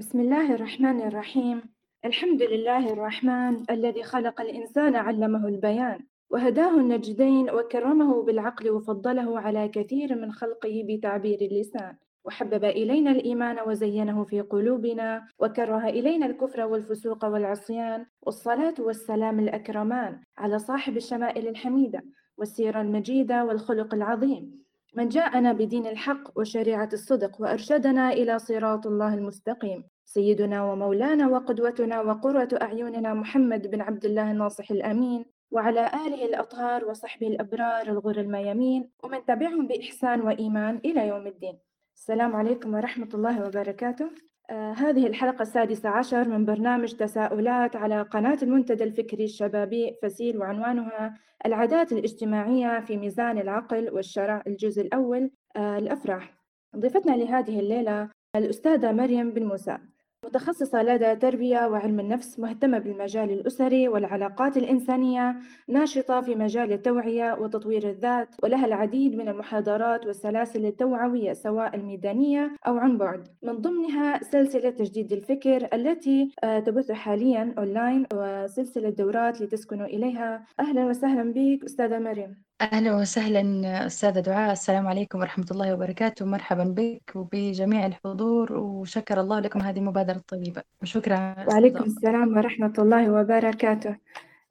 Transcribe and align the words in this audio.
بسم 0.00 0.20
الله 0.20 0.54
الرحمن 0.54 1.02
الرحيم. 1.02 1.62
الحمد 2.04 2.42
لله 2.42 2.92
الرحمن 2.92 3.62
الذي 3.70 4.02
خلق 4.02 4.40
الإنسان 4.40 4.96
علمه 4.96 5.48
البيان 5.48 6.00
وهداه 6.30 6.76
النجدين 6.76 7.50
وكرمه 7.50 8.22
بالعقل 8.22 8.70
وفضله 8.70 9.40
على 9.40 9.68
كثير 9.68 10.14
من 10.14 10.32
خلقه 10.32 10.84
بتعبير 10.88 11.40
اللسان 11.40 11.96
وحبب 12.24 12.64
إلينا 12.64 13.10
الإيمان 13.10 13.56
وزينه 13.66 14.24
في 14.24 14.40
قلوبنا 14.40 15.26
وكره 15.38 15.88
إلينا 15.88 16.26
الكفر 16.26 16.60
والفسوق 16.66 17.24
والعصيان 17.24 18.06
والصلاة 18.22 18.74
والسلام 18.78 19.40
الأكرمان 19.40 20.20
على 20.38 20.58
صاحب 20.58 20.96
الشمائل 20.96 21.48
الحميدة 21.48 22.02
والسيرة 22.38 22.80
المجيدة 22.80 23.44
والخلق 23.44 23.94
العظيم. 23.94 24.64
من 24.94 25.08
جاءنا 25.08 25.52
بدين 25.52 25.86
الحق 25.86 26.38
وشريعة 26.38 26.88
الصدق 26.92 27.40
وأرشدنا 27.40 28.12
إلى 28.12 28.38
صراط 28.38 28.86
الله 28.86 29.14
المستقيم. 29.14 29.84
سيدنا 30.04 30.64
ومولانا 30.64 31.28
وقدوتنا 31.28 32.00
وقرة 32.00 32.48
أعيننا 32.62 33.14
محمد 33.14 33.70
بن 33.70 33.80
عبد 33.80 34.04
الله 34.04 34.30
الناصح 34.30 34.70
الأمين 34.70 35.24
وعلى 35.50 35.86
آله 35.86 36.24
الأطهار 36.24 36.84
وصحبه 36.84 37.26
الأبرار 37.26 37.86
الغر 37.88 38.20
الميامين 38.20 38.90
ومن 39.04 39.24
تبعهم 39.24 39.66
بإحسان 39.66 40.20
وإيمان 40.20 40.80
إلى 40.84 41.08
يوم 41.08 41.26
الدين. 41.26 41.58
السلام 41.96 42.36
عليكم 42.36 42.74
ورحمة 42.74 43.08
الله 43.14 43.46
وبركاته. 43.46 44.10
هذه 44.50 45.06
الحلقة 45.06 45.42
السادسة 45.42 45.88
عشر 45.88 46.28
من 46.28 46.44
برنامج 46.44 46.92
تساؤلات 46.92 47.76
على 47.76 48.02
قناة 48.02 48.38
المنتدى 48.42 48.84
الفكري 48.84 49.24
الشبابي 49.24 49.96
فسيل 50.02 50.38
وعنوانها 50.38 51.14
العادات 51.46 51.92
الاجتماعية 51.92 52.80
في 52.80 52.96
ميزان 52.96 53.38
العقل 53.38 53.90
والشرع 53.92 54.42
الجزء 54.46 54.82
الأول 54.82 55.30
آه 55.56 55.78
الأفراح. 55.78 56.34
ضيفتنا 56.76 57.16
لهذه 57.16 57.60
الليلة 57.60 58.10
الأستاذة 58.36 58.92
مريم 58.92 59.30
بن 59.30 59.44
موسى. 59.44 59.78
متخصصة 60.24 60.82
لدى 60.82 61.16
تربية 61.16 61.68
وعلم 61.68 62.00
النفس 62.00 62.38
مهتمة 62.38 62.78
بالمجال 62.78 63.30
الأسري 63.30 63.88
والعلاقات 63.88 64.56
الإنسانية 64.56 65.36
ناشطة 65.68 66.20
في 66.20 66.34
مجال 66.34 66.72
التوعية 66.72 67.36
وتطوير 67.40 67.88
الذات 67.88 68.28
ولها 68.42 68.66
العديد 68.66 69.14
من 69.14 69.28
المحاضرات 69.28 70.06
والسلاسل 70.06 70.66
التوعوية 70.66 71.32
سواء 71.32 71.76
الميدانية 71.76 72.56
أو 72.66 72.76
عن 72.76 72.98
بعد. 72.98 73.28
من 73.42 73.52
ضمنها 73.52 74.20
سلسلة 74.22 74.70
تجديد 74.70 75.12
الفكر 75.12 75.68
التي 75.72 76.30
تبث 76.42 76.92
حاليا 76.92 77.54
أونلاين 77.58 78.06
وسلسلة 78.12 78.90
دورات 78.90 79.40
لتسكنوا 79.40 79.86
إليها. 79.86 80.46
أهلا 80.60 80.84
وسهلا 80.84 81.32
بك 81.32 81.64
أستاذة 81.64 81.98
مريم. 81.98 82.49
أهلا 82.60 82.96
وسهلا 82.96 83.86
أستاذة 83.86 84.20
دعاء. 84.20 84.52
السلام 84.52 84.86
عليكم 84.86 85.18
ورحمة 85.18 85.46
الله 85.50 85.74
وبركاته. 85.74 86.26
مرحبا 86.26 86.64
بك 86.64 87.12
وبجميع 87.16 87.86
الحضور 87.86 88.52
وشكر 88.52 89.20
الله 89.20 89.40
لكم 89.40 89.60
هذه 89.60 89.78
المبادرة 89.78 90.16
الطيبة. 90.16 90.62
وشكرا 90.82 91.36
وعليكم 91.48 91.84
السلام 91.84 92.36
ورحمة 92.36 92.72
الله 92.78 93.12
وبركاته. 93.12 93.96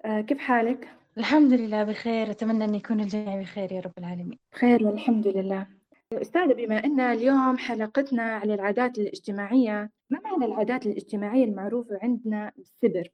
آه، 0.05 0.21
كيف 0.21 0.37
حالك؟ 0.37 0.87
الحمد 1.17 1.53
لله 1.53 1.83
بخير. 1.83 2.31
أتمنى 2.31 2.65
أن 2.65 2.75
يكون 2.75 2.99
الجميع 2.99 3.41
بخير 3.41 3.71
يا 3.71 3.79
رب 3.79 3.93
العالمين. 3.97 4.39
خير 4.53 4.87
والحمد 4.87 5.27
لله. 5.27 5.67
أستاذة 6.13 6.53
بما 6.53 6.83
أن 6.85 6.99
اليوم 6.99 7.57
حلقتنا 7.57 8.23
على 8.23 8.53
العادات 8.53 8.97
الاجتماعية 8.97 9.89
ما 10.09 10.19
معنى 10.23 10.45
العادات 10.45 10.85
الاجتماعية 10.85 11.45
المعروفة 11.45 11.99
عندنا 12.03 12.51
بالسبر؟ 12.57 13.07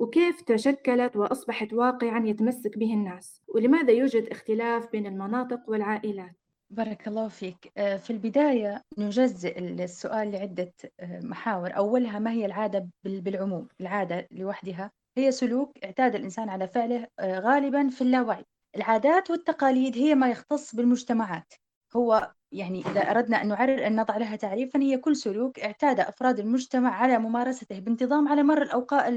وكيف 0.00 0.42
تشكلت 0.42 1.16
وأصبحت 1.16 1.72
واقعًا 1.72 2.26
يتمسك 2.26 2.78
به 2.78 2.94
الناس؟ 2.94 3.42
ولماذا 3.48 3.92
يوجد 3.92 4.28
اختلاف 4.30 4.92
بين 4.92 5.06
المناطق 5.06 5.60
والعائلات؟ 5.68 6.36
بارك 6.70 7.08
الله 7.08 7.28
فيك. 7.28 7.72
آه، 7.76 7.96
في 7.96 8.10
البداية 8.10 8.82
نجزئ 8.98 9.58
السؤال 9.58 10.30
لعدة 10.30 10.72
آه، 11.00 11.20
محاور. 11.20 11.76
أولها 11.76 12.18
ما 12.18 12.30
هي 12.30 12.46
العادة 12.46 12.88
بالعموم؟ 13.04 13.68
العادة 13.80 14.28
لوحدها 14.30 14.90
هي 15.18 15.32
سلوك 15.32 15.84
اعتاد 15.84 16.14
الإنسان 16.14 16.48
على 16.48 16.68
فعله 16.68 17.06
آه، 17.18 17.38
غالبا 17.38 17.88
في 17.88 18.00
اللاوعي. 18.00 18.44
العادات 18.76 19.30
والتقاليد 19.30 19.96
هي 19.98 20.14
ما 20.14 20.30
يختص 20.30 20.74
بالمجتمعات. 20.74 21.54
هو 21.96 22.32
يعني 22.52 22.80
إذا 22.80 23.00
أردنا 23.00 23.42
أن 23.42 23.48
نعرر 23.48 23.86
أن 23.86 24.00
نضع 24.00 24.16
لها 24.16 24.36
تعريفا 24.36 24.80
هي 24.80 24.98
كل 24.98 25.16
سلوك 25.16 25.58
اعتاد 25.60 26.00
أفراد 26.00 26.38
المجتمع 26.38 26.94
على 26.94 27.18
ممارسته 27.18 27.78
بانتظام 27.78 28.28
على 28.28 28.42
مر 28.42 28.62
الأوقات 28.62 29.12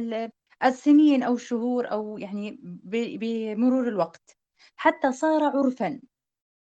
السنين 0.63 1.23
أو 1.23 1.33
الشهور 1.35 1.91
أو 1.91 2.17
يعني 2.17 2.59
بمرور 2.93 3.87
الوقت. 3.87 4.37
حتى 4.75 5.11
صار 5.11 5.43
عرفا. 5.43 6.01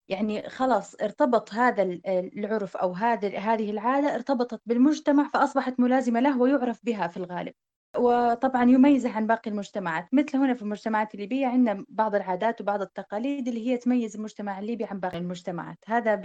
يعني 0.09 0.51
خلاص 0.51 0.95
ارتبط 1.03 1.55
هذا 1.55 1.83
العرف 2.09 2.77
أو 2.77 2.93
هذا 2.93 3.39
هذه 3.39 3.71
العادة 3.71 4.15
ارتبطت 4.15 4.61
بالمجتمع 4.67 5.31
فأصبحت 5.35 5.81
ملازمة 5.81 6.21
له 6.21 6.41
ويعرف 6.41 6.81
بها 6.85 7.09
في 7.09 7.17
الغالب. 7.17 7.55
وطبعا 7.99 8.65
يميزه 8.71 9.11
عن 9.13 9.27
باقي 9.27 9.51
المجتمعات. 9.51 10.09
مثل 10.15 10.37
هنا 10.39 10.55
في 10.55 10.63
المجتمعات 10.63 11.15
الليبية 11.15 11.47
عندنا 11.47 11.85
بعض 11.89 12.15
العادات 12.15 12.61
وبعض 12.61 12.83
التقاليد 12.83 13.49
اللي 13.49 13.67
هي 13.69 13.77
تميز 13.77 14.17
المجتمع 14.17 14.59
الليبي 14.59 14.85
عن 14.85 15.01
باقي 15.01 15.19
المجتمعات. 15.19 15.79
هذا 15.87 16.23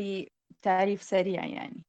بتعريف 0.61 1.03
سريع 1.03 1.45
يعني. 1.45 1.85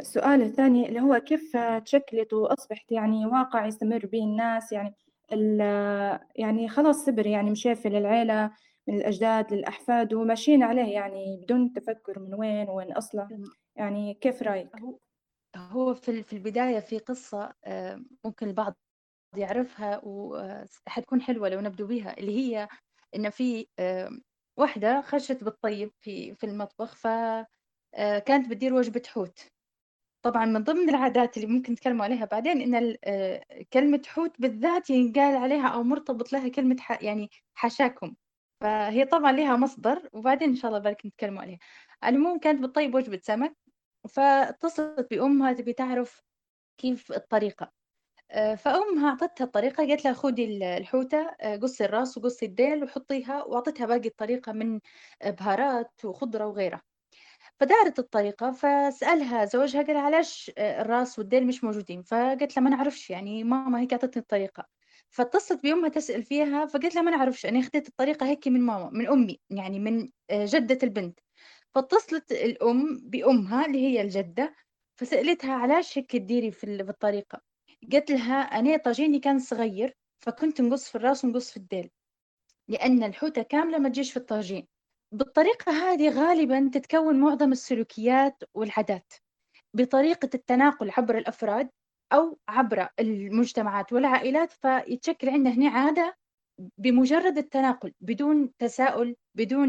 السؤال 0.00 0.42
الثاني 0.42 0.88
اللي 0.88 1.00
هو 1.00 1.20
كيف 1.20 1.56
تشكلت 1.84 2.32
وأصبحت 2.32 2.92
يعني 2.92 3.26
واقع 3.26 3.66
يستمر 3.66 4.06
به 4.06 4.18
الناس؟ 4.18 4.72
يعني 4.72 4.94
يعني 6.36 6.68
خلاص 6.68 7.04
صبر 7.06 7.26
يعني 7.26 7.50
مشافي 7.50 7.88
للعيلة 7.88 8.50
من 8.88 8.94
الأجداد 8.94 9.52
للأحفاد 9.54 10.14
وماشيين 10.14 10.62
عليه 10.62 10.94
يعني 10.94 11.40
بدون 11.42 11.72
تفكر 11.72 12.18
من 12.18 12.34
وين 12.34 12.70
وين 12.70 12.92
أصله 12.92 13.28
يعني 13.76 14.14
كيف 14.14 14.42
رأيك؟ 14.42 14.70
هو 15.56 15.94
في 15.94 16.22
في 16.22 16.32
البداية 16.32 16.80
في 16.80 16.98
قصة 16.98 17.54
آه، 17.64 18.04
ممكن 18.24 18.48
البعض 18.48 18.74
يعرفها 19.36 20.00
وحتكون 20.04 21.22
حلوة 21.22 21.48
لو 21.48 21.60
نبدو 21.60 21.86
بها 21.86 22.18
اللي 22.18 22.36
هي 22.38 22.68
إن 23.16 23.30
في 23.30 23.66
آه، 23.78 24.10
واحدة 24.56 25.00
خشت 25.00 25.44
بالطيب 25.44 25.90
في 26.00 26.34
في 26.34 26.46
المطبخ 26.46 26.94
فكانت 26.94 28.44
آه، 28.46 28.48
بتدير 28.48 28.74
وجبة 28.74 29.02
حوت. 29.06 29.48
طبعا 30.22 30.44
من 30.44 30.64
ضمن 30.64 30.88
العادات 30.88 31.36
اللي 31.36 31.48
ممكن 31.48 31.72
نتكلم 31.72 32.02
عليها 32.02 32.24
بعدين 32.24 32.74
إن 32.74 32.96
آه، 33.04 33.44
كلمة 33.72 34.02
حوت 34.06 34.40
بالذات 34.40 34.90
ينقال 34.90 35.36
عليها 35.36 35.68
أو 35.68 35.82
مرتبط 35.82 36.32
لها 36.32 36.48
كلمة 36.48 36.76
يعني 37.00 37.30
حشاكم. 37.54 38.14
فهي 38.60 39.04
طبعا 39.04 39.32
لها 39.32 39.56
مصدر 39.56 40.08
وبعدين 40.12 40.48
إن 40.48 40.56
شاء 40.56 40.68
الله 40.70 40.80
بالك 40.82 41.06
نتكلم 41.06 41.38
عليها. 41.38 41.58
المهم 42.04 42.38
كانت 42.38 42.62
بتطيب 42.64 42.94
وجبة 42.94 43.20
سمك 43.24 43.56
فاتصلت 44.08 45.10
بأمها 45.10 45.52
تبي 45.52 45.72
تعرف 45.72 46.22
كيف 46.78 47.12
الطريقة. 47.12 47.72
آه، 48.30 48.54
فأمها 48.54 49.08
أعطتها 49.10 49.44
الطريقة 49.44 49.76
قالت 49.88 50.04
لها 50.04 50.12
خذي 50.14 50.76
الحوتة 50.78 51.18
آه، 51.40 51.56
قصي 51.56 51.84
الراس 51.84 52.18
وقصي 52.18 52.46
الديل 52.46 52.84
وحطيها 52.84 53.44
وأعطتها 53.44 53.86
باقي 53.86 54.08
الطريقة 54.08 54.52
من 54.52 54.80
بهارات 55.26 56.04
وخضرة 56.04 56.46
وغيرها. 56.46 56.82
فدارت 57.62 57.98
الطريقة 57.98 58.52
فسألها 58.52 59.44
زوجها 59.44 59.82
قال 59.82 59.96
علاش 59.96 60.50
الراس 60.58 61.18
والديل 61.18 61.46
مش 61.46 61.64
موجودين؟ 61.64 62.02
فقالت 62.02 62.56
له 62.56 62.62
ما 62.62 62.70
نعرفش 62.70 63.10
يعني 63.10 63.44
ماما 63.44 63.80
هيك 63.80 63.92
أعطتني 63.92 64.22
الطريقة. 64.22 64.66
فاتصلت 65.10 65.62
بأمها 65.62 65.88
تسأل 65.88 66.22
فيها 66.22 66.66
فقلت 66.66 66.94
لها 66.94 67.02
ما 67.02 67.10
نعرفش 67.10 67.46
أنا 67.46 67.60
أخذت 67.60 67.88
الطريقة 67.88 68.26
هيك 68.26 68.48
من 68.48 68.60
ماما 68.60 68.90
من 68.90 69.08
أمي 69.08 69.40
يعني 69.50 69.80
من 69.80 70.08
جدة 70.32 70.78
البنت. 70.82 71.18
فاتصلت 71.74 72.32
الأم 72.32 73.00
بأمها 73.02 73.66
اللي 73.66 73.78
هي 73.78 74.00
الجدة 74.00 74.54
فسألتها 74.96 75.52
علاش 75.54 75.98
هيك 75.98 76.10
تديري 76.10 76.50
في 76.50 76.66
الطريقة؟ 76.66 77.40
قالت 77.92 78.10
لها 78.10 78.40
أنا 78.42 78.76
طاجيني 78.76 79.18
كان 79.18 79.38
صغير 79.38 79.96
فكنت 80.20 80.60
نقص 80.60 80.88
في 80.88 80.94
الراس 80.94 81.24
ونقص 81.24 81.50
في 81.50 81.56
الديل 81.56 81.90
لأن 82.68 83.02
الحوتة 83.02 83.42
كاملة 83.42 83.78
ما 83.78 83.88
تجيش 83.88 84.10
في 84.10 84.16
الطاجين. 84.16 84.71
بالطريقة 85.12 85.72
هذه 85.72 86.10
غالبا 86.10 86.70
تتكون 86.74 87.20
معظم 87.20 87.52
السلوكيات 87.52 88.42
والعادات 88.54 89.12
بطريقة 89.74 90.30
التناقل 90.34 90.90
عبر 90.90 91.18
الأفراد 91.18 91.70
أو 92.12 92.38
عبر 92.48 92.88
المجتمعات 93.00 93.92
والعائلات 93.92 94.52
فيتشكل 94.52 95.28
عندنا 95.28 95.54
هنا 95.54 95.70
عادة 95.70 96.14
بمجرد 96.78 97.38
التناقل 97.38 97.92
بدون 98.00 98.56
تساؤل 98.58 99.16
بدون 99.34 99.68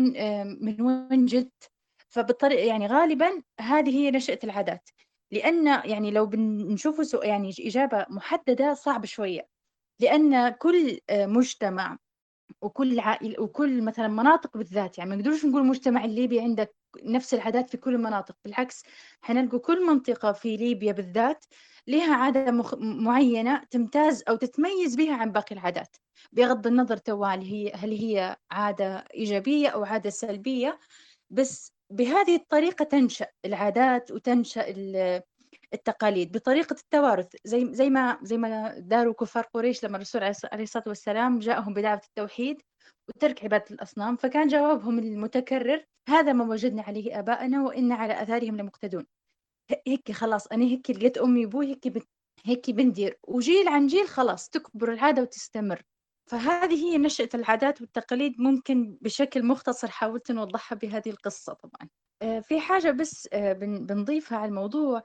من 0.63 0.81
وين 0.81 1.25
جئت 1.25 1.63
فبالطريقة 2.09 2.63
يعني 2.63 2.87
غالبا 2.87 3.41
هذه 3.59 3.95
هي 3.95 4.11
نشأة 4.11 4.39
العادات. 4.43 4.89
لأن 5.31 5.67
يعني 5.67 6.11
لو 6.11 6.25
بنشوف 6.25 7.13
يعني 7.23 7.51
إجابة 7.59 8.05
محددة 8.09 8.73
صعب 8.73 9.05
شوية. 9.05 9.47
لأن 9.99 10.49
كل 10.49 10.99
مجتمع 11.11 11.97
وكل 12.61 12.99
عائل 12.99 13.39
وكل 13.39 13.81
مثلا 13.83 14.07
مناطق 14.07 14.57
بالذات 14.57 14.97
يعني 14.97 15.09
ما 15.09 15.15
نقدرش 15.15 15.45
نقول 15.45 15.61
المجتمع 15.61 16.05
الليبي 16.05 16.39
عندك 16.41 16.75
نفس 17.03 17.33
العادات 17.33 17.69
في 17.69 17.77
كل 17.77 17.95
المناطق 17.95 18.35
بالعكس 18.45 18.83
حنلقوا 19.21 19.59
كل 19.59 19.85
منطقة 19.87 20.31
في 20.31 20.57
ليبيا 20.57 20.91
بالذات 20.91 21.45
لها 21.87 22.15
عادة 22.15 22.51
مخ... 22.51 22.75
معينة 22.79 23.63
تمتاز 23.71 24.23
أو 24.29 24.35
تتميز 24.35 24.95
بها 24.95 25.15
عن 25.15 25.31
باقي 25.31 25.55
العادات 25.55 25.95
بغض 26.31 26.67
النظر 26.67 26.97
توالي 26.97 27.51
هي 27.51 27.71
هل 27.75 27.91
هي 27.91 28.37
عادة 28.51 29.05
إيجابية 29.13 29.67
أو 29.69 29.83
عادة 29.83 30.09
سلبية 30.09 30.79
بس 31.29 31.73
بهذه 31.89 32.35
الطريقة 32.35 32.85
تنشأ 32.85 33.27
العادات 33.45 34.11
وتنشأ 34.11 34.65
التقاليد 35.73 36.31
بطريقة 36.31 36.73
التوارث 36.73 37.27
زي 37.45 37.73
زي 37.73 37.89
ما 37.89 38.17
زي 38.23 38.37
ما 38.37 38.79
داروا 38.79 39.13
كفار 39.13 39.43
قريش 39.53 39.85
لما 39.85 39.95
الرسول 39.97 40.23
عليه 40.23 40.63
الصلاة 40.63 40.83
والسلام 40.87 41.39
جاءهم 41.39 41.73
بدعوة 41.73 42.01
التوحيد 42.09 42.61
وترك 43.09 43.43
عبادة 43.43 43.65
الأصنام 43.71 44.15
فكان 44.15 44.47
جوابهم 44.47 44.99
المتكرر 44.99 45.85
هذا 46.09 46.33
ما 46.33 46.45
وجدنا 46.45 46.81
عليه 46.81 47.19
آباءنا 47.19 47.63
وإن 47.63 47.91
على 47.91 48.23
آثارهم 48.23 48.57
لمقتدون. 48.57 49.05
هيك 49.87 50.11
خلاص 50.11 50.47
أنا 50.47 50.65
هيك 50.65 50.89
لقيت 50.89 51.17
أمي 51.17 51.45
وأبوي 51.45 51.67
هيك. 51.67 52.07
هيك 52.45 52.71
بندير. 52.71 53.19
وجيل 53.27 53.67
عن 53.67 53.87
جيل 53.87 54.07
خلاص 54.07 54.49
تكبر 54.49 54.93
العادة 54.93 55.21
وتستمر. 55.21 55.81
فهذه 56.31 56.75
هي 56.85 56.97
نشأة 56.97 57.29
العادات 57.33 57.81
والتقاليد 57.81 58.41
ممكن 58.41 58.97
بشكل 59.01 59.45
مختصر 59.45 59.87
حاولت 59.91 60.31
نوضحها 60.31 60.75
بهذه 60.75 61.09
القصة 61.09 61.53
طبعا. 61.53 61.89
آه، 62.21 62.39
في 62.39 62.59
حاجة 62.59 62.91
بس 62.91 63.29
آه، 63.33 63.53
بنضيفها 63.53 64.37
على 64.37 64.49
الموضوع. 64.49 65.01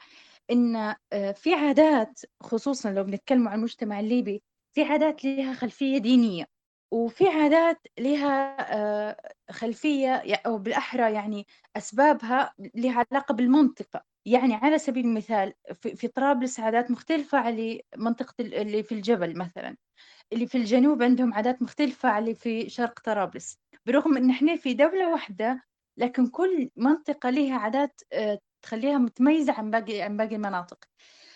إن 0.51 0.77
آه، 1.13 1.33
في 1.33 1.55
عادات 1.55 2.21
خصوصا 2.43 2.91
لو 2.93 3.05
بنتكلم 3.05 3.49
عن 3.49 3.59
المجتمع 3.59 4.01
الليبي 4.01 4.43
في 4.75 4.83
عادات 4.85 5.25
لها 5.25 5.55
خلفية 5.55 5.99
دينية 5.99 6.45
وفي 6.93 7.29
عادات 7.29 7.79
لها 7.99 9.17
خلفية 9.51 10.23
أو 10.47 10.59
بالأحرى 10.59 11.13
يعني 11.15 11.47
أسبابها 11.77 12.55
لها 12.75 13.07
علاقة 13.13 13.33
بالمنطقة. 13.35 14.03
يعني 14.27 14.55
على 14.55 14.79
سبيل 14.79 15.05
المثال 15.07 15.53
في 15.75 16.09
طرابلس 16.09 16.61
عادات 16.61 16.91
مختلفة 16.91 17.39
عن 17.39 17.79
منطقة 17.97 18.35
اللي 18.41 18.83
في 18.83 18.93
الجبل 18.93 19.39
مثلا. 19.39 19.77
اللي 20.33 20.47
في 20.47 20.59
الجنوب 20.59 21.03
عندهم 21.03 21.35
عادات 21.35 21.63
مختلفة 21.63 22.09
عن 22.09 22.23
اللي 22.23 22.35
في 22.35 22.69
شرق 22.71 23.01
طرابلس. 23.01 23.59
برغم 23.87 24.17
إن 24.17 24.31
إحنا 24.31 24.57
في 24.57 24.75
دولة 24.75 25.13
واحدة 25.13 25.63
لكن 25.99 26.27
كل 26.29 26.71
منطقة 26.77 27.31
لها 27.31 27.59
عادات 27.59 28.01
آه، 28.13 28.39
تخليها 28.63 28.99
متميزة 28.99 29.53
عن 29.53 29.71
باقي 29.71 30.03
عن 30.03 30.17
باقي 30.17 30.37
المناطق. 30.37 30.79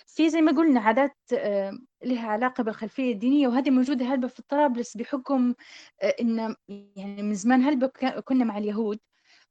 في 0.06 0.30
زي 0.30 0.40
ما 0.42 0.52
قلنا 0.52 0.80
عادات 0.80 1.16
آه، 1.34 1.78
لها 2.04 2.28
علاقة 2.28 2.64
بالخلفية 2.64 3.12
الدينية 3.12 3.48
وهذه 3.48 3.70
موجودة 3.70 4.04
هلبة 4.06 4.28
في 4.28 4.42
طرابلس 4.48 4.96
بحكم 4.96 5.54
آه، 6.02 6.14
إن 6.20 6.56
يعني 6.96 7.22
من 7.22 7.34
زمان 7.34 7.62
هلبة 7.62 7.86
كنا 8.24 8.44
مع 8.44 8.58
اليهود. 8.58 8.98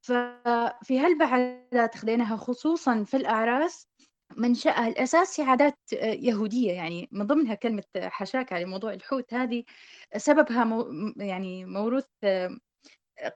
ففي 0.01 0.99
هلبة 0.99 1.25
عادات 1.25 1.95
خليناها 1.97 2.37
خصوصا 2.37 3.03
في 3.03 3.17
الأعراس 3.17 3.87
منشأها 4.37 4.87
الأساسي 4.87 5.41
عادات 5.43 5.79
يهودية. 5.93 6.71
يعني 6.71 7.09
من 7.11 7.27
ضمنها 7.27 7.55
كلمة 7.55 7.83
حشاك 7.97 8.53
على 8.53 8.65
موضوع 8.65 8.93
الحوت 8.93 9.33
هذه 9.33 9.63
سببها 10.17 10.63
مو 10.63 10.85
يعني 11.17 11.65
موروث 11.65 12.05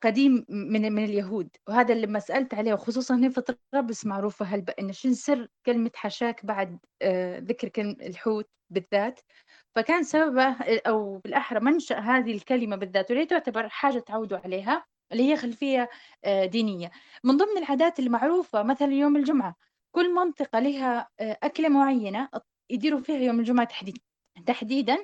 قديم 0.03 0.45
من 0.49 0.93
من 0.93 1.03
اليهود 1.03 1.49
وهذا 1.67 1.93
اللي 1.93 2.07
ما 2.07 2.19
سألت 2.19 2.53
عليه 2.53 2.73
وخصوصا 2.73 3.15
هنا 3.15 3.29
في 3.29 3.41
طرابلس 3.73 4.05
معروفة 4.05 4.45
هل 4.45 4.65
إن 4.79 4.93
شنو 4.93 5.13
سر 5.13 5.47
كلمة 5.65 5.91
حشاك 5.95 6.45
بعد 6.45 6.79
ذكر 7.37 7.67
كلمة 7.67 7.95
الحوت 8.01 8.49
بالذات؟ 8.69 9.19
فكان 9.75 10.03
سببه 10.03 10.55
أو 10.87 11.17
بالأحرى 11.17 11.59
منشأ 11.59 11.99
هذه 11.99 12.31
الكلمة 12.35 12.75
بالذات 12.75 13.11
وهي 13.11 13.25
تعتبر 13.25 13.69
حاجة 13.69 13.99
تعودوا 13.99 14.37
عليها 14.37 14.85
اللي 15.11 15.31
هي 15.31 15.37
خلفية 15.37 15.89
دينية. 16.45 16.91
من 17.23 17.37
ضمن 17.37 17.57
العادات 17.57 17.99
المعروفة 17.99 18.63
مثلا 18.63 18.93
يوم 18.93 19.17
الجمعة 19.17 19.55
كل 19.95 20.13
منطقة 20.13 20.59
لها 20.59 21.09
آه، 21.19 21.37
أكلة 21.43 21.69
معينة 21.69 22.29
يديروا 22.69 22.99
فيها 22.99 23.17
يوم 23.17 23.39
الجمعة 23.39 23.65
تحديد 23.65 23.97
تحديدا 24.45 24.97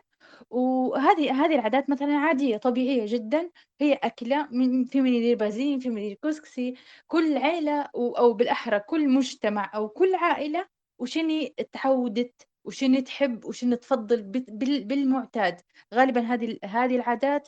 وهذه 0.49 1.45
هذه 1.45 1.55
العادات 1.55 1.89
مثلا 1.89 2.17
عادية 2.17 2.57
طبيعية 2.57 3.05
جدا. 3.13 3.49
هي 3.81 3.93
أكلة 3.93 4.47
من 4.51 4.85
في 4.85 5.01
من 5.01 5.13
يدير 5.13 5.37
بازين 5.37 5.79
في 5.79 5.89
من 5.89 5.97
يدير 5.97 6.17
كسكسي. 6.23 6.73
كل 7.07 7.37
عيلة 7.37 7.81
أو 7.95 8.33
بالأحرى 8.33 8.79
كل 8.79 9.09
مجتمع 9.09 9.71
أو 9.75 9.89
كل 9.89 10.15
عائلة 10.15 10.67
وشني 10.99 11.55
تعودت 11.71 12.47
وشنو 12.65 12.99
تحب 12.99 13.45
وشنو 13.45 13.75
تفضل 13.75 14.23
بالمعتاد. 14.83 15.61
غالبا 15.93 16.21
هذه 16.21 16.59
هذه 16.65 16.95
العادات 16.95 17.47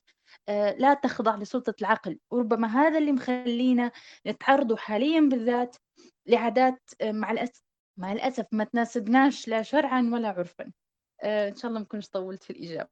آه، 0.50 0.76
لا 0.80 0.94
تخضع 0.94 1.36
لسلطة 1.36 1.76
العقل. 1.82 2.20
وربما 2.32 2.68
هذا 2.68 2.98
اللي 2.98 3.12
مخلينا 3.12 3.92
نتعرضوا 4.28 4.78
حاليا 4.78 5.22
بالذات 5.22 5.76
لعادات 6.28 6.82
آه، 7.02 7.12
مع 7.12 7.32
الأسف 7.32 7.64
مع 7.98 8.12
الأسف 8.12 8.46
ما 8.52 8.64
تناسبناش 8.64 9.48
لا 9.48 9.62
شرعا 9.62 10.10
ولا 10.14 10.30
عرفا. 10.30 10.72
آه، 11.24 11.50
إن 11.50 11.56
شاء 11.56 11.70
الله 11.70 11.80
ما 11.80 11.86
كنتش 11.86 12.10
طولت 12.10 12.44
في 12.44 12.50
الإجابة. 12.50 12.90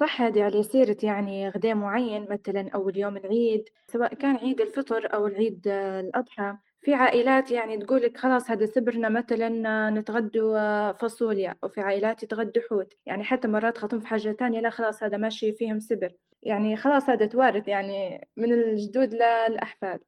صح 0.00 0.22
هذه 0.22 0.42
على 0.42 0.62
سيرة 0.62 0.96
يعني 1.02 1.48
غداء 1.48 1.74
معين 1.74 2.26
مثلا 2.30 2.70
أو 2.74 2.88
اليوم 2.88 3.16
العيد 3.16 3.64
سواء 3.86 4.14
كان 4.14 4.36
عيد 4.36 4.60
الفطر 4.60 5.14
أو 5.14 5.26
العيد 5.26 5.68
الأضحى. 5.68 6.56
في 6.80 6.94
عائلات 6.94 7.50
يعني 7.50 7.78
تقول 7.78 8.02
لك 8.02 8.16
خلاص 8.16 8.50
هذا 8.50 8.66
سبرنا 8.66 9.08
مثلا 9.08 9.90
نتغدوا 9.90 10.92
فاصوليا. 10.92 11.54
وفي 11.62 11.80
عائلات 11.80 12.22
يتغدوا 12.22 12.62
حوت. 12.70 12.92
يعني 13.06 13.24
حتى 13.24 13.48
مرات 13.48 13.78
خاطين 13.78 14.00
في 14.00 14.06
حاجة 14.06 14.32
تانية 14.32 14.60
لا 14.60 14.70
خلاص 14.70 15.02
هذا 15.02 15.16
ماشي 15.16 15.52
فيهم 15.52 15.80
سبر. 15.80 16.12
يعني 16.42 16.76
خلاص 16.76 17.08
هذا 17.10 17.26
توارث 17.26 17.68
يعني 17.68 18.28
من 18.36 18.52
الجدود 18.52 19.14
للأحفاد 19.14 20.00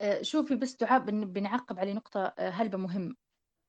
آه، 0.00 0.22
شوفي 0.22 0.54
بس 0.54 0.76
دعاء 0.76 1.00
بنعقب 1.10 1.78
على 1.78 1.94
نقطة 1.94 2.34
آه، 2.38 2.50
هلبة 2.50 2.78
مهم 2.78 3.16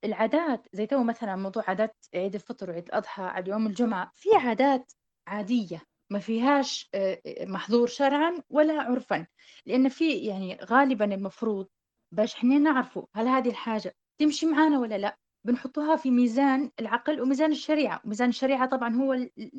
العادات 0.04 0.68
زي 0.74 0.86
تو 0.86 1.04
مثلا 1.04 1.36
موضوع 1.36 1.64
عادات 1.68 1.96
عيد 2.16 2.36
الفطر 2.36 2.70
وعيد 2.70 2.86
الأضحى 2.88 3.24
على 3.24 3.50
يوم 3.50 3.68
الجمعة 3.68 4.12
في 4.14 4.30
عادات 4.36 4.92
عادية 5.28 5.82
ما 6.10 6.20
فيهاش 6.20 6.90
آه، 6.94 7.22
محظور 7.42 7.88
شرعا 7.88 8.42
ولا 8.50 8.82
عرفا. 8.82 9.28
لأن 9.66 9.90
في 9.90 10.12
يعني 10.12 10.58
غالبا 10.64 11.06
المفروض 11.06 11.68
باش 12.12 12.36
إحنا 12.36 12.58
نعرفوا 12.58 13.06
هل 13.16 13.28
هذه 13.28 13.50
الحاجة 13.50 13.96
تمشي 14.18 14.46
معانا 14.46 14.80
ولا 14.80 14.98
لا 14.98 15.18
بنحطها 15.46 15.96
في 15.96 16.12
ميزان 16.12 16.72
العقل 16.80 17.22
وميزان 17.22 17.52
الشريعة. 17.52 18.02
ميزان 18.06 18.30
الشريعة 18.30 18.66
طبعا 18.70 18.96
هو 18.96 19.14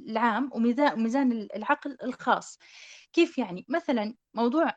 العام 0.08 0.50
وميزان 0.54 1.48
العقل 1.56 1.96
الخاص. 2.02 2.58
كيف 3.12 3.38
يعني؟ 3.38 3.64
مثلا 3.68 4.14
موضوع 4.34 4.72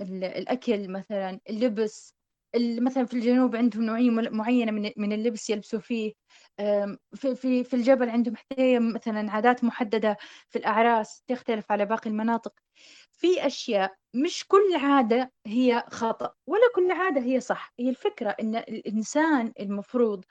الأكل 0.00 0.88
مثلا 0.92 1.40
اللبس 1.50 2.14
مثلا 2.56 3.04
في 3.06 3.14
الجنوب 3.14 3.56
عندهم 3.56 3.82
نوعية 3.82 4.10
معينة 4.10 4.72
من 4.96 5.12
اللبس 5.12 5.50
يلبسوا 5.50 5.78
فيه 5.80 6.12
في 7.14 7.34
في 7.34 7.64
في 7.64 7.74
الجبل 7.76 8.10
عندهم 8.10 8.36
حتى 8.36 8.78
مثلا 8.78 9.30
عادات 9.30 9.64
محددة 9.64 10.16
في 10.48 10.58
الأعراس 10.58 11.22
تختلف 11.26 11.72
على 11.72 11.84
باقي 11.86 12.10
المناطق. 12.10 12.52
في 13.12 13.46
أشياء 13.46 13.94
مش 14.14 14.44
كل 14.48 14.76
عادة 14.76 15.32
هي 15.46 15.84
خطأ 15.90 16.34
ولا 16.48 16.62
كل 16.74 16.90
عادة 16.90 17.20
هي 17.20 17.40
صح. 17.40 17.72
هي 17.80 17.88
الفكرة 17.90 18.30
إن 18.40 18.56
الإنسان 18.56 19.52
المفروض 19.60 20.24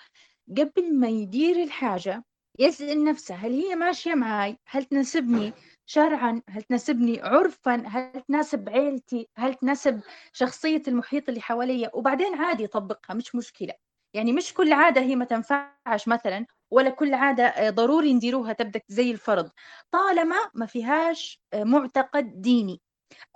قبل 0.58 1.00
ما 1.00 1.10
يدير 1.10 1.64
الحاجة 1.64 2.24
يسأل 2.60 3.04
نفسه 3.04 3.36
هل 3.36 3.54
هي 3.54 3.76
ماشية 3.76 4.14
معي 4.16 4.58
هل 4.68 4.86
تناسبني؟ 4.86 5.56
شرعا؟ 5.92 6.42
هل 6.50 6.62
تناسبني 6.64 7.22
عرفا؟ 7.22 7.84
هل 7.88 8.22
تناسب 8.22 8.70
عيلتي؟ 8.70 9.30
هل 9.38 9.54
تناسب 9.54 10.02
شخصية 10.34 10.82
المحيط 10.88 11.30
اللي 11.30 11.42
حواليا؟ 11.42 11.92
وبعدين 11.94 12.36
عادي 12.36 12.64
يطبقها 12.64 13.14
مش 13.14 13.36
مشكلة. 13.36 13.74
يعني 14.14 14.34
مش 14.34 14.54
كل 14.54 14.74
عادة 14.74 15.02
هي 15.02 15.16
ما 15.16 15.26
تنفعش 15.26 16.08
مثلا 16.08 16.46
ولا 16.72 16.90
كل 16.90 17.14
عادة 17.14 17.44
آه، 17.44 17.70
ضروري 17.70 18.14
نديروها 18.14 18.54
تبدأ 18.54 18.82
زي 18.88 19.12
الفرض. 19.12 19.52
طالما 19.92 20.36
ما 20.54 20.66
فيهاش 20.66 21.42
آه، 21.54 21.64
معتقد 21.64 22.42
ديني. 22.42 22.82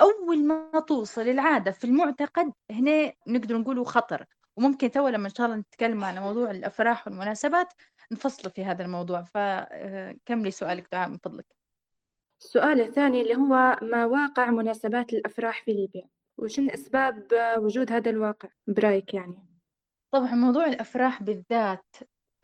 أول 0.02 0.48
ما 0.48 0.80
توصل 0.88 1.22
العادة 1.22 1.72
في 1.72 1.84
المعتقد 1.84 2.54
هنا 2.72 3.14
نقدر 3.28 3.58
نقوله 3.58 3.84
خطر. 3.84 4.26
وممكن 4.58 4.92
تو 4.92 5.08
لما 5.08 5.28
إن 5.28 5.34
شاء 5.36 5.46
الله 5.48 5.58
نتكلم 5.58 6.04
عن 6.04 6.20
موضوع 6.20 6.52
الأفراح 6.52 7.08
والمناسبات 7.08 7.74
نفصل 8.12 8.52
في 8.52 8.66
هذا 8.66 8.84
الموضوع. 8.86 9.22
فكملي 9.24 10.48
آه، 10.48 10.52
سؤالك 10.52 10.88
دعاء 10.92 11.10
من 11.10 11.18
فضلك. 11.18 11.65
السؤال 12.46 12.82
الثاني 12.82 13.22
اللي 13.22 13.36
هو 13.36 13.78
ما 13.82 14.06
واقع 14.06 14.52
مناسبات 14.52 15.14
الأفراح 15.14 15.64
في 15.64 15.74
ليبيا؟ 15.74 16.10
وشن 16.38 16.70
أسباب 16.70 17.28
وجود 17.58 17.92
هذا 17.92 18.10
الواقع 18.10 18.50
برأيك 18.68 19.14
يعني؟ 19.14 19.46
طبعا 20.14 20.36
موضوع 20.36 20.66
الأفراح 20.66 21.24
بالذات 21.24 21.96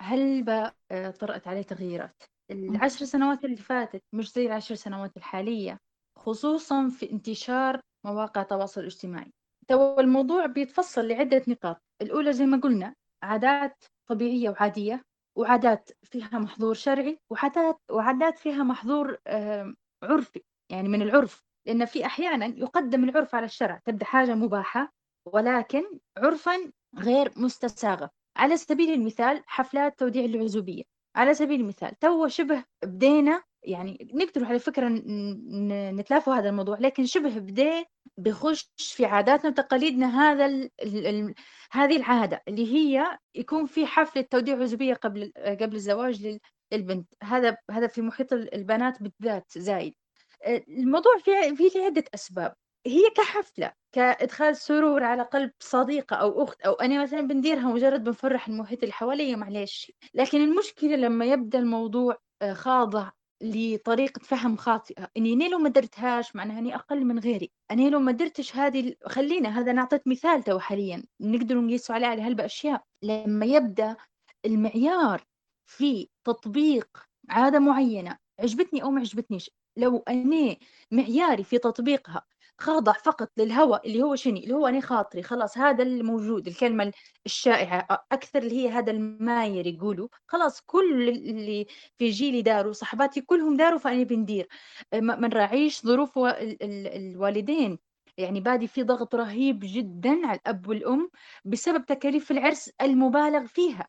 هل 0.01 0.49
آه، 0.91 1.11
طرأت 1.11 1.47
عليه 1.47 1.61
تغييرات؟ 1.61 2.23
العشر 2.51 3.05
سنوات 3.05 3.45
اللي 3.45 3.55
فاتت 3.55 4.03
مش 4.13 4.33
زي 4.33 4.45
العشر 4.45 4.75
سنوات 4.75 5.17
الحالية 5.17 5.79
خصوصا 6.17 6.89
في 6.89 7.11
انتشار 7.11 7.81
مواقع 8.05 8.41
التواصل 8.41 8.81
الاجتماعي. 8.81 9.33
تو 9.67 9.99
الموضوع 9.99 10.45
بيتفصل 10.45 11.07
لعدة 11.07 11.41
نقاط. 11.47 11.81
الأولى 12.01 12.33
زي 12.33 12.45
ما 12.45 12.57
قلنا 12.57 12.95
عادات 13.23 13.83
طبيعية 14.09 14.49
وعادية 14.49 15.03
وعادات 15.37 15.89
فيها 16.03 16.39
محظور 16.39 16.73
شرعي 16.73 17.19
وعادات 17.29 17.77
وعادات 17.91 18.37
فيها 18.37 18.63
محظور 18.63 19.17
عرفي 20.03 20.41
يعني 20.69 20.89
من 20.89 21.01
العرف 21.01 21.43
لأن 21.65 21.85
في 21.85 22.05
أحيانا 22.05 22.45
يقدم 22.45 23.03
العرف 23.03 23.35
على 23.35 23.45
الشرع 23.45 23.81
تبدأ 23.85 24.05
حاجة 24.05 24.35
مباحة 24.35 24.93
ولكن 25.25 25.83
عرفا 26.17 26.71
غير 26.97 27.31
مستساغة. 27.37 28.09
على 28.37 28.57
سبيل 28.57 28.93
المثال 28.93 29.43
حفلات 29.45 29.99
توديع 29.99 30.25
العزوبية. 30.25 30.83
على 31.15 31.33
سبيل 31.33 31.61
المثال 31.61 31.99
تو 31.99 32.27
شبه 32.27 32.63
بدينا 32.83 33.43
يعني 33.63 34.09
نقدروا 34.13 34.47
على 34.47 34.59
فكرة 34.59 34.87
نتلافوا 35.91 36.33
هذا 36.35 36.49
الموضوع 36.49 36.77
لكن 36.79 37.05
شبه 37.05 37.39
بدأ 37.39 37.85
بخش 38.17 38.71
في 38.77 39.05
عاداتنا 39.05 39.49
وتقاليدنا 39.49 40.21
هذا 40.21 40.45
ال 40.45 40.69
ال 40.83 41.07
ال 41.07 41.35
هذه 41.71 41.97
العادة 41.97 42.41
اللي 42.47 42.73
هي 42.73 43.17
يكون 43.35 43.65
في 43.65 43.85
حفلة 43.85 44.21
توديع 44.21 44.57
عزوبية 44.61 44.93
قبل 44.93 45.33
قبل 45.61 45.75
الزواج 45.75 46.37
للبنت 46.73 47.13
هذا 47.23 47.57
هذا 47.71 47.87
في 47.87 48.01
محيط 48.01 48.33
البنات 48.33 49.03
بالذات 49.03 49.57
زايد. 49.57 49.95
الموضوع 50.69 51.11
في 51.17 51.55
في 51.55 51.85
عدة 51.85 52.03
أسباب. 52.13 52.55
هي 52.85 53.09
كحفلة 53.15 53.73
كإدخال 53.91 54.57
سرور 54.57 55.03
على 55.03 55.23
قلب 55.23 55.51
صديقة 55.59 56.15
أو 56.15 56.43
أخت 56.43 56.61
أو 56.61 56.73
أنا 56.73 57.03
مثلا 57.03 57.21
بنديرها 57.21 57.73
مجرد 57.73 58.03
بنفرح 58.03 58.47
المحيط 58.47 58.83
اللي 58.83 58.93
حواليا 58.93 59.35
معليش. 59.35 59.91
لكن 60.13 60.41
المشكلة 60.41 60.95
لما 60.95 61.25
يبدأ 61.25 61.59
الموضوع 61.59 62.17
آه، 62.41 62.53
خاضع 62.53 63.11
لطريقة 63.41 64.19
فهم 64.19 64.57
خاطئة. 64.57 65.09
إني 65.17 65.33
أنا 65.33 65.43
لو 65.43 65.57
ما 65.57 65.69
درتهاش؟ 65.69 66.35
معناها 66.35 66.59
أني 66.59 66.75
أقل 66.75 67.05
من 67.05 67.19
غيري. 67.19 67.51
أنا 67.71 67.89
لو 67.89 67.99
ما 67.99 68.11
درتش 68.11 68.55
هذه 68.55 68.95
خلينا 69.05 69.59
هذا 69.59 69.71
نعطيت 69.71 70.07
مثال 70.07 70.43
تو 70.43 70.59
حاليا. 70.59 71.03
نقدر 71.21 71.55
نقيس 71.61 71.91
عليه 71.91 72.07
على 72.07 72.21
هالبأشياء 72.21 72.83
لما 73.03 73.45
يبدأ 73.45 73.95
المعيار 74.45 75.23
في 75.77 76.09
تطبيق 76.23 76.87
عادة 77.29 77.59
معينة 77.59 78.17
عجبتني 78.39 78.83
أو 78.83 78.91
ما 78.91 78.99
عجبتنيش 78.99 79.51
لو 79.77 80.03
أنا 80.07 80.55
معياري 80.91 81.43
في 81.43 81.57
تطبيقها 81.57 82.25
خاضع 82.57 82.91
فقط 82.93 83.31
للهوى 83.37 83.79
اللي 83.85 84.03
هو 84.03 84.15
شنو 84.15 84.37
اللي 84.37 84.53
هو 84.53 84.67
أنا 84.67 84.81
خاطري 84.81 85.23
خلاص 85.23 85.57
هذا 85.57 85.83
الموجود 85.83 86.47
الكلمة 86.47 86.91
الشائعة 87.25 88.05
أكثر 88.11 88.39
اللي 88.39 88.55
هي 88.55 88.69
هذا 88.69 88.91
الماير 88.91 89.67
يقولوا 89.67 90.07
خلاص 90.27 90.61
كل 90.61 91.09
اللي 91.09 91.65
في 91.97 92.09
جيلي 92.09 92.41
داروا 92.41 92.73
صحباتي 92.73 93.21
كلهم 93.21 93.57
داروا 93.57 93.79
فأنا 93.79 94.03
بندير. 94.03 94.47
ما 94.93 95.27
نراعيش 95.27 95.81
ظروف 95.85 96.19
الوالدين. 96.95 97.79
يعني 98.17 98.39
بادي 98.41 98.67
في 98.67 98.83
ضغط 98.83 99.15
رهيب 99.15 99.59
جدا 99.63 100.27
على 100.27 100.39
الأب 100.39 100.67
والأم 100.67 101.09
بسبب 101.45 101.85
تكاليف 101.85 102.31
العرس 102.31 102.71
المبالغ 102.81 103.45
فيها. 103.47 103.87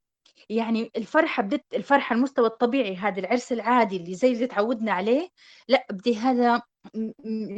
يعني 0.56 0.90
الفرحة 0.96 1.42
بدت 1.42 1.74
الفرحة 1.74 2.16
المستوى 2.16 2.46
الطبيعي 2.46 2.96
هذا 2.96 3.20
العرس 3.20 3.52
العادي 3.52 3.96
اللي 3.96 4.14
زي 4.14 4.32
اللي 4.32 4.46
تعودنا 4.46 4.92
عليه 4.92 5.28
لا 5.68 5.86
بدي 5.90 6.16
هذا 6.16 6.62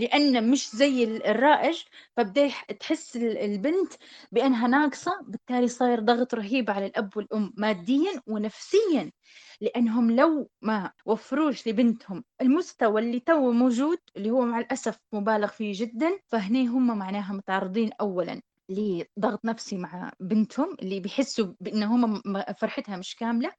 لأن 0.01 0.51
مش 0.51 0.71
زي 0.77 1.05
الرائج 1.05 1.83
فبدأ 2.17 2.49
تحس 2.81 3.17
البنت 3.17 3.93
بأنها 4.33 4.69
ناقصة 4.69 5.13
بالتالي 5.27 5.69
صاير 5.69 6.01
ضغط 6.01 6.35
رهيب 6.35 6.71
على 6.71 6.87
الأب 6.87 7.17
والأم 7.17 7.53
ماديا 7.57 8.23
ونفسيا 8.27 9.13
لأنهم 9.61 10.11
لو 10.17 10.51
ما 10.63 10.93
وفروش 11.07 11.69
لبنتهم 11.69 12.25
المستوى 12.41 13.01
اللي 13.01 13.21
تو 13.21 13.53
موجود 13.53 13.99
اللي 14.17 14.31
هو 14.31 14.45
مع 14.45 14.59
الأسف 14.59 14.99
مبالغ 15.13 15.49
فيه 15.49 15.73
جدا 15.77 16.19
فهني 16.29 16.67
هم 16.67 16.99
معناها 16.99 17.33
متعرضين 17.33 17.91
أولا. 18.01 18.41
لضغط 18.68 19.44
نفسي 19.44 19.76
مع 19.76 20.12
بنتهم 20.21 20.76
اللي 20.83 21.00
بيحسوا 21.00 21.54
بأن 21.61 21.83
هم 21.83 22.23
فرحتها 22.59 22.97
مش 22.97 23.16
كاملة 23.16 23.50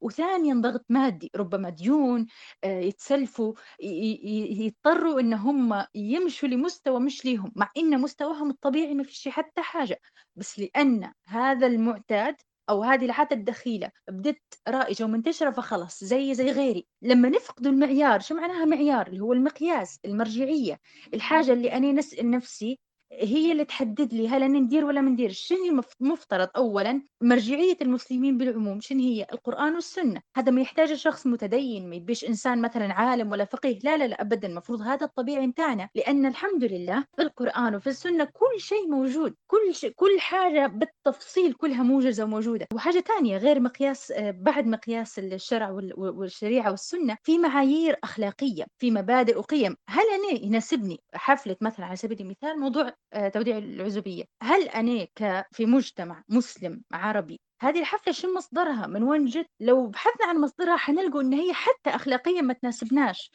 وثانيا 0.00 0.54
ضغط 0.54 0.84
مادي 0.88 1.30
ربما 1.36 1.70
ديون 1.70 2.26
آه، 2.64 2.80
يتسلفوا 2.80 3.54
يضطروا 3.80 5.20
إن 5.20 5.32
هم 5.34 5.84
يمشوا 5.94 6.48
لمستوى 6.48 7.00
مش 7.00 7.24
ليهم 7.24 7.52
مع 7.56 7.70
إن 7.76 8.00
مستواهم 8.00 8.50
الطبيعي 8.50 8.94
ما 8.94 9.02
فيش 9.02 9.28
حتى 9.28 9.62
حاجة. 9.62 10.00
بس 10.36 10.58
لأن 10.58 11.12
هذا 11.28 11.66
المعتاد 11.66 12.36
أو 12.70 12.82
هذه 12.82 13.04
العاده 13.04 13.36
الدخيلة 13.36 13.90
بدت 14.08 14.42
رائجة 14.68 15.04
ومنتشرة 15.04 15.50
فخلص 15.50 16.04
زي 16.04 16.34
زي 16.34 16.50
غيري. 16.50 16.86
لما 17.02 17.28
نفقدوا 17.28 17.72
المعيار 17.72 18.20
شو 18.20 18.34
معناها 18.34 18.64
معيار؟ 18.64 19.06
اللي 19.06 19.20
هو 19.20 19.32
المقياس 19.32 20.00
المرجعية. 20.04 20.80
الحاجة 21.14 21.52
اللي 21.52 21.72
أنا 21.72 21.92
نسال 21.92 22.30
نفسي 22.30 22.80
هي 23.18 23.52
اللي 23.52 23.64
تحدد 23.64 24.14
لي 24.14 24.28
هل 24.28 24.42
أنا 24.42 24.58
ندير 24.58 24.84
ولا 24.84 25.00
ما 25.00 25.10
نديرش. 25.10 25.38
شنو 25.38 25.82
المفترض 26.00 26.48
أولا 26.56 27.02
مرجعية 27.22 27.76
المسلمين 27.82 28.38
بالعموم؟ 28.38 28.80
شنو 28.80 29.00
هي؟ 29.00 29.26
القرآن 29.32 29.74
والسنة. 29.74 30.20
هذا 30.36 30.52
ما 30.52 30.60
يحتاج 30.60 30.94
شخص 30.94 31.26
متدين 31.26 31.90
ما 31.90 31.96
يبيش 31.96 32.24
إنسان 32.24 32.62
مثلا 32.62 32.92
عالم 32.92 33.32
ولا 33.32 33.44
فقيه. 33.44 33.78
لا 33.84 33.96
لا 33.96 34.04
لا 34.04 34.20
أبدا. 34.20 34.48
المفروض 34.48 34.82
هذا 34.82 35.06
الطبيعي 35.06 35.46
متاعنا 35.46 35.88
لأن 35.94 36.26
الحمد 36.26 36.64
لله 36.64 37.04
في 37.16 37.22
القرآن 37.22 37.74
وفي 37.74 37.86
السنة 37.86 38.24
كل 38.24 38.60
شيء 38.60 38.88
موجود. 38.90 39.34
كل 39.46 39.74
شيء 39.74 39.92
كل 39.96 40.20
حاجة 40.20 40.66
بالتفصيل 40.66 41.52
كلها 41.52 41.82
موجزة 41.82 42.24
وموجودة. 42.24 42.66
وحاجة 42.74 43.00
ثانية 43.00 43.36
غير 43.36 43.60
مقياس 43.60 44.12
بعد 44.18 44.66
مقياس 44.66 45.18
الشرع 45.18 45.70
والشريعة 45.96 46.70
والسنة 46.70 47.16
في 47.22 47.38
معايير 47.38 47.96
أخلاقية 48.04 48.64
في 48.78 48.90
مبادئ 48.90 49.38
وقيم. 49.38 49.76
هل 49.88 50.04
أنا 50.14 50.44
يناسبني؟ 50.44 50.98
حفلة 51.14 51.56
مثلا 51.60 51.86
على 51.86 51.96
سبيل 51.96 52.20
المثال 52.20 52.60
موضوع 52.60 52.92
توديع 53.34 53.58
العزوبية. 53.58 54.24
هل 54.42 54.68
أنا 54.68 55.06
في 55.52 55.66
مجتمع 55.66 56.24
مسلم 56.28 56.82
عربي 56.92 57.40
هذه 57.60 57.80
الحفلة 57.80 58.12
شو 58.12 58.34
مصدرها؟ 58.34 58.86
من 58.86 59.02
وين 59.02 59.24
جت؟ 59.24 59.46
لو 59.60 59.86
بحثنا 59.86 60.26
عن 60.26 60.40
مصدرها 60.40 60.76
حنلقوا 60.76 61.20
إن 61.22 61.32
هي 61.32 61.52
حتى 61.54 61.90
اخلاقيا 61.90 62.40
ما 62.40 62.54
تناسبناش. 62.54 63.30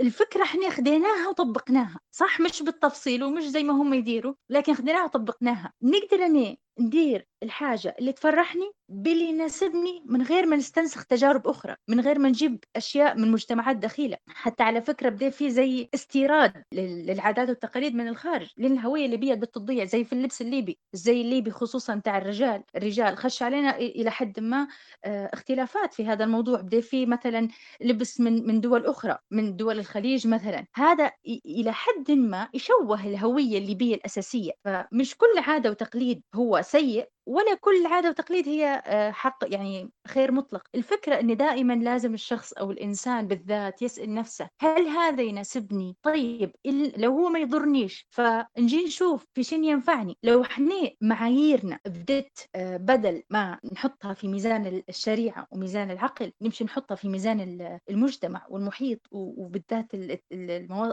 الفكرة 0.00 0.42
إحنا 0.42 0.70
خديناها 0.70 1.28
وطبقناها 1.28 2.00
صح؟ 2.10 2.40
مش 2.40 2.62
بالتفصيل 2.62 3.24
ومش 3.24 3.44
زي 3.44 3.62
ما 3.62 3.72
هم 3.72 3.94
يديروا 3.94 4.34
لكن 4.50 4.74
خديناها 4.74 5.04
وطبقناها. 5.04 5.72
نقدر 5.82 6.24
أنا 6.26 6.56
ندير 6.80 7.26
الحاجة 7.42 7.96
اللي 7.98 8.12
تفرحني 8.12 8.72
باللي 8.88 9.24
يناسبني 9.24 10.02
من 10.06 10.22
غير 10.22 10.46
ما 10.46 10.56
نستنسخ 10.56 11.04
تجارب 11.04 11.46
أخرى 11.48 11.76
من 11.88 12.00
غير 12.00 12.18
ما 12.18 12.28
نجيب 12.28 12.64
أشياء 12.76 13.18
من 13.18 13.30
مجتمعات 13.32 13.76
دخيلة 13.76 14.16
حتى 14.28 14.62
على 14.62 14.80
فكرة 14.80 15.08
بدأ 15.08 15.30
في 15.30 15.50
زي 15.50 15.88
استيراد 15.94 16.64
للعادات 16.72 17.48
والتقاليد 17.48 17.94
من 17.94 18.08
الخارج 18.08 18.50
لأن 18.56 18.72
الهوية 18.72 19.06
الليبية 19.06 19.34
بدأت 19.34 19.54
تضيع 19.54 19.84
زي 19.84 20.04
في 20.04 20.12
اللبس 20.12 20.42
الليبي 20.42 20.78
زي 20.92 21.20
الليبي 21.20 21.50
خصوصا 21.50 22.00
تاع 22.04 22.18
الرجال. 22.18 22.62
الرجال 22.76 23.16
خش 23.16 23.42
علينا 23.42 23.76
إلى 23.76 24.10
حد 24.10 24.40
ما 24.40 24.68
آه، 25.04 25.30
اختلافات 25.32 25.94
في 25.94 26.06
هذا 26.06 26.24
الموضوع. 26.24 26.60
بدأ 26.60 26.80
في 26.80 27.06
مثلا 27.06 27.48
لبس 27.80 28.20
من 28.20 28.46
من 28.46 28.60
دول 28.60 28.86
أخرى 28.86 29.18
من 29.30 29.56
دول 29.56 29.78
الخليج 29.78 30.26
مثلا. 30.26 30.66
هذا 30.74 31.10
إلى 31.46 31.72
حد 31.72 32.10
ما 32.10 32.48
يشوه 32.54 33.06
الهوية 33.06 33.58
الليبية 33.58 33.94
الأساسية. 33.94 34.52
فمش 34.64 35.16
كل 35.16 35.38
عادة 35.38 35.70
وتقليد 35.70 36.22
هو 36.34 36.61
سيء 36.62 37.10
ولا 37.26 37.54
كل 37.54 37.86
عادة 37.86 38.08
وتقليد 38.08 38.48
هي 38.48 38.82
آه، 38.86 39.10
حق 39.10 39.38
يعني 39.46 39.90
خير 40.08 40.32
مطلق. 40.32 40.62
الفكرة 40.74 41.20
أن 41.20 41.36
دائما 41.36 41.72
لازم 41.72 42.14
الشخص 42.14 42.52
أو 42.52 42.70
الإنسان 42.70 43.26
بالذات 43.28 43.82
يسأل 43.82 44.14
نفسه 44.14 44.48
هل 44.60 44.86
هذا 44.86 45.22
يناسبني؟ 45.22 45.96
طيب 46.02 46.52
لو 46.96 47.12
هو 47.12 47.28
ما 47.28 47.38
يضرنيش 47.38 48.06
فنجي 48.10 48.84
نشوف 48.84 49.26
في 49.34 49.42
شين 49.44 49.64
ينفعني. 49.64 50.16
لو 50.22 50.42
إحنا 50.42 50.90
معاييرنا 51.00 51.78
بدت 51.86 52.48
آه، 52.54 52.76
بدل 52.76 53.22
ما 53.30 53.58
نحطها 53.72 54.14
في 54.14 54.28
ميزان 54.28 54.82
الشريعة 54.88 55.46
وميزان 55.50 55.90
العقل 55.90 56.32
نمشي 56.42 56.64
نحطها 56.64 56.94
في 56.94 57.08
ميزان 57.08 57.78
المجتمع 57.90 58.46
والمحيط 58.48 59.00
وبالذات 59.12 59.86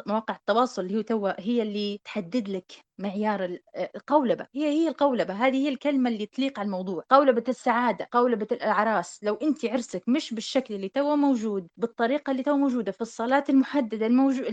مواقع 0.07 0.35
التواصل 0.35 0.81
اللي 0.81 0.97
هو 0.97 1.01
توا 1.01 1.41
هي 1.41 1.61
اللي 1.61 1.99
تحدد 2.03 2.49
لك 2.49 2.71
معيار 2.99 3.57
القولبة. 3.95 4.47
هي 4.55 4.63
هي 4.63 4.87
القولبة 4.87 5.33
هذه 5.33 5.55
هي 5.55 5.69
الكلمة 5.69 6.09
اللي 6.19 6.27
تليق 6.27 6.59
على 6.59 6.65
الموضوع 6.65 7.03
قولبة 7.11 7.43
السعادة 7.47 8.07
قولبة 8.11 8.47
الأعراس 8.51 9.19
لو 9.23 9.35
أنت 9.35 9.65
عرسك 9.65 10.03
مش 10.07 10.33
بالشكل 10.33 10.73
اللي 10.73 10.89
تو 10.89 11.15
موجود 11.15 11.67
بالطريقة 11.77 12.31
اللي 12.31 12.43
تو 12.43 12.57
موجودة 12.57 12.91
في 12.91 13.01
الصالات 13.01 13.43
المحددة 13.49 14.05
الموجو... 14.05 14.43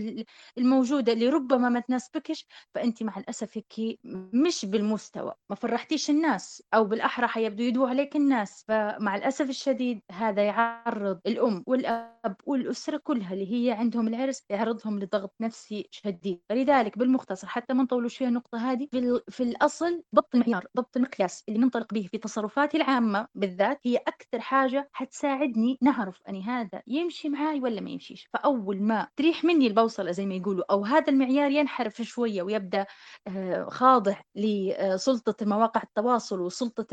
الموجودة 0.57 1.13
اللي 1.13 1.29
ربما 1.29 1.69
ما 1.69 1.79
تناسبكش 1.79 2.47
فأنت 2.75 3.03
مع 3.03 3.17
الأسف 3.17 3.57
هيك 3.57 3.99
مش 4.33 4.65
بالمستوى 4.65 5.33
ما 5.49 5.55
فرحتيش 5.55 6.09
الناس 6.09 6.63
أو 6.73 6.83
بالأحرى 6.85 7.27
حيبدو 7.27 7.63
يدوا 7.63 7.89
عليك 7.89 8.15
الناس 8.15 8.63
فمع 8.67 9.15
الأسف 9.15 9.49
الشديد 9.49 10.01
هذا 10.11 10.43
يعرض 10.43 11.19
الأم 11.25 11.63
والأب 11.67 12.35
والأسرة 12.45 12.97
كلها 12.97 13.33
اللي 13.33 13.53
هي 13.53 13.71
عندهم 13.71 14.07
العرس 14.07 14.43
يعرضهم 14.49 14.99
لضغط 14.99 15.33
نفسي 15.41 15.87
شديد 15.91 16.41
فلذلك 16.49 16.97
بالمختصر 16.97 17.47
حتى 17.47 17.73
ما 17.73 17.83
نطولوش 17.83 18.17
فيها 18.17 18.27
النقطة 18.27 18.71
هذه 18.71 18.87
في, 18.91 19.21
في 19.29 19.43
الأصل 19.43 20.03
ضبط 20.15 20.35
المعيار 20.35 20.65
ضبط 20.77 20.97
المقياس 20.97 21.43
اللي 21.57 21.65
ننطلق 21.65 21.93
به 21.93 22.07
في 22.11 22.17
تصرفاتي 22.17 22.77
العامة 22.77 23.27
بالذات 23.35 23.79
هي 23.85 23.97
أكثر 23.97 24.39
حاجة 24.39 24.89
حتساعدني 24.93 25.77
نعرف 25.81 26.21
أني 26.29 26.43
هذا 26.43 26.81
يمشي 26.87 27.29
معاي 27.29 27.59
ولا 27.61 27.81
ما 27.81 27.89
يمشيش. 27.89 28.29
فأول 28.33 28.81
ما 28.81 29.07
تريح 29.15 29.43
مني 29.43 29.67
البوصلة 29.67 30.11
زي 30.11 30.25
ما 30.25 30.33
يقولوا 30.35 30.63
أو 30.71 30.85
هذا 30.85 31.09
المعيار 31.09 31.51
ينحرف 31.51 32.01
شوية 32.01 32.41
ويبدأ 32.41 32.85
آه، 33.27 33.69
خاضع 33.69 34.21
لسلطة 34.35 35.45
مواقع 35.45 35.81
التواصل 35.83 36.41
وسلطة 36.41 36.87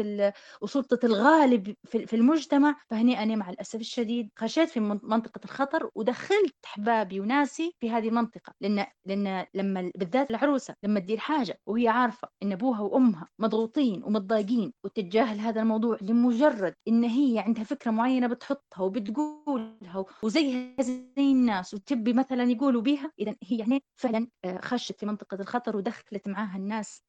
وسلطة 0.62 1.06
الغالب 1.06 1.74
في 1.84 2.16
المجتمع 2.16 2.76
فهني 2.90 3.22
أنا 3.22 3.36
مع 3.36 3.50
الأسف 3.50 3.80
الشديد 3.80 4.30
خشيت 4.38 4.70
في 4.70 4.80
منطقة 4.80 5.40
الخطر 5.44 5.90
ودخلت 5.94 6.54
أحبابي 6.64 7.20
وناسي 7.20 7.74
في 7.80 7.90
هذه 7.90 8.08
المنطقة. 8.08 8.52
لأن 8.60 8.86
لأن 9.06 9.46
لما 9.54 9.90
بالذات 9.96 10.30
العروسة 10.30 10.74
لما 10.82 11.00
تدير 11.00 11.18
حاجة 11.18 11.60
وهي 11.66 11.88
عارفة 11.88 12.28
إن 12.42 12.52
أبوها 12.52 12.80
وأمها 12.80 13.28
مضغوطين 13.38 14.04
ومتضايقين 14.04 14.53
الباقيين 14.54 14.72
وتتجاهل 14.84 15.38
هذا 15.38 15.60
الموضوع 15.60 15.98
لمجرد 16.02 16.74
إن 16.88 17.04
هي 17.04 17.38
عندها 17.38 17.64
فكرة 17.64 17.90
معينة 17.90 18.26
بتحطها 18.26 18.82
وبتقولها 18.82 20.04
وزيها 20.22 20.82
زي 20.82 21.04
الناس 21.18 21.74
وتبي 21.74 22.12
مثلا 22.12 22.42
يقولوا 22.42 22.82
بيها 22.82 23.12
إذا 23.18 23.34
هي 23.42 23.58
يعني 23.58 23.82
فعلا 23.96 24.28
آه، 24.44 24.60
خشت 24.62 25.00
في 25.00 25.06
منطقة 25.06 25.34
الخطر 25.40 25.76
ودخلت 25.76 26.28
معاها 26.28 26.56
الناس 26.56 27.02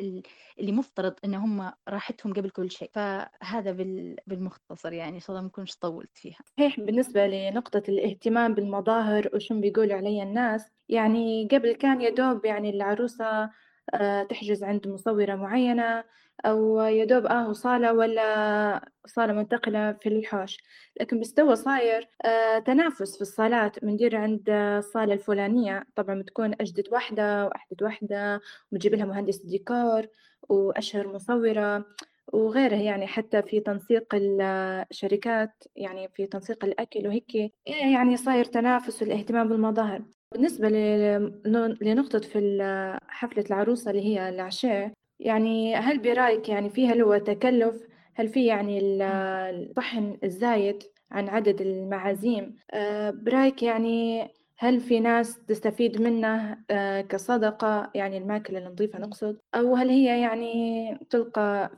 اللي 0.60 0.72
مفترض 0.72 1.14
إن 1.25 1.34
هم 1.34 1.72
راحتهم 1.90 2.34
قبل 2.34 2.50
كل 2.50 2.72
شيء. 2.72 2.90
فهذا 2.94 3.72
بالمختصر 4.28 4.94
يعني 4.94 5.20
صدق 5.20 5.40
ما 5.40 5.50
كنتش 5.50 5.78
طولت 5.78 6.18
فيها. 6.18 6.40
صحيح 6.58 6.80
بالنسبة 6.80 7.28
لنقطة 7.28 7.84
الاهتمام 7.90 8.54
بالمظاهر 8.54 9.30
وشو 9.34 9.60
بيقولوا 9.60 9.96
علي 9.96 10.24
الناس 10.24 10.72
يعني 10.90 11.48
قبل 11.52 11.72
كان 11.72 12.02
يدوب 12.02 12.46
يعني 12.46 12.70
العروسة 12.70 13.25
آه، 13.25 13.50
تحجز 14.30 14.63
عند 14.63 14.88
مصورة 14.88 15.36
معينة 15.36 16.04
أو 16.46 16.80
يدوب 16.82 17.25
آه 17.25 17.54
صالة 17.54 17.94
ولا 17.94 18.89
صالة 19.06 19.34
منتقلة 19.34 19.94
في 19.94 20.10
الحوش. 20.10 20.58
لكن 21.01 21.20
بستوى 21.20 21.56
صاير 21.56 22.10
آه 22.25 22.60
تنافس 22.60 23.15
في 23.15 23.22
الصالات 23.22 23.86
بندير 23.86 24.15
عند 24.15 24.50
الصالة 24.50 25.13
الفلانية. 25.13 25.86
طبعا 25.96 26.22
بتكون 26.22 26.54
أجدد 26.54 26.84
واحدة 26.92 27.46
وأحدث 27.46 27.82
واحدة 27.82 28.42
ونجيب 28.72 28.96
لها 28.96 29.06
مهندس 29.06 29.38
ديكور 29.46 30.08
وأشهر 30.50 31.08
مصورة 31.13 31.86
وغيره 32.34 32.75
يعني 32.75 33.08
حتى 33.08 33.42
في 33.42 33.60
تنسيق 33.60 34.06
الشركات 34.15 35.63
يعني 35.75 36.10
في 36.15 36.25
تنسيق 36.27 36.65
الأكل 36.65 37.08
وهيك 37.08 37.54
يعني 37.65 38.18
صاير 38.18 38.46
تنافس 38.46 39.01
والاهتمام 39.01 39.50
بالمظاهر. 39.50 40.01
بالنسبة 40.34 40.70
لنقطة 41.82 42.20
في 42.20 42.98
حفلة 43.08 43.44
العروسة 43.50 43.91
اللي 43.91 44.01
هي 44.05 44.29
العشاء 44.29 44.91
يعني 45.20 45.75
هل 45.75 46.00
برأيك 46.00 46.50
يعني 46.50 46.70
فيها 46.70 47.01
هو 47.01 47.17
تكلف؟ 47.17 47.88
هل 48.15 48.27
في 48.29 48.46
يعني 48.46 48.79
الطحن 48.82 50.17
الزايد 50.24 50.84
عن 51.12 51.29
عدد 51.29 51.62
المعازيم؟ 51.62 52.55
آه، 52.72 53.10
برأيك 53.10 53.63
يعني 53.63 54.27
هل 54.58 54.79
في 54.79 55.00
ناس 55.00 55.46
تستفيد 55.46 56.01
منه 56.01 56.58
آه، 56.70 57.01
كصدقة؟ 57.01 57.91
يعني 57.96 58.17
الماكلة 58.17 58.60
النظيفة 58.60 59.00
نقصد؟ 59.00 59.38
أو 59.55 59.75
هل 59.75 59.89
هي 59.89 60.22
يعني 60.22 60.98
تلقى 61.10 61.72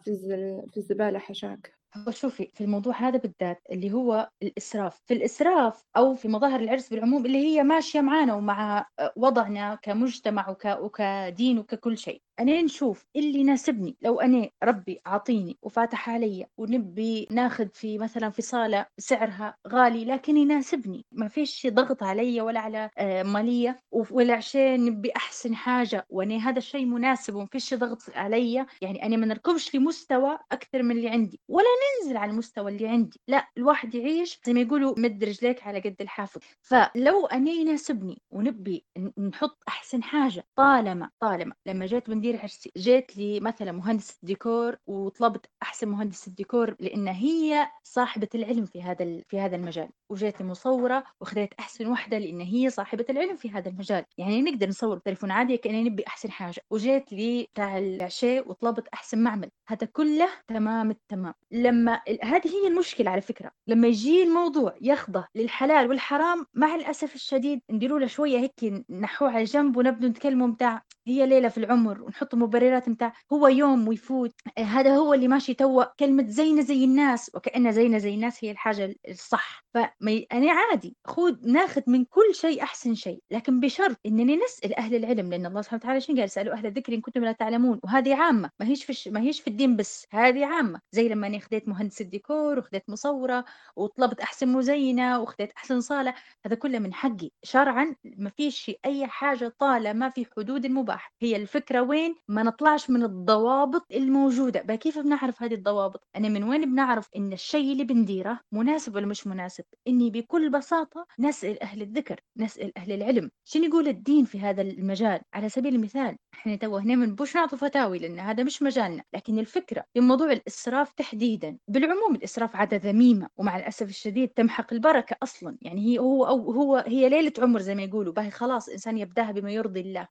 في 0.71 0.77
الزبالة 0.77 1.19
حشاك؟ 1.19 1.76
هو 1.96 2.12
شوفي 2.12 2.51
في 2.53 2.63
الموضوع 2.63 2.94
هذا 3.01 3.17
بالذات 3.17 3.62
اللي 3.72 3.94
هو 3.94 4.29
الإسراف. 4.44 5.01
في 5.06 5.13
الإسراف 5.13 5.84
أو 5.98 6.13
في 6.13 6.27
مظاهر 6.27 6.60
العرس 6.60 6.89
بالعموم 6.89 7.25
اللي 7.25 7.38
هي 7.38 7.63
ماشية 7.63 8.01
معانا 8.01 8.34
ومع 8.34 8.86
وضعنا 9.15 9.75
كمجتمع 9.75 10.50
وك... 10.50 10.65
وكدين 10.65 11.60
وككل 11.60 11.98
شيء. 11.98 12.22
أنا 12.39 12.62
نشوف 12.62 13.06
اللي 13.15 13.39
يناسبني. 13.39 13.98
لو 14.01 14.20
أنا 14.22 14.50
ربي 14.63 15.01
عاطيني 15.06 15.58
وفاتح 15.62 16.10
علي 16.10 16.46
ونبي 16.58 17.27
ناخذ 17.32 17.67
في 17.74 17.98
مثلا 17.98 18.29
في 18.29 18.41
صالة 18.41 18.86
سعرها 18.98 19.58
غالي 19.67 20.06
لكن 20.06 20.38
يناسبني. 20.38 21.06
ما 21.12 21.27
فيش 21.27 21.67
ضغط 21.67 22.03
علي 22.03 22.41
ولا 22.41 22.60
على 22.60 22.89
آه، 22.98 23.24
مالية 23.24 23.79
ولا 23.91 24.34
عشان 24.34 24.86
نبي 24.86 25.12
أحسن 25.15 25.56
حاجة. 25.56 26.06
وأنا 26.10 26.36
هذا 26.50 26.58
الشيء 26.58 26.86
مناسب 26.86 27.36
وما 27.36 27.46
فيش 27.51 27.74
ضغط 27.74 28.01
علي. 28.15 28.65
يعني 28.82 29.06
أنا 29.06 29.17
ما 29.17 29.25
نركبش 29.25 29.70
في 29.70 29.79
مستوى 29.79 30.38
أكثر 30.51 30.84
من 30.84 30.91
اللي 30.91 31.10
عندي. 31.10 31.39
ولا 31.48 31.65
ننزل 32.03 32.17
على 32.17 32.32
المستوى 32.32 32.72
اللي 32.72 32.88
عندي. 32.88 33.22
لا 33.27 33.48
الواحد 33.58 33.96
يعيش 33.96 34.39
زي 34.46 34.53
ما 34.53 34.60
يقولوا 34.62 34.94
مد 35.00 35.24
رجليك 35.24 35.63
على 35.63 35.79
قد 35.79 35.96
لحافك 36.01 36.41
فلو 36.62 37.25
أنا 37.25 37.51
يناسبني 37.51 38.22
ونبي 38.32 38.86
نحط 39.20 39.63
أحسن 39.67 40.03
حاجة 40.03 40.46
طالما 40.56 41.10
طالما 41.20 41.53
لما 41.65 41.86
جيت 41.86 42.10
بندير 42.10 42.26
مدير 42.27 42.41
عرسي 42.41 42.72
جيت 42.77 43.17
لي 43.17 43.39
مثلا 43.39 43.72
مهندس 43.72 44.19
ديكور 44.24 44.77
وطلبت 44.88 45.46
أحسن 45.63 45.88
مهندس 45.88 46.27
الديكور 46.27 46.75
لأن 46.79 47.07
هي 47.07 47.67
صاحبة 47.84 48.27
العلم 48.36 48.65
في 48.65 48.84
هذا 48.84 49.22
في 49.27 49.39
هذا 49.39 49.55
المجال. 49.55 49.89
وجيت 50.10 50.41
لي 50.41 50.48
مصورة 50.48 51.03
وأخذت 51.22 51.53
أحسن 51.60 51.88
واحدة 51.88 52.17
لأن 52.17 52.41
هي 52.41 52.69
صاحبة 52.69 53.05
العلم 53.10 53.36
في 53.36 53.50
هذا 53.50 53.69
المجال. 53.69 54.05
يعني 54.17 54.41
نقدر 54.41 54.69
نصور 54.69 54.98
بتليفون 54.98 55.31
عادي 55.31 55.57
كأني 55.57 55.84
نبي 55.84 56.03
أحسن 56.07 56.31
حاجة. 56.31 56.62
وجيت 56.72 57.13
لي 57.13 57.48
بتاع 57.53 57.77
العشاء 57.77 58.50
وطلبت 58.50 58.88
أحسن 58.93 59.24
معمل. 59.24 59.50
هذا 59.67 59.88
كله 59.88 60.29
تمام 60.48 60.91
التمام. 60.91 61.34
لما 61.51 62.01
هذه 62.24 62.48
هي 62.48 62.67
المشكلة 62.67 63.12
على 63.12 63.22
فكرة. 63.22 63.51
لما 63.67 63.88
يجي 63.88 64.24
الموضوع 64.24 64.75
يخضع 64.81 65.25
للحلال 65.36 65.89
والحرام 65.89 66.46
مع 66.53 66.75
الأسف 66.75 67.15
الشديد 67.15 67.62
نديروا 67.72 68.00
له 68.00 68.07
شوية 68.07 68.38
هيك 68.39 68.86
نحوه 68.89 69.32
على 69.32 69.43
جنب 69.43 69.78
ونبدو 69.78 70.08
نتكلموا 70.08 70.47
بتاع 70.47 70.84
هي 71.08 71.26
ليلة 71.28 71.50
في 71.50 71.58
العمر 71.58 72.02
ونحط 72.04 72.36
مبررات 72.36 72.89
متاع 72.89 73.13
هو 73.34 73.48
يوم 73.48 73.88
ويفوت. 73.88 74.34
هذا 74.60 74.96
هو 74.96 75.13
اللي 75.13 75.28
ماشي 75.28 75.54
توا 75.54 75.84
كلمة 76.00 76.26
زينا 76.28 76.62
زي 76.62 76.84
الناس 76.84 77.32
وكأن 77.36 77.72
زينا 77.72 77.98
زي 77.98 78.13
الناس 78.15 78.43
هي 78.43 78.52
الحاجة 78.52 78.96
الصح. 79.10 79.66
فأنا 80.01 80.51
عادي 80.51 80.95
خذ 81.07 81.35
ناخذ 81.47 81.81
من 81.87 82.05
كل 82.05 82.35
شيء 82.35 82.63
أحسن 82.63 82.95
شيء 82.95 83.19
لكن 83.31 83.59
بشرط 83.59 83.97
إنني 84.05 84.35
نسأل 84.35 84.75
أهل 84.75 84.95
العلم 84.95 85.29
لأن 85.29 85.45
الله 85.45 85.61
سبحانه 85.61 85.81
وتعالى 85.83 86.01
شنو 86.01 86.17
قال؟ 86.19 86.29
سألوا 86.29 86.53
أهل 86.53 86.65
الذكر 86.65 86.93
إن 86.93 87.01
كنتم 87.01 87.23
لا 87.23 87.31
تعلمون 87.31 87.79
وهذه 87.83 88.15
عامة 88.15 88.49
ما 88.59 88.67
هيش 88.67 88.83
في 88.85 89.09
ما 89.09 89.21
هيش 89.21 89.41
في 89.41 89.47
الدين 89.47 89.75
بس 89.75 90.07
هذه 90.11 90.45
عامة 90.45 90.79
زي 90.91 91.09
لما 91.09 91.27
أنا 91.27 91.39
خذيت 91.39 91.67
مهندس 91.67 92.01
الديكور 92.01 92.59
وخذيت 92.59 92.83
مصورة 92.89 93.45
وطلبت 93.75 94.19
أحسن 94.21 94.47
مزينة 94.47 95.19
وخذيت 95.19 95.51
أحسن 95.57 95.81
صالة 95.81 96.13
هذا 96.45 96.55
كله 96.55 96.79
من 96.79 96.93
حقي. 96.93 97.29
شرعا 97.43 97.95
ما 98.05 98.29
فيش 98.29 98.71
أي 98.85 99.07
حاجة 99.07 99.53
طالما 99.59 100.09
في 100.09 100.25
حدود 100.37 100.65
المباح. 100.65 101.13
هي 101.21 101.35
الفكرة 101.35 101.81
وين؟ 101.81 102.15
ما 102.27 102.43
نطلعش 102.43 102.89
من 102.89 103.03
الضوابط 103.03 103.85
الموجودة. 103.91 104.61
بقى 104.61 104.77
كيف 104.77 104.99
بنعرف 104.99 105.43
هذه 105.43 105.53
الضوابط؟ 105.53 106.07
أنا 106.15 106.29
من 106.29 106.43
وين 106.43 106.71
بنعرف 106.71 107.09
إن 107.15 107.33
الشيء 107.33 107.71
اللي 107.71 107.83
بنديره 107.83 108.39
مناسب 108.51 108.95
ولا 108.95 109.05
مش 109.05 109.27
مناسب؟ 109.27 109.63
إني 109.88 110.10
بكل 110.10 110.49
بساطة 110.49 111.08
نسأل 111.19 111.63
أهل 111.63 111.82
الذكر 111.82 112.19
نسأل 112.38 112.77
أهل 112.77 112.91
العلم. 112.91 113.32
شنو 113.45 113.63
يقول 113.63 113.88
الدين 113.88 114.25
في 114.25 114.39
هذا 114.39 114.62
المجال؟ 114.62 115.21
على 115.34 115.49
سبيل 115.49 115.75
المثال 115.75 116.17
إحنا 116.38 116.56
تو 116.56 116.78
هنا 116.78 116.95
من 116.95 117.15
بوش 117.15 117.36
نعطي 117.36 117.58
فتاوي 117.58 118.00
لأن 118.00 118.19
هذا 118.19 118.43
مش 118.43 118.62
مجالنا. 118.62 119.04
لكن 119.13 119.39
الفكرة 119.39 119.84
في 119.93 120.00
موضوع 120.00 120.32
الإسراف 120.32 120.93
تحديدا 120.93 121.58
بالعموم 121.67 122.15
الإسراف 122.15 122.56
عادة 122.56 122.91
ذميمة 122.91 123.30
ومع 123.38 123.58
الأسف 123.58 123.89
الشديد 123.89 124.30
تمحق 124.30 124.73
البركة 124.73 125.15
أصلا. 125.23 125.58
يعني 125.62 125.82
هي 125.86 126.00
هو 126.00 126.28
أو 126.28 126.52
هو 126.52 126.84
هي 126.88 127.10
ليلة 127.10 127.34
عمر 127.39 127.60
زي 127.62 127.76
ما 127.76 127.84
يقولوا 127.84 128.13
باهي 128.13 128.32
خلاص 128.32 128.69
إنسان 128.69 128.97
يبداها 128.97 129.32
بما 129.32 129.52
يرضي 129.52 129.82
الله. 129.82 130.08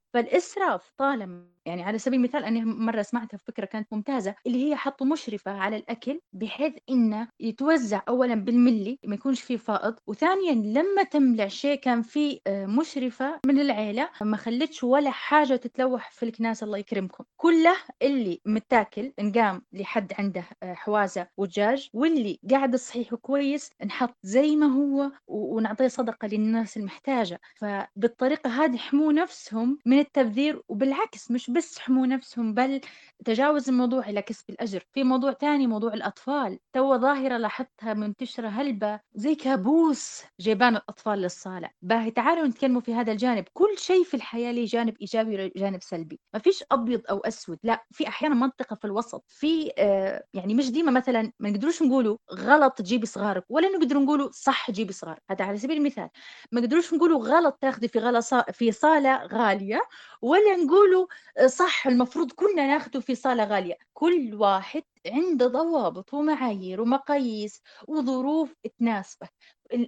الأطراف 0.66 0.92
طالما 0.98 1.46
يعني 1.66 1.82
على 1.82 1.98
سبيل 1.98 2.18
المثال 2.18 2.44
أنا 2.44 2.64
مرة 2.64 3.02
سمعتها 3.02 3.36
فكرة 3.38 3.64
كانت 3.64 3.92
ممتازة 3.92 4.34
اللي 4.46 4.70
هي 4.70 4.76
حطوا 4.76 5.06
مشرفة 5.06 5.50
على 5.50 5.76
الأكل 5.76 6.20
بحيث 6.32 6.74
إنه 6.90 7.28
يتوزع 7.40 8.02
أولا 8.08 8.34
بالملي 8.34 8.98
ما 9.04 9.14
يكونش 9.14 9.42
فيه 9.42 9.56
فائض 9.56 9.94
وثانيا 10.06 10.52
لما 10.54 11.02
تم 11.02 11.34
العشاء 11.34 11.74
كان 11.74 12.02
في 12.02 12.40
آه، 12.46 12.66
مشرفة 12.66 13.40
من 13.46 13.60
العيلة 13.60 14.10
ما 14.20 14.36
خلتش 14.36 14.84
ولا 14.84 15.10
حاجة 15.10 15.56
تتلوح 15.56 16.10
في 16.16 16.22
الكناس 16.22 16.62
الله 16.62 16.78
يكرمكم. 16.78 17.24
كله 17.36 17.76
اللي 18.02 18.40
متاكل 18.46 19.12
نقام 19.20 19.62
لحد 19.72 20.12
عنده 20.18 20.44
آه، 20.62 20.74
حوازة 20.74 21.28
ودجاج 21.36 21.88
واللي 21.92 22.40
قاعد 22.50 22.76
صحيح 22.76 23.12
وكويس 23.12 23.70
نحط 23.86 24.16
زي 24.22 24.56
ما 24.56 24.66
هو 24.66 25.10
ونعطيه 25.26 25.88
صدقة 25.88 26.28
للناس 26.28 26.76
المحتاجة. 26.76 27.40
فبالطريقة 27.56 28.50
هذه 28.50 28.76
حموا 28.76 29.12
نفسهم 29.12 29.78
من 29.86 29.98
التبذير 29.98 30.62
وبالعكس 30.68 31.30
مش 31.30 31.50
بس 31.50 31.78
حموا 31.78 32.06
نفسهم 32.06 32.54
بل 32.54 32.80
تجاوز 33.24 33.68
الموضوع 33.68 34.08
إلى 34.08 34.22
كسب 34.22 34.50
الأجر. 34.50 34.84
في 34.92 35.04
موضوع 35.04 35.32
تاني 35.32 35.66
موضوع 35.66 35.94
الأطفال. 35.94 36.58
تو 36.72 36.96
ظاهرة 36.98 37.36
لاحظتها 37.36 37.94
منتشرة 37.94 38.48
هلبة. 38.48 39.00
زي 39.14 39.34
كابوس 39.34 40.22
جيبان 40.40 40.76
الأطفال 40.76 41.18
للصالة. 41.18 41.70
باهي 41.82 42.10
تعالوا 42.10 42.46
نتكلموا 42.46 42.80
في 42.80 42.94
هذا 42.94 43.12
الجانب. 43.12 43.44
كل 43.52 43.78
شيء 43.78 44.04
في 44.04 44.14
الحياة 44.14 44.52
له 44.52 44.64
جانب 44.64 44.96
إيجابي 45.00 45.52
وجانب 45.56 45.82
سلبي. 45.82 46.05
ما 46.34 46.40
فيش 46.40 46.64
أبيض 46.72 47.02
أو 47.10 47.18
أسود 47.18 47.58
لا 47.62 47.84
في 47.92 48.08
أحيانا 48.08 48.34
منطقة 48.34 48.76
في 48.76 48.84
الوسط 48.84 49.24
في 49.28 49.72
آه 49.78 50.24
يعني 50.34 50.54
مش 50.54 50.70
ديما 50.70 50.92
مثلا 50.92 51.32
ما 51.40 51.50
نقدروش 51.50 51.82
نقولوا 51.82 52.16
غلط 52.32 52.72
تجيبي 52.78 53.06
صغارك 53.06 53.44
ولا 53.48 53.68
نقدر 53.68 53.98
نقولوا 53.98 54.30
صح 54.32 54.70
تجيبي 54.70 54.92
صغار 54.92 55.18
هذا 55.30 55.44
على 55.44 55.58
سبيل 55.58 55.76
المثال 55.76 56.08
ما 56.52 56.60
نقدروش 56.60 56.94
نقولوا 56.94 57.24
غلط 57.28 57.58
تاخذي 57.60 57.88
في 57.88 57.98
غلا 57.98 58.20
في 58.52 58.72
صالة 58.72 59.26
غالية 59.26 59.80
ولا 60.22 60.56
نقولوا 60.56 61.06
صح 61.46 61.86
المفروض 61.86 62.32
كلنا 62.32 62.66
ناخده 62.66 63.00
في 63.00 63.14
صالة 63.14 63.44
غالية. 63.44 63.74
كل 63.92 64.34
واحد 64.34 64.82
عنده 65.06 65.46
ضوابط 65.46 66.14
ومعايير 66.14 66.80
ومقاييس 66.80 67.62
وظروف 67.88 68.54
تناسبه. 68.78 69.28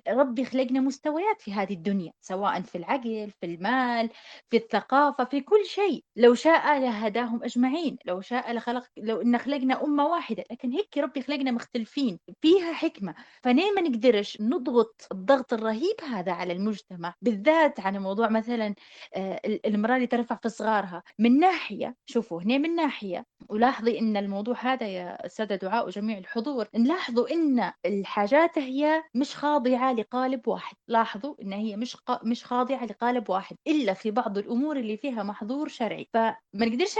ربي 0.09 0.45
خلقنا 0.45 0.81
مستويات 0.81 1.41
في 1.41 1.53
هذه 1.53 1.73
الدنيا 1.73 2.13
سواء 2.21 2.63
في 2.63 2.79
العقل 2.79 3.31
في 3.41 3.47
المال 3.47 4.11
في 4.51 4.57
الثقافة 4.57 5.25
في 5.25 5.41
كل 5.41 5.65
شيء. 5.67 6.05
لو 6.17 6.35
شاء 6.35 6.79
لهداهم 6.79 7.45
أجمعين 7.45 7.99
لو 8.05 8.21
شاء 8.21 8.53
لخلق 8.53 8.85
لو 8.99 9.21
إن 9.23 9.39
خلقنا 9.39 9.85
أمة 9.85 10.07
واحدة. 10.07 10.45
لكن 10.51 10.73
هيك 10.73 10.99
ربي 10.99 11.23
خلقنا 11.23 11.51
مختلفين 11.51 12.19
فيها 12.43 12.73
حكمة. 12.73 13.15
فليه 13.43 13.73
ما 13.73 13.81
نقدرش 13.81 14.39
نضغط 14.41 15.07
الضغط 15.13 15.53
الرهيب 15.53 15.97
هذا 16.11 16.33
على 16.33 16.53
المجتمع 16.53 17.15
بالذات 17.23 17.81
على 17.81 17.99
موضوع 17.99 18.29
مثلا 18.29 18.75
آه، 19.15 19.41
المرأة 19.67 19.97
اللي 19.97 20.07
ترفع 20.07 20.37
في 20.43 20.49
صغارها. 20.49 21.03
من 21.19 21.39
ناحية 21.39 21.95
شوفوا 22.07 22.43
هنا 22.43 22.59
من 22.59 22.75
ناحية 22.75 23.27
ولاحظي 23.49 23.99
إن 23.99 24.17
الموضوع 24.17 24.57
هذا 24.61 24.87
يا 24.87 25.25
السادة 25.25 25.57
دعاء 25.57 25.87
وجميع 25.87 26.19
الحضور 26.19 26.67
نلاحظوا 26.75 27.33
إن 27.33 27.73
الحاجات 27.87 28.59
هي 28.59 29.03
مش 29.15 29.37
خاضعة. 29.37 29.68
لقالب 29.93 30.49
واحد. 30.49 30.77
لاحظوا 30.89 31.35
إن 31.43 31.53
هي 31.53 31.77
مش 31.77 31.97
قا... 31.97 32.21
مش 32.25 32.45
خاضعة 32.45 32.85
لقالب 32.85 33.31
واحد 33.31 33.57
إلا 33.67 33.95
في 33.95 34.11
بعض 34.11 34.39
الأمور 34.39 34.77
اللي 34.77 34.97
فيها 34.97 35.23
محظور 35.23 35.69
شرعي. 35.69 36.09
فما 36.15 36.37
نقدرش 36.55 36.95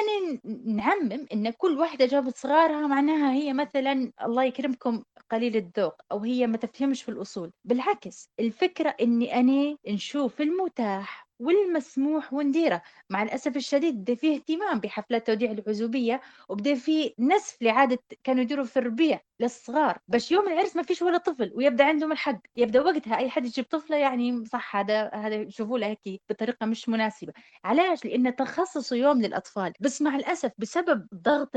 نعمم 0.65 1.27
إن 1.33 1.51
كل 1.51 1.79
واحدة 1.79 2.07
جابت 2.07 2.37
صغارها 2.37 2.87
معناها 2.87 3.33
هي 3.33 3.53
مثلا 3.53 4.13
الله 4.23 4.45
يكرمكم 4.45 5.03
قليل 5.31 5.57
الذوق 5.57 5.95
أو 6.13 6.19
هي 6.19 6.47
ما 6.47 6.57
تفهمش 6.57 7.03
في 7.03 7.09
الأصول. 7.09 7.53
بالعكس 7.65 8.31
الفكرة 8.41 8.95
إني 9.01 9.35
أنا 9.41 9.77
نشوف 9.89 10.41
المتاح. 10.41 11.28
والمسموح 11.39 12.33
ونديره. 12.33 12.83
مع 13.11 13.23
الأسف 13.23 13.57
الشديد 13.57 14.01
بدا 14.01 14.15
فيه 14.15 14.37
اهتمام 14.37 14.81
بحفلات 14.81 15.27
توديع 15.27 15.51
العزوبية 15.51 16.21
وبدا 16.49 16.75
فيه 16.75 17.15
نسف 17.19 17.63
لعادة 17.63 17.99
كانوا 18.25 18.43
يديروا 18.43 18.65
في 18.65 18.79
الربيع 18.79 19.21
للصغار. 19.41 19.99
باش 20.09 20.33
يوم 20.33 20.49
العرس 20.49 20.77
ما 20.77 20.83
فيش 20.83 21.03
ولا 21.03 21.19
طفل 21.19 21.53
ويبدأ 21.55 21.85
عندهم 21.85 22.13
الحق. 22.13 22.41
يبدأ 22.57 22.81
وقتها 22.83 23.17
أي 23.17 23.31
حد 23.31 23.47
يجيب 23.47 23.65
طفلة 23.65 23.97
يعني 23.97 24.45
صح 24.45 24.77
هذا 24.77 25.11
هذا 25.15 25.35
يشوفوا 25.35 25.79
له 25.79 25.87
هيك 25.87 26.23
بطريقة 26.31 26.67
مش 26.67 26.89
مناسبة. 26.89 27.33
علاش؟ 27.65 28.05
لأن 28.05 28.37
تخصصوا 28.37 28.97
يوم 28.97 29.23
للأطفال. 29.23 29.73
بس 29.81 30.03
مع 30.03 30.17
الأسف 30.17 30.53
بسبب 30.59 31.07
ضغط 31.15 31.51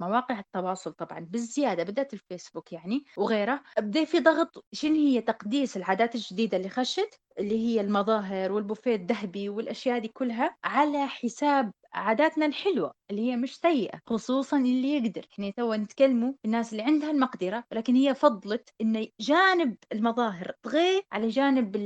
مواقع 0.00 0.38
التواصل 0.38 0.92
طبعا 0.92 1.20
بالزيادة 1.20 1.82
بالذات 1.82 2.14
الفيسبوك 2.14 2.72
يعني 2.72 3.04
وغيره 3.16 3.62
بدا 3.78 4.04
في 4.04 4.20
ضغط 4.20 4.66
شنو 4.72 4.94
هي 4.94 5.20
تقديس 5.20 5.76
العادات 5.76 6.14
الجديدة 6.14 6.56
اللي 6.56 6.68
خشت. 6.68 7.20
اللي 7.40 7.58
هي 7.66 7.80
المظاهر 7.80 8.52
والبوفيه 8.52 8.94
الذهبي 8.94 9.48
والأشياء 9.48 9.98
دي 9.98 10.08
كلها 10.08 10.56
على 10.64 11.06
حساب 11.08 11.72
عاداتنا 11.92 12.46
الحلوة 12.46 12.92
اللي 13.10 13.22
هي 13.30 13.36
مش 13.36 13.56
سيئة 13.56 14.00
خصوصا 14.06 14.56
اللي 14.58 14.96
يقدر. 14.96 15.26
إحنا 15.32 15.50
تو 15.50 15.74
نتكلموا 15.74 16.32
الناس 16.44 16.72
اللي 16.72 16.82
عندها 16.82 17.10
المقدرة 17.10 17.64
ولكن 17.72 17.94
هي 17.94 18.14
فضلت 18.14 18.70
إن 18.80 19.06
جانب 19.20 19.76
المظاهر 19.92 20.52
طغي 20.62 21.02
على 21.12 21.28
جانب 21.28 21.76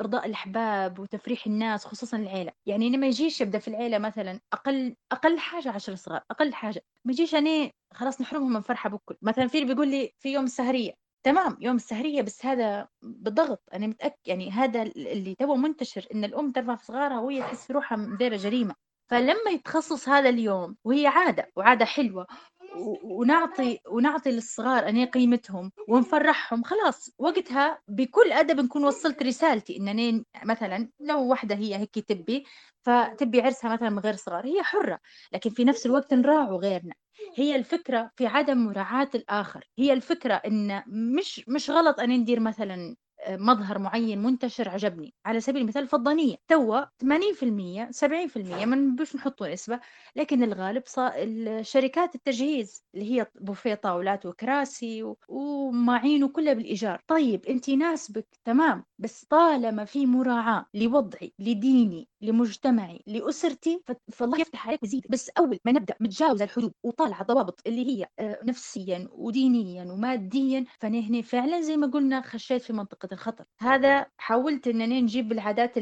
إرضاء 0.00 0.26
الأحباب 0.26 0.98
وتفريح 0.98 1.46
الناس 1.46 1.84
خصوصا 1.84 2.16
العيلة. 2.16 2.52
يعني 2.66 2.88
أنا 2.88 2.96
ما 2.96 3.06
يجيش 3.06 3.40
يبدا 3.40 3.58
في 3.58 3.68
العيلة 3.68 3.98
مثلا 3.98 4.40
أقل 4.52 4.96
أقل 5.12 5.38
حاجة 5.38 5.70
عشر 5.70 5.94
صغار 5.94 6.22
أقل 6.30 6.54
حاجة. 6.54 6.82
ما 7.04 7.12
يجيش 7.12 7.34
أنا 7.34 7.70
خلاص 7.94 8.20
نحرمهم 8.20 8.52
من 8.52 8.60
فرحة 8.60 8.90
بكل. 8.90 9.16
مثلا 9.22 9.46
في 9.48 9.58
اللي 9.62 9.74
بيقول 9.74 9.88
لي 9.88 10.12
في 10.18 10.32
يوم 10.32 10.44
السهرية 10.44 11.05
تمام 11.26 11.56
يوم 11.60 11.76
السهرية 11.76 12.22
بس 12.22 12.46
هذا 12.46 12.88
بالضغط. 13.02 13.62
أنا 13.74 13.86
متأكد 13.86 14.18
يعني 14.26 14.50
هذا 14.50 14.82
اللي 14.82 15.34
تو 15.34 15.54
منتشر 15.56 16.06
إن 16.14 16.24
الأم 16.24 16.52
ترفع 16.52 16.76
في 16.76 16.84
صغارها 16.84 17.20
وهي 17.20 17.42
تحس 17.42 17.70
روحها 17.70 17.96
مديره 17.98 18.36
جريمة. 18.36 18.74
فلما 19.10 19.50
يتخصص 19.50 20.08
هذا 20.08 20.28
اليوم 20.28 20.76
وهي 20.84 21.06
عادة 21.06 21.50
وعادة 21.56 21.84
حلوة 21.84 22.26
ونعطي 23.02 23.80
ونعطي 23.88 24.30
للصغار 24.30 24.88
أني 24.88 25.04
قيمتهم 25.04 25.72
ونفرحهم. 25.88 26.62
خلاص 26.62 27.10
وقتها 27.18 27.80
بكل 27.88 28.32
أدب 28.32 28.60
نكون 28.60 28.84
وصلت 28.84 29.22
رسالتي 29.22 29.76
إن 29.76 30.24
مثلا 30.44 30.90
لو 31.00 31.28
واحدة 31.28 31.54
هي 31.54 31.76
هيك 31.76 31.98
تبي 31.98 32.44
فتبي 32.82 33.40
عرسها 33.40 33.72
مثلا 33.72 33.90
من 33.90 33.98
غير 33.98 34.16
صغار. 34.16 34.46
هي 34.46 34.62
حرة 34.62 35.00
لكن 35.32 35.50
في 35.50 35.64
نفس 35.64 35.86
الوقت 35.86 36.14
نراعوا 36.14 36.58
غيرنا. 36.60 36.94
هي 37.36 37.56
الفكرة 37.56 38.10
في 38.16 38.26
عدم 38.26 38.58
مراعاة 38.58 39.08
الآخر. 39.14 39.64
هي 39.78 39.92
الفكرة 39.92 40.34
إن 40.34 40.82
مش 40.86 41.44
مش 41.48 41.70
غلط 41.70 42.00
أن 42.00 42.10
ندير 42.10 42.40
مثلا 42.40 42.96
مظهر 43.28 43.78
معين 43.78 44.22
منتشر 44.22 44.68
عجبني. 44.68 45.14
على 45.26 45.40
سبيل 45.40 45.62
المثال 45.62 45.82
الفضانية 45.82 46.36
توا 46.48 46.80
80% 46.84 47.90
70% 47.90 48.64
ما 48.64 48.76
نبوش 48.76 49.16
نحطوا 49.16 49.48
نسبة 49.48 49.80
لكن 50.16 50.42
الغالب 50.42 50.82
شركات 51.62 52.14
التجهيز 52.14 52.84
اللي 52.94 53.12
هي 53.20 53.26
بوفيه 53.40 53.74
طاولات 53.74 54.26
وكراسي 54.26 55.14
ومعين 55.28 56.24
وكلها 56.24 56.52
بالإيجار. 56.52 57.00
طيب 57.06 57.46
أنت 57.46 57.68
يناسبك 57.68 58.26
تمام 58.44 58.84
بس 58.98 59.24
طالما 59.24 59.84
في 59.84 60.06
مراعاة 60.06 60.66
لوضعي 60.74 61.32
لديني 61.38 62.08
لمجتمعي 62.20 63.02
لأسرتي 63.06 63.82
فالله 64.12 64.40
يفتح 64.40 64.68
عليك 64.68 64.82
ويزيد. 64.82 65.06
بس 65.10 65.30
أول 65.38 65.58
ما 65.64 65.72
نبدأ 65.72 65.94
متجاوز 66.00 66.42
الحدود 66.42 66.72
وطالعة 66.84 67.22
ضوابط 67.24 67.60
اللي 67.66 67.86
هي 67.86 68.06
آه، 68.18 68.40
نفسيا 68.44 69.08
ودينيا 69.12 69.84
وماديا 69.92 70.64
فأنا 70.80 70.98
هنا 71.00 71.22
فعلا 71.22 71.60
زي 71.60 71.76
ما 71.76 71.86
قلنا 71.86 72.20
خشيت 72.22 72.62
في 72.62 72.72
منطقة 72.72 73.08
الخطر. 73.16 73.44
هذا 73.60 74.06
حاولت 74.18 74.68
أنني 74.68 75.02
نجيب 75.02 75.32
العادات 75.32 75.74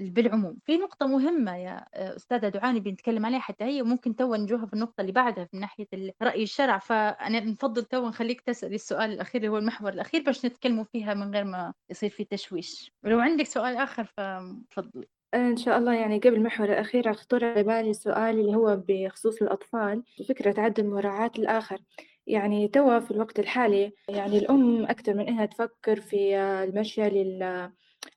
بالعموم. 0.00 0.56
في 0.64 0.76
نقطة 0.76 1.06
مهمة 1.06 1.56
يا 1.56 1.86
آه، 1.94 2.16
أستاذة 2.16 2.48
دعاء 2.48 2.80
نبي 2.80 2.97
نتكلم 2.97 3.26
عليها 3.26 3.38
حتى 3.38 3.64
هي 3.64 3.82
ممكن 3.82 4.16
تو 4.16 4.34
نجوها 4.34 4.66
في 4.66 4.72
النقطة 4.74 5.00
اللي 5.00 5.12
بعدها 5.12 5.48
من 5.52 5.60
ناحية 5.60 5.86
رأي 6.22 6.42
الشرع. 6.42 6.78
فأنا 6.78 7.40
نفضل 7.40 7.84
تو 7.84 8.08
نخليك 8.08 8.40
تسألي 8.40 8.74
السؤال 8.74 9.12
الأخير 9.12 9.40
اللي 9.40 9.52
هو 9.52 9.58
المحور 9.58 9.92
الأخير 9.92 10.22
باش 10.22 10.46
نتكلموا 10.46 10.84
فيها 10.84 11.14
من 11.14 11.34
غير 11.34 11.44
ما 11.44 11.74
يصير 11.90 12.10
في 12.10 12.24
تشويش. 12.24 12.92
ولو 13.04 13.20
عندك 13.20 13.46
سؤال 13.46 13.76
آخر 13.76 14.04
فتفضلي 14.04 15.06
إن 15.34 15.56
شاء 15.56 15.78
الله. 15.78 15.94
يعني 15.94 16.18
قبل 16.18 16.34
المحور 16.34 16.72
الأخير 16.72 17.12
خطر 17.12 17.44
على 17.44 17.62
بالي 17.62 17.94
سؤال 17.94 18.40
اللي 18.40 18.54
هو 18.54 18.82
بخصوص 18.88 19.42
الأطفال 19.42 20.02
فكرة 20.28 20.60
عدم 20.60 20.86
مراعاة 20.86 21.32
الآخر. 21.38 21.78
يعني 22.26 22.68
توا 22.68 23.00
في 23.00 23.10
الوقت 23.10 23.38
الحالي 23.38 23.92
يعني 24.08 24.38
الأم 24.38 24.84
أكثر 24.86 25.14
من 25.14 25.28
إنها 25.28 25.46
تفكر 25.46 26.00
في 26.00 26.36
المشي 26.38 27.02
لل 27.02 27.70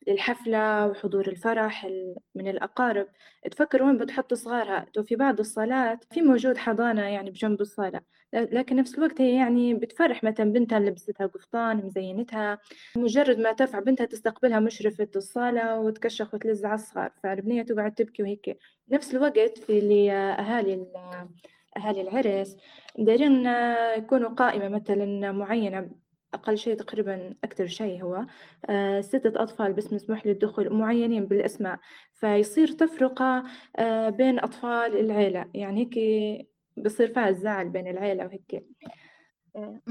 للحفلة 0.07 0.87
وحضور 0.87 1.27
الفرح 1.27 1.87
من 2.35 2.47
الأقارب. 2.47 3.07
تفكر 3.51 3.83
وين 3.83 3.97
بتحط 3.97 4.33
صغارها. 4.33 4.85
في 5.07 5.15
بعض 5.15 5.39
الصالات 5.39 6.05
في 6.13 6.21
موجود 6.21 6.57
حضانة 6.57 7.01
يعني 7.01 7.31
بجنب 7.31 7.61
الصالة. 7.61 8.01
لكن 8.33 8.75
نفس 8.75 8.97
الوقت 8.97 9.21
هي 9.21 9.35
يعني 9.35 9.73
بتفرح. 9.73 10.23
مثلا 10.23 10.51
بنتها 10.51 10.79
لبستها 10.79 11.27
قفطان 11.27 11.77
مزينتها. 11.77 12.59
مجرد 12.97 13.39
ما 13.39 13.51
ترفع 13.51 13.79
بنتها 13.79 14.05
تستقبلها 14.05 14.59
مشرفة 14.59 15.07
الصالة 15.15 15.79
وتكشخ 15.79 16.33
وتلز 16.33 16.65
على 16.65 16.75
الصغار. 16.75 17.11
فالبنية 17.23 17.63
تقعد 17.63 17.93
تبكي 17.93 18.23
وهيك 18.23 18.57
نفس 18.89 19.15
الوقت 19.15 19.57
في 19.57 19.79
اللي 19.79 20.11
أهالي 20.11 20.85
أهالي 21.77 22.01
العرس 22.01 22.58
دايرين 22.97 23.45
يكونوا 23.97 24.30
قائمة 24.30 24.69
مثلا 24.69 25.32
معينة 25.32 25.89
أقل 26.34 26.58
شيء 26.58 26.75
تقريبا 26.75 27.36
أكثر 27.43 27.67
شيء 27.67 28.03
هو 28.03 28.25
آه، 28.69 29.01
ستة 29.01 29.43
أطفال 29.43 29.73
بس 29.73 29.93
مسموح 29.93 30.27
للدخول 30.27 30.73
معينين 30.73 31.25
بالأسماء. 31.25 31.80
فيصير 32.13 32.71
تفرقة 32.71 33.43
آه، 33.75 34.10
بين 34.10 34.39
أطفال 34.39 34.99
العيلة. 34.99 35.51
يعني 35.53 35.80
هيك 35.82 36.47
بصير 36.77 37.13
فيها 37.13 37.30
الزعل 37.30 37.69
بين 37.69 37.88
العيلة 37.88 38.25
وهيك. 38.25 38.65
آه، 39.56 39.82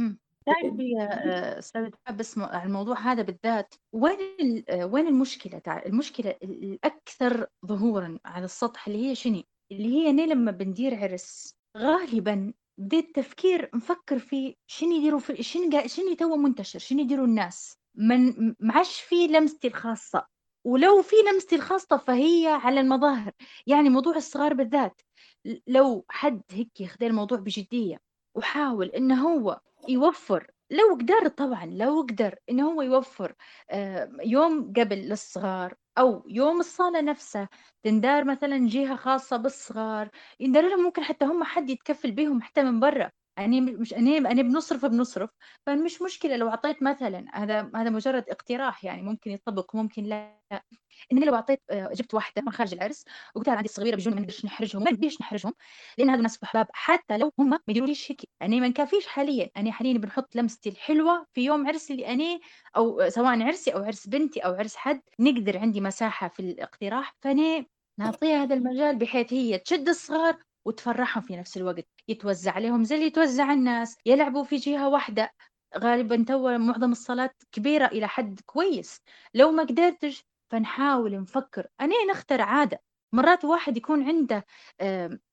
تعرفي 0.47 0.91
يا 0.99 1.59
أستاذ 1.59 1.91
بس 2.15 2.39
على 2.39 2.62
الموضوع 2.65 2.99
هذا 2.99 3.23
بالذات 3.23 3.75
وين 3.93 4.65
وين 4.83 5.07
المشكلة؟ 5.07 5.62
المشكلة 5.87 6.35
الأكثر 6.43 7.47
ظهورا 7.67 8.19
على 8.25 8.45
السطح 8.45 8.87
اللي 8.87 9.11
هي 9.11 9.15
شنو؟ 9.15 9.43
اللي 9.73 9.89
هي 9.89 10.11
أنا 10.11 10.23
لما 10.23 10.51
بندير 10.51 10.95
عرس؟ 10.95 11.56
غالبا 11.77 12.53
بديت 12.79 13.17
تفكير 13.17 13.71
نفكر 13.75 14.19
في 14.19 14.57
شنو 14.67 14.93
يديروا 14.93 15.21
في 15.21 15.43
شنو 15.43 15.87
شنو 15.87 16.15
تو 16.15 16.37
منتشر 16.37 16.79
شنو 16.79 17.01
يديروا 17.01 17.27
الناس. 17.27 17.79
من 17.95 18.55
معش 18.61 19.01
في 19.01 19.27
لمستي 19.27 19.69
الخاصة 19.69 20.27
ولو 20.65 21.03
في 21.03 21.17
لمستي 21.33 21.57
الخاصة 21.57 21.97
فهي 21.97 22.47
على 22.47 22.81
المظاهر. 22.81 23.33
يعني 23.67 23.89
موضوع 23.89 24.17
الصغار 24.17 24.55
بالذات 24.55 25.01
لو 25.67 26.05
حد 26.09 26.43
هيك 26.51 26.81
ياخذ 26.81 27.05
الموضوع 27.05 27.39
بجدية 27.39 28.01
وحاول 28.35 28.87
إنه 28.87 29.29
هو 29.29 29.61
يوفر 29.89 30.51
لو 30.71 30.95
قدر 30.95 31.29
طبعا 31.29 31.67
لو 31.67 32.01
قدر 32.03 32.39
إنه 32.51 32.73
هو 32.73 32.83
يوفر 32.83 33.35
آه، 33.71 34.11
يوم 34.25 34.73
قبل 34.73 34.97
للصغار 34.97 35.75
أو 35.99 36.25
يوم 36.29 36.61
الصالة 36.61 37.01
نفسها 37.01 37.49
تندار 37.85 38.25
مثلا 38.25 38.69
جهة 38.69 38.97
خاصة 38.97 39.37
بالصغار 39.37 40.09
يندار 40.41 40.69
لهم 40.69 40.83
ممكن 40.85 41.03
حتى 41.05 41.25
هم 41.25 41.45
حد 41.45 41.71
يتكفل 41.71 42.13
بهم 42.13 42.43
حتى 42.43 42.63
من 42.63 42.81
برا. 42.81 43.11
يعني 43.39 43.61
مش 43.61 43.95
أنا 43.95 44.17
أنا 44.31 44.43
بنصرف 44.43 44.85
بنصرف. 44.87 45.31
فمش 45.67 46.03
مشكلة 46.03 46.37
لو 46.37 46.49
أعطيت 46.49 46.83
مثلا 46.83 47.25
هذا 47.35 47.71
هذا 47.77 47.91
مجرد 47.91 48.25
اقتراح 48.31 48.85
يعني 48.85 49.03
ممكن 49.03 49.31
يطبق 49.31 49.77
ممكن 49.77 50.03
لا. 50.05 50.37
إن 51.13 51.25
لو 51.25 51.35
أعطيت 51.35 51.63
آه، 51.71 51.91
جبت 51.95 52.15
واحدة 52.15 52.43
من 52.43 52.53
خارج 52.53 52.75
العرس 52.75 53.05
وقلت 53.35 53.49
لها 53.49 53.57
عندي 53.57 53.69
صغيرة 53.69 53.97
بيجون 53.97 54.15
ما 54.15 54.21
نقدرش 54.21 54.45
نحرجهم 54.45 54.83
ما 54.85 54.91
نقدرش 54.91 55.21
نحرجهم 55.21 55.55
لأن 55.99 56.11
هذا 56.11 56.21
ناس 56.23 56.43
أحباب 56.43 56.67
حتى 56.73 57.19
لو 57.19 57.33
هم 57.39 57.51
ما 57.51 57.59
يديروليش 57.69 58.11
هيك. 58.13 58.21
يعني 58.41 58.61
ما 58.61 58.69
نكفيش 58.69 59.07
حاليا. 59.07 59.51
أنا 59.57 59.73
حاليا 59.73 59.99
بنحط 59.99 60.37
لمستي 60.37 60.69
الحلوة 60.69 61.27
في 61.33 61.45
يوم 61.45 61.67
عرسي 61.69 61.93
اللي 61.93 62.07
أنا 62.13 62.41
أو 62.77 63.09
سواء 63.09 63.43
عرسي 63.43 63.71
أو 63.75 63.83
عرس 63.83 64.07
بنتي 64.09 64.41
أو 64.41 64.55
عرس 64.55 64.77
حد 64.77 65.01
نقدر 65.21 65.59
عندي 65.59 65.81
مساحة 65.81 66.29
في 66.29 66.41
الاقتراح. 66.41 67.17
فأنا 67.23 67.65
نعطيها 67.99 68.43
هذا 68.43 68.55
المجال 68.55 68.99
بحيث 68.99 69.33
هي 69.33 69.59
تشد 69.59 69.89
الصغار 69.89 70.43
وتفرحهم 70.67 71.23
في 71.23 71.37
نفس 71.37 71.57
الوقت. 71.57 71.89
يتوزع 72.09 72.53
عليهم 72.53 72.85
زي 72.85 72.95
اللي 72.95 73.07
يتوزع 73.07 73.53
الناس 73.53 73.97
يلعبوا 74.07 74.45
في 74.45 74.57
جهة 74.57 74.89
واحدة. 74.89 75.31
غالبا 75.79 76.25
تو 76.29 76.59
معظم 76.59 76.93
الصالات 76.93 77.43
كبيرة 77.53 77.87
إلى 77.87 78.09
حد 78.09 78.41
كويس. 78.47 79.01
لو 79.35 79.51
ما 79.51 79.63
قدرتش 79.63 80.25
فنحاول 80.51 81.21
نفكر 81.21 81.67
أنا 81.81 81.95
نختار 82.11 82.41
عادة؟ 82.41 82.83
مرات 83.13 83.45
واحد 83.45 83.77
يكون 83.77 84.09
عنده 84.09 84.47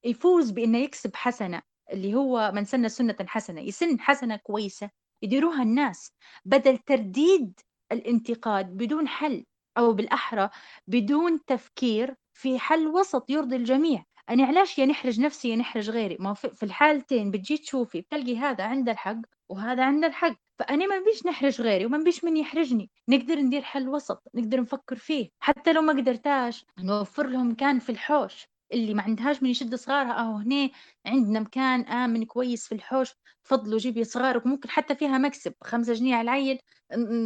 يفوز 0.03 0.51
بأنه 0.51 0.77
يكسب 0.77 1.15
حسنة 1.15 1.61
اللي 1.91 2.15
هو 2.15 2.51
من 2.55 2.65
سن 2.65 2.89
سنة 2.89 3.15
حسنة 3.27 3.61
يسن 3.61 3.99
حسنة 3.99 4.35
كويسة 4.35 4.89
يديروها 5.21 5.63
الناس 5.63 6.11
بدل 6.45 6.77
ترديد 6.77 7.59
الانتقاد 7.91 8.77
بدون 8.77 9.07
حل 9.07 9.45
أو 9.77 9.93
بالأحرى 9.93 10.49
بدون 10.87 11.45
تفكير 11.45 12.15
في 12.33 12.59
حل 12.59 12.87
وسط 12.87 13.29
يرضي 13.29 13.55
الجميع. 13.55 14.05
أنا 14.29 14.45
علاش 14.45 14.79
يا 14.79 14.85
نحرج 14.85 15.19
نفسي 15.19 15.49
يا 15.49 15.55
نحرج 15.55 15.89
غيري؟ 15.89 16.17
ما 16.19 16.33
في 16.33 16.63
الحالتين 16.63 17.31
بتجي 17.31 17.57
تشوفي 17.57 18.01
بتلقي 18.01 18.37
هذا 18.37 18.63
عنده 18.63 18.91
الحق 18.91 19.21
وهذا 19.49 19.83
عنده 19.85 20.07
الحق. 20.07 20.42
فأنا 20.59 20.85
ما 20.87 20.99
بيش 21.05 21.25
نحرج 21.25 21.61
غيري 21.61 21.85
وما 21.85 21.97
بيش 21.97 22.23
من 22.23 22.37
يحرجني. 22.37 22.91
نقدر 23.09 23.35
ندير 23.35 23.61
حل 23.61 23.89
وسط 23.89 24.23
نقدر 24.35 24.61
نفكر 24.61 24.95
فيه. 24.95 25.29
حتى 25.39 25.73
لو 25.73 25.81
ما 25.81 25.93
قدرتاش 25.93 26.65
نوفر 26.79 27.27
لهم 27.27 27.51
مكان 27.51 27.79
في 27.79 27.91
الحوش. 27.91 28.47
اللي 28.73 28.93
ما 28.93 29.01
عندهاش 29.03 29.43
من 29.43 29.49
يشد 29.49 29.75
صغارها. 29.75 30.19
اهو 30.19 30.37
هنا 30.37 30.69
عندنا 31.05 31.39
مكان 31.39 31.81
آمن 31.81 32.25
كويس 32.25 32.67
في 32.67 32.75
الحوش. 32.75 33.09
تفضلوا 33.43 33.77
جيبي 33.79 34.03
صغارك. 34.03 34.47
ممكن 34.47 34.69
حتى 34.69 34.95
فيها 34.95 35.17
مكسب. 35.17 35.53
خمسة 35.63 35.93
جنيه 35.93 36.15
على 36.15 36.21
العيل 36.23 36.59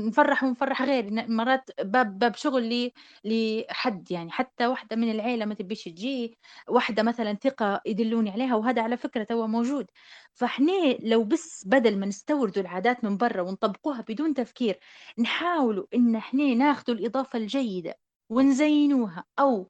نفرح 0.08 0.44
ونفرح 0.44 0.82
غيري 0.82 1.26
مرات 1.28 1.70
باب 1.82 2.20
باب 2.20 2.36
شغل 2.36 2.92
لحد 3.26 4.12
يعني. 4.12 4.32
حتى 4.32 4.68
واحدة 4.68 4.96
من 4.96 5.12
العيلة 5.12 5.46
ما 5.46 5.54
تبيش 5.54 5.84
تجي. 5.84 6.38
واحدة 6.70 7.04
مثلا 7.04 7.34
ثقة 7.34 7.82
يدلوني 7.86 8.30
عليها. 8.30 8.56
وهذا 8.56 8.82
على 8.82 8.98
فكرة 8.98 9.24
توا 9.24 9.48
موجود. 9.48 9.86
فاحنا 10.34 10.72
لو 11.04 11.24
بس 11.24 11.64
بدل 11.68 12.00
ما 12.00 12.06
نستوردوا 12.06 12.62
العادات 12.64 13.04
من 13.04 13.18
برا 13.18 13.42
ونطبقوها 13.42 14.02
بدون 14.10 14.34
تفكير 14.34 14.80
نحاولوا 15.20 15.86
إن 15.96 16.16
إحنا 16.16 16.54
ناخذوا 16.54 16.96
الإضافة 16.98 17.40
الجيدة. 17.40 18.07
ونزينوها 18.30 19.24
أو 19.40 19.70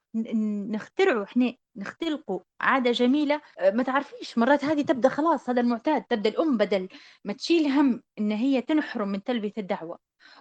نخترعوا 0.72 1.24
إحنا 1.24 1.54
نختلقوا 1.76 2.40
عادة 2.62 2.92
جميلة. 2.92 3.42
آه، 3.60 3.72
ما 3.72 3.84
تعرفيش 3.84 4.38
مرات 4.38 4.64
هذه 4.66 4.82
تبدأ 4.82 5.10
خلاص 5.10 5.50
هذا 5.50 5.62
المعتاد 5.62 6.04
تبدأ 6.04 6.30
الأم 6.30 6.58
بدل 6.58 6.88
ما 7.26 7.34
تشيل 7.34 7.68
هم 7.68 8.02
إن 8.20 8.32
هي 8.32 8.62
تنحرم 8.62 9.08
من 9.08 9.24
تلبية 9.24 9.54
الدعوة 9.58 9.98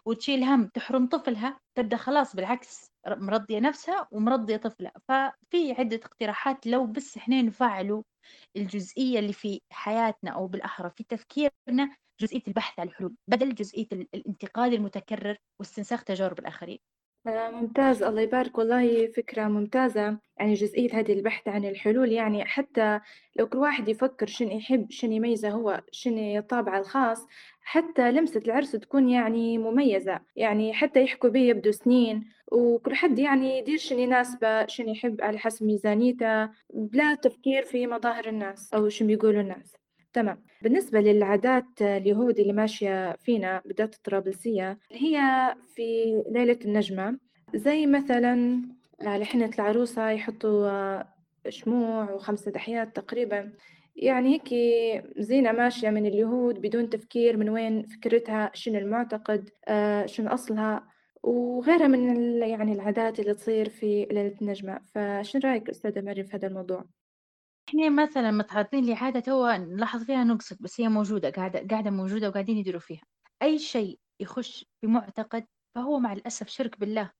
وتشيل 0.07 0.44
هم 0.44 0.66
تحرم 0.68 1.07
طفلها 1.07 1.61
تبدأ 1.74 1.96
خلاص 1.96 2.37
بالعكس 2.37 2.90
مرضية 3.09 3.61
نفسها 3.61 4.09
ومرضية 4.12 4.57
طفلها. 4.57 4.92
ففي 5.09 5.72
عدة 5.79 6.00
اقتراحات 6.05 6.66
لو 6.66 6.87
بس 6.87 7.16
إحنا 7.16 7.42
نفعلوا 7.42 8.02
الجزئية 8.57 9.18
اللي 9.18 9.33
في 9.33 9.61
حياتنا 9.72 10.31
أو 10.31 10.46
بالأحرى 10.46 10.90
في 10.90 11.05
تفكيرنا 11.05 11.96
جزئية 12.20 12.42
البحث 12.48 12.81
عن 12.81 12.87
الحلول 12.88 13.14
بدل 13.31 13.55
جزئية 13.55 13.88
الانتقاد 14.14 14.72
المتكرر 14.72 15.37
واستنساخ 15.61 16.05
تجارب 16.05 16.38
الآخرين. 16.38 16.79
آه، 17.27 17.51
ممتاز. 17.51 18.03
الله 18.03 18.21
يبارك. 18.23 18.59
والله 18.59 19.07
فكرة 19.17 19.49
ممتازة. 19.49 20.19
يعني 20.39 20.55
جزئية 20.55 20.99
هذه 20.99 21.12
البحث 21.12 21.49
عن 21.49 21.65
الحلول 21.65 22.12
يعني 22.12 22.45
حتى 22.45 23.01
لو 23.37 23.49
كل 23.49 23.59
واحد 23.59 23.89
يفكر 23.89 24.27
شن 24.27 24.53
يحب 24.53 24.91
شن 24.91 25.12
يميزه 25.12 25.51
هو 25.51 25.83
شن 25.93 26.41
طابعه 26.41 26.79
الخاص 26.79 27.27
حتى 27.61 28.12
لمسة 28.12 28.41
العرس 28.47 28.73
تكون 28.73 29.09
يعني 29.09 29.59
مميزة. 29.59 30.21
يعني 30.37 30.73
حتى 30.75 31.03
يحكوا 31.05 31.31
به 31.31 31.41
يبدو 31.41 31.71
سنين 31.73 32.25
وكل 32.53 32.95
حد 32.95 33.19
يعني 33.19 33.59
يدير 33.59 33.79
شن 33.79 33.99
يناسبه 33.99 34.67
شن 34.67 34.89
يحب 34.89 35.23
على 35.23 35.39
حسب 35.39 35.67
ميزانيته 35.67 36.51
بلا 36.75 37.15
تفكير 37.15 37.62
في 37.65 37.87
مظاهر 37.87 38.29
الناس 38.29 38.75
أو 38.75 38.89
شو 38.89 39.07
بيقولوا 39.07 39.41
الناس. 39.41 39.86
تمام. 40.16 40.42
بالنسبة 40.62 41.00
للعادات 41.00 41.83
اليهود 41.83 42.38
اللي 42.38 42.52
ماشية 42.52 43.16
فينا 43.16 43.62
بالذات 43.64 43.94
الطرابلسية 43.94 44.79
هي 44.92 45.20
في 45.74 45.83
ليلة 46.31 46.59
النجمة 46.64 47.18
زي 47.55 47.87
مثلا 47.87 48.62
لحنة 49.02 49.50
العروسة 49.59 50.11
يحطوا 50.11 51.02
شموع 51.48 52.11
وخمسة 52.11 52.50
دحيات 52.50 52.96
تقريبا. 52.96 53.52
يعني 53.96 54.35
هيك 54.35 54.48
زينة 55.18 55.52
ماشية 55.52 55.90
من 55.90 56.07
اليهود 56.07 56.61
بدون 56.61 56.90
تفكير 56.90 57.37
من 57.37 57.48
وين 57.48 57.83
فكرتها 57.83 58.50
شنو 58.55 58.79
المعتقد 58.79 59.50
آه، 59.68 60.07
شنو 60.07 60.29
أصلها 60.29 60.88
وغيرها 61.22 61.87
من 61.87 62.42
يعني 62.42 62.72
العادات 62.72 63.20
اللي 63.20 63.35
تصير 63.35 63.68
في 63.68 64.07
ليلة 64.11 64.35
النجمة. 64.42 64.81
فشنو 64.94 65.40
رأيك 65.44 65.70
أستاذة 65.70 66.00
مريم 66.00 66.26
في 66.26 66.37
هذا 66.37 66.48
الموضوع؟ 66.48 66.85
إحنا 67.68 67.88
مثلًا 67.90 68.31
متعرضين 68.31 68.87
لعادة 68.87 69.20
توا 69.20 69.57
نلاحظ 69.57 70.02
فيها 70.05 70.24
نقصد، 70.24 70.57
بس 70.61 70.81
هي 70.81 70.88
موجودة 70.88 71.31
قاعدة 71.31 71.66
قاعدة 71.70 71.90
موجودة 71.90 72.29
وقاعدين 72.29 72.57
يديروا 72.57 72.81
فيها. 72.81 73.02
أي 73.42 73.59
شيء 73.59 73.98
يخش 74.20 74.64
في 74.81 74.87
معتقد 74.87 75.46
فهو 75.74 75.98
مع 75.98 76.12
الأسف 76.12 76.48
شرك 76.48 76.81
بالله. 76.81 77.11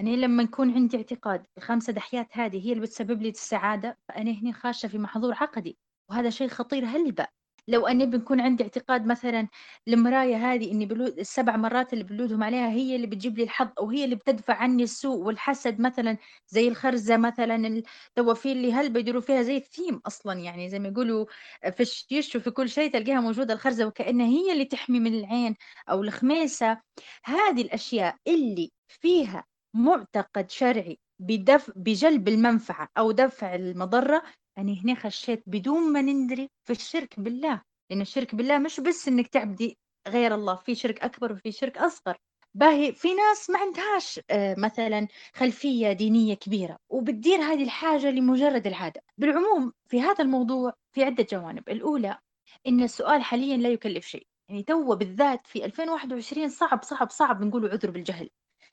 أنا 0.00 0.10
لمّا 0.10 0.42
يكون 0.42 0.74
عندي 0.74 0.96
اعتقاد 0.96 1.46
الخمسة 1.58 1.92
دحيات 1.92 2.26
هذه 2.38 2.66
هي 2.66 2.72
اللي 2.72 2.82
بتسبب 2.82 3.22
لي 3.22 3.28
السعادة، 3.28 3.98
فأنا 4.08 4.30
هنا 4.30 4.52
خاشة 4.52 4.86
في 4.88 4.98
محظور 4.98 5.34
عقدي، 5.34 5.78
وهذا 6.10 6.30
شيء 6.30 6.48
خطير 6.48 6.84
هلبة. 6.86 7.26
لو 7.68 7.86
أني 7.86 8.06
بنكون 8.06 8.40
عندي 8.40 8.62
اعتقاد 8.62 9.06
مثلا 9.06 9.48
المراية 9.88 10.36
هذه 10.36 10.72
إني 10.72 10.86
بلود 10.86 11.18
السبع 11.18 11.56
مرات 11.56 11.92
اللي 11.92 12.04
بلودهم 12.04 12.42
عليها 12.42 12.68
هي 12.70 12.96
اللي 12.96 13.06
بتجيب 13.06 13.38
لي 13.38 13.44
الحظ 13.44 13.68
أو 13.78 13.90
هي 13.90 14.04
اللي 14.04 14.16
بتدفع 14.16 14.54
عني 14.54 14.82
السوء 14.82 15.18
والحسد 15.26 15.80
مثلا 15.80 16.16
زي 16.48 16.68
الخرزة 16.68 17.16
مثلا 17.16 17.82
التوافير 18.08 18.52
اللي 18.52 18.72
هل 18.72 18.90
بيديروا 18.92 19.20
فيها 19.20 19.42
زي 19.42 19.56
الثيم 19.56 20.00
أصلا 20.06 20.32
يعني 20.40 20.68
زي 20.68 20.78
ما 20.78 20.88
يقولوا 20.88 21.26
في 21.72 21.80
الشيش 21.80 22.36
وفي 22.36 22.50
كل 22.50 22.68
شيء 22.68 22.92
تلقاها 22.92 23.20
موجودة 23.20 23.54
الخرزة 23.54 23.86
وكأنها 23.86 24.26
هي 24.26 24.52
اللي 24.52 24.64
تحمي 24.64 25.00
من 25.00 25.14
العين 25.14 25.56
أو 25.90 26.02
الخميسة. 26.02 26.80
هذه 27.24 27.62
الأشياء 27.62 28.16
اللي 28.28 28.72
فيها 28.88 29.44
معتقد 29.74 30.50
شرعي 30.50 30.98
بدفع 31.18 31.72
بجلب 31.76 32.28
المنفعة 32.28 32.88
أو 32.98 33.12
دفع 33.12 33.54
المضرة 33.54 34.22
يعني 34.56 34.80
هنا 34.84 34.94
خشيت 34.94 35.42
بدون 35.46 35.92
ما 35.92 36.02
ندري 36.02 36.50
في 36.64 36.72
الشرك 36.72 37.20
بالله. 37.20 37.62
لأن 37.90 38.00
الشرك 38.00 38.34
بالله 38.34 38.58
مش 38.58 38.80
بس 38.80 39.08
إنك 39.08 39.28
تعبدي 39.28 39.78
غير 40.08 40.34
الله 40.34 40.54
في 40.56 40.74
شرك 40.74 41.00
أكبر 41.00 41.32
وفي 41.32 41.52
شرك 41.52 41.78
أصغر. 41.78 42.16
باهي 42.54 42.92
في 42.92 43.14
ناس 43.14 43.50
ما 43.50 43.58
عندهاش 43.58 44.20
آه، 44.30 44.54
مثلا 44.58 45.08
خلفية 45.34 45.92
دينية 45.92 46.34
كبيرة 46.34 46.78
وبتدير 46.88 47.38
هذه 47.38 47.62
الحاجة 47.64 48.10
لمجرد 48.10 48.66
العادة. 48.66 49.02
بالعموم 49.18 49.72
في 49.88 50.00
هذا 50.00 50.24
الموضوع 50.24 50.72
في 50.92 51.04
عدة 51.04 51.26
جوانب. 51.32 51.68
الأولى 51.68 52.18
إن 52.66 52.82
السؤال 52.82 53.22
حاليا 53.22 53.56
لا 53.56 53.68
يكلف 53.68 54.06
شيء. 54.06 54.26
يعني 54.48 54.62
تو 54.62 54.94
بالذات 54.96 55.46
في 55.46 55.64
2021 55.64 56.48
صعب 56.48 56.82
صعب 56.82 57.10
صعب 57.10 57.42
نقول 57.44 57.70
عذر 57.70 57.90
بالجهل. 57.90 58.30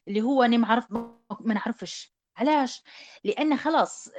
اللي 0.07 0.21
هو 0.21 0.43
أنا 0.43 0.57
ما 0.57 0.67
عرف 0.67 0.91
ما 0.91 1.53
نعرفش. 1.53 2.13
علاش؟ 2.37 2.83
لأن 3.23 3.57
خلاص 3.57 4.09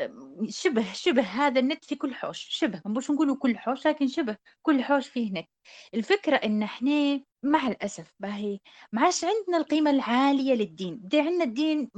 شبه 0.48 0.92
شبه 0.92 1.22
هذا 1.22 1.61
النت 1.61 1.85
في 1.85 1.94
كل 1.96 2.14
حوش 2.14 2.38
شبه 2.50 2.83
مش 2.87 3.11
نقولوا 3.11 3.37
كل 3.37 3.59
حوش 3.59 3.87
لكن 3.87 4.09
شبه 4.09 4.37
كل 4.62 4.83
حوش 4.85 5.09
فيه 5.09 5.33
نت. 5.33 5.48
الفكرة 5.94 6.37
إن 6.37 6.62
إحنا 6.62 7.20
مع 7.42 7.66
الأسف 7.68 8.12
باهي 8.20 8.59
ما 8.92 9.03
عادش 9.03 9.24
عندنا 9.24 9.57
القيمة 9.59 9.90
العالية 9.90 10.55
للدين. 10.55 11.00
دي 11.03 11.20
عندنا 11.20 11.44
الدين 11.44 11.90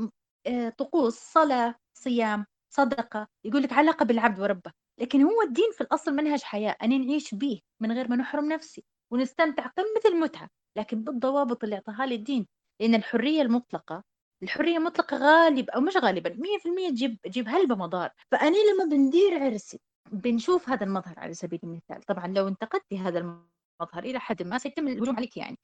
آه، 0.46 0.68
طقوس 0.68 1.14
صلاة 1.14 1.74
صيام 1.94 2.46
صدقة 2.74 3.28
يقول 3.44 3.62
لك 3.62 3.72
علاقة 3.72 4.04
بالعبد 4.04 4.40
وربه. 4.40 4.72
لكن 5.00 5.22
هو 5.22 5.42
الدين 5.42 5.72
في 5.72 5.80
الأصل 5.80 6.12
منهج 6.14 6.42
حياة 6.42 6.76
أنا 6.82 6.98
نعيش 6.98 7.34
به 7.34 7.60
من 7.80 7.92
غير 7.92 8.08
ما 8.08 8.16
نحرم 8.16 8.52
نفسي 8.52 8.84
ونستمتع 9.12 9.66
قمة 9.66 10.00
المتعة 10.14 10.48
لكن 10.76 11.04
بالضوابط 11.04 11.64
اللي 11.64 11.76
أعطاها 11.76 12.06
لي 12.06 12.14
الدين. 12.14 12.46
لأن 12.80 12.94
الحرية 12.94 13.42
المطلقة 13.42 14.02
الحرية 14.42 14.76
المطلقة 14.76 15.16
غالب 15.16 15.70
أو 15.70 15.80
مش 15.80 15.96
غالبا 15.96 16.30
100% 16.30 16.90
تجيب 16.90 17.18
تجيب 17.22 17.48
هلبة 17.48 17.74
مضار. 17.74 18.10
فأني 18.30 18.56
لما 18.72 18.84
بندير 18.84 19.42
عرسي 19.44 19.80
بنشوف 20.12 20.68
هذا 20.68 20.84
المظهر 20.84 21.14
على 21.18 21.34
سبيل 21.34 21.60
المثال. 21.64 22.02
طبعا 22.02 22.26
لو 22.26 22.48
انتقدتي 22.48 22.98
هذا 22.98 23.18
المظهر 23.18 24.04
إلى 24.04 24.20
حد 24.20 24.42
ما 24.42 24.58
سيتم 24.58 24.88
الهجوم 24.88 25.16
عليك 25.16 25.36
يعني. 25.36 25.58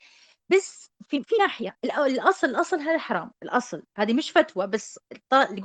بس 0.48 0.90
في 1.08 1.22
في 1.22 1.34
ناحية 1.38 1.76
الأصل 1.84 2.46
الأصل 2.46 2.80
هذا 2.80 2.98
حرام. 2.98 3.30
الأصل 3.42 3.82
هذه 3.98 4.12
مش 4.14 4.30
فتوى 4.30 4.66
بس 4.66 4.98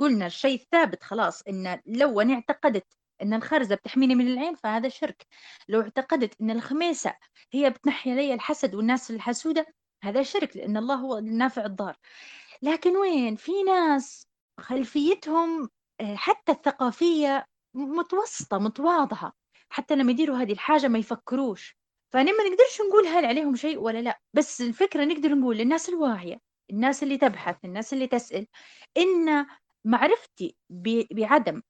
قلنا 0.00 0.26
الشيء 0.26 0.54
الثابت 0.60 1.02
خلاص 1.02 1.42
إن 1.48 1.80
لو 1.86 2.20
أنا 2.20 2.34
اعتقدت 2.34 2.86
إن 3.22 3.34
الخرزة 3.34 3.74
بتحميني 3.74 4.14
من 4.14 4.26
العين 4.28 4.54
فهذا 4.54 4.88
شرك. 4.88 5.26
لو 5.68 5.80
اعتقدت 5.80 6.40
إن 6.40 6.50
الخميسة 6.50 7.14
هي 7.52 7.70
بتنحي 7.70 8.14
لي 8.14 8.34
الحسد 8.34 8.74
والناس 8.74 9.10
الحسودة 9.10 9.66
هذا 10.04 10.22
شرك 10.22 10.56
لأن 10.56 10.76
الله 10.76 10.94
هو 10.94 11.18
النافع 11.18 11.64
الضار. 11.66 11.96
لكن 12.62 12.96
وين؟ 12.96 13.36
في 13.36 13.62
ناس 13.62 14.26
خلفيتهم 14.60 15.68
آه، 16.00 16.14
حتى 16.16 16.52
الثقافية 16.52 17.46
متوسطة 17.74 18.58
متواضعة. 18.58 19.32
حتى 19.70 19.96
لما 19.96 20.10
يديروا 20.12 20.36
هذه 20.38 20.52
الحاجة 20.52 20.88
ما 20.88 20.98
يفكروش. 20.98 21.76
فأنا 22.12 22.32
ما 22.32 22.44
نقدرش 22.44 22.80
نقول 22.88 23.06
هل 23.06 23.24
عليهم 23.24 23.56
شيء 23.56 23.78
ولا 23.78 23.98
لا. 23.98 24.20
بس 24.34 24.60
الفكرة 24.60 25.04
نقدر 25.04 25.34
نقول 25.34 25.56
للناس 25.56 25.88
الواعية 25.88 26.40
الناس 26.70 27.02
اللي 27.02 27.18
تبحث 27.18 27.56
الناس 27.64 27.92
اللي 27.92 28.06
تسأل 28.06 28.46
إن 28.96 29.46
معرفتي 29.84 30.56
بعدم 31.10 31.62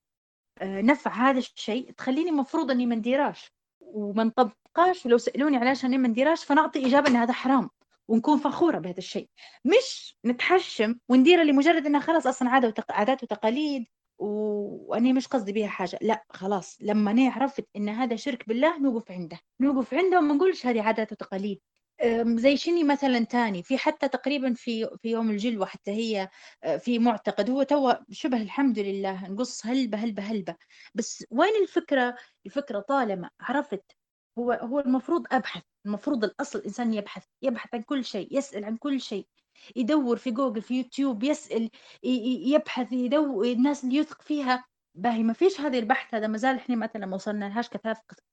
آه، 0.59 0.81
نفع 0.83 1.11
هذا 1.13 1.39
الشيء 1.39 1.93
تخليني 1.93 2.31
مفروض 2.31 2.71
إني 2.71 2.87
ما 2.87 2.95
نديراش. 2.95 3.53
وما 3.81 4.25
نطبقاش 4.25 5.07
ولو 5.07 5.19
سألوني 5.19 5.57
علاش 5.57 5.85
اني 5.85 5.99
ما 5.99 6.09
نديراش 6.09 6.45
فنعطي 6.45 6.87
إجابة 6.87 7.09
إن 7.09 7.17
هذا 7.17 7.33
حرام. 7.33 7.71
ونكون 8.09 8.39
فخورة 8.39 8.79
بهذا 8.79 8.99
الشيء. 8.99 9.29
مش 9.65 10.17
نتحشم 10.27 10.99
ونديره 11.09 11.43
لمجرد 11.43 11.87
انها 11.87 12.01
خلاص 12.01 12.27
أصلا 12.27 12.49
عادة 12.49 12.69
وتق... 12.69 12.93
عادات 12.93 13.23
وتقاليد 13.23 13.87
وأنا 14.19 15.13
مش 15.13 15.27
قصدي 15.27 15.53
بيها 15.53 15.69
حاجة. 15.69 15.99
لا 16.03 16.25
خلاص 16.31 16.79
لما 16.81 17.11
أنا 17.11 17.31
عرفت 17.31 17.69
إن 17.77 17.89
هذا 17.89 18.17
شرك 18.17 18.49
بالله 18.49 18.79
نوقف 18.79 19.11
عنده. 19.11 19.39
نوقف 19.61 19.95
عنده 19.95 20.19
وما 20.19 20.35
نقولش 20.35 20.67
هذه 20.67 20.83
عادات 20.83 21.13
وتقاليد. 21.13 21.61
زي 22.25 22.57
شني 22.57 22.85
مثلا 22.85 23.25
تاني؟ 23.25 23.63
في 23.63 23.79
حتى 23.79 24.09
تقريبا 24.09 24.55
في 24.55 24.91
في 25.03 25.11
يوم 25.11 25.31
الجلوة 25.31 25.67
حتى 25.67 25.91
هي 25.91 26.29
في 26.79 26.99
معتقد. 26.99 27.51
هو 27.51 27.63
تو 27.63 27.93
شبه 28.11 28.43
الحمد 28.43 28.79
لله. 28.79 29.29
نقص 29.29 29.67
هلبة 29.67 29.99
هلبة 29.99 30.23
هلبة. 30.23 30.57
بس 30.95 31.25
وين 31.31 31.63
الفكرة؟ 31.63 32.17
الفكرة 32.47 32.81
طالما 32.81 33.31
عرفت 33.41 33.83
هو 34.39 34.53
هو 34.53 34.81
المفروض 34.81 35.27
أبحث. 35.33 35.63
المفروض 35.89 36.25
الأصل 36.25 36.59
الإنسان 36.59 36.95
يبحث 36.95 37.25
يبحث 37.43 37.75
عن 37.75 37.83
كل 37.83 38.05
شيء 38.05 38.37
يسأل 38.39 38.65
عن 38.65 38.77
كل 38.77 39.01
شيء. 39.01 39.27
يدور 39.77 40.17
في 40.17 40.31
جوجل 40.31 40.63
في 40.63 40.75
يوتيوب 40.79 41.23
يسأل 41.23 41.71
يبحث 42.03 42.93
يدور 42.93 43.47
الناس 43.47 43.85
اللي 43.85 43.97
يثق 43.97 44.23
فيها. 44.23 44.65
باهي 44.95 45.23
ما 45.23 45.33
فيش 45.33 45.61
هذا 45.61 45.79
البحث 45.79 46.15
هذا 46.15 46.27
ما 46.27 46.39
زال 46.39 46.57
إحنا 46.57 46.77
مثلا 46.77 47.07
ما 47.07 47.15
وصلنا 47.15 47.45
لهاش 47.45 47.69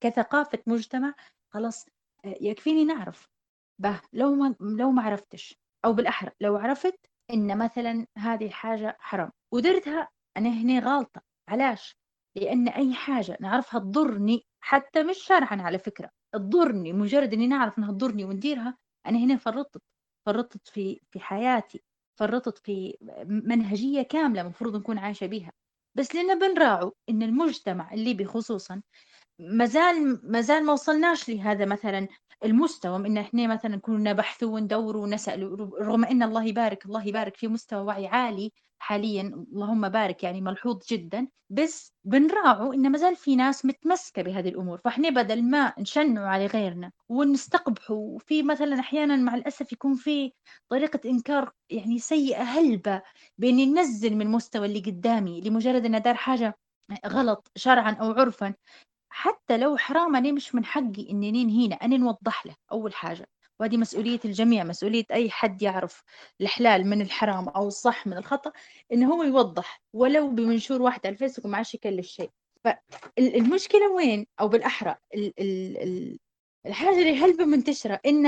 كثقافة 0.01 0.59
مجتمع 0.67 1.13
خلاص 1.53 1.85
يكفيني 2.25 2.85
نعرف. 2.85 3.27
به 3.79 4.01
لو 4.13 4.35
ما 4.35 4.55
لو 4.59 4.91
ما 4.91 5.01
عرفتش 5.03 5.55
أو 5.85 5.93
بالأحرى 5.93 6.31
لو 6.41 6.57
عرفت 6.57 6.99
إن 7.33 7.57
مثلا 7.57 8.07
هذه 8.17 8.45
الحاجة 8.45 8.97
حرام 8.99 9.31
ودرتها 9.51 10.09
أنا 10.37 10.49
هنا 10.49 10.79
غلطه 10.79 11.21
علاش؟ 11.49 11.95
لأن 12.35 12.67
أي 12.67 12.93
حاجة 12.93 13.37
نعرفها 13.41 13.79
تضرني 13.79 14.45
حتى 14.59 15.03
مش 15.03 15.17
شرعا 15.17 15.61
على 15.61 15.79
فكرة. 15.79 16.09
تضرني 16.37 16.93
مجرد 16.93 17.33
إني 17.33 17.47
نعرف 17.47 17.77
إنها 17.77 17.91
تضرني 17.91 18.25
ونديرها 18.25 18.77
أنا 19.07 19.17
هنا 19.19 19.37
فرطت 19.37 19.81
فرطت 20.25 20.67
في 20.67 20.99
في 21.11 21.19
حياتي 21.19 21.83
فرطت 22.19 22.57
في 22.57 22.97
منهجية 23.27 24.01
كاملة 24.01 24.41
المفروض 24.41 24.75
نكون 24.75 24.97
عايشة 24.97 25.25
بيها. 25.27 25.51
بس 25.95 26.15
لنا 26.15 26.33
بنراعوا 26.33 26.91
إن 27.09 27.23
المجتمع 27.23 27.93
الليبي 27.93 28.25
خصوصا 28.25 28.81
مازال 29.39 30.19
مازال 30.31 30.65
ما 30.65 30.73
وصلناش 30.73 31.29
لهذا 31.29 31.65
مثلا 31.65 32.07
المستوى 32.45 32.95
إن 33.07 33.17
إحنا 33.17 33.47
مثلا 33.47 33.77
كنا 33.77 34.11
نبحث 34.13 34.43
وندور 34.43 34.97
ونسأل 34.97 35.59
رغم 35.81 36.05
إن 36.05 36.23
الله 36.23 36.43
يبارك 36.45 36.85
الله 36.85 37.07
يبارك 37.07 37.37
في 37.37 37.47
مستوى 37.47 37.81
وعي 37.81 38.07
عالي 38.07 38.51
حاليا 38.85 39.21
اللهم 39.53 39.89
بارك 39.89 40.23
يعني 40.23 40.41
ملحوظ 40.41 40.79
جدا 40.91 41.27
بس 41.49 41.93
بنراعوا 42.05 42.73
ان 42.73 42.91
مازال 42.91 43.15
في 43.15 43.35
ناس 43.35 43.65
متمسكة 43.65 44.21
بهذه 44.21 44.49
الأمور. 44.49 44.77
فإحنا 44.77 45.09
بدل 45.09 45.43
ما 45.43 45.73
نشنعوا 45.79 46.27
على 46.27 46.45
غيرنا 46.45 46.91
ونستقبحوا 47.09 47.97
وفي 48.15 48.43
مثلا 48.43 48.79
أحيانا 48.79 49.15
مع 49.15 49.35
الأسف 49.35 49.71
يكون 49.73 49.95
في 49.95 50.31
طريقة 50.69 51.09
إنكار 51.09 51.51
يعني 51.69 51.99
سيئة 51.99 52.41
هلبة 52.43 53.01
باني 53.37 53.65
ننزل 53.65 54.15
من 54.15 54.27
مستوى 54.27 54.65
اللي 54.67 54.79
قدامي 54.79 55.41
لمجرد 55.41 55.85
إنه 55.85 55.97
دار 55.97 56.15
حاجة 56.15 56.55
غلط 57.07 57.51
شرعا 57.55 57.91
أو 57.91 58.11
عرفا 58.11 58.53
حتى 59.13 59.57
لو 59.57 59.77
حرام 59.77 60.15
أنا 60.15 60.31
مش 60.31 60.55
من 60.55 60.65
حقي 60.65 61.11
إني 61.11 61.31
ننهينا 61.31 61.75
أنا 61.75 61.97
نوضح 61.97 62.45
له 62.45 62.55
أول 62.71 62.95
حاجة. 62.95 63.27
وهذه 63.59 63.77
مسؤولية 63.77 64.19
الجميع 64.25 64.63
مسؤولية 64.63 65.05
أي 65.11 65.29
حد 65.29 65.61
يعرف 65.61 66.03
الحلال 66.41 66.87
من 66.87 67.01
الحرام 67.01 67.49
أو 67.49 67.67
الصح 67.67 68.07
من 68.07 68.17
الخطأ 68.17 68.51
إنه 68.93 69.13
هو 69.13 69.23
يوضح 69.23 69.81
ولو 69.93 70.27
بمنشور 70.29 70.81
واحد 70.81 70.99
على 71.05 71.13
الفيسبوك 71.13 71.45
ما 71.45 71.57
عادش 71.57 71.73
يكلف 71.75 72.05
شيء. 72.07 72.29
فالمشكلة 72.63 73.91
وين؟ 73.91 74.27
أو 74.39 74.47
بالأحرى 74.47 74.95
الحاجة 76.65 76.99
اللي 76.99 77.17
هلبة 77.17 77.45
منتشرة 77.45 77.99
إن 78.05 78.25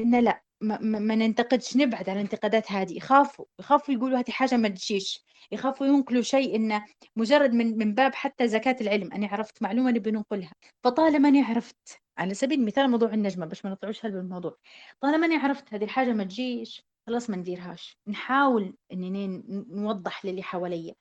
إن 0.00 0.20
لا 0.24 0.42
ما, 0.60 0.78
ما 0.80 1.14
ننتقدش 1.14 1.76
نبعد 1.76 2.08
عن 2.08 2.16
الانتقادات 2.16 2.72
هذه 2.72 2.96
يخافوا 2.96 3.44
يخافوا 3.60 3.94
يقولوا 3.94 4.18
هذه 4.18 4.30
حاجة 4.30 4.56
ما 4.56 4.68
تجيش. 4.68 5.25
يخافوا 5.52 5.86
ينقلوا 5.86 6.22
شيء 6.22 6.56
إنه 6.56 6.84
مجرد 7.16 7.52
من 7.52 7.78
من 7.78 7.94
باب 7.94 8.14
حتى 8.14 8.48
زكاة 8.48 8.76
العلم. 8.80 9.12
أنا 9.12 9.26
عرفت 9.26 9.62
معلومة 9.62 9.90
نبي 9.90 10.10
ننقلها. 10.10 10.52
فطالما 10.84 11.28
أنا 11.28 11.46
عرفت 11.46 12.00
على 12.18 12.34
سبيل 12.34 12.60
المثال 12.60 12.90
موضوع 12.90 13.14
النجمة 13.14 13.46
باش 13.46 13.64
ما 13.64 13.70
نطلعوش 13.70 14.04
هل 14.04 14.12
بالموضوع. 14.12 14.56
طالما 15.00 15.26
أنا 15.26 15.38
عرفت 15.38 15.74
هذه 15.74 15.84
الحاجة 15.84 16.12
ما 16.12 16.24
تجيش 16.24 16.82
خلاص 17.06 17.30
ما 17.30 17.36
نديرهاش. 17.36 17.98
نحاول 18.06 18.76
إننا 18.92 19.42
نوضح 19.70 20.24
للي 20.24 20.42
حواليا. 20.42 20.94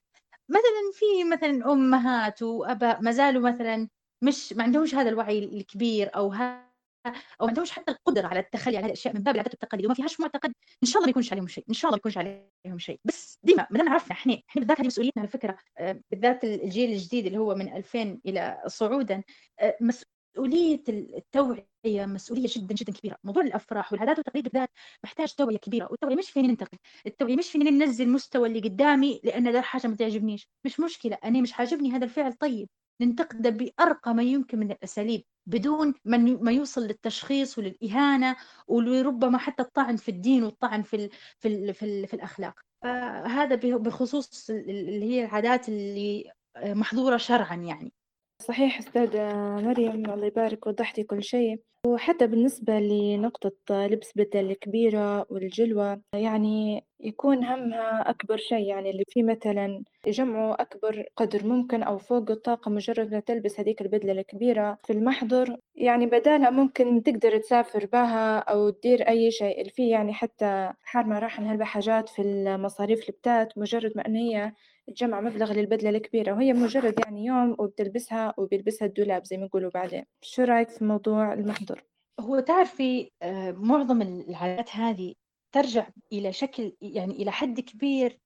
مثلا 0.50 0.92
في 0.94 1.24
مثلا 1.24 1.74
أمهات 1.74 2.44
وأباء 2.44 3.02
ما 3.02 3.12
زالوا 3.12 3.50
مثلا 3.50 3.90
مش 4.22 4.54
ما 4.54 4.64
عندهمش 4.64 4.96
هذا 4.96 5.10
الوعي 5.10 5.40
الكبير 5.40 6.16
أو 6.16 6.32
هذا 6.32 6.75
أو 7.08 7.46
ما 7.46 7.48
عندهمش 7.48 7.72
حتى 7.72 7.92
القدرة 7.92 8.28
على 8.28 8.40
التخلي 8.40 8.78
على 8.78 8.86
الأشياء 8.86 9.14
من 9.16 9.24
باب 9.24 9.36
العادات 9.36 9.54
والتقاليد 9.54 9.86
وما 9.86 9.96
فيهاش 9.96 10.20
معتقد 10.20 10.54
إن 10.84 10.88
شاء 10.88 10.98
الله 10.98 11.06
ما 11.06 11.10
يكونش 11.10 11.32
عليهم 11.34 11.48
شيء 11.48 11.64
إن 11.70 11.74
شاء 11.74 11.90
الله 11.90 11.96
ما 11.96 12.00
يكونش 12.00 12.18
عليهم 12.18 12.78
شيء. 12.80 13.00
بس 13.06 13.40
ديما 13.44 13.68
ما 13.72 13.78
دام 13.78 13.90
عرفنا 13.90 14.12
إحنا 14.12 14.34
إحنا 14.50 14.60
بالذات 14.62 14.80
هذه 14.80 14.88
مسؤوليتنا 14.88 15.22
على 15.22 15.30
فكرة 15.32 15.58
آه، 15.78 16.02
بالذات 16.12 16.44
الجيل 16.44 16.92
الجديد 16.92 17.26
اللي 17.26 17.38
هو 17.38 17.56
من 17.56 17.74
2000 17.76 18.20
إلى 18.26 18.64
صعودا 18.68 19.24
آه، 19.60 19.78
مسؤولية 19.82 20.84
التوعية 20.90 21.66
مسؤولية 22.06 22.48
جدا 22.56 22.76
جدا 22.76 22.94
كبيرة. 22.94 23.18
موضوع 23.24 23.44
الأفراح 23.44 23.92
والعادات 23.94 24.18
والتقاليد 24.18 24.44
بالذات 24.50 24.70
محتاج 25.04 25.34
توعية 25.34 25.58
كبيرة 25.58 25.88
والتوعية 25.92 26.16
مش 26.16 26.30
فيني 26.32 26.48
ننتقد 26.48 26.78
التوعية 27.08 27.36
مش 27.36 27.52
فيني 27.52 27.72
ننزل 27.72 28.10
مستوى 28.10 28.48
اللي 28.48 28.60
قدامي 28.60 29.22
لأن 29.24 29.52
ده 29.52 29.62
حاجة 29.62 29.88
ما 29.88 29.96
تعجبنيش. 29.96 30.48
مش 30.66 30.80
مشكلة 30.80 31.18
أنا 31.24 31.42
مش 31.42 31.54
عاجبني 31.60 31.92
هذا 31.92 32.04
الفعل. 32.06 32.34
طيب 32.34 32.70
ننتقده 33.02 33.50
بأرقى 33.50 34.14
ما 34.14 34.24
يمكن 34.24 34.60
من 34.60 34.72
الأساليب. 34.72 35.24
بدون 35.46 35.94
ما 36.42 36.52
يوصل 36.52 36.82
للتشخيص 36.82 37.58
وللإهانة 37.58 38.36
ولربما 38.68 39.38
حتى 39.38 39.64
الطعن 39.64 39.96
في 39.96 40.10
الدين 40.10 40.44
والطعن 40.44 40.82
في 40.82 40.96
ال 40.96 41.10
في 41.40 41.48
ال 41.48 41.74
في, 41.74 41.86
ال 41.86 42.08
في 42.08 42.14
الأخلاق. 42.14 42.60
فهذا 42.84 43.56
بخصوص 43.78 44.50
اللي 44.50 45.06
هي 45.06 45.26
العادات 45.26 45.70
اللي 45.70 46.32
محظورة 46.66 47.18
شرعا 47.18 47.56
يعني. 47.56 47.94
صحيح 48.42 48.80
أستاذة 48.80 49.34
مريم 49.62 50.12
الله 50.12 50.26
يبارك 50.26 50.68
وضحتي 50.68 51.04
كل 51.04 51.24
شيء. 51.24 51.62
وحتى 51.86 52.28
بالنسبة 52.28 52.80
لنقطة 52.80 53.88
لبس 53.88 54.12
بدل 54.16 54.52
الكبيرة 54.52 55.26
والجلوة 55.30 56.02
يعني 56.14 56.86
يكون 57.00 57.44
همها 57.44 58.10
أكبر 58.10 58.38
شيء 58.38 58.68
يعني 58.68 58.90
اللي 58.90 59.04
فيه 59.10 59.24
مثلا 59.24 59.84
يجمعوا 60.08 60.62
أكبر 60.62 61.06
قدر 61.18 61.46
ممكن 61.46 61.84
أو 61.84 61.98
فوق 61.98 62.32
الطاقة 62.32 62.72
مجرد 62.72 63.14
ما 63.14 63.20
تلبس 63.20 63.60
هذيك 63.60 63.82
البدلة 63.82 64.12
الكبيرة 64.12 64.78
في 64.84 64.94
المحضر 64.94 65.58
يعني 65.76 66.06
بدالها 66.06 66.50
ممكن 66.50 67.04
تقدر 67.04 67.38
تسافر 67.38 67.86
بها 67.86 68.40
أو 68.40 68.70
تدير 68.70 69.08
أي 69.08 69.32
شيء 69.32 69.60
اللي 69.60 69.72
فيه 69.72 69.92
يعني 69.92 70.14
حتى 70.14 70.74
حارمة 70.84 71.20
راح 71.20 71.40
نهلبة 71.40 71.66
حاجات 71.66 72.10
في 72.10 72.22
المصاريف 72.22 73.10
البتات 73.10 73.58
مجرد 73.58 73.92
ما 73.96 74.08
أن 74.08 74.16
هي 74.16 74.54
تجمع 74.88 75.22
مبلغ 75.22 75.54
للبدلة 75.54 75.90
الكبيرة 75.90 76.34
وهي 76.34 76.54
مجرد 76.54 77.00
يعني 77.06 77.26
يوم 77.26 77.56
وبتلبسها 77.60 78.34
وبيلبسها 78.38 78.86
الدولاب 78.86 79.26
زي 79.26 79.38
ما 79.38 79.46
يقولوا 79.46 79.72
بعدين 79.74 80.06
شو 80.22 80.44
رأيك 80.44 80.70
في 80.70 80.86
موضوع 80.86 81.34
المحضر؟ 81.34 81.75
هو 82.20 82.40
تعرفي 82.40 83.12
آه، 83.22 83.52
معظم 83.52 84.02
العادات 84.02 84.76
هذه 84.76 85.16
ترجع 85.52 85.88
إلى 86.12 86.34
شكل 86.34 86.76
يعني 86.82 87.14
إلى 87.14 87.32
حد 87.32 87.60
كبير 87.60 88.20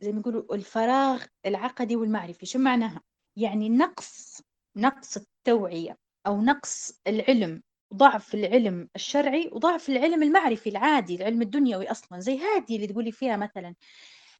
زي 0.00 0.12
ما 0.12 0.20
يقولوا 0.20 0.54
الفراغ 0.54 1.24
العقدي 1.46 1.96
والمعرفي. 1.96 2.46
شو 2.46 2.58
معناها؟ 2.58 3.02
يعني 3.36 3.68
نقص 3.68 4.42
نقص 4.76 5.16
التوعية 5.16 5.98
أو 6.26 6.40
نقص 6.40 7.00
العلم 7.06 7.62
ضعف 7.94 8.34
العلم 8.34 8.88
الشرعي 8.96 9.50
وضعف 9.52 9.88
العلم 9.88 10.22
المعرفي 10.22 10.68
العادي 10.68 11.16
العلم 11.16 11.42
الدنيوي 11.42 11.90
أصلا 11.90 12.20
زي 12.20 12.38
هذه 12.38 12.76
اللي 12.76 12.86
تقولي 12.86 13.12
فيها 13.12 13.36
مثلا. 13.36 13.74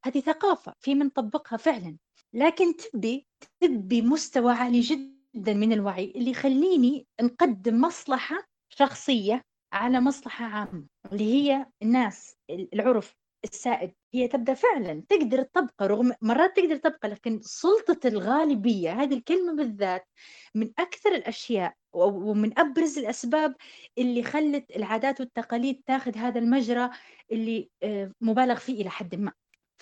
هذه 0.04 0.20
ثقافة 0.20 0.74
في 0.80 0.94
من 0.94 1.08
طبقها 1.08 1.56
فعلا. 1.56 1.96
لكن 2.32 2.76
تبي 2.76 3.26
تبي 3.60 4.02
مستوى 4.02 4.52
عالي 4.52 4.80
جدا 4.80 5.54
من 5.54 5.72
الوعي 5.72 6.12
اللي 6.16 6.30
يخليني 6.30 7.06
نقدم 7.20 7.80
مصلحة 7.80 8.47
شخصية 8.68 9.42
على 9.72 10.00
مصلحة 10.00 10.44
عامة 10.44 10.86
اللي 11.12 11.24
هي 11.34 11.66
الناس 11.82 12.36
العرف 12.50 13.14
السائد. 13.44 13.94
هي 14.14 14.28
تبدأ 14.28 14.54
فعلا 14.54 15.04
تقدر 15.08 15.42
تبقى 15.42 15.88
رغم 15.88 16.12
مرات 16.22 16.56
تقدر 16.56 16.76
تبقى 16.76 17.08
لكن 17.08 17.40
سلطة 17.42 18.08
الغالبية 18.08 18.92
هذه 18.92 19.14
الكلمة 19.14 19.56
بالذات 19.56 20.08
من 20.54 20.72
أكثر 20.78 21.14
الأشياء 21.14 21.74
ومن 21.92 22.58
أبرز 22.58 22.98
الأسباب 22.98 23.54
اللي 23.98 24.22
خلت 24.22 24.76
العادات 24.76 25.20
والتقاليد 25.20 25.82
تاخذ 25.86 26.16
هذا 26.16 26.38
المجرى 26.38 26.90
اللي 27.32 27.70
آه، 27.82 28.12
مبالغ 28.20 28.54
فيه 28.56 28.82
إلى 28.82 28.90
حد 28.90 29.14
ما. 29.14 29.32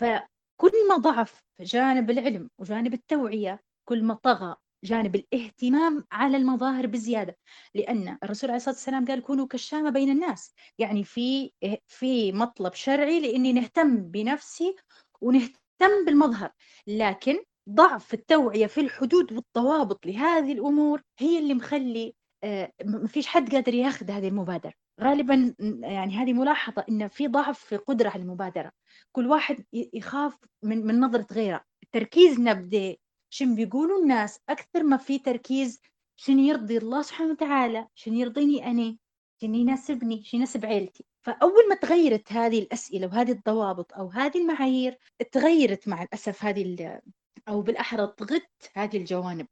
فكل 0.01 0.89
ما 0.89 0.97
ضعف 0.97 1.41
جانب 1.61 2.11
العلم 2.11 2.51
وجانب 2.59 2.95
التوعية 2.95 3.61
كل 3.89 4.05
ما 4.05 4.15
طغى 4.15 4.57
جانب 4.87 5.17
الاهتمام 5.17 6.05
على 6.13 6.37
المظاهر 6.37 6.87
بزيادة 6.87 7.37
لأن 7.75 8.19
الرسول 8.23 8.51
عليه 8.51 8.57
الصلاة 8.57 8.75
والسلام 8.75 9.05
قال 9.05 9.23
كونوا 9.23 9.47
كالشامة 9.47 9.91
بين 9.91 10.11
الناس 10.11 10.55
يعني 10.79 11.05
في 11.05 11.53
في 11.87 12.33
مطلب 12.33 12.75
شرعي 12.75 13.21
لأني 13.21 13.53
نهتم 13.53 13.97
بنفسي 13.97 14.77
ونهتم 15.21 16.05
بالمظهر 16.07 16.51
لكن 16.87 17.39
ضعف 17.71 18.15
التوعية 18.15 18.67
في 18.67 18.81
الحدود 18.81 19.33
والضوابط 19.33 20.07
لهذه 20.07 20.53
الأمور 20.53 21.03
هي 21.19 21.39
اللي 21.39 21.55
مخلي 21.55 22.15
آه، 22.45 22.73
ما 22.85 23.07
فيش 23.09 23.27
حد 23.27 23.55
قادر 23.55 23.75
ياخذ 23.75 24.11
هذه 24.11 24.29
المبادرة. 24.29 24.73
غالبا 25.01 25.55
يعني 25.83 26.17
هذه 26.17 26.33
ملاحظة 26.33 26.85
إن 26.89 27.09
في 27.09 27.29
ضعف 27.29 27.59
في 27.59 27.77
قدرة 27.77 28.09
على 28.09 28.23
المبادرة. 28.23 28.71
كل 29.13 29.27
واحد 29.27 29.65
يخاف 29.73 30.39
من 30.63 30.87
من 30.87 31.01
نظرة 31.01 31.27
غيره. 31.33 31.61
تركيزنا 31.93 32.53
بده 32.53 32.97
شن 33.31 33.55
بيقولوا 33.55 34.03
الناس 34.03 34.41
أكثر 34.49 34.83
ما 34.83 34.97
في 34.97 35.19
تركيز 35.19 35.81
شن 36.17 36.39
يرضي 36.39 36.79
الله 36.79 37.03
سبحانه 37.03 37.31
وتعالى 37.31 37.89
شن 37.95 38.15
يرضيني 38.15 38.67
أنا 38.67 38.97
شن 39.41 39.55
يناسبني 39.55 40.25
شن 40.25 40.37
يناسب 40.37 40.67
عيلتي. 40.67 41.05
فأول 41.23 41.69
ما 41.69 41.75
تغيرت 41.75 42.33
هذه 42.33 42.59
الأسئلة 42.59 43.07
وهذه 43.07 43.33
الضوابط 43.33 43.93
أو 43.95 44.09
هذه 44.09 44.39
المعايير 44.39 44.99
تغيرت 45.33 45.89
مع 45.89 46.03
الأسف 46.03 46.45
هذه 46.45 47.01
أو 47.49 47.63
بالأحرى 47.63 48.07
طغت 48.07 48.71
هذه 48.75 48.97
الجوانب. 48.97 49.47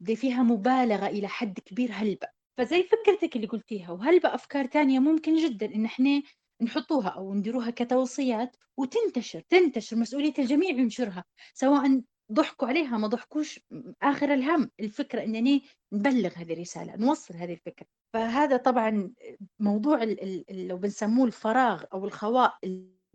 دي 0.00 0.16
فيها 0.16 0.42
مبالغة 0.42 1.06
إلى 1.06 1.28
حد 1.28 1.58
كبير 1.60 1.90
هلبة. 1.92 2.26
فزي 2.58 2.82
فكرتك 2.82 3.36
اللي 3.36 3.46
قلتيها 3.46 3.90
وهلبة 3.90 4.34
أفكار 4.34 4.64
تانية 4.66 4.98
ممكن 4.98 5.36
جدا 5.36 5.74
إن 5.74 5.84
إحنا 5.84 6.22
نحطوها 6.62 7.08
أو 7.08 7.34
نديروها 7.34 7.70
كتوصيات 7.70 8.56
وتنتشر 8.76 9.40
تنتشر 9.40 9.96
مسؤولية 9.96 10.34
الجميع 10.38 10.70
ينشرها 10.70 11.24
سواء 11.54 12.02
ضحكوا 12.32 12.68
عليها 12.68 12.98
ما 12.98 13.06
ضحكوش 13.06 13.60
آخر 14.02 14.34
الهم. 14.34 14.70
الفكرة 14.80 15.22
أنني 15.24 15.62
نبلغ 15.92 16.30
هذه 16.36 16.52
الرسالة 16.52 16.96
نوصل 16.96 17.34
هذه 17.34 17.52
الفكرة. 17.52 17.86
فهذا 18.14 18.56
طبعا 18.56 19.12
موضوع 19.58 20.04
لو 20.50 20.76
بنسموه 20.76 21.26
الفراغ 21.26 21.84
أو 21.92 22.04
الخواء 22.04 22.58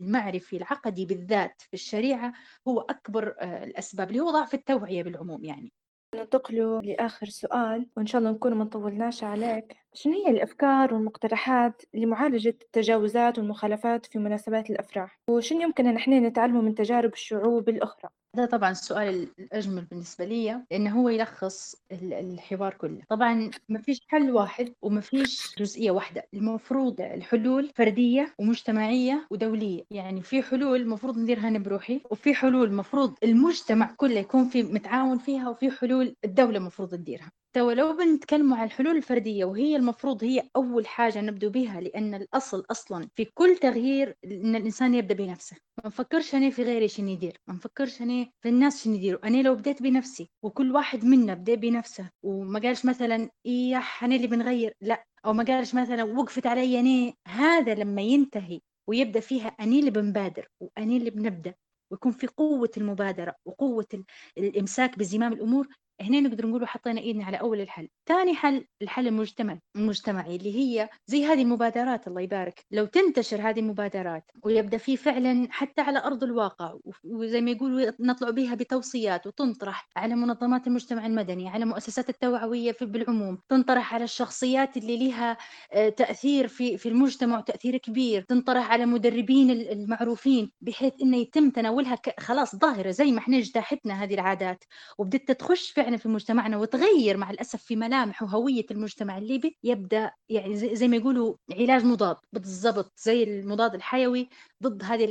المعرفي 0.00 0.56
العقدي 0.56 1.06
بالذات 1.06 1.62
في 1.62 1.74
الشريعة 1.74 2.32
هو 2.68 2.80
أكبر 2.80 3.34
آه، 3.38 3.64
الأسباب 3.64 4.08
اللي 4.08 4.20
هو 4.20 4.30
ضعف 4.30 4.54
التوعية 4.54 5.02
بالعموم 5.02 5.44
يعني. 5.44 5.72
ننتقل 6.14 6.80
لآخر 6.84 7.26
سؤال 7.26 7.86
وإن 7.96 8.06
شاء 8.06 8.18
الله 8.18 8.30
نكون 8.30 8.54
ما 8.54 8.64
نطولناش 8.64 9.24
عليك. 9.24 9.76
شنو 9.94 10.12
هي 10.12 10.30
الأفكار 10.30 10.94
والمقترحات 10.94 11.82
لمعالجة 11.94 12.56
التجاوزات 12.62 13.38
والمخالفات 13.38 14.06
في 14.06 14.18
مناسبات 14.18 14.70
الأفراح؟ 14.70 15.20
وشنو 15.30 15.60
يمكن 15.60 15.86
أن 15.86 15.94
نحن 15.94 16.12
نتعلمه 16.12 16.60
من 16.60 16.74
تجارب 16.74 17.12
الشعوب 17.12 17.68
الأخرى؟ 17.68 18.10
هذا 18.36 18.46
طبعا 18.46 18.70
السؤال 18.70 19.28
الأجمل 19.38 19.84
بالنسبة 19.84 20.24
لي 20.24 20.64
لأنه 20.70 21.00
هو 21.00 21.08
يلخص 21.08 21.76
الحوار 21.92 22.74
كله. 22.74 23.00
طبعا 23.08 23.50
ما 23.68 23.78
فيش 23.78 24.00
حل 24.08 24.30
واحد 24.30 24.74
وما 24.82 25.00
فيش 25.00 25.54
جزئية 25.58 25.90
واحدة. 25.90 26.22
المفروض 26.34 27.00
الحلول 27.00 27.70
فردية 27.74 28.34
ومجتمعية 28.38 29.26
ودولية. 29.30 29.84
يعني 29.90 30.22
في 30.22 30.42
حلول 30.42 30.80
المفروض 30.80 31.18
نديرها 31.18 31.48
أنا 31.48 31.58
بروحي 31.58 32.00
وفي 32.10 32.34
حلول 32.34 32.68
المفروض 32.68 33.14
المجتمع 33.22 33.94
كله 33.96 34.18
يكون 34.18 34.48
في 34.48 34.62
متعاون 34.62 35.18
فيها 35.18 35.48
وفي 35.48 35.70
حلول 35.70 36.14
الدولة 36.24 36.58
المفروض 36.58 36.88
تديرها. 36.90 37.30
تو 37.56 37.70
لو 37.70 37.96
بنتكلم 37.96 38.54
عن 38.54 38.64
الحلول 38.66 38.96
الفردية 38.96 39.44
وهي 39.44 39.76
المفروض 39.76 40.24
هي 40.24 40.50
أول 40.56 40.86
حاجة 40.86 41.20
نبدو 41.20 41.50
بها 41.50 41.80
لأن 41.80 42.14
الأصل 42.14 42.64
أصلا 42.70 43.08
في 43.14 43.24
كل 43.24 43.56
تغيير 43.56 44.16
إن 44.24 44.56
الإنسان 44.56 44.94
يبدأ 44.94 45.14
بنفسه. 45.14 45.56
ما 45.78 45.86
نفكرش 45.86 46.34
أنا 46.34 46.50
في 46.50 46.62
غيري 46.62 46.88
شنو 46.88 47.08
يدير 47.08 47.40
ما 47.46 47.54
نفكرش 47.54 48.02
أنا 48.02 48.26
في 48.42 48.48
الناس 48.48 48.84
شنو 48.84 48.94
يديروا. 48.94 49.26
أنا 49.26 49.42
لو 49.42 49.54
بديت 49.54 49.82
بنفسي 49.82 50.30
وكل 50.42 50.72
واحد 50.72 51.04
منا 51.04 51.34
بدأ 51.34 51.54
بنفسه 51.54 52.10
وما 52.22 52.60
قالش 52.60 52.84
مثلا 52.84 53.30
إيه 53.46 53.82
أنا 54.02 54.16
اللي 54.16 54.26
بنغير 54.26 54.74
لا. 54.80 55.04
أو 55.24 55.32
ما 55.32 55.44
قالش 55.44 55.74
مثلا 55.74 56.04
وقفت 56.04 56.46
علي 56.46 56.80
أنا. 56.80 57.12
هذا 57.28 57.74
لما 57.74 58.02
ينتهي 58.02 58.60
ويبدأ 58.88 59.20
فيها 59.20 59.48
أني 59.48 59.80
اللي 59.80 59.90
بنبادر 59.90 60.48
وأني 60.60 60.96
اللي 60.96 61.10
بنبدأ 61.10 61.54
ويكون 61.92 62.12
في 62.12 62.26
قوة 62.26 62.70
المبادرة 62.76 63.34
وقوة 63.44 64.04
الإمساك 64.38 64.98
بزمام 64.98 65.32
الأمور. 65.32 65.68
هنا 66.00 66.20
نقدر 66.20 66.46
نقول 66.46 66.68
حطينا 66.68 67.00
إيدنا 67.00 67.24
على 67.24 67.36
أول 67.40 67.60
الحل. 67.60 67.88
ثاني 68.08 68.34
حل 68.34 68.64
الحل 68.82 69.06
المجتمع 69.06 69.58
المجتمعي 69.76 70.36
اللي 70.36 70.54
هي 70.56 70.88
زي 71.06 71.24
هذه 71.24 71.42
المبادرات 71.42 72.08
الله 72.08 72.20
يبارك. 72.20 72.64
لو 72.70 72.86
تنتشر 72.86 73.40
هذه 73.50 73.60
المبادرات 73.60 74.30
ويبدأ 74.44 74.78
في 74.78 74.96
فعلا 74.96 75.48
حتى 75.50 75.80
على 75.82 75.98
أرض 75.98 76.24
الواقع 76.24 76.74
وزي 77.04 77.40
ما 77.40 77.50
يقولوا 77.50 77.92
نطلع 78.00 78.30
بها 78.30 78.54
بتوصيات 78.54 79.26
وتنطرح 79.26 79.88
على 79.96 80.14
منظمات 80.14 80.66
المجتمع 80.66 81.06
المدني 81.06 81.48
على 81.48 81.64
مؤسسات 81.64 82.08
التوعوية 82.08 82.72
في 82.72 82.84
بالعموم 82.86 83.38
تنطرح 83.48 83.94
على 83.94 84.04
الشخصيات 84.04 84.76
اللي 84.76 85.08
لها 85.08 85.36
آه، 85.72 85.88
تأثير 85.88 86.48
في 86.48 86.78
في 86.78 86.88
المجتمع 86.88 87.40
تأثير 87.40 87.76
كبير. 87.76 88.22
تنطرح 88.22 88.70
على 88.70 88.86
مدربين 88.86 89.50
المعروفين 89.50 90.50
بحيث 90.60 90.92
إنه 91.02 91.16
يتم 91.16 91.50
تناولها 91.50 91.98
خلاص 92.18 92.56
ظاهرة 92.56 92.90
زي 92.90 93.12
ما 93.12 93.18
إحنا 93.18 93.38
اجتاحتنا 93.38 94.02
هذه 94.04 94.14
العادات. 94.14 94.64
وبدت 94.98 95.30
تخش 95.32 95.70
فعلا 95.70 95.85
فعلا 95.86 95.96
في 95.96 96.08
مجتمعنا 96.08 96.56
وتغير 96.56 97.16
مع 97.16 97.30
الأسف 97.30 97.62
في 97.62 97.76
ملامح 97.76 98.22
وهوية 98.22 98.66
المجتمع 98.70 99.18
الليبي 99.18 99.58
يبدأ 99.64 100.10
يعني 100.28 100.56
زي 100.76 100.88
ما 100.88 100.96
يقولوا 100.96 101.36
علاج 101.52 101.84
مضاد 101.84 102.16
بالضبط 102.32 102.92
زي 102.98 103.22
المضاد 103.22 103.74
الحيوي 103.74 104.28
ضد 104.62 104.82
هذه 104.84 105.04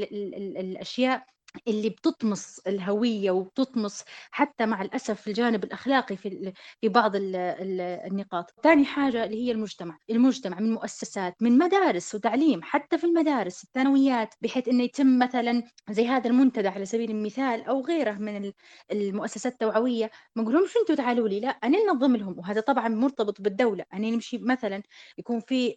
الأشياء. 0.59 1.26
اللي 1.68 1.89
بتطمس 1.89 2.60
الهوية 2.68 3.32
وبتطمس 3.32 4.03
حتى 4.32 4.66
مع 4.66 4.82
الأسف 4.82 5.28
الجانب 5.28 5.64
الأخلاقي 5.64 6.18
في 6.18 6.53
في 6.82 6.89
بعض 6.89 7.12
النقاط. 7.16 8.53
ثاني 8.64 8.86
حاجة 8.86 9.24
اللي 9.24 9.47
هي 9.47 9.51
المجتمع. 9.51 9.97
المجتمع 10.10 10.60
من 10.60 10.74
مؤسسات 10.74 11.36
من 11.41 11.58
مدارس 11.58 12.16
وتعليم 12.16 12.64
حتى 12.64 12.97
في 12.97 13.03
المدارس 13.03 13.64
الثانويات 13.64 14.36
بحيث 14.41 14.68
أنه 14.68 14.84
يتم 14.84 15.20
مثلا 15.20 15.64
زي 15.89 16.08
هذا 16.08 16.28
المنتدى 16.28 16.68
على 16.68 16.86
سبيل 16.86 17.12
المثال 17.12 17.64
أو 17.64 17.86
غيره 17.86 18.12
من 18.12 18.51
المؤسسات 18.91 19.53
التوعوية 19.53 20.12
ما 20.36 20.43
نقولهمش 20.43 20.78
أنتوا 20.82 20.95
تعالوا 20.95 21.28
لي 21.28 21.39
لا 21.39 21.49
أنا 21.49 21.78
ننظم 21.84 22.16
لهم. 22.16 22.39
وهذا 22.39 22.62
طبعا 22.62 22.88
مرتبط 22.88 23.41
بالدولة. 23.41 23.86
أنا 23.93 24.10
نمشي 24.10 24.38
مثلا 24.38 24.84
يكون 25.18 25.39
في 25.39 25.76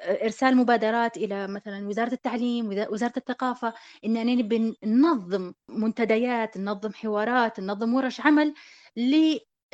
إرسال 0.00 0.56
مبادرات 0.56 1.16
إلى 1.16 1.48
مثلا 1.48 1.88
وزارة 1.88 2.12
التعليم 2.12 2.68
وزارة 2.90 3.12
الثقافة 3.16 3.74
إننا 4.04 4.24
نبي 4.24 4.77
ننظم 4.84 5.54
منتديات 5.68 6.56
ننظم 6.56 6.92
حوارات 6.92 7.60
ننظم 7.60 7.94
ورش 7.94 8.20
عمل 8.20 8.54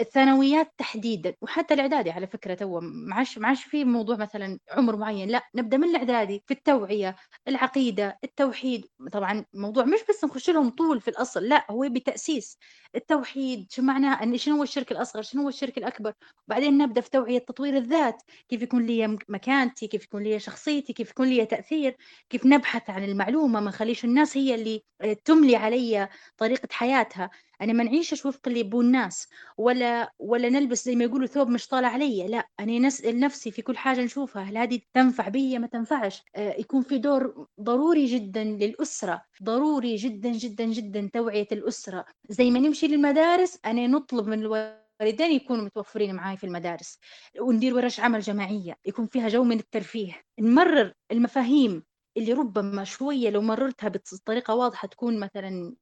الثانويات 0.01 0.73
تحديدا 0.79 1.35
وحتى 1.43 1.75
الإعدادي 1.75 2.11
على 2.11 2.27
فكرة 2.27 2.55
تو 2.55 2.81
ما 2.81 3.15
عادش 3.43 3.65
في 3.65 3.85
موضوع 3.85 4.17
مثلا 4.17 4.59
عمر 4.71 4.97
معين 4.97 5.29
لا 5.29 5.43
نبدأ 5.55 5.77
من 5.77 5.89
الإعدادي 5.89 6.43
في 6.47 6.55
التوعية 6.55 7.17
العقيدة 7.49 8.19
التوحيد 8.25 8.87
طبعا 9.13 9.45
موضوع 9.55 9.85
مش 9.85 10.01
بس 10.09 10.25
نخش 10.25 10.51
لهم 10.51 10.71
طول 10.71 11.01
في 11.01 11.09
الأصل 11.09 11.45
لا 11.45 11.67
هو 11.71 11.89
بتأسيس 11.91 12.59
التوحيد 12.95 13.67
شو 13.73 13.83
معناه 13.83 14.23
إن 14.23 14.37
شنو 14.39 14.57
هو 14.57 14.63
الشرك 14.63 14.93
الأصغر 14.93 15.23
شنو 15.23 15.43
هو 15.43 15.49
الشرك 15.49 15.79
الأكبر؟ 15.79 16.13
وبعدين 16.49 16.79
نبدأ 16.79 17.01
في 17.01 17.11
توعية 17.11 17.39
تطوير 17.39 17.77
الذات 17.77 18.23
كيف 18.49 18.63
يكون 18.63 18.87
لي 18.87 19.19
مكانتي 19.29 19.87
كيف 19.89 20.05
يكون 20.05 20.23
لي 20.23 20.39
شخصيتي 20.39 20.93
كيف 20.93 21.11
يكون 21.11 21.29
لي 21.29 21.47
تأثير 21.47 21.97
كيف 22.31 22.47
نبحث 22.47 22.91
عن 22.91 23.05
المعلومة 23.05 23.61
ما 23.61 23.69
نخليش 23.71 24.05
الناس 24.05 24.37
هي 24.37 24.55
اللي 24.55 24.83
تملي 25.25 25.57
علي 25.57 26.09
طريقة 26.39 26.69
حياتها. 26.73 27.31
أنا 27.61 27.73
ما 27.73 27.85
نعيشش 27.85 28.27
وفق 28.27 28.41
اللي 28.49 28.61
يبون 28.61 28.85
الناس 28.87 29.29
ولا 29.59 30.13
ولا 30.19 30.49
نلبس 30.49 30.85
زي 30.85 30.97
ما 30.97 31.05
يقولوا 31.05 31.27
ثوب 31.27 31.49
مش 31.49 31.67
طالع 31.69 31.89
علي 31.89 32.27
لا 32.29 32.49
أنا 32.61 32.79
نسال 32.79 33.21
نفسي 33.21 33.51
في 33.51 33.63
كل 33.63 33.77
حاجة 33.77 34.01
نشوفها 34.05 34.43
هل 34.43 34.59
هذه 34.59 34.81
تنفع 34.95 35.29
بي 35.29 35.59
ما 35.59 35.67
تنفعش؟ 35.67 36.23
آه 36.37 36.55
يكون 36.59 36.83
في 36.83 36.99
دور 36.99 37.47
ضروري 37.61 38.07
جدا 38.07 38.45
للأسرة 38.45 39.23
ضروري 39.43 39.97
جدا 39.97 40.31
جدا 40.33 40.65
جدا 40.65 41.11
توعية 41.13 41.49
الأسرة. 41.53 42.05
زي 42.29 42.51
ما 42.51 42.59
نمشي 42.59 42.87
للمدارس 42.87 43.59
أنا 43.65 43.87
نطلب 43.87 44.27
من 44.27 44.39
الوالدين 44.41 45.33
يكونوا 45.33 45.65
متوفرين 45.65 46.15
معاي 46.15 46.37
في 46.37 46.45
المدارس 46.45 46.99
وندير 47.41 47.75
ورش 47.75 48.01
عمل 48.01 48.21
جماعية 48.21 48.77
يكون 48.87 49.07
فيها 49.07 49.29
جو 49.29 49.45
من 49.45 49.59
الترفيه 49.59 50.13
نمرر 50.41 50.93
المفاهيم 51.13 51.83
اللي 52.17 52.33
ربما 52.33 52.85
شوية 52.85 53.31
لو 53.31 53.43
مررتها 53.43 53.89
بطريقة 53.89 54.55
واضحة 54.55 54.89
تكون 54.89 55.19
مثلا 55.21 55.75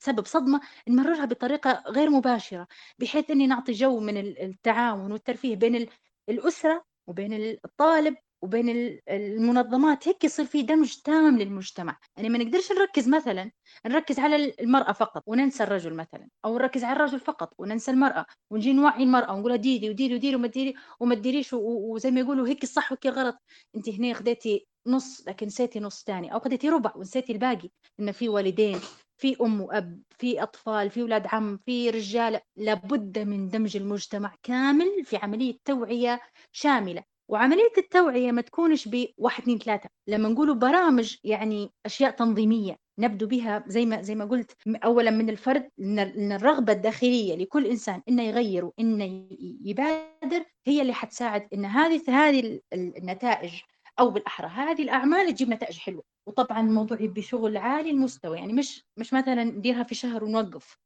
تسبب 0.00 0.26
صدمة 0.26 0.60
نمررها 0.88 1.24
بطريقة 1.24 1.82
غير 1.86 2.10
مباشرة 2.10 2.66
بحيث 2.98 3.30
أني 3.30 3.46
نعطي 3.46 3.72
جو 3.72 4.00
من 4.00 4.16
التعاون 4.16 5.12
والترفيه 5.12 5.56
بين 5.56 5.86
الأسرة 6.28 6.84
وبين 7.06 7.32
الطالب 7.64 8.16
وبين 8.42 8.98
المنظمات. 9.08 10.08
هيك 10.08 10.24
يصير 10.24 10.44
في 10.44 10.62
دمج 10.62 10.96
تام 11.04 11.38
للمجتمع. 11.38 11.98
يعني 12.16 12.28
ما 12.28 12.38
نقدرش 12.38 12.72
نركز 12.72 13.08
مثلا 13.08 13.50
نركز 13.86 14.18
على 14.18 14.54
المرأة 14.60 14.92
فقط 14.92 15.22
وننسى 15.26 15.62
الرجل 15.62 15.94
مثلا 15.94 16.28
أو 16.44 16.58
نركز 16.58 16.84
على 16.84 16.96
الرجل 16.96 17.20
فقط 17.20 17.54
وننسى 17.58 17.90
المرأة 17.90 18.26
ونجي 18.50 18.72
نوعي 18.72 19.02
المرأة 19.02 19.34
ونقولها 19.34 19.56
ديري 19.56 19.90
وديري 19.90 20.14
وديري 20.14 20.36
وما 20.36 20.48
تديري 20.48 20.74
وما 21.00 21.14
تديريش 21.14 21.52
وزي 21.52 22.10
ما 22.10 22.20
يقولوا 22.20 22.48
هيك 22.48 22.62
الصح 22.62 22.92
وهيك 22.92 23.06
الغلط. 23.06 23.36
انت 23.76 23.88
هنا 23.88 24.14
خديتي 24.14 24.66
نص 24.86 25.28
لكن 25.28 25.46
نسيتي 25.46 25.80
نص 25.80 26.04
ثاني 26.04 26.34
أو 26.34 26.40
خديتي 26.40 26.68
ربع 26.68 26.92
ونسيتي 26.96 27.32
الباقي. 27.32 27.70
إن 28.00 28.12
في 28.12 28.28
والدين 28.28 28.80
في 29.16 29.36
أم 29.40 29.60
وأب 29.60 30.02
في 30.18 30.42
أطفال 30.42 30.90
في 30.90 31.02
أولاد 31.02 31.26
عم 31.26 31.58
في 31.66 31.90
رجال. 31.90 32.40
لابد 32.56 33.18
من 33.18 33.48
دمج 33.48 33.76
المجتمع 33.76 34.34
كامل 34.42 35.04
في 35.04 35.16
عملية 35.16 35.56
توعية 35.64 36.20
شاملة. 36.52 37.04
وعملية 37.28 37.72
التوعية 37.78 38.32
ما 38.32 38.42
تكونش 38.42 38.88
بواحد 38.88 39.42
اثنين 39.42 39.58
ثلاثة. 39.58 39.88
لما 40.06 40.28
نقولوا 40.28 40.54
برامج 40.54 41.16
يعني 41.24 41.70
أشياء 41.86 42.10
تنظيمية 42.10 42.76
نبدو 43.00 43.26
بها 43.26 43.64
زي 43.66 43.86
ما 43.86 44.02
زي 44.02 44.14
ما 44.14 44.24
قلت 44.24 44.52
اولا 44.84 45.10
من 45.10 45.30
الفرد 45.30 45.70
إن 45.80 46.32
الرغبة 46.32 46.72
الداخلية 46.72 47.36
لكل 47.36 47.66
إنسان 47.66 48.02
إنه 48.08 48.22
يغير 48.22 48.64
وإنه 48.64 49.26
يبادر 49.64 50.44
هي 50.66 50.82
اللي 50.82 50.92
حتساعد 50.92 51.48
إن 51.54 51.64
هذه 51.64 52.02
هذه 52.08 52.60
النتائج 52.72 53.52
أو 54.00 54.10
بالأحرى. 54.10 54.46
هذه 54.48 54.82
الأعمال 54.82 55.34
تجيب 55.34 55.48
نتائج 55.50 55.78
حلوة. 55.78 56.02
وطبعًا 56.26 56.60
الموضوع 56.60 57.00
يبي 57.02 57.22
شغل 57.22 57.56
عالي 57.56 57.90
المستوى، 57.90 58.38
يعني 58.38 58.52
مش 58.52 58.84
مش 58.96 59.12
مثلًا 59.14 59.44
نديرها 59.44 59.82
في 59.82 59.94
شهر 59.94 60.24
ونوقّف. 60.24 60.78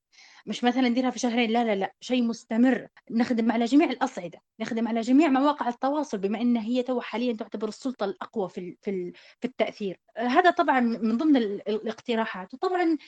مش 0.46 0.64
مثلًا 0.64 0.88
نديرها 0.88 1.10
في 1.10 1.18
شهرين. 1.18 1.50
لا، 1.50 1.64
لا، 1.64 1.74
لأ، 1.74 1.94
شيء 2.00 2.22
مستمر، 2.24 2.88
نخدم 3.10 3.52
على 3.52 3.64
جميع 3.64 3.90
الأصعدة، 3.90 4.40
نخدم 4.60 4.88
على 4.88 5.00
جميع 5.00 5.28
مواقع 5.28 5.68
التواصل 5.68 6.18
بما 6.18 6.40
إن 6.40 6.56
هي 6.56 6.82
توا 6.82 7.00
حاليًا 7.02 7.32
تعتبر 7.32 7.68
السلطة 7.68 8.04
الأقوى 8.04 8.48
في 8.48 8.76
في 8.82 9.12
في 9.40 9.44
التأثير، 9.48 10.00
آآ 10.16 10.22
هذا 10.28 10.50
طبعًا 10.50 10.80
من 10.80 11.16
ضمن 11.18 11.36
ال 11.36 11.68
الاقتراحات، 11.68 12.54
وطبعًا 12.54 12.98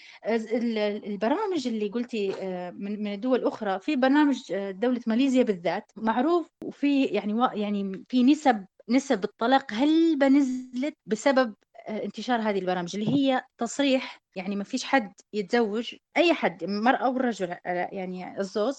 البرامج 1.07 1.69
اللي 1.69 1.89
قُلتِ 1.89 2.15
آآ 2.15 2.71
من 2.71 3.03
من 3.05 3.13
الدول 3.15 3.39
الأخرى، 3.41 3.81
في 3.81 3.97
برنامج 3.97 4.53
آآ 4.53 4.71
دولة 4.71 5.01
ماليزيا 5.07 5.43
بالذات 5.43 5.93
معروف 5.97 6.51
وفي 6.65 7.05
يعني 7.05 7.35
يعني 7.55 8.05
في 8.09 8.25
نسب 8.25 8.67
نسب 8.89 9.25
الطلاق 9.25 9.73
هلبة 9.73 10.29
نزلت 10.29 10.95
بسبب 11.07 11.55
آآ 11.89 12.05
انتشار 12.05 12.41
هذه 12.41 12.59
البرامج، 12.59 12.97
اللي 12.97 13.09
هي 13.11 13.43
تصريح 13.59 14.21
يعني 14.37 14.57
ما 14.57 14.65
فيش 14.65 14.85
حد 14.85 15.13
يتزوج 15.33 15.95
أي 16.17 16.35
حد 16.35 16.63
المرأة 16.63 16.97
أو 17.07 17.17
الرجل 17.17 17.51
آآ 17.53 17.89
يعني 17.93 18.41
الزوج 18.41 18.75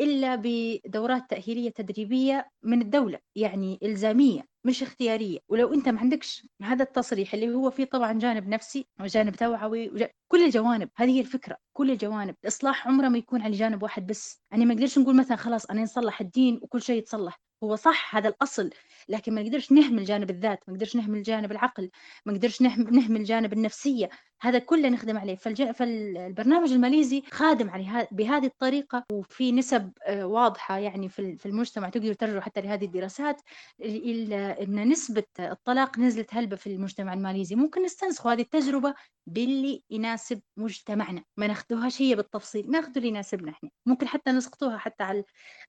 إلا 0.00 0.42
بدورات 0.44 1.30
تأهيلية 1.30 1.70
تدريبية 1.70 2.48
من 2.62 2.82
الدولة، 2.82 3.18
يعني 3.36 3.78
إلزامية 3.82 4.42
مش 4.64 4.82
اختيارية، 4.82 5.38
ولو 5.48 5.74
أنت 5.74 5.88
ما 5.88 6.00
عندكش 6.00 6.46
هذا 6.62 6.82
التصريح 6.82 7.34
اللي 7.34 7.54
هو 7.54 7.70
فيه 7.70 7.84
طبعًا 7.84 8.12
جانب 8.18 8.48
نفسي 8.48 8.86
وجانب 9.00 9.36
توعوي 9.36 10.08
كل 10.28 10.44
الجوانب، 10.44 10.88
هذه 10.96 11.10
هي 11.16 11.20
الفكرة، 11.20 11.56
كل 11.76 11.90
الجوانب، 11.90 12.34
الإصلاح 12.44 12.88
عمره 12.88 13.08
ما 13.08 13.18
يكون 13.18 13.42
على 13.42 13.52
جانب 13.56 13.82
واحد 13.82 14.06
بس، 14.06 14.38
يعني 14.52 14.66
ما 14.66 14.74
نقدرش 14.74 14.98
نقول 14.98 15.16
مثلًا 15.16 15.36
خلاص 15.36 15.66
أنا 15.66 15.82
نصلح 15.82 16.20
الدين 16.20 16.58
وكل 16.62 16.82
شيء 16.82 16.98
يتصلح، 16.98 17.36
هو 17.64 17.76
صح 17.76 18.16
هذا 18.16 18.28
الأصل، 18.28 18.70
لكن 19.08 19.34
ما 19.34 19.42
نقدرش 19.42 19.72
نهمل 19.72 20.04
جانب 20.04 20.30
الذات، 20.30 20.58
ما 20.68 20.74
نقدرش 20.74 20.96
نهمل 20.96 21.22
جانب 21.22 21.52
العقل، 21.52 21.90
ما 22.26 22.32
نقدرش 22.32 22.62
نهم 22.62 22.82
نهمل 22.82 23.24
جانب 23.24 23.52
النفسية، 23.52 24.08
هذا 24.40 24.58
كله 24.58 24.88
نخدم 24.88 25.18
عليه، 25.18 25.36
فالج 25.36 25.70
فالبرنامج 25.70 26.72
الماليزي 26.72 27.22
خادم 27.30 27.70
على 27.70 27.86
ه 27.86 28.08
بهذه 28.12 28.46
الطريقة. 28.46 29.04
وفي 29.12 29.52
نسب 29.52 29.92
آآ 30.06 30.24
واضحة 30.24 30.78
يعني 30.78 31.08
في 31.08 31.18
ال 31.18 31.38
في 31.38 31.46
المجتمع. 31.46 31.88
تقدروا 31.88 32.14
ترجعوا 32.14 32.40
حتى 32.40 32.60
لهذه 32.60 32.84
الدراسات. 32.84 33.40
ال 33.80 34.32
ال 34.32 34.32
إن 34.32 34.88
نسبة 34.88 35.24
الطلاق 35.40 35.98
نزلت 35.98 36.34
هلبة 36.34 36.56
في 36.56 36.66
المجتمع 36.66 37.12
الماليزي، 37.12 37.54
ممكن 37.54 37.82
نستنسخوا 37.82 38.32
هذه 38.32 38.40
التجربة 38.40 38.94
باللي 39.26 39.82
يناسب 39.90 40.40
مجتمعنا، 40.56 41.22
ما 41.36 41.46
ناخدوهاش 41.46 42.02
هي 42.02 42.14
بالتفصيل، 42.14 42.70
ناخدوا 42.70 42.96
اللي 42.96 43.08
يناسبنا 43.08 43.50
إحنا، 43.50 43.70
ممكن 43.86 44.08
حتى 44.08 44.30
نسقطوها 44.32 44.78
حتى 44.78 45.04
على 45.04 45.24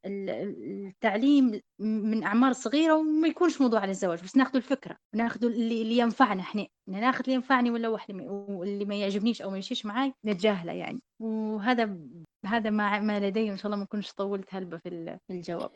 ال 0.06 0.30
ال 0.30 0.88
التعليم 0.88 1.62
من 1.80 2.24
أعمار 2.24 2.54
صغيرة 2.54 2.94
وما 3.28 3.36
يكونش 3.36 3.62
موضوع 3.62 3.80
على 3.80 3.92
الزواج، 3.92 4.24
بس 4.24 4.38
ناخدوا 4.38 4.58
الفكرة، 4.62 4.98
ناخدوا 5.16 5.50
اللي 5.50 5.82
اللي 5.82 5.98
ينفعنا 5.98 6.42
إحنا، 6.42 6.68
ناخذ 6.88 7.20
اللي 7.24 7.34
ينفعني 7.36 7.70
اللي 7.70 7.88
ما 7.90 8.32
واللي 8.32 8.86
ما 8.86 8.96
يعجبنيش 8.96 9.42
أو 9.42 9.50
ما 9.50 9.56
يمشيش 9.56 9.86
معاي 9.86 10.14
نتجاهله 10.26 10.74
يعني، 10.74 11.00
وهذا 11.22 11.98
هذا 12.46 12.70
ما 12.70 13.00
ما 13.00 13.20
لدي 13.20 13.50
وإن 13.50 13.58
شاء 13.58 13.66
الله 13.66 13.78
ما 13.78 13.84
أكونش 13.84 14.14
طوّلت 14.14 14.56
هلبة 14.56 14.78
في 14.78 14.90
ال 14.90 15.20
في 15.28 15.34
الجواب. 15.34 15.72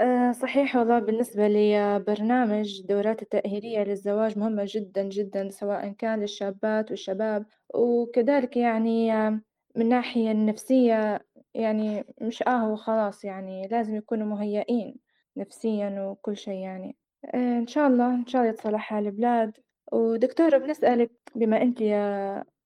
آآ 0.00 0.32
صحيح 0.32 0.76
والله. 0.76 0.98
بالنسبة 0.98 1.48
لي 1.48 1.98
برنامج 2.06 2.80
الدورات 2.80 3.22
التأهيلية 3.22 3.78
للزواج 3.84 4.38
مهمة 4.38 4.64
جدًا، 4.68 5.02
جدًا، 5.08 5.50
سواء 5.50 5.88
كان 5.92 6.20
للشابات 6.20 6.90
والشباب، 6.90 7.46
وكذلك 7.74 8.56
يعني 8.56 9.12
آه، 9.12 9.30
من 9.76 9.82
الناحية 9.82 10.30
النفسية 10.30 11.20
يعني 11.54 12.04
مش 12.20 12.42
آه 12.42 12.68
وخلاص 12.72 13.24
يعني 13.24 13.68
لازم 13.68 13.96
يكونوا 13.96 14.26
مهيئين. 14.26 15.03
نفسيًا 15.36 16.02
وكل 16.08 16.36
شي 16.36 16.60
يعني، 16.60 16.96
آآ 17.24 17.58
إن 17.58 17.66
شاء 17.66 17.88
الله، 17.88 18.14
إن 18.14 18.26
شاء 18.26 18.42
الله 18.42 18.52
يتصلح 18.52 18.80
حال 18.80 19.06
البلاد، 19.06 19.58
ودكتورة 19.92 20.58
بنسألِك 20.58 21.12
بما 21.34 21.62
أنتِ 21.62 21.78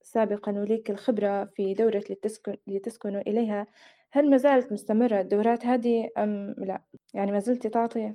سابقًا 0.01 0.51
وليكِ 0.51 0.89
الخبرة 0.91 1.45
في 1.45 1.73
دورة 1.73 2.03
لتسكن 2.09 2.55
لتسكنوا 2.67 3.21
إليها، 3.21 3.67
هل 4.11 4.29
ما 4.29 4.37
زالت 4.37 4.71
مستمرة 4.73 5.21
الدورات 5.21 5.65
هذه 5.65 6.09
أم 6.17 6.55
لأ؟ 6.57 6.81
يعني 7.13 7.31
ما 7.31 7.39
زلتِ 7.39 7.67
تعطي؟ 7.67 8.13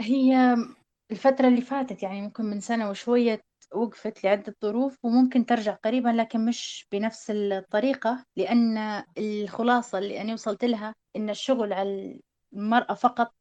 هي 0.00 0.56
الفترة 1.10 1.48
اللي 1.48 1.60
فاتت 1.60 2.02
يعني 2.02 2.22
ممكن 2.22 2.44
من 2.44 2.60
سنة 2.60 2.90
وشوية 2.90 3.40
وقفت 3.74 4.24
لعدة 4.24 4.56
ظروف 4.62 5.04
وممكن 5.04 5.46
ترجع 5.46 5.74
قريبًا 5.74 6.08
لكن 6.08 6.46
مش 6.46 6.86
بنفس 6.92 7.30
الطريقة، 7.30 8.24
لأن 8.36 9.02
الخلاصة 9.18 9.98
اللي 9.98 10.20
أنا 10.20 10.32
وصلت 10.32 10.64
لها 10.64 10.94
إن 11.16 11.30
الشغل 11.30 11.72
على 11.72 12.20
المرأة 12.52 12.94
فقط 12.94 13.34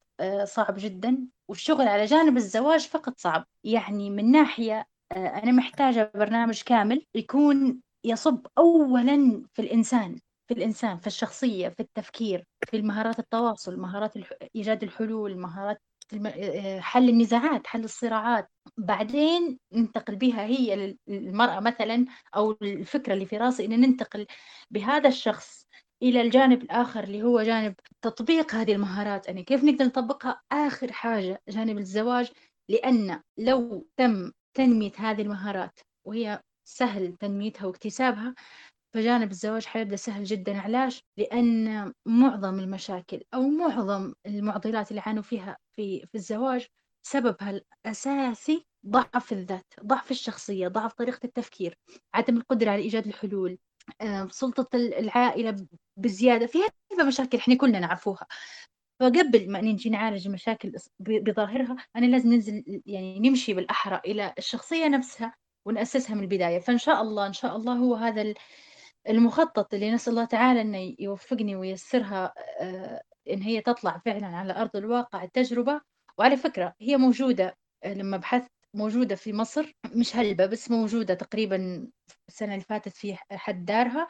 صعب 0.46 0.76
جدًا، 0.78 1.28
والشغل 1.50 1.88
على 1.88 2.06
جانب 2.06 2.38
الزواج 2.38 2.88
فقط 2.88 3.14
صعب، 3.20 3.46
يعني 3.64 4.10
من 4.10 4.32
ناحية 4.32 4.86
آآ 5.12 5.18
أنا 5.44 5.52
محتاجة 5.52 6.12
برنامج 6.16 6.62
كامل 6.64 7.06
يكون 7.16 7.82
يصُب 8.06 8.48
أولًا 8.58 9.44
في 9.54 9.62
الإنسان، 9.62 10.20
في 10.48 10.54
الإنسان، 10.54 10.98
في 10.98 11.08
الشخصية، 11.08 11.70
في 11.70 11.80
التفكير، 11.80 12.44
في 12.70 12.82
مهارات 12.82 13.20
التواصل، 13.20 13.78
مهارات 13.80 14.14
إيجاد 14.56 14.84
الحلول، 14.84 15.38
مهارات 15.38 15.78
آآ 16.26 16.80
حل 16.82 17.10
النزاعات، 17.10 17.68
حل 17.68 17.84
الصراعات، 17.84 18.50
بعدين 18.78 19.60
ننتقل 19.74 20.16
بها 20.16 20.46
هي 20.46 20.76
لل 20.76 20.98
للمرأة 21.08 21.60
مثلًا 21.60 22.06
أو 22.36 22.52
الفكرة 22.62 23.14
اللي 23.14 23.26
في 23.26 23.38
راسي 23.38 23.66
إن 23.66 23.80
ننتقل 23.82 24.26
بهذا 24.72 25.10
الشخص 25.10 25.66
إلى 26.04 26.22
الجانب 26.22 26.62
الآخر 26.64 27.04
اللي 27.04 27.24
هو 27.24 27.42
جانب 27.42 27.76
تطبيق 28.02 28.56
هذه 28.56 28.72
المهارات، 28.74 29.28
يعني 29.28 29.44
كيف 29.44 29.64
نقدر 29.64 29.86
نطبقها؟ 29.86 30.42
آخر 30.52 30.92
حاجة 30.92 31.42
جانب 31.50 31.78
الزواج، 31.78 32.32
لأن 32.70 33.22
لو 33.40 33.88
تم 33.98 34.32
تنمية 34.58 34.92
هذه 34.98 35.22
المهارات 35.22 35.80
وهي 36.08 36.42
سهل 36.68 37.16
تنميتها 37.18 37.66
واكتسابها 37.68 38.36
فجانب 38.96 39.32
الزواج 39.32 39.66
حيبدأ 39.66 39.96
سهل 39.96 40.24
جدًا، 40.24 40.58
علاش؟ 40.62 41.04
لأن 41.18 41.94
معظم 42.08 42.60
المشاكل 42.60 43.22
أو 43.34 43.42
معظم 43.50 44.14
المعضلات 44.26 44.90
اللي 44.92 45.02
يعانوا 45.06 45.24
فيها 45.24 45.58
في 45.76 46.00
في 46.08 46.16
الزواج 46.16 46.68
سببها 47.08 47.62
الأساسي 47.86 48.66
ضعف 48.88 49.34
الذات، 49.34 49.74
ضعف 49.86 50.12
الشخصية، 50.12 50.68
ضعف 50.68 50.94
طريقة 50.94 51.20
التفكير، 51.26 51.76
عدم 52.16 52.38
القدرة 52.38 52.72
على 52.72 52.82
إيجاد 52.82 53.08
الحلول، 53.08 53.58
سلطة 54.32 54.70
ال 54.78 54.94
العائلة 54.94 55.68
بزيادة، 55.98 56.48
في 56.48 56.60
هلبة 56.94 57.04
مشاكل 57.08 57.38
إحنا 57.38 57.56
كلنا 57.58 57.80
نعرفوها، 57.80 58.28
فقبل 59.02 59.52
ما 59.52 59.62
نيجي 59.62 59.90
نعالج 59.90 60.28
المشاكل 60.28 60.74
بظاهرها 61.00 61.76
أنا 61.96 62.06
لازم 62.06 62.34
ننزل 62.34 62.82
يعني 62.86 63.20
نمشي 63.20 63.54
بالأحرى 63.54 64.02
إلى 64.06 64.34
الشخصية 64.40 64.88
نفسها 64.88 65.36
ونأسسها 65.68 66.16
من 66.16 66.24
البداية، 66.24 66.60
فإن 66.60 66.78
شاء 66.78 67.02
الله، 67.02 67.28
إن 67.28 67.34
شاء 67.34 67.56
الله 67.58 67.74
هو 67.74 67.96
هذا 67.96 68.22
ال 68.22 68.36
المخطط 69.10 69.74
اللي 69.74 69.92
نسأل 69.92 70.14
الله 70.14 70.26
تعالى 70.26 70.62
إنه 70.62 70.96
يوفقني 71.00 71.56
وييسرها 71.56 72.34
آآ 72.62 73.04
إن 73.32 73.42
هي 73.42 73.62
تطلع 73.62 74.02
فعلًا 74.06 74.28
على 74.28 74.54
أرض 74.62 74.76
الواقع 74.78 75.24
التجربة، 75.24 75.82
وعلى 76.20 76.38
فكرة 76.38 76.74
هي 76.82 76.98
موجودة 76.98 77.58
آآ 77.84 77.94
لمّا 77.94 78.18
بحثت 78.18 78.52
موجودة 78.76 79.16
في 79.16 79.34
مصر 79.34 79.72
مش 79.96 80.16
هلبة 80.16 80.46
بس 80.46 80.72
موجودة 80.72 81.14
تقريبًا 81.14 81.88
السنة 82.30 82.54
اللي 82.54 82.66
فاتت 82.66 82.98
في 82.98 83.16
حد 83.32 83.66
دارها. 83.66 84.08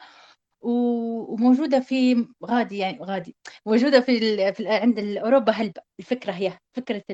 وموجودة 0.60 1.80
في 1.80 2.26
غادي 2.46 2.78
يعني 2.78 2.98
غادي 3.02 3.36
موجودة 3.66 4.00
في 4.00 4.18
ال 4.18 4.54
في 4.54 4.60
ال 4.60 4.68
عند 4.68 4.98
أوروبا 5.00 5.52
هلبة، 5.52 5.82
الفكرة 6.00 6.32
هي 6.32 6.58
فكرة 6.76 7.04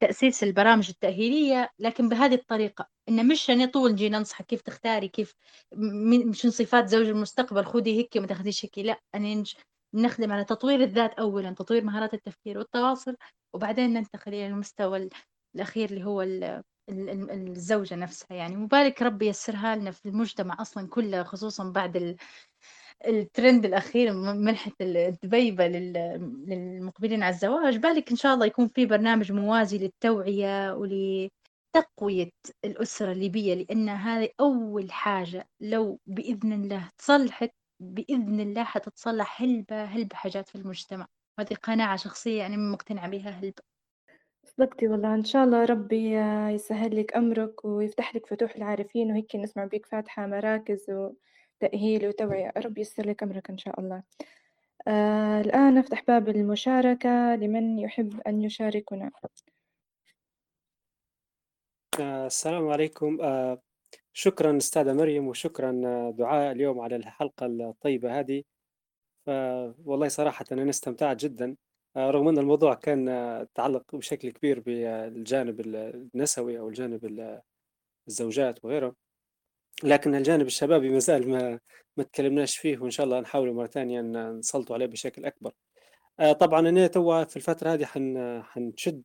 تأسيس 0.00 0.42
البرامج 0.44 0.88
التأهيلية. 0.90 1.70
لكن 1.78 2.08
بهذه 2.08 2.34
الطريقة، 2.34 2.88
إن 3.08 3.28
مش 3.28 3.50
أنا 3.50 3.66
طول 3.66 3.92
نجي 3.92 4.08
ننصحك 4.08 4.46
كيف 4.46 4.60
تختاري 4.62 5.08
كيف 5.08 5.34
م 5.76 6.32
شنو 6.32 6.50
صفات 6.52 6.88
زوج 6.88 7.06
المستقبل 7.08 7.64
خذي 7.64 7.98
هيك 7.98 8.16
وما 8.16 8.26
تاخذيش 8.26 8.64
هيك، 8.64 8.78
لأ 8.78 9.00
أنا 9.14 9.34
نج 9.34 9.52
نخدم 9.94 10.32
على 10.32 10.44
تطوير 10.44 10.82
الذات 10.82 11.14
أولًا، 11.14 11.50
تطوير 11.50 11.84
مهارات 11.84 12.14
التفكير 12.14 12.58
والتواصل، 12.58 13.16
وبعدين 13.54 13.92
ننتقل 13.92 14.34
إلى 14.34 14.46
المستوى 14.46 14.98
ال 14.98 15.10
الأخير 15.56 15.90
اللي 15.90 16.04
هو 16.04 16.22
ال 16.22 16.62
الزوجة 16.88 17.94
نفسها. 17.94 18.36
يعني، 18.36 18.56
وبارك 18.56 19.02
ربي 19.02 19.26
ييسرها 19.26 19.76
لنا 19.76 19.90
في 19.90 20.06
المجتمع 20.08 20.56
أصلًا 20.60 20.88
كله 20.88 21.22
خصوصًا 21.22 21.70
بعد 21.70 21.96
ال 21.96 22.16
الtrend 23.08 23.64
الأخير 23.66 24.12
منحة 24.34 24.72
ال 24.80 24.96
الدبيبة 24.96 25.66
لل 25.68 25.92
للمقبلين 26.48 27.22
على 27.22 27.34
الزواج، 27.34 27.76
بالِك 27.78 28.10
إن 28.10 28.16
شاء 28.16 28.34
الله 28.34 28.46
يكون 28.46 28.68
في 28.68 28.86
برنامج 28.86 29.32
موازي 29.32 29.78
للتوعية 29.78 30.74
ولتقوية 30.74 32.30
الأسرة 32.64 33.12
الليبية، 33.12 33.54
لأن 33.54 33.88
هذه 33.88 34.28
أول 34.40 34.92
حاجة 34.92 35.48
لو 35.60 36.00
بإذن 36.06 36.52
الله 36.54 36.90
تصلحت 36.98 37.50
بإذن 37.80 38.40
الله 38.40 38.64
حتتصلح 38.64 39.42
هلبة، 39.42 39.84
هلبة 39.84 40.16
حاجات 40.16 40.48
في 40.48 40.54
المجتمع، 40.56 41.06
وهذه 41.38 41.54
قناعة 41.62 41.96
شخصية 41.96 42.46
أنا 42.46 42.56
مقتنعة 42.56 43.08
بها 43.10 43.30
هلبة. 43.30 43.62
صدقتِ 44.44 44.84
والله. 44.84 45.14
إن 45.14 45.24
شاء 45.24 45.44
الله 45.44 45.64
ربي 45.64 46.18
آه، 46.18 46.48
يسهّل 46.50 47.00
لِك 47.00 47.16
أمرِك 47.16 47.64
ويفتح 47.64 48.16
لِك 48.16 48.26
فتوح 48.26 48.56
العارفين 48.56 49.10
وهيك 49.10 49.36
نسمع 49.36 49.64
بيك 49.64 49.86
فاتحة 49.86 50.26
مراكز 50.26 50.86
وتأهيل 50.90 52.08
وتوعية، 52.08 52.52
ربي 52.56 52.80
ييسر 52.80 53.06
لِك 53.06 53.22
أمرِك 53.22 53.50
إن 53.50 53.58
شاء 53.58 53.80
الله. 53.80 54.02
آآ 54.88 55.40
الآن 55.40 55.74
نفتح 55.74 56.02
باب 56.08 56.28
المشاركة 56.28 57.34
لمن 57.36 57.78
يحب 57.78 58.20
أن 58.26 58.42
يشاركنا. 58.42 59.10
آه، 62.00 62.26
السلام 62.26 62.68
عليكم. 62.68 63.18
آه، 63.22 63.62
شكرا 64.12 64.56
أستاذة 64.56 64.92
مريم 64.92 65.28
وشكرا 65.28 65.82
آه، 65.86 66.10
دعاء 66.18 66.52
اليوم 66.52 66.80
على 66.80 66.96
الحلقة 66.96 67.46
الطيبة 67.46 68.20
هذه. 68.20 68.42
فوالله 69.26 70.08
صراحة 70.08 70.44
أنا 70.52 70.70
استمتعت 70.70 71.16
جدا. 71.16 71.46
آه، 71.50 71.73
رغم 71.96 72.28
أن 72.28 72.38
الموضوع 72.38 72.74
كان 72.74 73.08
آه، 73.08 73.42
يتعلق 73.42 73.96
بشكل 73.96 74.30
كبير 74.30 74.60
بالجانب 74.60 75.60
النسوي 75.60 76.58
أو 76.58 76.68
الجانب 76.68 77.04
ال- 77.04 77.40
الزوجات 78.08 78.64
وغيره 78.64 78.94
لكن 79.84 80.14
الجانب 80.14 80.46
الشبابي 80.46 80.88
ما 80.88 80.98
زال 80.98 81.28
ما 81.30 81.60
ما 81.96 82.04
تكلمناش 82.04 82.56
فيه 82.56 82.78
وإن 82.78 82.90
شاء 82.90 83.06
الله 83.06 83.20
نحاول 83.20 83.52
مرة 83.52 83.66
ثانية 83.66 84.00
ن- 84.00 84.38
نسلطوا 84.38 84.76
عليه 84.76 84.86
بشكل 84.86 85.24
أكبر. 85.24 85.52
آه، 86.20 86.32
طبعا 86.32 86.68
أنا 86.68 86.86
توا 86.86 87.24
في 87.24 87.36
الفترة 87.36 87.70
هذه 87.70 87.84
حن 87.84 88.42
حنشد 88.42 89.02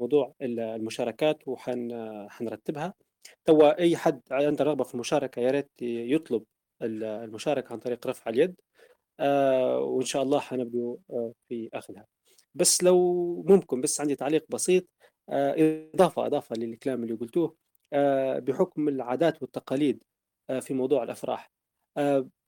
موضوع 0.00 0.34
ال- 0.42 0.60
المشاركات 0.60 1.48
وحن 1.48 1.90
حنرتبها. 2.30 2.94
توا 3.44 3.78
أي 3.78 3.96
حد 3.96 4.20
عنده 4.30 4.64
رغبة 4.64 4.84
في 4.84 4.94
المشاركة 4.94 5.40
يا 5.40 5.50
ريت 5.50 5.70
يطلب 5.82 6.44
ال- 6.82 7.04
المشاركة 7.04 7.72
عن 7.72 7.78
طريق 7.78 8.06
رفع 8.06 8.30
اليد. 8.30 8.60
آه، 9.20 9.78
وإن 9.80 10.04
شاء 10.06 10.22
الله 10.22 10.40
حنبدو 10.40 10.98
آه، 11.10 11.32
في 11.48 11.68
أخذها 11.74 12.06
بس 12.54 12.82
لو 12.82 13.42
ممكن 13.48 13.80
بس 13.80 14.00
عندي 14.00 14.14
تعليق 14.16 14.44
بسيط 14.48 14.88
آه، 15.30 15.54
إضافة 15.94 16.26
إضافة 16.26 16.56
للكلام 16.56 17.02
اللي 17.02 17.14
قلتوه 17.14 17.56
آه، 17.92 18.38
بحكم 18.38 18.88
العادات 18.88 19.42
والتقاليد 19.42 20.02
آه، 20.50 20.60
في 20.60 20.74
موضوع 20.74 21.02
الأفراح. 21.02 21.50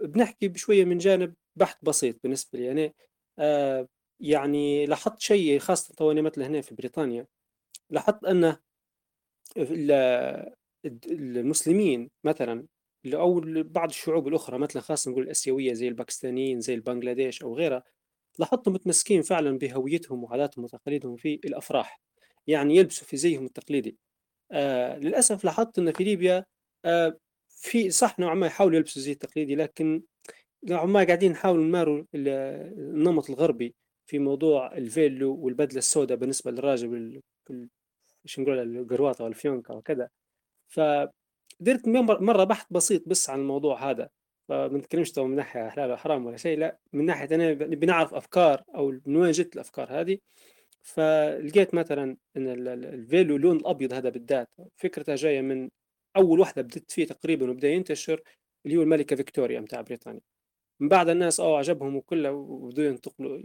بنحكي 0.02 0.48
بشوية 0.48 0.84
من 0.84 0.98
جانب 0.98 1.34
بحث 1.56 1.76
بسيط 1.82 2.16
بالنسبة 2.22 2.58
لي. 2.58 2.64
يعني 2.64 2.94
آه، 3.38 3.88
يعني 4.20 4.86
لاحظت 4.86 5.20
شيء 5.20 5.58
خاصة 5.58 5.94
توني 5.94 6.22
مثلا 6.22 6.46
هنا 6.46 6.60
في 6.60 6.74
بريطانيا 6.74 7.26
لاحظت 7.90 8.24
أن 8.24 8.56
ال- 9.56 10.54
المسلمين 11.10 12.10
مثلا 12.24 12.66
أو 13.14 13.40
بعض 13.46 13.88
الشعوب 13.88 14.28
الأخرى 14.28 14.58
مثلا 14.58 14.82
خاصة 14.82 15.10
نقول 15.10 15.22
الآسيوية 15.24 15.72
زي 15.72 15.88
الباكستانيين 15.88 16.60
زي 16.60 16.74
البنغلاديش 16.74 17.42
أو 17.42 17.56
غيرها 17.56 17.82
لاحظتهم 18.40 18.74
متمسكين 18.74 19.22
فعلا 19.22 19.58
بهويتهم 19.58 20.24
وعاداتهم 20.24 20.64
وتقاليدهم 20.64 21.16
في 21.16 21.40
الأفراح 21.44 22.00
يعني 22.46 22.76
يلبسوا 22.76 23.06
في 23.06 23.16
زيهم 23.16 23.44
التقليدي. 23.44 23.96
آه 24.52 24.98
للأسف 24.98 25.44
لاحظت 25.44 25.78
أن 25.78 25.92
في 25.92 26.04
ليبيا 26.04 26.44
آه 26.84 27.18
في 27.48 27.90
صح 27.90 28.18
نوعا 28.18 28.34
ما 28.34 28.46
يحاولوا 28.46 28.76
يلبسوا 28.76 29.02
زي 29.02 29.12
التقليدي 29.12 29.54
لكن 29.54 30.02
نوعا 30.64 30.84
ما 30.86 31.04
قاعدين 31.04 31.32
نحاولوا 31.32 31.64
نماروا 31.64 32.04
ال- 32.14 32.28
النمط 32.78 33.30
الغربي 33.30 33.74
في 34.06 34.18
موضوع 34.18 34.76
الفيلو 34.76 35.36
والبدلة 35.36 35.78
السوداء 35.78 36.18
بالنسبة 36.18 36.50
للراجل 36.50 36.88
وال- 36.88 37.68
شو 38.24 38.42
نقول 38.42 38.76
القروطة 38.76 39.24
والفيونكة 39.24 39.74
وكذا. 39.74 40.08
فدرت 40.68 41.88
مر- 41.88 42.20
مرة 42.22 42.44
بحث 42.44 42.66
بسيط 42.70 43.08
بس 43.08 43.30
عن 43.30 43.40
الموضوع 43.40 43.90
هذا. 43.90 44.08
فما 44.50 44.78
نتكلمش 44.78 45.18
من 45.18 45.36
ناحية 45.36 45.68
حلال 45.68 45.92
وحرام 45.92 46.26
ولا 46.26 46.36
شيء 46.36 46.58
لا 46.58 46.78
من 46.92 47.04
ناحية 47.04 47.34
أنا 47.34 47.52
نبي 47.52 47.86
نعرف 47.86 48.14
أفكار 48.14 48.64
أو 48.74 49.00
من 49.06 49.16
وين 49.16 49.30
جت 49.30 49.54
الأفكار 49.54 50.00
هذه. 50.00 50.18
فلقيت 50.82 51.74
مثلا 51.74 52.16
إن 52.36 52.48
ال- 52.48 52.68
ال- 52.68 52.84
الفيلو 52.84 53.36
اللون 53.36 53.56
الأبيض 53.56 53.92
هذا 53.92 54.08
بالذات 54.08 54.48
فكرته 54.76 55.14
جاية 55.14 55.40
من 55.40 55.70
أول 56.16 56.40
واحدة 56.40 56.62
بدت 56.62 56.90
فيه 56.90 57.04
تقريبا 57.06 57.50
وبدأ 57.50 57.68
ينتشر 57.68 58.20
اللي 58.66 58.76
هو 58.76 58.82
الملكة 58.82 59.16
فيكتوريا 59.16 59.60
متاع 59.60 59.80
بريطانيا. 59.80 60.20
من 60.80 60.88
بعد 60.88 61.08
الناس 61.08 61.40
آه 61.40 61.58
عجبهم 61.58 61.96
وكله 61.96 62.32
وبدوا 62.32 62.84
ينتقلوا 62.84 63.38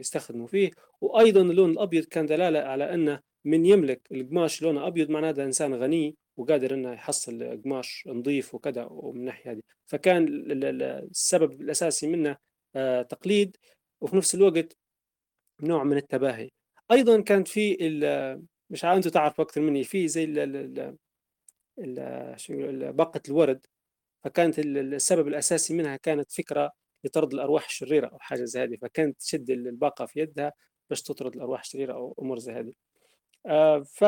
يستخدموا 0.00 0.46
فيه. 0.46 0.70
وأيضا 1.00 1.40
اللون 1.40 1.70
الأبيض 1.70 2.04
كان 2.04 2.26
دلالة 2.26 2.58
على 2.60 2.94
إنه 2.94 3.20
من 3.44 3.66
يملك 3.66 4.00
القماش 4.12 4.62
لونه 4.62 4.86
أبيض 4.86 5.10
معناه 5.10 5.30
إنسان 5.30 5.74
غني 5.74 6.16
وقادر 6.36 6.74
إنه 6.74 6.92
يحصل 6.92 7.60
قماش 7.64 8.04
نظيف 8.06 8.54
وكذا 8.54 8.84
ومن 8.84 9.20
الناحية 9.20 9.50
هذه. 9.50 9.62
فكان 9.86 10.24
ال- 10.28 10.64
ال- 10.64 10.82
السبب 10.82 11.60
الأساسي 11.60 12.06
منه 12.06 12.36
آه، 12.76 13.02
تقليد 13.02 13.56
وفي 14.00 14.16
نفس 14.16 14.34
الوقت 14.34 14.76
نوع 15.62 15.84
من 15.84 15.96
التباهي. 15.96 16.50
أيضا 16.92 17.20
كانت 17.20 17.48
في 17.48 17.76
مش 18.70 18.84
عارف 18.84 18.96
أنتم 18.96 19.10
تعرفوا 19.10 19.44
أكثر 19.44 19.60
مني 19.60 19.84
في 19.84 20.08
زي 20.08 20.26
باقة 22.92 23.20
الورد. 23.28 23.66
فكانت 24.24 24.58
ال- 24.58 24.78
ال- 24.78 24.94
السبب 24.94 25.28
الأساسي 25.28 25.74
منها 25.74 25.96
كانت 25.96 26.32
فكرة 26.32 26.72
لطرد 27.04 27.34
الأرواح 27.34 27.66
الشريرة 27.66 28.06
أو 28.06 28.18
حاجة 28.18 28.44
زي 28.44 28.62
هذه. 28.62 28.76
فكانت 28.76 29.20
تشد 29.20 29.50
ال- 29.50 29.68
الباقة 29.68 30.06
في 30.06 30.20
يدها 30.20 30.52
باش 30.90 31.02
تطرد 31.02 31.34
الأرواح 31.36 31.60
الشريرة 31.60 31.92
أو 31.94 32.14
أمور 32.18 32.38
زي 32.38 32.52
هذه. 32.52 32.72
آه، 33.46 33.80
ف 33.80 34.04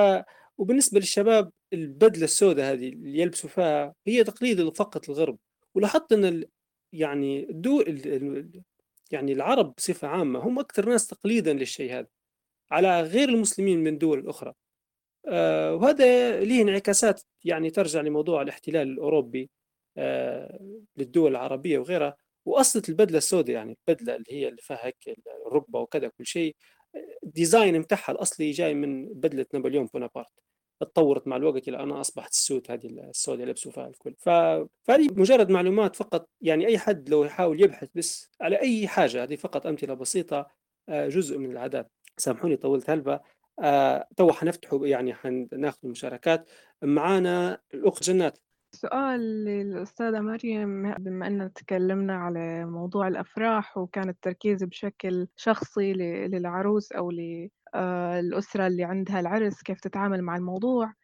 وبالنسبة 0.58 0.98
للشباب 1.00 1.50
البدلة 1.72 2.24
السوداء 2.24 2.72
هذه 2.72 2.88
اللي 2.88 3.18
يلبسوا 3.20 3.50
فيها 3.50 3.94
هي 4.06 4.24
تقليد 4.24 4.68
فقط 4.76 5.10
الغرب. 5.10 5.38
ولاحظت 5.74 6.12
إن. 6.12 6.44
يعني 6.92 7.50
الدول 7.50 7.82
ال- 7.88 8.06
ال- 8.14 8.62
يعني 9.10 9.32
العرب 9.32 9.74
بصفة 9.78 10.08
عامة 10.08 10.38
هم 10.40 10.58
أكثر 10.58 10.88
ناس 10.88 11.06
تقليدا 11.06 11.52
للشيء 11.52 11.92
هذا 11.98 12.06
على 12.70 13.00
غير 13.02 13.28
المسلمين 13.28 13.84
من 13.84 13.98
دول 13.98 14.28
أخرى. 14.28 14.52
آه، 15.28 15.74
وهذا 15.74 16.40
له 16.40 16.62
انعكاسات 16.62 17.22
يعني 17.44 17.70
ترجع 17.70 18.00
لموضوع 18.00 18.42
الاحتلال 18.42 18.88
الأوروبي 18.88 19.50
آه، 19.96 20.80
للدول 20.96 21.30
العربية 21.30 21.78
وغيرها. 21.78 22.16
وأصلة 22.46 22.82
البدلة 22.88 23.18
السوداء 23.18 23.56
يعني 23.56 23.78
البدلة 23.88 24.16
اللي 24.16 24.26
هي 24.32 24.48
اللي 24.48 24.62
فيها 24.62 24.86
هيك 24.86 24.96
الركبة 25.46 25.80
وكذا 25.80 26.08
كل 26.08 26.26
شيء. 26.26 26.56
ال 27.24 27.32
design 27.32 27.78
متاعها 27.78 28.12
الأصلي 28.12 28.50
جاي 28.50 28.74
من 28.74 29.08
بدلة 29.08 29.46
نابليون 29.54 29.86
بونابرت. 29.86 30.26
تطورت 30.80 31.28
مع 31.28 31.36
الوقت 31.36 31.68
إلى 31.68 31.82
انها 31.82 32.00
أصبحت 32.00 32.30
السود 32.30 32.70
هذه 32.70 32.86
السوداء 32.86 33.40
اللي 33.40 33.50
لبسوا 33.50 33.72
فيها 33.72 33.88
الكل. 33.88 34.14
ف... 34.18 34.28
فهذه 34.84 35.08
مجرد 35.12 35.50
معلومات 35.50 35.96
فقط. 35.96 36.28
يعني 36.40 36.66
أي 36.66 36.78
حد 36.78 37.08
لو 37.08 37.24
يحاول 37.24 37.62
يبحث 37.62 37.88
بس 37.94 38.30
على 38.40 38.60
أي 38.60 38.88
حاجة 38.88 39.22
هذه 39.22 39.36
فقط 39.36 39.66
أمثلة 39.66 39.94
بسيطة 39.94 40.46
آه، 40.88 41.08
جزء 41.08 41.38
من 41.38 41.50
العادات. 41.50 41.90
سامحوني 42.16 42.56
طولت 42.56 42.90
هلبة 42.90 43.20
آه، 43.60 44.08
تو 44.16 44.32
حنفتحوا 44.32 44.86
يعني 44.86 45.14
حناخذ 45.14 45.78
المشاركات. 45.84 46.50
معانا 46.82 47.60
الأخت 47.74 48.02
جنات. 48.02 48.38
سؤال 48.74 49.20
للأستاذة 49.44 50.20
مريم 50.20 50.92
بما 50.94 51.26
أننا 51.26 51.48
تكلمنا 51.48 52.14
على 52.16 52.64
موضوع 52.66 53.08
الأفراح 53.08 53.78
وكان 53.78 54.08
التركيز 54.08 54.64
بشكل 54.64 55.28
شخصي 55.36 55.92
للعروس 56.28 56.92
أو 56.92 57.10
للأسرة 57.10 58.66
اللي 58.66 58.84
عندها 58.84 59.20
العرس 59.20 59.62
كيف 59.62 59.80
تتعامل 59.80 60.22
مع 60.22 60.36
الموضوع. 60.36 60.86
آه، 60.86 60.94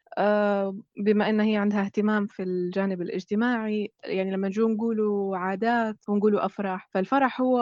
بما 0.96 1.30
أن 1.30 1.40
هي 1.40 1.56
عندها 1.56 1.80
اهتمام 1.84 2.26
في 2.26 2.42
الجانب 2.42 3.02
الاجتماعي 3.02 3.92
يعني 4.04 4.30
لما 4.30 4.48
نجو 4.48 4.68
نقولوا 4.68 5.36
عادات 5.36 5.96
ونقولوا 6.08 6.44
أفراح 6.46 6.88
فالفرح 6.94 7.40
هو 7.40 7.58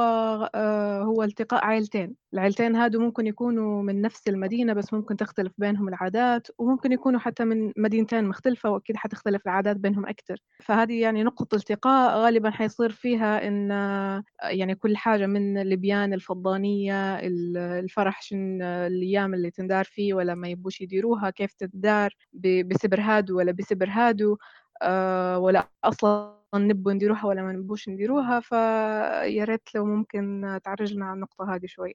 آه، 0.55 1.03
هو 1.03 1.23
التقاء 1.23 1.65
عائلتين. 1.65 2.15
العائلتين 2.35 2.77
هادو 2.77 3.01
ممكن 3.01 3.27
يكونوا 3.27 3.83
من 3.83 4.01
نفس 4.03 4.29
المدينة 4.29 4.73
بس 4.73 4.93
ممكن 4.95 5.17
تختلف 5.17 5.53
بينهم 5.59 5.89
العادات 5.89 6.47
وممكن 6.59 6.93
يكونوا 6.93 7.21
حتى 7.21 7.45
من 7.45 7.73
مدينتين 7.77 8.25
مختلفة 8.25 8.71
وأكيد 8.71 8.97
حتختلف 8.97 9.43
العادات 9.47 9.77
بينهم 9.77 10.07
أكتر. 10.07 10.37
فهذه 10.65 11.01
يعني 11.01 11.23
نقطة 11.25 11.55
التقاء 11.57 12.19
غالبا 12.19 12.51
حيصير 12.51 12.91
فيها 12.91 13.49
إن 13.49 13.73
آه، 13.73 14.23
يعني 14.45 14.75
كل 14.75 14.97
حاجة 14.97 15.27
من 15.27 15.59
البيان 15.59 16.13
الفضانية 16.15 17.15
ال- 17.19 17.57
الفرح 17.57 18.23
شن 18.23 18.63
الأيام 18.63 19.35
اللي 19.35 19.51
تندار 19.51 19.85
فيه 19.85 20.15
ولا 20.15 20.35
ما 20.35 20.49
يبوش 20.49 20.81
يديروها 20.81 21.31
كيف 21.31 21.53
تدار 21.55 22.15
ب- 22.33 22.38
بسبر 22.47 23.01
هادو 23.01 23.39
ولا 23.39 23.53
بسبر 23.53 23.89
هادو 23.91 24.39
آه، 24.83 25.39
ولا 25.39 25.69
أصلا 25.85 26.39
نبوا 26.55 26.93
نديروها 26.93 27.27
ولا 27.27 27.43
ما 27.43 27.53
نبوش 27.53 27.89
نديروها 27.89 28.41
فيا 28.41 29.45
ريت 29.45 29.75
لو 29.75 29.85
ممكن 29.85 30.59
تعرج 30.65 30.95
لنا 30.95 31.05
على 31.07 31.15
النقطة 31.15 31.55
هذه 31.55 31.67
شوي. 31.67 31.95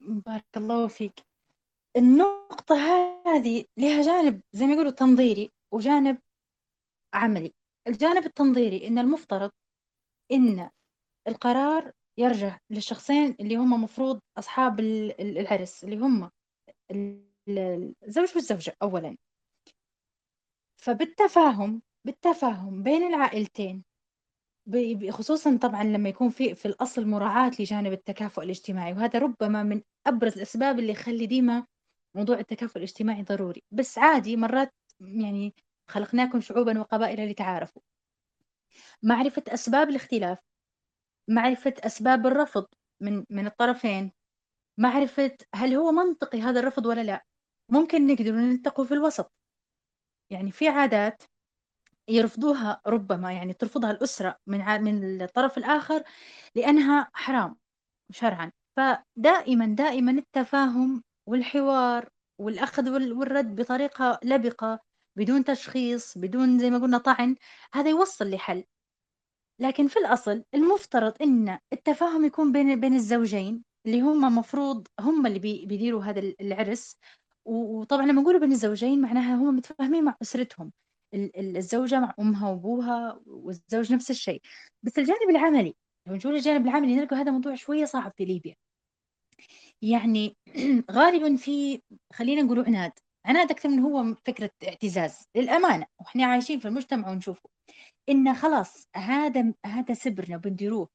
بارك 0.00 0.44
الله 0.56 0.86
فيك. 0.88 1.20
النقطة 1.96 2.74
هذه 3.26 3.64
لها 3.78 4.02
جانب 4.02 4.40
زي 4.52 4.66
ما 4.66 4.72
يقولوا 4.72 4.90
تنظيري 4.90 5.52
وجانب 5.72 6.18
عملي. 7.14 7.54
الجانب 7.88 8.26
التنظيري 8.26 8.86
إن 8.88 8.98
المفترض 8.98 9.50
إن 10.32 10.70
القرار 11.28 11.92
يرجع 12.18 12.58
للشخصين 12.70 13.36
اللي 13.40 13.56
هم 13.56 13.82
مفروض 13.84 14.20
أصحاب 14.38 14.80
ال- 14.80 15.20
ال- 15.20 15.38
العرس 15.38 15.84
اللي 15.84 15.96
هم 15.96 16.30
ال- 16.90 17.26
ال- 17.48 17.94
الزوج 18.06 18.32
والزوجة 18.34 18.76
أولا. 18.82 19.16
فبالتفاهم 20.76 21.82
بالتفاهم 22.04 22.82
بين 22.82 23.02
العائلتين 23.02 23.84
خصوصا 25.10 25.56
طبعا 25.62 25.84
لما 25.84 26.08
يكون 26.08 26.30
في 26.30 26.54
في 26.54 26.66
الأصل 26.68 27.06
مراعاة 27.06 27.50
لجانب 27.60 27.92
التكافؤ 27.92 28.42
الاجتماعي 28.42 28.92
وهذا 28.92 29.18
ربما 29.18 29.62
من 29.62 29.82
أبرز 30.06 30.32
الأسباب 30.36 30.78
اللي 30.78 30.92
يخلي 30.92 31.26
ديما 31.26 31.66
موضوع 32.16 32.38
التكافؤ 32.38 32.78
الاجتماعي 32.78 33.22
ضروري. 33.22 33.62
بس 33.70 33.98
عادي 33.98 34.36
مرات 34.36 34.74
يعني 35.00 35.54
خلقناكم 35.90 36.40
شعوبا 36.40 36.80
وقبائل 36.80 37.30
لتعارفوا. 37.30 37.82
معرفة 39.02 39.42
أسباب 39.48 39.88
الاختلاف 39.88 40.38
معرفة 41.28 41.74
أسباب 41.80 42.26
الرفض 42.26 42.66
من 43.02 43.24
من 43.30 43.46
الطرفين 43.46 44.12
معرفة 44.78 45.36
هل 45.54 45.74
هو 45.74 45.92
منطقي 45.92 46.40
هذا 46.40 46.60
الرفض 46.60 46.86
ولا 46.86 47.00
لا. 47.04 47.24
ممكن 47.72 48.06
نقدر 48.06 48.32
نلتقوا 48.32 48.84
في 48.84 48.94
الوسط. 48.94 49.32
يعني 50.30 50.50
في 50.50 50.68
عادات 50.68 51.22
يرفضوها 52.08 52.80
ربما 52.86 53.32
يعني 53.32 53.52
ترفضها 53.52 53.90
الأسرة 53.90 54.36
من 54.46 54.82
من 54.82 55.22
الطرف 55.22 55.58
الآخر 55.58 56.02
لأنها 56.56 57.10
حرام 57.14 57.56
شرعًا، 58.12 58.52
فدائمًا، 58.78 59.66
دائمًا 59.66 60.12
التفاهم 60.12 61.02
والحوار 61.28 62.08
والأخذ 62.40 62.90
والرد 62.90 63.56
بطريقة 63.56 64.20
لبقة 64.24 64.80
بدون 65.18 65.44
تشخيص، 65.44 66.18
بدون 66.18 66.58
زي 66.58 66.70
ما 66.70 66.78
قلنا 66.78 66.98
طعن، 66.98 67.36
هذا 67.74 67.90
يوصّل 67.90 68.30
لحل. 68.30 68.64
لكن 69.60 69.88
في 69.88 69.98
الأصل 69.98 70.44
المفترض 70.54 71.14
إن 71.22 71.58
التفاهم 71.72 72.24
يكون 72.24 72.52
بين 72.52 72.80
بين 72.80 72.94
الزوجين 72.94 73.64
اللي 73.86 74.00
هم 74.00 74.38
مفروض 74.38 74.88
هم 75.00 75.26
اللي 75.26 75.38
بي 75.38 75.66
بيديروا 75.66 76.02
هذا 76.04 76.20
العرس، 76.40 76.96
وطبعًا 77.46 78.06
لمّا 78.06 78.22
نقول 78.22 78.40
بين 78.40 78.52
الزوجين 78.52 79.00
معناها 79.00 79.34
هم 79.36 79.56
متفاهمين 79.56 80.04
مع 80.04 80.16
أسرتهم، 80.22 80.72
الزوجة 81.38 82.00
مع 82.00 82.14
أمها 82.20 82.50
وأبوها 82.50 83.20
والزوج 83.26 83.92
نفس 83.92 84.10
الشيء، 84.10 84.42
بس 84.84 84.98
الجانب 84.98 85.30
العملي 85.30 85.74
لو 86.08 86.14
نشوف 86.14 86.32
الجانب 86.32 86.66
العملي 86.66 86.96
نلقى 86.96 87.16
هذا 87.16 87.30
موضوع 87.32 87.54
شوية 87.54 87.84
صعب 87.84 88.12
في 88.16 88.24
ليبيا. 88.24 88.54
يعني 89.82 90.36
غالبًا 90.90 91.36
في 91.36 91.82
خلّينا 92.12 92.42
نقول 92.42 92.60
عناد، 92.66 92.92
عناد 93.26 93.50
أكثر 93.50 93.68
من 93.68 93.78
هو 93.78 94.14
فكرة 94.26 94.50
اعتزاز. 94.68 95.18
للأمانة، 95.36 95.86
وإحنا 96.00 96.26
عايشين 96.26 96.58
في 96.60 96.68
المجتمع 96.68 97.10
ونشوفه. 97.10 97.48
إن 98.08 98.34
خلاص 98.34 98.88
هذا 98.96 99.54
هذا 99.66 99.94
سِبرنا 99.94 100.36
بنديروه 100.36 100.88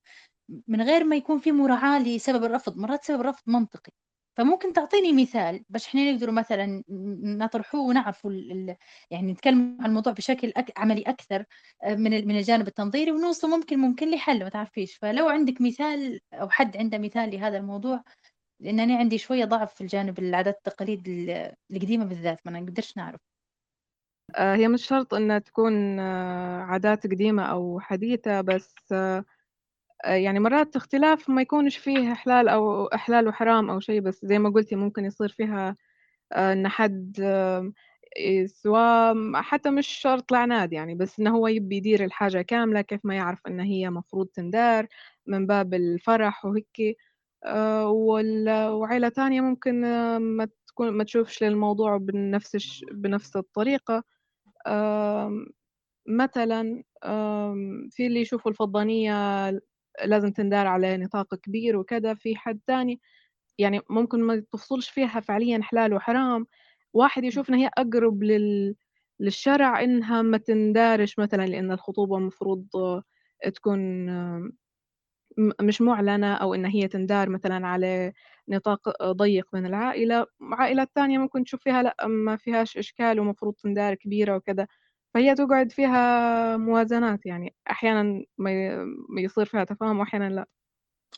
من 0.68 0.82
غير 0.82 1.04
ما 1.06 1.16
يكون 1.16 1.39
في 1.39 1.52
مراعاة 1.52 1.99
لسبب 2.04 2.43
الرفض، 2.45 2.78
مرات 2.78 3.06
سبب 3.06 3.22
الرفض 3.22 3.43
منطقي، 3.47 3.91
فممكن 4.38 4.74
تعطيني 4.74 5.22
مثال 5.24 5.64
باش 5.70 5.88
إحنا 5.88 6.12
نقدروا 6.12 6.34
مثلًا 6.34 6.84
نطرحوه 7.24 7.82
ونعرفوا 7.82 8.32
يعني 9.12 9.32
نتكلم 9.34 9.78
عن 9.80 9.86
الموضوع 9.90 10.14
بشكل 10.14 10.54
أك 10.58 10.80
عملي 10.80 11.02
أكثر 11.02 11.46
من 11.88 12.28
من 12.28 12.38
الجانب 12.38 12.68
التنظيري 12.68 13.12
ونوصل 13.12 13.50
ممكن 13.50 13.80
ممكن 13.80 14.12
لحل 14.12 14.44
ما 14.44 14.50
تعرفيش، 14.50 14.96
فلو 14.98 15.30
عندِك 15.30 15.62
مثال 15.62 16.20
أو 16.34 16.50
حد 16.50 16.78
عنده 16.78 16.98
مثال 16.98 17.32
لهذا 17.32 17.58
الموضوع، 17.58 18.04
لإن 18.62 18.80
أنا 18.80 18.98
عندي 18.98 19.18
شوية 19.18 19.46
ضعف 19.46 19.74
في 19.76 19.82
الجانب 19.82 20.20
العادات 20.20 20.56
والتقاليد 20.56 21.08
القديمة 21.72 22.06
بالذات 22.06 22.40
ما 22.46 22.60
نقدرش 22.60 22.98
نعرف. 22.98 23.20
آه، 24.36 24.56
هي 24.56 24.68
مش 24.68 24.86
شرط 24.88 25.14
إنها 25.14 25.40
تكون 25.40 26.00
آه، 26.00 26.62
عادات 26.62 27.08
قديمة 27.08 27.44
أو 27.44 27.80
حديثة 27.80 28.42
بس 28.42 28.76
آه، 28.92 29.26
يعني 30.06 30.39
مرات 30.39 30.76
اختلاف 30.76 31.30
ما 31.30 31.41
يكونش 31.41 31.78
فيه 31.78 32.12
إحلال 32.12 32.47
أو 32.49 32.86
إحلال 32.86 33.28
وحرام 33.28 33.70
أو 33.70 33.80
شيء 33.80 34.02
بس 34.02 34.26
زي 34.26 34.39
ما 34.39 34.49
قلتي 34.49 34.76
ممكن 34.76 35.06
يصير 35.06 35.30
فيها 35.30 35.78
إن 36.34 36.68
حد 36.68 37.18
سواء 38.45 39.16
حتى 39.41 39.70
مش 39.72 39.88
شرط 39.88 40.34
العناد 40.34 40.74
يعني 40.74 40.95
بس 40.95 41.20
إنه 41.20 41.38
هو 41.38 41.47
يبي 41.47 41.76
يدير 41.78 42.04
الحاجة 42.06 42.41
كاملة 42.41 42.82
كيف 42.82 43.02
ما 43.04 43.16
يعرف 43.16 43.39
إن 43.47 43.60
هي 43.60 43.89
مفروض 43.89 44.28
تندار 44.28 44.88
من 45.28 45.47
باب 45.47 45.74
الفرح 45.74 46.45
وهيك. 46.45 46.97
وعيلة 48.72 49.10
تانية 49.10 49.41
ممكن 49.41 49.82
ما 50.18 50.47
تكون 50.68 50.89
ما 50.89 51.04
تشوفش 51.04 51.43
للموضوع 51.43 51.97
بنفس 51.97 52.82
بنفس 52.91 53.36
الطريقة. 53.36 54.04
مثلا 56.08 56.84
في 57.89 58.08
اللي 58.08 58.22
يشوفوا 58.22 58.52
الفضانية 58.52 59.49
لازم 60.06 60.32
تندار 60.32 60.68
على 60.68 60.98
نطاق 60.98 61.36
كبير 61.36 61.78
وكذا. 61.78 62.14
في 62.14 62.36
حد 62.36 62.60
تاني 62.68 63.02
يعني 63.60 63.82
ممكن 63.89 64.24
ما 64.24 64.44
تفصلش 64.54 64.89
فيها 64.89 65.20
فعليا 65.22 65.60
حلال 65.64 65.94
وحرام. 65.94 66.48
واحد 66.94 67.24
يشوف 67.24 67.50
إن 67.50 67.56
هي 67.56 67.72
أقرب 67.78 68.24
لل 68.24 68.76
للشرع 69.22 69.84
إنها 69.84 70.22
ما 70.22 70.38
تندارش 70.38 71.20
مثلا 71.20 71.48
لأن 71.48 71.72
الخطوبة 71.72 72.20
مفروض 72.20 72.68
تكون 73.56 74.10
مش 75.62 75.82
مُعلنة 75.82 76.34
أو 76.36 76.54
إن 76.56 76.66
هي 76.66 76.88
تندار 76.88 77.30
مثلًا 77.30 77.68
على 77.68 78.14
نطاق 78.50 79.04
ضيّق 79.12 79.46
من 79.54 79.66
العائلة، 79.66 80.26
عائلات 80.42 80.89
تانية 80.96 81.18
ممكن 81.18 81.44
تشوف 81.44 81.62
فيها 81.64 81.84
لأ، 81.84 81.96
ما 82.08 82.36
فيهاش 82.38 82.78
إشكال 82.78 83.20
ومفروض 83.20 83.54
تندار 83.56 83.96
كبيرة 83.96 84.36
وكذا، 84.36 84.68
فهي 85.14 85.36
تقعد 85.36 85.72
فيها 85.72 86.57
موازنات 86.57 87.26
يعني، 87.26 87.55
أحيانًا 87.72 88.24
ما 89.09 89.22
يصير 89.22 89.45
فيها 89.45 89.64
تفاهم 89.64 89.99
وأحيانًا 89.99 90.30
لأ. 90.30 90.47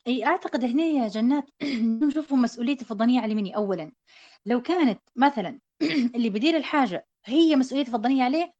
أي 0.07 0.25
أعتقد 0.25 0.63
هنا 0.65 0.83
يا 0.83 1.07
جنات 1.07 1.49
نشوفوا 2.07 2.37
مسؤولية 2.37 2.73
الفضانية 2.81 3.21
على 3.21 3.35
مين 3.35 3.53
أولًا، 3.55 3.91
لو 4.45 4.61
كانت 4.61 4.99
مثلًا 5.15 5.59
اللي 6.15 6.29
بيدير 6.29 6.57
الحاجة 6.57 7.07
هي 7.25 7.55
مسؤولية 7.55 7.85
الفضانية 7.85 8.23
عليه، 8.23 8.53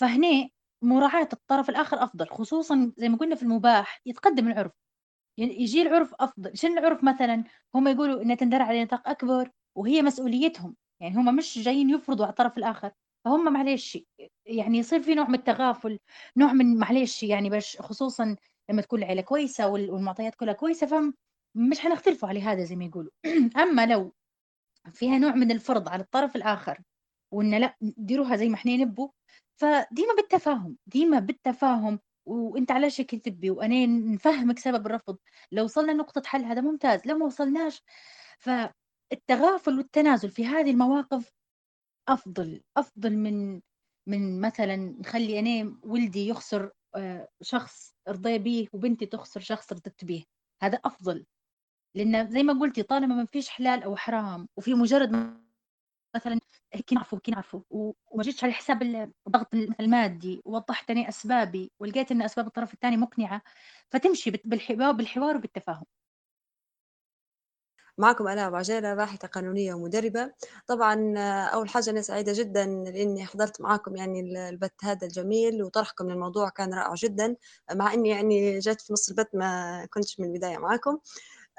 فهنا 0.00 0.48
مراعاة 0.84 1.28
الطرف 1.32 1.70
الآخر 1.70 2.04
أفضل، 2.04 2.26
خصوصًا 2.28 2.92
زي 2.98 3.08
ما 3.08 3.16
قلنا 3.16 3.34
في 3.34 3.42
المباح 3.42 4.00
يتقدم 4.06 4.48
العُرف. 4.48 4.72
يعني 5.38 5.62
يجي 5.62 5.82
العُرف 5.82 6.14
أفضل، 6.20 6.58
شنو 6.58 6.78
العُرف 6.78 7.04
مثلًا؟ 7.04 7.44
هم 7.74 7.88
يقولوا 7.88 8.22
إنها 8.22 8.36
تندرع 8.36 8.64
على 8.66 8.84
نطاق 8.84 9.08
أكبر 9.08 9.50
وهي 9.76 10.02
مسؤوليتهم، 10.02 10.76
يعني 11.00 11.16
هم 11.16 11.36
مش 11.36 11.58
جايين 11.60 11.90
يفرضوا 11.90 12.26
على 12.26 12.30
الطرف 12.32 12.58
الآخر، 12.58 12.92
فهم 13.24 13.52
معلش 13.52 13.98
يعني 14.46 14.78
يصير 14.78 15.02
في 15.02 15.14
نوع 15.14 15.28
من 15.28 15.34
التغافل، 15.34 15.98
نوع 16.36 16.52
من 16.52 16.76
معلش 16.78 17.22
يعني 17.22 17.50
باش 17.50 17.76
خصوصًا 17.80 18.36
لمّا 18.70 18.82
تكون 18.82 18.98
العيلة 19.02 19.22
كويسة 19.22 19.68
والمعطيات 19.68 20.34
كلها 20.34 20.54
كويسة، 20.54 20.86
فمش 20.86 21.80
حنختلفوا 21.80 22.28
على 22.28 22.42
هذا 22.42 22.64
زي 22.64 22.76
ما 22.76 22.84
يقولوا. 22.84 23.10
أمّا 23.62 23.86
لو 23.86 24.12
فيها 24.92 25.18
نوع 25.18 25.32
من 25.34 25.50
الفرض 25.50 25.88
على 25.88 26.02
الطرف 26.02 26.36
الآخر 26.36 26.82
وإن 27.34 27.54
لأ 27.54 27.76
ديروها 27.82 28.36
زي 28.36 28.48
ما 28.48 28.54
إحنا 28.54 28.76
نبوا، 28.76 29.08
فديما 29.56 30.14
بالتفاهم، 30.16 30.78
ديما 30.86 31.18
بالتفاهم 31.20 32.00
وأنت 32.26 32.70
علاش 32.72 33.00
هيك 33.00 33.14
تبي 33.24 33.50
وأنا 33.50 33.86
نفهمك 33.86 34.58
سبب 34.58 34.86
الرفض، 34.86 35.18
لو 35.52 35.64
وصلنا 35.64 35.92
لنقطة 35.92 36.22
حل 36.26 36.44
هذا 36.44 36.60
ممتاز، 36.60 37.06
لو 37.06 37.18
ما 37.18 37.26
وصلناش 37.26 37.82
فالتغافل 38.40 39.78
والتنازل 39.78 40.30
في 40.30 40.46
هذه 40.46 40.70
المواقف 40.70 41.32
أفضل، 42.10 42.60
أفضل 42.76 43.16
من 43.16 43.60
من 44.08 44.40
مثلًا 44.40 44.76
نخلّي 44.76 45.38
أنا 45.40 45.76
ولدي 45.82 46.28
يخسر 46.28 46.70
آه، 46.96 47.28
شخص 47.42 47.94
رضي 48.08 48.38
بيه 48.38 48.66
وبنتي 48.72 49.06
تخسر 49.06 49.40
شخص 49.40 49.72
رضت 49.72 50.04
بيه، 50.04 50.24
هذا 50.62 50.78
أفضل، 50.84 51.26
لأن 51.96 52.30
زي 52.30 52.42
ما 52.42 52.60
قلتِ 52.60 52.80
طالما 52.80 53.14
ما 53.14 53.26
فيش 53.26 53.50
حلال 53.50 53.82
أو 53.82 53.96
حرام 53.96 54.48
وفي 54.56 54.74
مجرد 54.74 55.12
مثلًا 56.16 56.40
هيك 56.74 56.92
نعرفوا 56.92 57.18
هيك 57.18 57.30
نعرفوا 57.30 57.62
وما 57.70 58.22
جيتش 58.24 58.44
على 58.44 58.52
حساب 58.52 58.82
الضغط 59.28 59.54
المادي، 59.80 60.42
ووضّحت 60.46 60.90
أنا 60.90 61.08
أسبابي 61.08 61.72
ولقيت 61.80 62.12
إن 62.12 62.22
أسباب 62.22 62.46
الطرف 62.46 62.74
الثاني 62.74 62.96
مقنعة، 62.96 63.42
فتمشي 63.90 64.30
بالحوار 64.30 64.92
بالحوار 64.92 65.36
وبالتفاهم. 65.36 65.84
معكم 68.00 68.28
أنا 68.28 68.46
أبو 68.46 68.56
عجالة 68.56 68.94
باحثة 68.94 69.28
قانونية 69.28 69.74
ومدربة. 69.74 70.32
طبعا 70.66 71.18
أول 71.48 71.68
حاجة 71.68 71.90
أنا 71.90 72.02
سعيدة 72.02 72.32
جدا 72.36 72.66
لأني 72.66 73.26
حضرت 73.26 73.60
معاكم 73.60 73.96
يعني 73.96 74.20
البث 74.48 74.70
هذا 74.82 75.06
الجميل 75.06 75.62
وطرحكم 75.62 76.10
للموضوع 76.10 76.48
كان 76.48 76.74
رائع 76.74 76.94
جدا 76.94 77.36
مع 77.74 77.94
أني 77.94 78.08
يعني 78.08 78.58
جات 78.58 78.80
في 78.80 78.92
نص 78.92 79.08
البث 79.08 79.26
ما 79.34 79.86
كنتش 79.86 80.20
من 80.20 80.26
البداية 80.26 80.58
معاكم. 80.58 80.90
آه، 80.90 81.00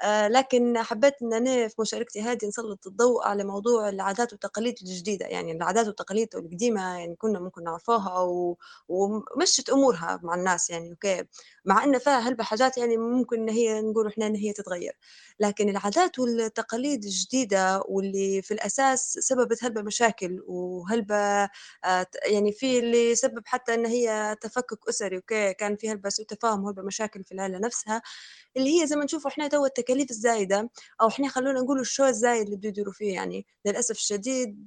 لكن 0.04 0.78
حبيت 0.78 1.14
إن 1.22 1.32
أنا 1.32 1.68
في 1.68 1.74
مشاركتي 1.80 2.20
هذه 2.22 2.46
نسلط 2.46 2.86
الضوء 2.86 3.22
على 3.26 3.44
موضوع 3.44 3.88
العادات 3.88 4.32
والتقاليد 4.32 4.74
الجديدة. 4.82 5.26
يعني 5.26 5.52
العادات 5.52 5.86
والتقاليد 5.86 6.36
القديمة 6.36 6.98
يعني 6.98 7.16
كنا 7.16 7.40
ممكن 7.40 7.64
نعرفوها 7.64 8.20
و... 8.20 8.58
ومشت 8.88 9.70
أمورها 9.70 10.20
مع 10.22 10.34
الناس 10.34 10.70
يعني 10.70 10.90
okay. 10.90 11.24
مع 11.64 11.84
إن 11.84 11.98
فيها 11.98 12.18
هلبة 12.18 12.44
حاجات 12.44 12.78
يعني 12.78 12.96
ممكن 12.96 13.40
إن 13.40 13.48
هي 13.48 13.80
نقول 13.80 14.06
إحنا 14.06 14.26
إن 14.26 14.36
هي 14.36 14.52
تتغير. 14.52 14.92
لكن 15.40 15.68
العادات 15.68 16.18
والتقاليد 16.18 17.04
الجديدة 17.04 17.82
واللي 17.88 18.42
في 18.42 18.54
الأساس 18.54 19.12
سببت 19.12 19.64
هلبة 19.64 19.82
مشاكل 19.82 20.42
وهلبة 20.46 21.16
آه، 21.84 22.06
يعني 22.26 22.52
في 22.52 22.78
اللي 22.78 23.14
سبب 23.14 23.42
حتى 23.46 23.74
إن 23.74 23.86
هي 23.86 24.36
تفكك 24.40 24.78
أسري 24.88 25.16
okay. 25.16 25.54
كان 25.54 25.76
في 25.76 25.90
هلبة 25.90 26.08
سوء 26.08 26.26
تفاهم 26.26 26.64
وهلبة 26.64 26.82
مشاكل 26.82 27.24
في 27.24 27.32
العائله 27.32 27.58
نفسها. 27.58 28.02
اللي 28.56 28.80
هي 28.82 28.86
زي 28.86 28.96
ما 28.96 29.04
نشوفوا 29.04 29.30
إحنا 29.30 29.48
تو 29.48 29.66
الزايدة 30.10 30.70
أو 31.00 31.08
إحنا 31.08 31.28
خلونا 31.28 31.60
نقول 31.60 31.80
ال 31.80 31.85
show 31.85 32.04
الزايد 32.04 32.44
اللي 32.44 32.56
بده 32.56 32.68
يديروا 32.68 32.92
فيه 32.92 33.14
يعني. 33.14 33.46
للأسف 33.66 33.96
الشديد 33.96 34.66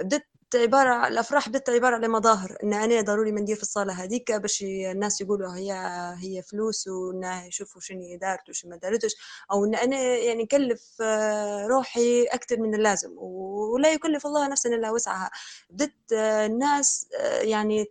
بدت 0.00 0.26
عبارة 0.54 1.08
الأفراح 1.08 1.48
بدت 1.48 1.70
عبارة 1.70 1.94
على 1.94 2.08
مظاهر 2.08 2.56
إن 2.62 2.74
أنا 2.74 3.00
ضروري 3.00 3.32
ما 3.32 3.40
ندير 3.40 3.56
في 3.56 3.62
الصالة 3.62 3.92
هذيك 3.92 4.32
باش 4.32 4.62
الناس 4.62 5.20
يقولوا 5.20 5.56
هي 5.56 5.72
هي 6.18 6.42
فلوس 6.42 6.88
وإن 6.88 7.24
يشوفوا 7.46 7.80
شنو 7.80 8.16
دارت 8.20 8.48
وشنو 8.48 8.70
ما 8.70 8.76
دارتش 8.76 9.16
أو 9.52 9.64
إن 9.64 9.74
أنا 9.74 9.96
يعني 10.00 10.42
نكلف 10.42 11.02
آه، 11.02 11.66
روحي 11.66 12.24
أكثر 12.24 12.60
من 12.60 12.74
اللازم 12.74 13.18
ولا 13.18 13.92
يكلف 13.92 14.26
الله 14.26 14.48
نفسا 14.48 14.68
إلا 14.68 14.90
وسعها. 14.90 15.30
بدت 15.70 16.12
آه، 16.12 16.46
الناس 16.46 17.08
آه، 17.20 17.40
يعني 17.40 17.86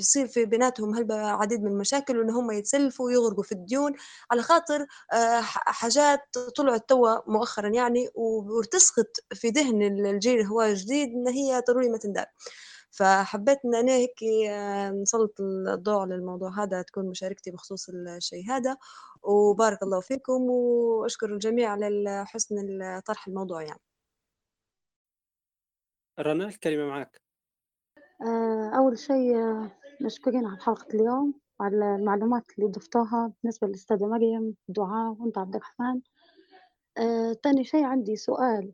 بيصير 0.00 0.26
في 0.26 0.44
بيناتهم 0.44 0.94
هلبة 0.94 1.14
عديد 1.16 1.62
من 1.62 1.70
المشاكل 1.72 2.18
وإن 2.18 2.30
هم 2.30 2.50
يتسلفوا 2.50 3.06
ويغرقوا 3.06 3.42
في 3.42 3.52
الديون. 3.52 3.92
على 4.30 4.42
خاطر 4.42 4.86
آه، 5.12 5.40
حاجات 5.80 6.20
طلعت 6.56 6.88
توا 6.88 7.30
مؤخرا 7.30 7.68
يعني 7.68 8.08
وتسقط 8.14 9.06
في 9.34 9.48
ذهن 9.48 9.82
الجيل 10.06 10.46
هو 10.46 10.64
جديد 10.72 11.08
إن 11.08 11.28
هي 11.28 11.62
ضروري 11.68 11.88
ما 11.88 11.98
تندار. 11.98 12.26
فحبيت 12.90 13.58
إن 13.64 13.74
أنا 13.74 13.92
هيك 13.92 14.24
آه، 14.50 14.90
نسلط 14.90 15.40
الضوء 15.40 16.00
على 16.00 16.14
الموضوع 16.14 16.62
هذا 16.62 16.82
تكون 16.82 17.06
مشاركتي 17.10 17.50
بخصوص 17.50 17.88
الشيء 17.88 18.50
هذا. 18.50 18.76
وبارك 19.22 19.82
الله 19.82 20.00
فيكم 20.00 20.42
وأشكر 20.50 21.34
الجميع 21.34 21.70
على 21.70 22.24
حسن 22.26 22.56
طرح 23.06 23.28
الموضوع 23.28 23.62
يعني. 23.62 23.80
رنا 26.20 26.46
الكلمة 26.46 26.86
معك. 26.86 27.20
آه، 28.22 28.70
أول 28.76 28.98
شيء 28.98 29.36
مشكورين 30.02 30.46
على 30.46 30.60
حلقة 30.60 30.86
اليوم 30.94 31.34
وعلى 31.60 31.94
المعلومات 31.96 32.44
اللي 32.58 32.70
ضفتوها 32.70 33.32
بالنسبة 33.42 33.66
للأستاذة 33.66 34.06
مريم 34.06 34.56
دعاء 34.68 35.16
وأنت 35.18 35.38
عبد 35.38 35.54
الرحمن. 35.56 36.00
آه، 36.98 37.32
تاني 37.42 37.64
شيء 37.64 37.84
عندي 37.84 38.16
سؤال. 38.16 38.72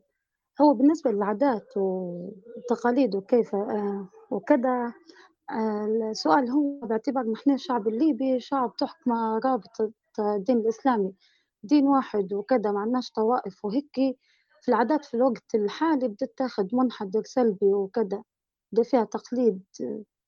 هو 0.61 0.73
بالنسبة 0.73 1.11
للعادات 1.11 1.77
والتقاليد 1.77 3.15
وكيف 3.15 3.55
آه، 3.55 4.07
وكذا 4.31 4.93
آه، 5.51 5.85
السؤال 6.11 6.49
هو 6.49 6.79
باعتبار 6.79 7.31
نحن 7.31 7.51
الشعب 7.51 7.87
الليبي 7.87 8.39
شعب 8.39 8.75
تحكمه 8.75 9.39
رابطة 9.45 9.91
الدين 10.19 10.57
الإسلامي. 10.57 11.13
دين 11.63 11.87
واحد 11.87 12.33
وكذا 12.33 12.71
ما 12.71 12.79
عندناش 12.79 13.11
طوائف 13.11 13.65
وهيك. 13.65 13.95
في 14.61 14.69
العادات 14.69 15.05
في 15.05 15.13
الوقت 15.13 15.55
الحالي 15.55 16.07
بتتاخد 16.07 16.75
منحدر 16.75 17.21
سلبي 17.23 17.65
وكذا 17.73 18.23
ده 18.71 18.83
فيها 18.83 19.03
تقليد. 19.03 19.63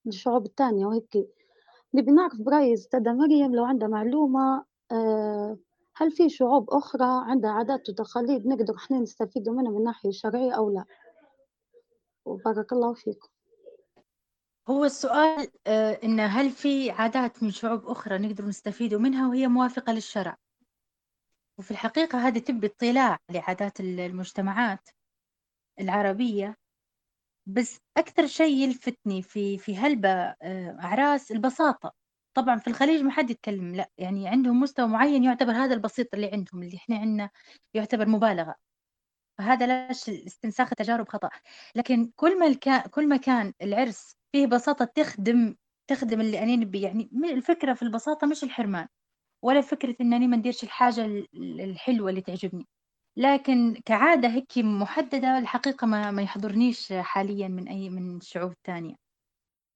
للشعوب 0.06 0.46
التانية 0.46 0.86
وهيك 0.86 1.30
نبي 1.94 2.12
نعرف 2.12 2.42
برأي 2.42 2.74
أستاذة 2.74 3.14
مريم 3.14 3.56
لو 3.56 3.66
عندها 3.66 3.88
معلومة 3.88 4.66
آه، 4.92 5.58
هل 5.96 6.12
في 6.12 6.30
شعوب 6.30 6.70
أخرى 6.70 7.24
عندها 7.32 7.52
عادات 7.52 7.90
وتقاليد 7.90 8.48
نقدر 8.48 8.76
إحنا 8.76 9.00
نستفيدوا 9.00 9.54
منها 9.54 9.72
من 9.72 9.78
الناحية 9.78 10.10
الشرعية 10.10 10.52
أو 10.52 10.70
لا؟ 10.70 10.86
وبارك 12.26 12.74
الله 12.74 12.94
فيكم. 12.94 13.28
هو 14.70 14.86
السؤال 14.86 15.48
آه، 15.68 16.00
إن 16.04 16.20
هل 16.20 16.50
في 16.50 16.92
عادات 16.92 17.44
من 17.44 17.52
شعوب 17.52 17.86
أخرى 17.86 18.18
نقدر 18.18 18.46
نستفيدوا 18.46 19.00
منها 19.00 19.28
وهي 19.28 19.48
موافقة 19.48 19.94
للشرع؟ 19.94 20.38
وفي 21.58 21.72
الحقيقة 21.72 22.28
هذه 22.28 22.40
تبي 22.40 22.68
اطلاع 22.68 23.20
لعادات 23.30 23.80
المجتمعات 23.80 24.90
العربية 25.80 26.58
بس 27.54 27.78
أكثر 27.98 28.28
شيء 28.28 28.56
يلفتني 28.64 29.22
في 29.22 29.58
في 29.58 29.78
هلبة 29.78 30.10
آه، 30.10 30.78
أعراس 30.84 31.32
البساطة. 31.32 31.94
طبعا 32.38 32.58
في 32.58 32.68
الخليج 32.68 33.02
ما 33.02 33.12
حد 33.12 33.30
يتكلم 33.30 33.76
لا 33.76 33.90
يعني 33.98 34.28
عندهم 34.28 34.60
مستوى 34.60 34.88
معين 34.88 35.24
يعتبر 35.24 35.52
هذا 35.54 35.74
البسيط 35.74 36.14
اللي 36.14 36.28
عندهم 36.34 36.64
اللي 36.64 36.78
إحنا 36.78 36.98
عندنا 36.98 37.30
يعتبر 37.74 38.08
مبالغة. 38.10 38.56
فهذا 39.40 39.68
لاش 39.68 40.10
استنساخ 40.10 40.68
التجارب 40.72 41.10
خطأ. 41.10 41.30
لكن 41.76 42.12
كل 42.16 42.40
ما 42.40 42.54
كان 42.54 42.82
كل 42.82 43.10
ما 43.10 43.18
كان 43.18 43.54
العرس 43.62 44.16
فيه 44.32 44.48
بساطة 44.48 44.86
تخدم 44.86 45.56
تخدم 45.90 46.22
اللي 46.22 46.40
أنا 46.44 46.56
نبي 46.56 46.82
يعني 46.82 47.10
الفكرة 47.26 47.74
في 47.74 47.84
البساطة 47.84 48.28
مش 48.28 48.44
الحرمان 48.44 48.88
ولا 49.46 49.62
فكرة 49.62 49.96
إنني 50.02 50.28
ما 50.28 50.38
نديرش 50.38 50.64
الحاجة 50.64 51.06
الحلوة 51.36 52.10
اللي 52.10 52.22
تعجبني. 52.22 52.68
لكن 53.20 53.82
كعادة 53.86 54.28
هيك 54.28 54.58
محددة 54.58 55.38
الحقيقة 55.38 55.88
ما, 55.88 56.12
ما 56.12 56.22
يحضرنيش 56.22 56.94
حاليا 56.94 57.48
من 57.48 57.68
أي 57.68 57.90
من 57.90 58.18
الشعوب 58.18 58.52
الثانية 58.52 58.96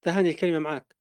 تهاني 0.02 0.30
الكلمة 0.30 0.60
معك. 0.60 0.96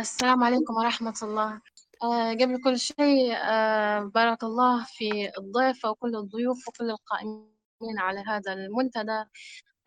السلام 0.00 0.44
عليكم 0.44 0.74
ورحمة 0.74 1.14
الله. 1.22 1.60
آه 2.02 2.32
قبل 2.32 2.62
كل 2.64 2.78
شيء 2.78 3.34
آه 3.36 4.00
بارك 4.00 4.44
الله 4.44 4.84
في 4.84 5.30
الضيف 5.38 5.84
وكل 5.84 6.16
الضيوف 6.16 6.68
وكل 6.68 6.90
القائمين 6.90 7.98
على 7.98 8.20
هذا 8.26 8.52
المنتدى. 8.52 9.24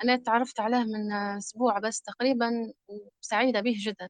أنا 0.03 0.15
تعرفت 0.15 0.59
عليه 0.59 0.83
من 0.83 1.11
أسبوع 1.11 1.79
بس 1.79 2.01
تقريبا 2.01 2.73
وسعيدة 2.87 3.61
به 3.61 3.75
جدا. 3.77 4.09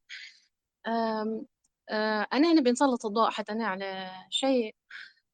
آه 0.87 1.45
آه 1.89 2.27
أنا 2.33 2.53
نبي 2.53 2.71
نسلط 2.71 3.05
الضوء 3.05 3.29
حتى 3.29 3.51
أنا 3.51 3.67
على 3.67 4.11
شيء. 4.29 4.75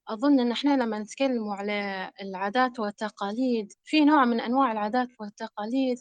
أظن 0.09 0.39
إن 0.39 0.51
إحنا 0.51 0.77
لما 0.83 0.99
نتكلموا 0.99 1.55
على 1.55 2.11
العادات 2.21 2.79
والتقاليد 2.79 3.73
في 3.83 4.05
نوع 4.05 4.25
من 4.25 4.41
أنواع 4.41 4.71
العادات 4.71 5.07
والتقاليد 5.19 5.97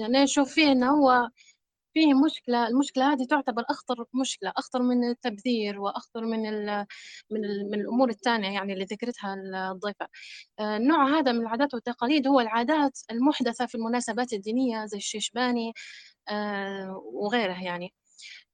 يعني 0.00 0.22
نشوف 0.22 0.52
فيه 0.54 0.72
إنه 0.72 0.90
هو 0.90 1.28
فيه 1.94 2.14
مشكلة 2.14 2.68
المشكلة 2.68 3.12
هذه 3.12 3.26
تعتبر 3.30 3.64
أخطر 3.70 4.04
مشكلة 4.14 4.52
أخطر 4.56 4.82
من 4.82 5.04
التبذير 5.10 5.80
وأخطر 5.80 6.24
من 6.26 6.46
ال 6.46 6.86
من 7.30 7.44
ال 7.44 7.70
من 7.70 7.80
الأمور 7.80 8.10
الثانية 8.10 8.50
يعني 8.50 8.72
اللي 8.72 8.84
ذكرتها 8.84 9.34
الضيفة. 9.72 10.08
آه، 10.60 10.76
النوع 10.76 11.18
هذا 11.18 11.32
من 11.32 11.40
العادات 11.40 11.74
والتقاليد 11.74 12.26
هو 12.28 12.40
العادات 12.40 12.98
المحدثة 13.10 13.66
في 13.66 13.74
المناسبات 13.74 14.32
الدينية 14.32 14.86
زي 14.86 14.96
الشيشباني 14.98 15.72
آه، 16.28 17.02
وغيره 17.14 17.62
يعني. 17.64 17.94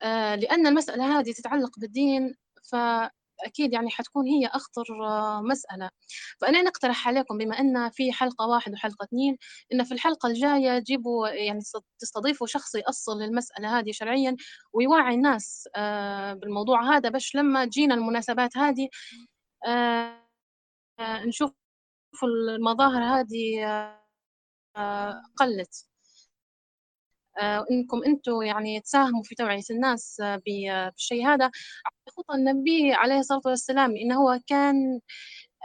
آه، 0.02 0.34
لأن 0.36 0.66
المسألة 0.66 1.18
هذه 1.20 1.32
تتعلق 1.32 1.78
بالدين 1.80 2.34
ف 3.38 3.46
أكيد 3.46 3.72
يعني 3.72 3.90
حتكون 3.90 4.26
هي 4.26 4.46
أخطر 4.46 4.84
آه، 5.06 5.42
مسألة. 5.42 5.90
فأنا 6.40 6.62
نقترح 6.62 7.08
عليكم 7.08 7.38
بما 7.38 7.60
أن 7.60 7.90
في 7.90 8.12
حلقة 8.12 8.46
واحد 8.48 8.72
وحلقة 8.72 9.04
اثنين 9.04 9.36
إن 9.72 9.84
في 9.84 9.94
الحلقة 9.94 10.26
الجاية 10.28 10.78
جيبوا 10.78 11.28
يعني 11.28 11.60
تستضيفوا 12.00 12.46
شخص 12.46 12.74
يأصل 12.74 13.18
للمسألة 13.22 13.78
هذه 13.78 13.92
شرعيا 13.92 14.36
ويوعي 14.72 15.14
الناس 15.14 15.68
آه، 15.76 16.34
بالموضوع 16.34 16.96
هذا. 16.96 17.08
باش 17.10 17.34
لما 17.36 17.64
تجينا 17.66 17.94
المناسبات 17.94 18.56
هذه 18.56 18.88
آه، 19.66 20.18
نشوف 21.00 21.52
المظاهر 22.24 23.02
هذه 23.04 23.64
قلت. 25.36 25.86
إنكم 27.70 28.04
أنتم 28.06 28.42
يعني 28.42 28.80
تساهموا 28.80 29.22
في 29.24 29.34
توعية 29.34 29.62
الناس 29.70 30.22
بالشيء 30.46 31.26
هذا. 31.26 31.50
خطى 32.10 32.34
النبي 32.34 32.92
عليه 32.92 33.18
الصلاة 33.18 33.40
والسلام 33.46 33.96
إنه 33.96 34.16
هو 34.16 34.40
كان 34.46 35.00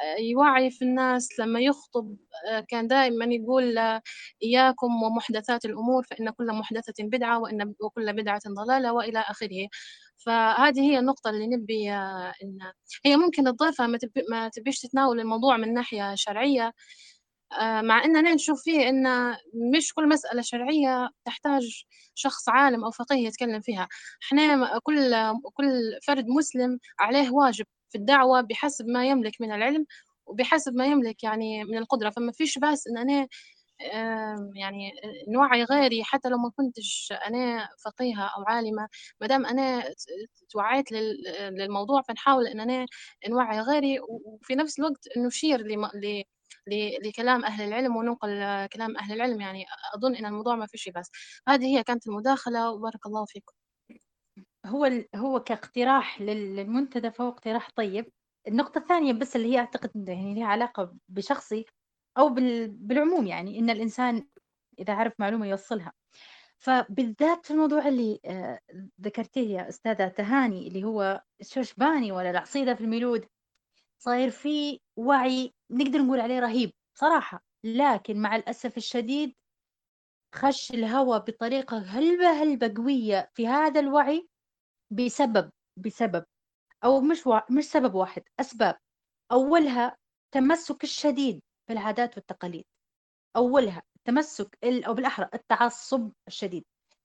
آه، 0.04 0.22
يوعي 0.22 0.72
في 0.72 0.82
الناس 0.86 1.40
لما 1.40 1.60
يخطب 1.60 2.18
آه، 2.50 2.60
كان 2.70 2.88
دائما 2.88 3.26
يقول 3.26 3.78
آه، 3.78 4.02
إياكم 4.44 5.04
ومحدثات 5.04 5.66
الأمور 5.66 6.04
فإن 6.04 6.30
كل 6.30 6.48
محدثة 6.54 6.94
بدعة 7.00 7.40
وإن 7.40 7.74
وكل 7.82 8.14
بدعة 8.14 8.42
ضلالة 8.48 8.94
وإلى 8.94 9.20
آخره. 9.20 9.68
فهذه 10.26 10.82
هي 10.82 11.00
النقطة 11.00 11.30
اللي 11.30 11.48
نبي 11.48 11.92
إن 11.94 12.58
هي 13.06 13.18
ممكن 13.18 13.48
الضيفة 13.48 13.88
ما 14.32 14.50
تبيش 14.50 14.80
تتناول 14.82 15.20
الموضوع 15.20 15.58
من 15.58 15.74
ناحية 15.74 16.16
شرعية. 16.16 16.68
آه، 16.68 16.74
مع 17.62 18.04
أننا 18.06 18.34
نشوف 18.34 18.64
فيه 18.64 18.90
أن 18.90 19.36
مش 19.76 19.94
كل 19.94 20.10
مسألة 20.10 20.42
شرعية 20.42 21.10
تحتاج 21.26 21.84
شخص 22.16 22.50
عالم 22.50 22.84
أو 22.86 22.92
فقيه 22.92 23.28
يتكلم 23.28 23.62
فيها. 23.62 23.88
إحنا 24.24 24.80
كل 24.84 25.14
كل 25.54 26.00
فرد 26.08 26.28
مسلم 26.28 26.80
عليه 27.00 27.30
واجب 27.32 27.66
في 27.90 27.98
الدعوة 27.98 28.42
بحسب 28.42 28.88
ما 28.88 29.08
يملك 29.08 29.42
من 29.42 29.52
العلم 29.52 29.86
وبحسب 30.26 30.74
ما 30.76 30.86
يملك 30.86 31.24
يعني 31.24 31.64
من 31.64 31.78
القدرة. 31.78 32.10
فما 32.10 32.32
فيش 32.32 32.58
بس 32.60 32.88
أن 32.88 32.98
أنا 32.98 33.28
يعني 34.56 34.92
نوعي 35.30 35.64
غيري 35.64 36.04
حتى 36.04 36.30
لو 36.30 36.38
ما 36.38 36.52
كنتش 36.58 37.14
أنا 37.28 37.70
فقيهة 37.86 38.24
أو 38.38 38.44
عالمة. 38.48 38.88
ما 39.22 39.28
دام 39.28 39.46
أنا 39.46 39.84
توعيت 40.52 40.92
للموضوع 40.92 42.02
فنحاول 42.02 42.48
أن 42.48 42.60
أنا 42.60 42.86
نوعي 43.30 43.60
غيري 43.62 44.00
وفي 44.26 44.56
نفس 44.56 44.80
الوقت 44.80 45.10
نشير 45.18 45.64
لكلام 47.06 47.46
أهل 47.46 47.64
العلم 47.68 47.96
وننقل 47.96 48.30
كلام 48.74 48.98
أهل 48.98 49.14
العلم 49.14 49.42
يعني 49.42 49.66
أظن 49.96 50.16
إن 50.16 50.26
الموضوع 50.26 50.56
ما 50.56 50.66
فيش 50.68 50.90
بس 50.90 51.12
هذه 51.48 51.78
هي 51.78 51.84
كانت 51.84 52.08
المداخلة 52.08 52.72
وبارك 52.72 53.06
الله 53.06 53.26
فيكم. 53.26 53.54
هو 54.66 54.90
هو 55.16 55.40
كاقتراح 55.40 56.22
للمنتدى 56.22 57.12
فهو 57.12 57.30
اقتراح 57.30 57.70
طيب. 57.76 58.12
النقطة 58.48 58.80
الثانية 58.80 59.14
بس 59.14 59.36
اللي 59.36 59.54
هي 59.54 59.60
أعتقد 59.60 60.10
يعني 60.10 60.36
لها 60.36 60.46
علاقة 60.48 60.96
بشخصي 61.10 61.66
أو 62.18 62.30
بالعموم 62.70 63.28
يعني 63.28 63.60
إن 63.60 63.70
الإنسان 63.70 64.28
إذا 64.80 64.94
عرف 64.94 65.14
معلومة 65.20 65.48
يوصلها. 65.48 65.94
فبالذات 66.58 67.46
في 67.46 67.52
الموضوع 67.52 67.88
اللي 67.88 68.20
آه، 68.26 68.60
ذكرتيه 69.02 69.56
يا 69.58 69.70
أستاذة 69.70 70.08
تهاني 70.08 70.68
اللي 70.68 70.84
هو 70.84 71.24
الشوشباني 71.42 72.12
ولا 72.12 72.30
العصيدة 72.32 72.76
في 72.76 72.82
الميلود 72.82 73.26
صاير 74.00 74.30
في 74.30 74.80
وعي 74.98 75.54
نقدر 75.74 76.00
نقول 76.00 76.20
عليه 76.20 76.40
رهيب 76.40 76.72
صراحة. 76.98 77.44
لكن 77.66 78.22
مع 78.22 78.36
الأسف 78.36 78.78
الشديد 78.78 79.34
خش 80.36 80.72
الهوى 80.72 81.20
بطريقة 81.20 81.78
هلبة 81.78 82.32
هلبة 82.44 82.74
قوية 82.78 83.30
في 83.34 83.48
هذا 83.48 83.80
الوعي 83.80 84.28
بسبب 84.92 85.52
بسبب 85.78 86.26
أو 86.84 87.02
مش. 87.02 87.24
مش 87.52 87.64
سبب 87.64 87.96
واحد 87.96 88.24
أسباب. 88.40 88.78
أولها 89.32 89.98
تمسك 90.34 90.84
الشديد 90.84 91.42
بالعادات 91.70 92.18
والتقاليد. 92.18 92.66
أولها 93.36 93.82
التمسك 93.98 94.58
أو 94.64 94.94
بالأحرى 94.94 95.30
التعصب 95.34 96.12
الشديد. 96.28 96.64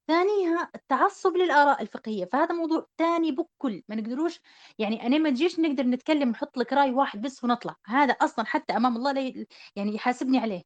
ثانيها 0.08 0.70
التعصب 0.74 1.36
للآراء 1.36 1.82
الفقهية 1.82 2.24
فهذا 2.24 2.54
موضوع 2.54 2.86
ثاني 2.98 3.32
بكل 3.32 3.82
ما 3.88 3.96
نقدروش. 3.96 4.40
يعني 4.78 5.06
أنا 5.06 5.18
ما 5.18 5.30
تجيش 5.30 5.60
نقدر 5.60 5.86
نتكلم 5.86 6.28
نحط 6.28 6.58
لك 6.58 6.72
رأي 6.72 6.90
واحد 6.90 7.20
بس 7.20 7.44
ونطلع. 7.44 7.76
هذا 7.86 8.12
أصلا 8.12 8.46
حتى 8.46 8.76
أمام 8.76 8.96
الله 8.96 9.46
يعني 9.76 9.94
يحاسبني 9.94 10.38
عليه. 10.38 10.62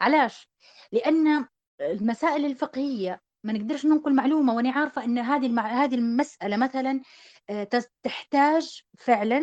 علاش؟ 0.00 0.48
لأن 0.92 1.46
المسائل 1.80 2.46
الفقهية 2.46 3.20
ما 3.44 3.52
نقدرش 3.52 3.86
ننقل 3.86 4.14
معلومة 4.14 4.54
وأنا 4.54 4.70
عارفة 4.72 5.04
أن 5.04 5.18
هذه 5.18 5.46
المع... 5.46 5.66
هذه 5.66 5.94
المسألة 5.94 6.56
مثلا 6.56 7.00
آه، 7.50 7.68
تحتاج 8.02 8.82
فعلا 8.98 9.42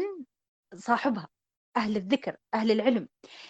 صاحبها 0.75 1.27
أهل 1.77 1.97
الذكر 1.97 2.37
أهل 2.53 2.71
العلم. 2.71 3.09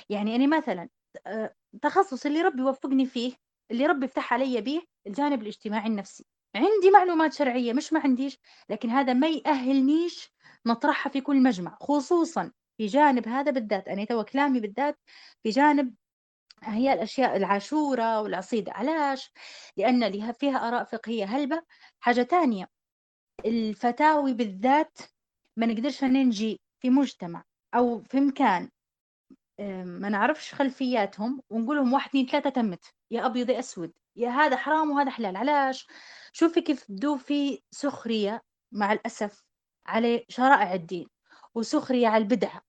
يعني 0.10 0.36
أنا 0.36 0.58
مثلا 0.58 0.90
آه، 1.28 1.54
تخصص 1.82 2.26
اللي 2.26 2.42
ربي 2.42 2.62
يوفقني 2.62 3.06
فيه 3.06 3.49
اللي 3.72 3.86
ربي 3.86 4.06
يفتح 4.06 4.34
علي 4.34 4.62
به 4.62 4.82
الجانب 5.08 5.42
الاجتماعي 5.42 5.88
النفسي 5.88 6.26
عندي 6.56 6.92
معلومات 6.94 7.34
شرعية 7.34 7.74
مش 7.74 7.94
ما 7.94 8.00
عنديش 8.00 8.38
لكن 8.70 8.90
هذا 8.90 9.14
ما 9.14 9.28
يأهلنيش 9.28 10.34
نطرحها 10.66 11.10
في 11.12 11.22
كل 11.22 11.44
مجمع 11.44 11.78
خصوصا 11.82 12.52
في 12.78 12.86
جانب 12.86 13.28
هذا 13.28 13.52
بالذات 13.52 13.88
أنا 13.88 14.06
تو 14.06 14.24
كلامي 14.24 14.60
بالذات 14.60 15.00
في 15.44 15.50
جانب 15.50 15.96
هي 16.64 16.94
الأشياء 16.94 17.38
العاشورة 17.38 18.22
والعصيدة 18.22 18.72
علاش؟ 18.72 19.32
لأن 19.78 20.04
لها 20.04 20.32
فيها 20.32 20.68
آراء 20.68 20.84
فقهية 20.84 21.26
هلبة 21.26 21.62
حاجة 22.00 22.22
تانية 22.22 22.70
الفتاوي 23.46 24.34
بالذات 24.34 24.98
ما 25.58 25.66
نقدرش 25.66 26.04
ننجي 26.04 26.60
في 26.82 26.90
مجتمع 26.90 27.44
أو 27.76 28.02
في 28.02 28.20
مكان 28.20 28.70
ما 29.84 30.10
نعرفش 30.10 30.54
خلفياتهم 30.54 31.42
ونقول 31.50 31.78
لهم 31.78 31.94
واحد 31.94 32.10
اثنين 32.10 32.26
ثلاثة 32.28 32.50
تمت 32.50 32.86
يا 33.12 33.26
أبيض 33.26 33.50
يا 33.50 33.60
أسود 33.60 33.92
يا 34.16 34.30
هذا 34.30 34.58
حرام 34.58 34.92
وهذا 34.92 35.10
حلال 35.10 35.36
علاش؟ 35.38 35.88
شوفي 36.34 36.62
كيف 36.62 36.86
بدو 36.92 37.18
في 37.18 37.62
سخرية 37.72 38.44
مع 38.72 38.94
الأسف 38.94 39.44
على 39.86 40.26
شرائع 40.30 40.74
الدين 40.74 41.08
وسخرية 41.56 42.08
على 42.08 42.24
البدعة 42.24 42.62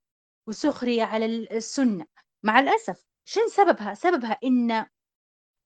وسخرية 0.46 1.04
على 1.04 1.26
السنة 1.26 2.06
مع 2.42 2.60
الأسف 2.60 3.04
شن 3.24 3.48
سببها؟ 3.48 3.94
سببها 3.94 4.38
إن 4.44 4.86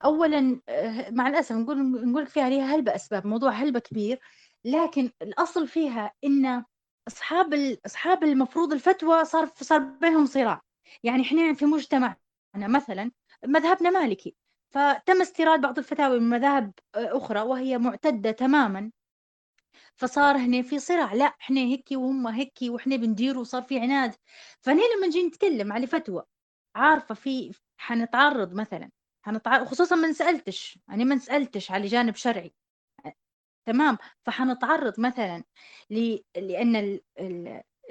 أولا 0.04 0.60
آه، 0.68 1.10
مع 1.10 1.28
الأسف 1.28 1.52
نقول 1.52 2.10
نقول 2.10 2.26
فيها 2.26 2.44
عليها 2.44 2.64
هلبة 2.64 2.94
أسباب 2.94 3.26
موضوع 3.26 3.50
هلبة 3.50 3.78
كبير 3.80 4.20
لكن 4.64 5.10
الأصل 5.22 5.68
فيها 5.68 6.12
إن 6.24 6.64
أصحاب 7.08 7.54
أصحاب 7.86 8.24
المفروض 8.24 8.72
الفتوى 8.72 9.24
صار 9.24 9.50
صار 9.60 9.78
بينهم 9.78 10.26
صراع 10.26 10.62
يعني 11.02 11.22
إحنا 11.22 11.54
في 11.54 11.64
مجتمعنا 11.64 12.16
مثلا 12.56 13.10
مذهبنا 13.46 13.90
مالكي 13.90 14.36
فتم 14.74 15.20
استيراد 15.20 15.60
بعض 15.60 15.78
الفتاوي 15.78 16.20
من 16.20 16.28
مذاهب 16.30 16.72
آه، 16.94 17.16
أخرى 17.16 17.40
وهي 17.40 17.78
معتدة 17.78 18.30
تماما. 18.30 18.90
فصار 19.96 20.36
هنا 20.36 20.62
في 20.62 20.78
صراع 20.78 21.12
لا 21.14 21.24
إحنا 21.24 21.60
هيك 21.60 21.88
وهم 21.92 22.26
هيك 22.26 22.58
وإحنا 22.62 22.96
بندير 22.96 23.38
وصار 23.38 23.62
في 23.62 23.78
عناد. 23.80 24.14
فهنا 24.60 24.80
لما 24.96 25.06
نجي 25.06 25.22
نتكلم 25.26 25.72
على 25.72 25.86
فتوى 25.86 26.22
عارفة 26.76 27.14
في 27.14 27.54
حنتعرض 27.80 28.54
مثلا 28.54 28.90
حنتعرض 29.26 29.66
خصوصا 29.66 29.96
ما 29.96 30.12
سألتش 30.12 30.78
يعني 30.88 31.04
ما 31.04 31.18
سألتش 31.18 31.70
على 31.70 31.86
جانب 31.86 32.14
شرعي 32.16 32.54
تمام؟ 33.66 33.98
فحنتعرض 34.26 35.00
مثلا 35.00 35.44
ل... 35.90 36.18
لأن 36.36 37.00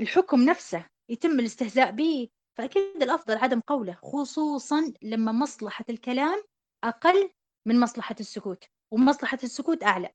الحكم 0.02 0.42
نفسه 0.46 0.86
يتم 1.10 1.40
الاستهزاء 1.40 1.92
به. 1.92 2.30
فأكيد 2.58 3.04
الأفضل 3.04 3.38
عدم 3.38 3.60
قوله 3.60 3.98
خصوصا 4.04 4.94
لما 5.02 5.32
مصلحة 5.32 5.86
الكلام 5.90 6.44
أقل 6.84 7.30
من 7.68 7.80
مصلحة 7.80 8.16
السكوت 8.20 8.64
ومصلحة 8.92 9.38
السكوت 9.44 9.84
أعلى. 9.84 10.10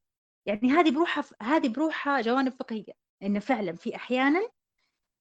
يعني 0.46 0.70
هذه 0.70 0.90
بروحها 0.90 1.24
هذه 1.42 1.68
بروحها 1.68 2.20
جوانب 2.20 2.52
فقهية 2.52 2.92
إن 3.22 3.38
فعلا 3.38 3.72
في 3.72 3.96
أحيانا 3.96 4.48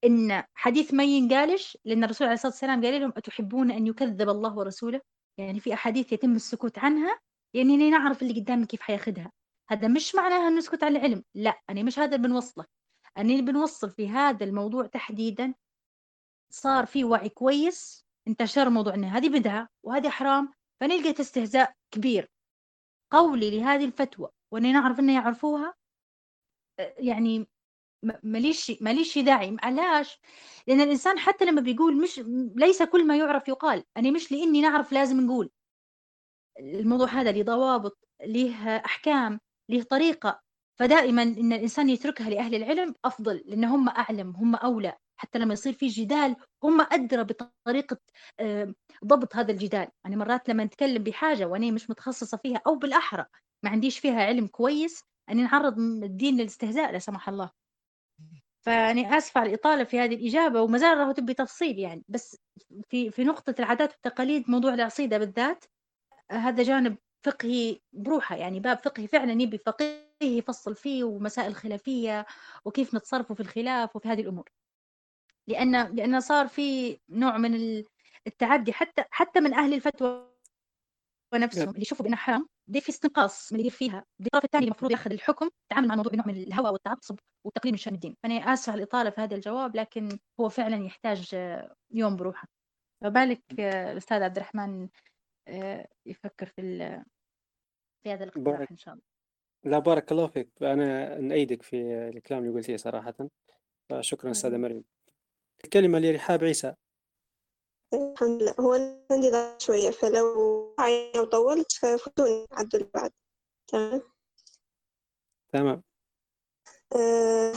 إن 0.04 0.44
حديث 0.56 0.94
ما 0.94 1.04
ينقالش 1.04 1.78
لأن 1.86 2.04
الرسول 2.04 2.28
عليه 2.28 2.36
الصلاة 2.36 2.52
والسلام 2.52 2.84
قال 2.86 3.02
لهم 3.02 3.14
أتحبون 3.18 3.72
أن 3.72 3.88
يكذب 3.88 4.30
الله 4.30 4.58
ورسوله؟ 4.58 5.02
يعني 5.38 5.60
في 5.60 5.74
أحاديث 5.74 6.14
يتم 6.14 6.36
السكوت 6.36 6.80
عنها 6.80 7.20
يعني 7.54 7.90
نعرف 7.90 8.22
اللي 8.22 8.42
قدامي 8.42 8.66
كيف 8.66 8.82
حياخدها 8.82 9.32
هذا 9.70 9.88
مش 9.88 10.16
معناها 10.16 10.48
أن 10.48 10.56
نسكت 10.58 10.84
على 10.84 10.98
العلم 10.98 11.24
لا 11.36 11.62
أنا 11.70 11.84
مش 11.84 12.00
هذا 12.00 12.16
اللي 12.16 12.28
بنوصله. 12.28 12.66
أنا 13.18 13.32
اللي 13.32 13.42
بنوصل 13.42 13.90
في 13.90 14.10
هذا 14.10 14.46
الموضوع 14.46 14.86
تحديدا 14.86 15.54
صار 16.50 16.86
في 16.86 17.04
وعي 17.04 17.30
كويس 17.30 18.06
انتشر 18.28 18.70
موضوع 18.70 18.94
أن 18.94 19.04
هذه 19.04 19.30
بدعة 19.30 19.70
وهذه 19.84 20.10
حرام 20.10 20.54
فنلقى 20.82 21.22
استهزاء 21.22 21.74
كبير. 21.92 22.32
قولي 23.12 23.60
لهذه 23.60 23.86
الفتوى 23.86 24.30
وأني 24.52 24.72
نعرف 24.72 25.00
أنه 25.00 25.14
يعرفوها 25.14 25.74
يعني 26.98 27.48
ماليش 28.24 28.72
ماليش 28.82 29.18
داعي 29.18 29.58
علاش؟ 29.64 30.20
لأن 30.68 30.82
الإنسان 30.82 31.20
حتى 31.20 31.46
لما 31.46 31.62
بيقول 31.62 32.02
مش 32.02 32.22
ليس 32.56 32.84
كل 32.84 33.08
ما 33.08 33.18
يعرف 33.18 33.48
يقال. 33.48 33.84
أنا 33.98 34.12
مش 34.12 34.32
لإني 34.32 34.62
نعرف 34.62 34.92
لازم 34.92 35.22
نقول. 35.22 35.50
الموضوع 36.60 37.08
هذا 37.08 37.32
له 37.32 37.44
ضوابط 37.44 37.98
له 38.26 38.78
أحكام 38.78 39.40
له 39.70 39.84
طريقة. 39.84 40.42
فدائما 40.80 41.24
إن 41.24 41.54
الإنسان 41.54 41.90
يتركها 41.90 42.30
لأهل 42.30 42.56
العلم 42.56 42.96
أفضل 43.06 43.44
لأن 43.46 43.64
هم 43.66 43.90
أعلم 43.90 44.36
هم 44.36 44.56
أولى. 44.56 44.98
حتى 45.18 45.40
لما 45.40 45.54
يصير 45.54 45.74
في 45.74 45.88
جدال 45.88 46.36
هم 46.64 46.82
أدرى 46.82 47.24
بطريقة 47.24 47.98
ضبط 49.06 49.36
هذا 49.36 49.52
الجدال. 49.52 49.88
يعني 50.04 50.16
مرات 50.16 50.50
لما 50.50 50.64
نتكلم 50.64 51.04
بحاجة 51.04 51.46
وأنا 51.46 51.72
مش 51.72 51.90
متخصصة 51.90 52.38
فيها 52.38 52.62
أو 52.68 52.76
بالأحرى 52.76 53.26
ما 53.64 53.70
عنديش 53.70 54.00
فيها 54.00 54.24
علم 54.24 54.48
كويس 54.48 55.04
أني 55.30 55.44
نعرض 55.44 55.80
الدين 55.80 56.38
للاستهزاء 56.38 56.92
لا 56.92 57.00
سمح 57.00 57.30
الله. 57.30 57.52
فأنا 58.66 59.18
آسفة 59.18 59.42
على 59.42 59.50
الإطالة 59.50 59.84
في 59.84 60.00
هذه 60.00 60.16
الإجابة 60.16 60.62
وما 60.62 60.78
زال 60.78 60.98
راهو 60.98 61.12
تبي 61.12 61.34
تفصيل 61.34 61.80
يعني. 61.80 62.04
بس 62.08 62.38
في 62.90 63.12
في 63.12 63.24
نقطة 63.24 63.56
العادات 63.60 63.92
والتقاليد 63.92 64.50
موضوع 64.50 64.74
العصيدة 64.74 65.18
بالذات 65.18 65.66
هذا 66.32 66.64
جانب 66.64 66.98
فقهي 67.26 67.80
بروحه. 67.94 68.36
يعني 68.36 68.60
باب 68.60 68.78
فقهي 68.78 69.08
فعلا 69.08 69.42
يبي 69.42 69.58
فقيه 69.58 70.08
يفصل 70.22 70.76
فيه 70.76 71.04
ومسائل 71.04 71.56
خلافية 71.56 72.26
وكيف 72.66 72.96
نتصرفوا 72.96 73.36
في 73.36 73.42
الخلاف 73.42 73.96
وفي 73.96 74.08
هذه 74.08 74.22
الأمور. 74.22 74.50
لأن 75.48 75.96
لأن 75.96 76.20
صار 76.20 76.48
في 76.48 77.00
نوع 77.10 77.38
من 77.38 77.84
التعدي 78.28 78.74
حتى 78.74 79.04
حتى 79.12 79.40
من 79.40 79.54
أهل 79.54 79.74
الفتوى 79.74 80.38
ونفسهم 81.34 81.70
اللي 81.70 81.82
يشوفوا 81.82 82.04
بأنها 82.04 82.18
حرام 82.18 82.50
دي 82.68 82.82
في 82.82 82.90
استنقاص 82.90 83.54
من 83.54 83.60
اللي 83.60 83.70
فيها. 83.70 84.06
الطرف 84.22 84.44
الثاني 84.44 84.66
المفروض 84.66 84.92
ياخذ 84.92 85.12
الحكم 85.12 85.50
يتعامل 85.66 85.88
مع 85.88 85.94
الموضوع 85.94 86.12
بنوع 86.12 86.26
من 86.28 86.36
الهوى 86.36 86.70
والتعصب 86.70 87.20
والتقليل 87.46 87.74
من 87.74 87.78
شأن 87.78 87.94
الدين. 87.94 88.16
فانا 88.24 88.36
آسفة 88.36 88.72
على 88.72 88.80
الإطالة 88.80 89.10
في 89.10 89.22
هذا 89.22 89.36
الجواب 89.36 89.76
لكن 89.76 90.20
هو 90.40 90.50
فعلا 90.50 90.86
يحتاج 90.86 91.36
يوم 91.92 92.16
بروحه. 92.16 92.48
فبالك 93.04 93.42
الأستاذ 93.60 94.24
عبد 94.24 94.38
الرحمن 94.38 94.90
آه، 95.48 95.88
يفكر 96.06 96.46
في 96.46 96.78
في 98.04 98.14
هذا 98.14 98.24
الاقتراح 98.24 98.72
إن 98.72 98.78
شاء 98.78 98.94
الله. 98.94 99.04
لا 99.64 99.80
بارك 99.80 100.12
الله 100.12 100.28
فيك. 100.28 100.50
أنا 100.62 101.20
نأيدك 101.20 101.62
في 101.62 102.10
الكلام 102.10 102.44
اللي 102.44 102.54
قلتيه 102.54 102.78
صراحة. 102.78 103.16
فشكرا 103.90 104.32
أستاذة 104.32 104.58
مريم. 104.58 104.84
الكلمة 105.64 106.00
لرحاب 106.00 106.44
عيسى. 106.44 106.74
الحمد 107.94 108.42
لله. 108.42 108.56
هو 108.60 108.74
عندي 109.12 109.30
ضغط 109.32 109.62
شوية 109.62 109.90
فلو 109.90 110.76
وطولت 111.18 111.72
ففتوني 111.72 112.48
عدل 112.52 112.84
بعد. 112.94 113.12
تمام؟ 113.68 114.02
تمام. 115.54 115.84
أه 116.96 117.54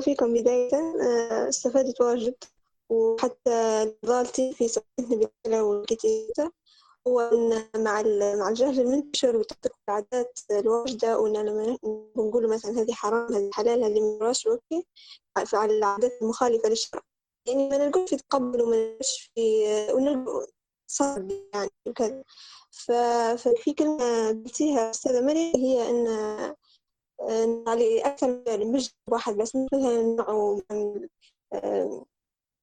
فيكم 0.00 0.34
بداية. 0.34 0.74
أه 0.74 1.48
استفدت 1.48 2.00
واجد 2.00 2.34
وحتى 2.88 3.92
ضالتي 4.06 4.52
في 4.52 4.68
سنة 4.68 5.62
والكتيبة 5.62 6.50
هو 7.08 7.20
إن 7.20 7.68
مع 7.84 8.02
مع 8.38 8.48
الجهل 8.48 8.80
المنتشر 8.80 9.36
وتطبيق 9.36 9.76
العادات 9.88 10.38
الواجدة 10.50 11.18
وإن 11.18 11.36
لما 11.36 11.78
بنقول 12.16 12.48
مثلا 12.48 12.70
هذه 12.70 12.92
حرام 12.92 13.34
هذه 13.34 13.50
حلال 13.52 13.84
هذه 13.84 14.18
مراش 14.20 14.46
أوكي 14.46 14.86
فعلى 15.46 15.78
العادات 15.78 16.12
المخالفة 16.22 16.68
للشرع. 16.68 17.02
يعني 17.50 17.68
ما 17.68 17.76
نلقوش 17.78 18.10
في 18.10 18.16
تقبل 18.16 18.62
وما 18.62 18.76
نلقوش 18.76 19.30
في 19.34 19.40
ونلقوا 19.92 20.46
صعب 20.86 21.30
يعني 21.54 21.70
وكذا. 21.86 22.24
ففي 22.70 23.72
كلمة 23.78 24.28
قلتيها 24.28 24.90
أستاذة 24.90 25.20
مريم 25.26 25.56
هي 25.56 25.90
أن 25.90 26.06
أن 27.30 27.64
علي 27.68 28.00
أكثر 28.00 28.28
من 28.58 28.72
مش 28.72 28.90
واحد 29.08 29.34
بس 29.36 29.56
مثلا 29.56 30.02
نوع 30.02 30.60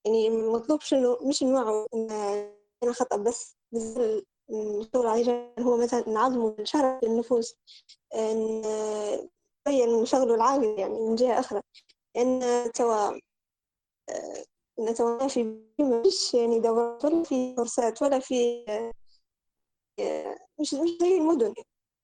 يعني 0.06 0.30
مطلوب 0.30 0.82
شنو؟ 0.82 1.18
مش 1.22 1.44
نوع 1.44 1.88
أنا 2.84 2.94
خطأ 2.94 3.18
بس 3.18 3.58
الشغل 4.50 5.08
عليه 5.08 5.54
هو 5.60 5.78
مثلا 5.78 6.10
نعظم 6.10 6.56
شرف 6.66 7.04
النفوس 7.04 7.56
نبين 8.16 9.90
نشغلوا 10.02 10.36
العاقل 10.36 10.80
يعني 10.80 10.94
من 11.00 11.16
جهة 11.16 11.40
أخرى. 11.40 11.62
لأن 12.16 12.42
توا 12.72 13.20
نتوانى 14.80 15.30
في 15.30 15.44
مش 16.06 16.34
يعني 16.34 16.60
دورات 16.60 17.06
ولا 17.06 17.24
في 17.24 17.56
كورسات 17.56 18.02
ولا 18.02 18.20
في 18.20 18.66
مش 20.60 20.74
مش 20.74 20.90
زي 21.02 21.18
المدن. 21.18 21.54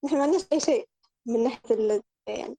نحن 0.05 0.15
ما 0.17 0.23
عندناش 0.23 0.45
أي 0.53 0.59
شيء 0.59 0.87
من 1.25 1.43
ناحية 1.43 2.01
يعني 2.27 2.57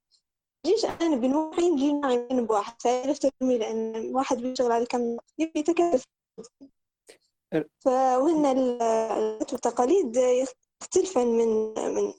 جيش 0.67 0.85
أنا 0.85 1.17
بنوحي 1.17 1.71
نجي 1.71 1.93
نعين 1.93 2.47
بواحد 2.47 2.83
فعرفت 2.83 3.33
لأن 3.41 4.15
واحد 4.15 4.37
بيشتغل 4.37 4.73
على 4.73 4.87
كم 4.87 5.17
يبي 5.39 5.61
يتكلف. 5.61 6.05
فوهن 7.85 8.47
العادات 8.47 9.53
والتقاليد 9.53 10.17
يختلفن 10.17 11.27
من 11.27 11.75
من 11.95 12.15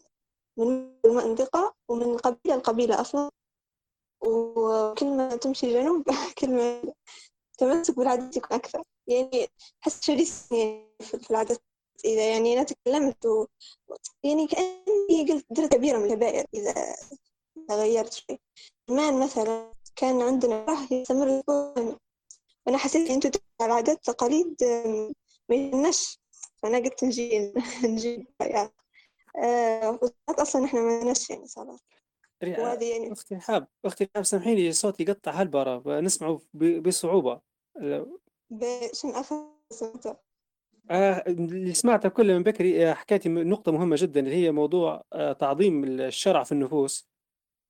من 0.58 0.96
المنطقة 1.06 1.74
ومن 1.89 2.18
قبيلة 2.18 2.56
لقبيلة 2.58 3.02
أصلا. 3.02 3.30
وكل 4.22 5.18
ما 5.18 5.36
تمشي 5.36 5.74
جنوب 5.74 6.04
كل 6.39 6.50
ما 6.56 6.93
تمسك 7.56 7.95
بالعادات 7.97 8.38
يكون 8.38 8.58
أكثر. 8.58 8.84
يعني 9.08 9.47
أحس 9.84 10.01
شرس 10.03 10.51
يعني 10.51 10.88
في 11.01 11.32
العادات. 11.32 11.62
إذا 12.06 12.30
يعني 12.30 12.53
أنا 12.53 12.64
تكلمت 12.64 13.26
و... 13.26 13.45
يعني 14.24 14.47
كأني 14.47 15.32
قلت 15.32 15.45
درجة 15.49 15.68
كبيرة 15.68 15.97
من 15.97 16.06
الكبائر 16.06 16.45
إذا 16.53 16.95
غيرت 17.72 18.14
شيء. 18.14 18.39
زمان 18.89 19.20
مثلا 19.20 19.74
كان 19.95 20.22
عندنا 20.22 20.66
فرح 20.66 20.91
يستمر 20.91 21.43
وأنا 21.47 22.78
حسيت 22.78 23.12
أنتوا 23.12 23.32
العادات 23.62 23.95
التقاليد 23.97 24.56
ما 25.49 25.56
يهمناش. 25.56 26.20
فأنا 26.58 26.78
قلت 26.78 27.03
نجي 27.03 27.53
نجي 27.84 28.28
يعني 28.41 28.70
آه 29.43 29.99
أصلا 30.30 30.66
إحنا 30.66 30.82
ما 30.82 31.01
لناش 31.03 31.30
يعني 31.30 31.47
صلاة 31.47 31.78
وهذه 32.44 32.92
يعني 32.92 33.12
أختي 33.12 33.38
حاب 33.38 33.68
حاب 34.16 34.24
سامحيني 34.24 34.72
صوتي 34.72 35.04
يقطع 35.04 35.32
هالبرة 35.32 36.02
نسمعه 36.02 36.42
بصعوبة. 36.54 37.42
شنو 38.94 39.14
سمعته؟ 39.70 40.18
آه 40.92 41.24
اللي 41.28 41.74
سمعته 41.74 42.10
كله 42.10 42.34
من 42.34 42.44
بكري 42.44 42.90
آه 42.90 42.94
حكيتي 42.94 43.30
نقطة 43.30 43.72
مهمة 43.72 43.96
جدا 44.00 44.20
اللي 44.20 44.36
هي 44.36 44.52
موضوع 44.52 45.04
آه 45.14 45.34
تعظيم 45.34 45.84
الشرع 45.84 46.44
في 46.44 46.52
النفوس. 46.52 47.08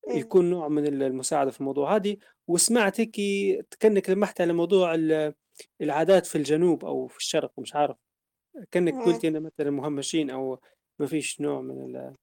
إيه. 0.09 0.15
يكون 0.15 0.49
نوع 0.49 0.67
من 0.67 0.85
المساعدة 1.01 1.51
في 1.51 1.59
الموضوع 1.59 1.95
هذه. 1.95 2.17
وسمعت 2.47 2.99
هيك 2.99 3.15
كأنك 3.79 4.09
لمحت 4.09 4.41
على 4.41 4.53
موضوع 4.53 4.95
العادات 5.81 6.25
في 6.25 6.37
الجنوب 6.37 6.85
أو 6.85 7.07
في 7.07 7.17
الشرق 7.17 7.51
مش 7.57 7.75
عارف. 7.75 7.97
كأنك 8.71 8.93
آه. 8.93 9.05
قلتي 9.05 9.27
أنا 9.27 9.39
مثلا 9.39 9.71
مهمشين 9.71 10.29
أو 10.29 10.59
ما 10.99 11.07
فيش 11.07 11.41
نوع 11.41 11.61
من 11.61 11.95
ال 11.95 12.15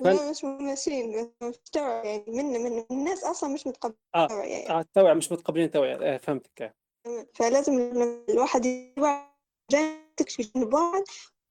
لا 0.00 0.30
مش 0.30 0.44
ماشيين 0.44 1.32
مش 1.42 1.56
توعية 1.72 2.08
يعني 2.08 2.24
من 2.28 2.44
من 2.62 2.84
الناس 2.90 3.24
أصلا 3.24 3.54
مش 3.54 3.66
متقبلين 3.66 3.98
آه 4.14 4.28
يعني. 4.30 4.70
آه 4.70 4.80
التوعية 4.80 5.14
مش 5.14 5.32
متقبلين 5.32 5.64
التوعية. 5.66 6.14
آه 6.14 6.16
فهمتك. 6.16 6.74
فلازم 7.34 7.78
لما 7.80 8.24
الواحد 8.28 8.66
يوعي 8.66 9.26
تكشف 10.16 10.50
جنب 10.54 10.74
واحد 10.74 11.02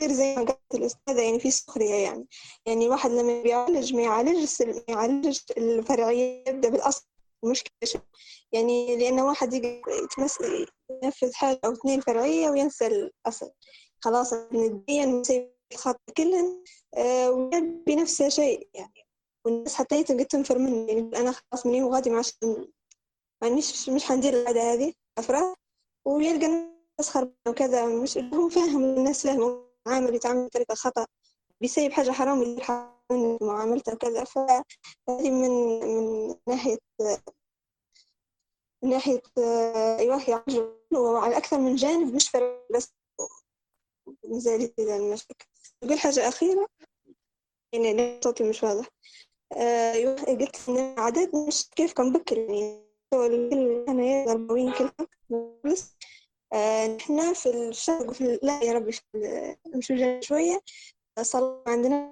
يصير 0.01 0.15
زي 0.15 0.35
ما 0.35 0.43
قالت 0.43 0.75
الأستاذة 0.75 1.21
يعني 1.21 1.39
في 1.39 1.51
سخرية 1.51 1.95
يعني. 1.95 2.27
يعني 2.65 2.85
الواحد 2.85 3.11
لما 3.11 3.41
بيعالج 3.41 3.93
ما 3.95 4.01
يعالجش 4.01 4.61
ما 4.61 4.83
يعالجش 4.89 5.45
الفرعية 5.57 6.43
يبدأ 6.47 6.69
بالأصل. 6.69 7.05
المشكلة 7.43 8.01
يعني 8.51 8.97
لأن 8.97 9.19
واحد 9.19 9.53
يتمس 9.53 10.37
ينفذ 11.03 11.33
حاجة 11.33 11.59
أو 11.65 11.71
اثنين 11.71 12.01
فرعية 12.01 12.49
وينسى 12.49 12.87
الأصل. 12.87 13.51
خلاص 13.99 14.33
نديا 14.33 15.05
الخط 15.73 16.01
كلهن 16.17 16.63
آه 16.97 17.31
ويبي 17.31 17.95
نفس 17.95 18.21
الشيء 18.21 18.69
يعني. 18.73 19.05
والناس 19.45 19.75
حتى 19.75 19.99
يتم 19.99 20.21
تنفر 20.21 20.57
مني 20.57 20.87
يعني 20.91 21.17
أنا 21.17 21.31
خلاص 21.31 21.65
مني 21.65 21.83
وغادي 21.83 22.09
ما 22.09 22.23
مانيش 23.43 23.89
مش 23.89 24.03
حندير 24.03 24.33
العادة 24.33 24.73
هذه 24.73 24.93
أفراد. 25.17 25.55
ويلقى 26.05 26.45
الناس 26.45 26.71
تسخر 26.99 27.31
وكذا 27.47 27.85
مش 27.85 28.17
هو 28.17 28.49
فاهم 28.49 28.83
الناس 28.83 29.23
فاهم 29.27 29.65
عامل 29.87 30.15
يتعامل 30.15 30.45
بطريقة 30.45 30.75
خطأ 30.75 31.05
بيسيب 31.61 31.91
حاجة 31.91 32.11
حرام 32.11 32.39
من 33.11 33.37
معاملته 33.41 33.93
وكذا. 33.93 34.23
فهذه 34.23 35.29
من 35.31 35.49
من 35.79 36.35
ناحية 36.47 36.77
من 38.83 38.89
ناحية 38.89 39.21
أيوه 39.99 40.29
يعالج 40.29 40.61
وعلى 40.93 41.37
أكثر 41.37 41.59
من 41.59 41.75
جانب 41.75 42.15
مش 42.15 42.31
بس 42.75 42.93
مازال 44.23 44.73
إذا 44.79 44.95
المشاكل. 44.97 45.45
نقول 45.83 45.99
حاجة 45.99 46.27
أخيرة 46.27 46.67
يعني 47.73 48.19
صوتي 48.23 48.49
مش 48.49 48.63
واضح. 48.63 48.87
أيوه 49.57 50.15
قلت 50.15 50.69
إن 50.69 50.77
العادات 50.77 51.35
مش 51.35 51.69
كيفكم 51.75 52.13
بكر 52.13 52.37
يعني 52.37 52.85
أنا 53.89 54.25
غربويين 54.25 54.71
كلهم 54.73 55.59
بس 55.65 55.95
آه 56.53 56.97
في 57.33 57.49
الشرق 57.69 58.09
وفي 58.09 58.39
لا 58.43 58.63
يا 58.63 58.73
ربي 58.73 58.91
نمشي 59.67 60.21
شوية. 60.21 60.61
صار 61.21 61.63
عندنا 61.67 62.11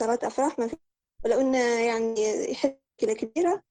صارت 0.00 0.24
أفراح 0.24 0.58
ما 0.58 0.66
في 0.68 0.76
ولو 1.24 1.40
إنه 1.40 1.58
يعني 1.58 2.12
مشكلة 2.98 3.14
كبيرة 3.14 3.62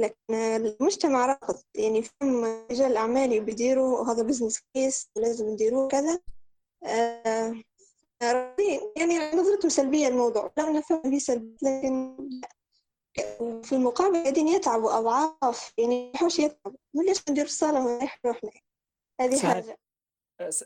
لكن 0.00 0.34
المجتمع 0.34 1.26
رافض 1.26 1.62
يعني 1.74 2.02
فهم 2.02 2.44
رجال 2.70 2.90
الأعمال 2.92 3.40
بيديروا 3.40 4.00
وهذا 4.00 4.22
business 4.22 4.60
case 4.74 5.08
ولازم 5.16 5.48
نديروه 5.48 5.88
كذا. 5.88 6.20
آه 6.84 7.54
يعني 8.96 9.18
نظرتهم 9.34 9.68
سلبية 9.68 10.08
الموضوع. 10.08 10.52
لا 10.56 10.68
أنا 10.70 10.80
فهم 10.80 11.02
في 11.02 11.20
سلبية 11.20 11.56
لكن 11.62 12.16
في 13.62 13.72
المقابل 13.72 14.16
قاعدين 14.22 14.48
يتعبوا 14.48 14.98
أضعاف 14.98 15.72
يعني 15.78 16.12
يحوش 16.14 16.38
يتعبوا 16.38 16.78
ليش 16.94 17.22
ندير 17.30 17.44
الصالة 17.44 17.86
ونريح 17.86 18.18
روحنا 18.26 18.50
هذه 19.20 19.34
صحيح. 19.36 19.52
حاجة. 19.52 19.78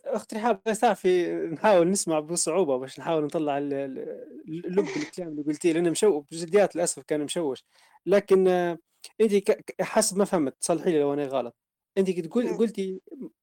أختي 0.06 0.58
بس 0.66 0.80
تعرفي 0.80 1.32
نحاول 1.32 1.90
نسمع 1.90 2.20
بصعوبة 2.20 2.76
باش 2.76 3.00
نحاول 3.00 3.24
نطلع 3.24 3.58
ال- 3.58 3.74
ال- 3.74 4.62
لب 4.76 4.88
الكلام 4.96 5.28
اللي 5.28 5.42
قلتيه 5.42 5.72
لأنه 5.72 5.90
مشوش 5.90 6.24
بجديات 6.32 6.76
للأسف 6.76 7.02
كان 7.02 7.20
مشوش. 7.24 7.64
لكن 8.06 8.48
آه، 8.48 8.78
ك- 9.20 9.82
حسب 9.82 10.18
ما 10.18 10.24
فهمت 10.24 10.56
صلحي 10.60 10.90
لي 10.92 11.00
لو 11.00 11.14
أنا 11.14 11.24
غلط. 11.26 11.56
تقول 11.96 12.46
مم. 12.50 12.56
قلتي 12.56 13.00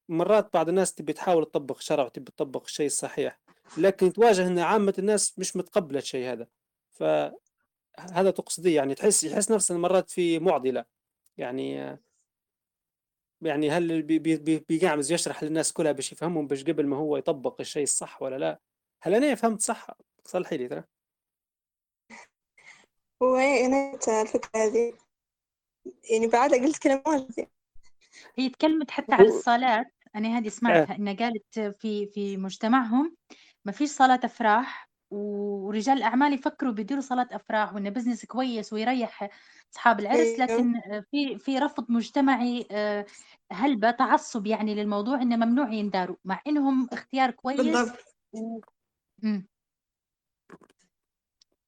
مرات 0.10 0.53
بعض 0.53 0.70
الناس 0.70 0.93
تبي 0.93 1.14
تحاول 1.14 1.45
تطبق 1.45 1.80
شرع 1.80 2.03
وتبي 2.05 2.32
تطبق 2.32 2.64
الشيء 2.64 2.86
الصحيح. 2.86 3.39
لكن 3.78 4.13
تواجه 4.13 4.47
أن 4.47 4.59
عامة 4.59 4.93
الناس 4.99 5.39
مش 5.39 5.55
متقبلة 5.55 5.99
الشيء 5.99 6.32
هذا. 6.32 6.47
فهذا 6.91 8.32
تقصديه 8.32 8.76
يعني 8.76 8.95
تحس 8.95 9.24
يحس 9.24 9.51
نفسه 9.51 9.78
مرات 9.78 10.09
في 10.09 10.39
معضلة. 10.39 10.86
يعني 11.38 11.82
آه، 11.84 11.99
يعني 13.41 13.70
هل 13.72 14.01
بي 14.01 14.20
بي 14.20 14.38
بي 14.38 14.59
بيقعمز 14.70 15.11
يشرح 15.11 15.43
للناس 15.43 15.74
كلها 15.74 15.91
باش 15.91 16.11
يفهمهم 16.11 16.47
باش 16.47 16.63
قبل 16.63 16.86
ما 16.88 16.97
هو 16.97 17.18
يطبق 17.18 17.61
الشيء 17.61 17.84
الصح 17.84 18.22
ولا 18.22 18.38
لا؟ 18.38 18.59
هل 19.01 19.15
أنا 19.15 19.36
فهمت 19.36 19.61
صح؟ 19.61 19.88
صلحي 20.26 20.57
لي 20.57 20.68
ترى. 20.68 20.84
هو 23.24 23.36
أنا 23.36 23.99
الفكرة 24.22 24.49
هذه. 24.55 24.93
يعني 26.11 26.28
بعد 26.28 26.53
قلت 26.53 26.78
كلام 26.78 27.03
واجد 27.07 27.47
هي 28.38 28.49
تكلمت 28.49 28.91
حتى 28.91 29.13
على 29.13 29.30
هو- 29.30 29.38
الصلاة. 29.38 29.86
أنا 30.15 30.38
هذه 30.38 30.49
سمعتها. 30.49 30.95
إنها 30.95 31.13
قالت 31.13 31.59
في 31.59 32.07
في 32.07 32.38
مجتمعهم 32.38 33.15
ما 33.68 33.74
فيش 33.74 33.89
صلاة 33.89 34.20
أفراح 34.24 34.89
ورجال 35.11 35.97
الأعمال 35.97 36.34
يفكروا 36.34 36.72
بيديروا 36.72 37.01
صلاة 37.01 37.28
أفراح 37.32 37.74
وإنه 37.74 37.89
بزنس 37.89 38.26
كويس 38.26 38.74
ويريح 38.74 39.30
أصحاب 39.74 39.99
العرس 39.99 40.39
أيوه. 40.39 40.39
لكن 40.39 40.82
في 41.11 41.39
في 41.39 41.59
رفض 41.59 41.91
مجتمعي 41.91 42.68
آه، 42.72 43.05
هلبة 43.51 43.91
تعصب 43.91 44.47
يعني 44.47 44.76
للموضوع 44.76 45.22
إنه 45.22 45.36
ممنوع 45.36 45.72
ينداروا 45.72 46.15
مع 46.26 46.41
إنهم 46.47 46.89
اختيار 46.91 47.32
كويس 47.32 47.61
بالضبط 47.61 48.15
و... 48.34 48.59
مم. 49.24 49.47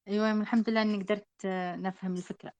أيوة 0.08 0.32
الحمد 0.32 0.70
لله 0.70 0.82
إني 0.82 1.02
قدرت 1.02 1.28
آه، 1.44 1.76
نفهم 1.76 2.12
الفكرة 2.12 2.52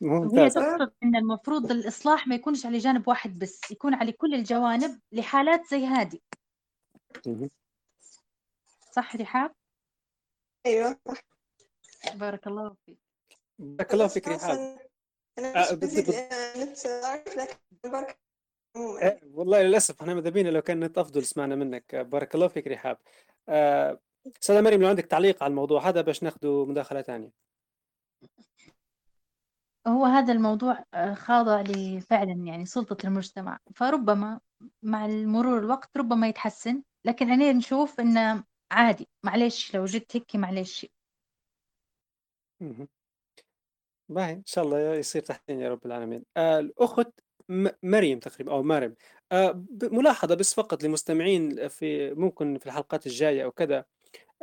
وهي 0.00 0.50
تقصد 0.50 0.92
إن 1.02 1.16
المفروض 1.16 1.70
الإصلاح 1.70 2.26
ما 2.26 2.34
يكونش 2.34 2.66
على 2.66 2.78
جانب 2.78 3.08
واحد 3.08 3.38
بس 3.38 3.70
يكون 3.70 3.94
على 3.94 4.12
كل 4.12 4.34
الجوانب 4.34 5.00
لحالات 5.12 5.66
زي 5.70 5.86
هذه. 5.86 6.18
صح 8.94 9.16
رحاب 9.16 9.54
أيوه. 10.66 11.00
بارك 12.14 12.46
الله 12.46 12.76
فيك. 12.86 12.98
بارك 13.58 13.94
الله 13.94 14.08
فيك 14.08 14.28
رحاب 14.28 14.78
أنا 15.38 15.70
آه، 15.70 15.74
مش 15.74 16.86
بارك 17.84 18.18
آه، 18.76 19.20
والله 19.22 19.62
للأسف 19.62 20.00
إحنا 20.00 20.14
ماذا 20.14 20.30
بينا 20.30 20.48
لو 20.48 20.62
كان 20.62 20.80
نت 20.84 20.98
أفضل 20.98 21.24
سمعنا 21.24 21.54
منك. 21.54 21.94
آه، 21.94 22.02
بارك 22.02 22.34
الله 22.34 22.48
فيك 22.48 22.66
رحاب 22.66 22.98
أستاذة 24.26 24.60
مريم 24.60 24.82
لو 24.82 24.88
عندك 24.88 25.06
تعليق 25.06 25.42
على 25.42 25.50
الموضوع 25.50 25.88
هذا 25.88 26.00
باش 26.00 26.22
ناخذ 26.22 26.46
مداخلة 26.68 27.02
ثانية 27.02 27.32
هو 29.86 30.04
هذا 30.04 30.32
الموضوع 30.32 30.84
خاضع 31.14 31.60
لفعلا 31.60 32.32
يعني 32.32 32.66
سلطة 32.66 33.06
المجتمع. 33.06 33.58
فربما 33.74 34.40
مع 34.82 35.06
مرور 35.06 35.58
الوقت 35.58 35.96
ربما 35.96 36.28
يتحسن 36.28 36.82
لكن 37.04 37.30
أنا 37.30 37.52
نشوف 37.52 38.00
إنه 38.00 38.44
عادي 38.72 39.08
معلش 39.22 39.74
لو 39.76 39.84
جيت 39.84 40.16
هيك 40.16 40.36
معلش. 40.36 40.86
مهم. 42.60 42.88
باهي 44.08 44.32
إن 44.32 44.44
شاء 44.46 44.64
الله 44.64 44.94
يصير 44.94 45.22
تحسين 45.22 45.60
يا 45.60 45.68
رب 45.68 45.86
العالمين. 45.86 46.24
آه 46.36 46.58
الأخت 46.58 47.08
مريم 47.82 48.18
تقريبا 48.18 48.52
أو 48.52 48.62
مريم. 48.62 48.94
آه 49.32 49.64
ملاحظة 49.82 50.34
بس 50.34 50.54
فقط 50.54 50.82
للمستمعين 50.82 51.68
في 51.68 52.14
ممكن 52.14 52.58
في 52.58 52.66
الحلقات 52.66 53.06
الجاية 53.06 53.44
أو 53.44 53.50
كذا. 53.52 53.84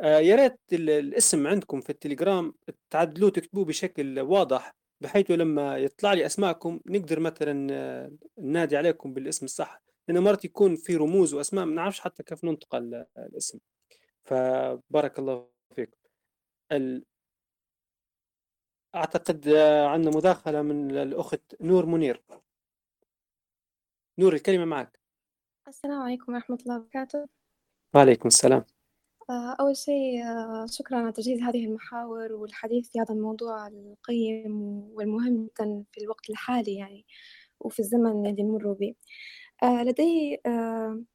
آه 0.00 0.18
يا 0.18 0.36
ريت 0.36 0.58
ال- 0.72 0.90
الاسم 0.90 1.46
عندكم 1.46 1.80
في 1.80 1.90
التليجرام 1.90 2.54
تعدلوه 2.90 3.30
تكتبوه 3.30 3.64
بشكل 3.64 4.20
واضح 4.20 4.74
بحيث 5.00 5.30
لما 5.30 5.78
يطلع 5.78 6.12
لي 6.12 6.26
أسماءكم 6.26 6.80
نقدر 6.86 7.20
مثلا 7.20 7.68
آه، 7.72 8.12
ننادي 8.38 8.76
عليكم 8.76 9.12
بالاسم 9.14 9.44
الصح. 9.46 9.82
لأن 10.08 10.18
مرات 10.22 10.44
يكون 10.44 10.76
في 10.76 10.96
رموز 10.96 11.34
وأسماء 11.34 11.64
ما 11.64 11.74
نعرفش 11.74 12.00
حتى 12.00 12.22
كيف 12.22 12.44
ننطق 12.44 12.74
ال- 12.74 13.06
الاسم. 13.18 13.58
فبارك 14.30 15.18
الله 15.18 15.48
فيكم 15.74 15.96
ال- 16.72 17.04
أعتقد 18.94 19.48
آه، 19.48 19.86
عندنا 19.86 20.16
مداخلة 20.16 20.62
من 20.62 20.90
الأخت 20.98 21.56
نور 21.60 21.86
منير. 21.86 22.22
نور 24.18 24.34
الكلمة 24.34 24.64
معك. 24.64 25.00
السلام 25.68 26.02
عليكم 26.02 26.32
ورحمة 26.32 26.58
الله 26.62 26.76
وبركاته. 26.76 27.28
وعليكم 27.94 28.28
السلام. 28.28 28.64
آه، 29.30 29.56
أول 29.60 29.76
شيء 29.76 30.24
آه، 30.24 30.66
شكرا 30.66 30.98
على 30.98 31.12
تجهيز 31.12 31.40
هذه 31.42 31.64
المحاور 31.64 32.32
والحديث 32.32 32.90
في 32.90 33.00
هذا 33.00 33.14
الموضوع 33.14 33.66
القيم 33.66 34.60
والمهم 34.94 35.44
جدا 35.46 35.84
في 35.92 36.00
الوقت 36.00 36.30
الحالي 36.30 36.74
يعني 36.74 37.06
وفي 37.60 37.80
الزمن 37.80 38.26
اللي 38.26 38.42
نمر 38.42 38.72
به. 38.72 38.94
آه، 39.62 39.82
لدي 39.82 40.40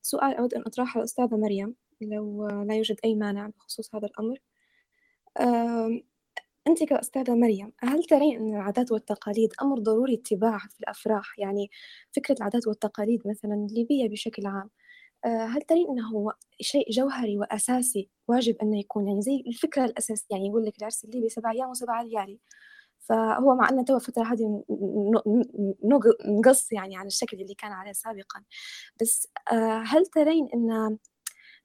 سؤال 0.01 0.35
أود 0.37 0.53
أن 0.53 0.61
أطرحه 0.61 0.97
للأستاذة 0.99 1.35
مريم. 1.37 1.75
لو 2.09 2.47
لا 2.47 2.75
يوجد 2.75 2.99
أي 3.05 3.15
مانع 3.15 3.47
بخصوص 3.47 3.95
هذا 3.95 4.07
الأمر. 4.07 4.39
أنت 6.67 6.83
كأستاذة 6.83 7.35
مريم 7.35 7.71
هل 7.79 8.03
ترين 8.03 8.37
أن 8.37 8.55
العادات 8.55 8.91
والتقاليد 8.91 9.53
أمر 9.61 9.79
ضروري 9.79 10.13
اتباعه 10.13 10.67
في 10.69 10.79
الأفراح؟ 10.79 11.39
يعني 11.39 11.69
فكرة 12.15 12.35
العادات 12.35 12.67
والتقاليد 12.67 13.21
مثلا 13.27 13.53
الليبية 13.69 14.09
بشكل 14.09 14.45
عام. 14.47 14.69
آه، 15.25 15.45
هل 15.45 15.61
ترين 15.61 15.87
أنه 15.89 16.31
شيء 16.61 16.91
جوهري 16.91 17.37
وأساسي 17.37 18.09
واجب 18.27 18.57
أنه 18.61 18.79
يكون؟ 18.79 19.07
يعني 19.07 19.21
زي 19.21 19.43
الفكرة 19.47 19.85
الأساسية 19.85 20.25
يعني 20.31 20.47
يقول 20.47 20.65
لك 20.65 20.77
العرس 20.79 21.05
الليبي 21.05 21.29
سبع 21.29 21.51
أيام 21.51 21.69
وسبع 21.69 22.01
ليالي. 22.01 22.39
فهو 22.99 23.55
مع 23.55 23.69
أن 23.69 23.85
تو 23.85 23.95
الفترة 23.95 24.23
هذه 24.23 24.63
نقص 26.25 26.71
يعني 26.71 26.97
عن 26.97 27.07
الشكل 27.07 27.41
اللي 27.41 27.53
كان 27.53 27.71
عليه 27.71 27.91
سابقا. 27.91 28.43
بس 29.01 29.27
آه، 29.51 29.83
هل 29.87 30.05
ترين 30.05 30.49
أن 30.53 30.97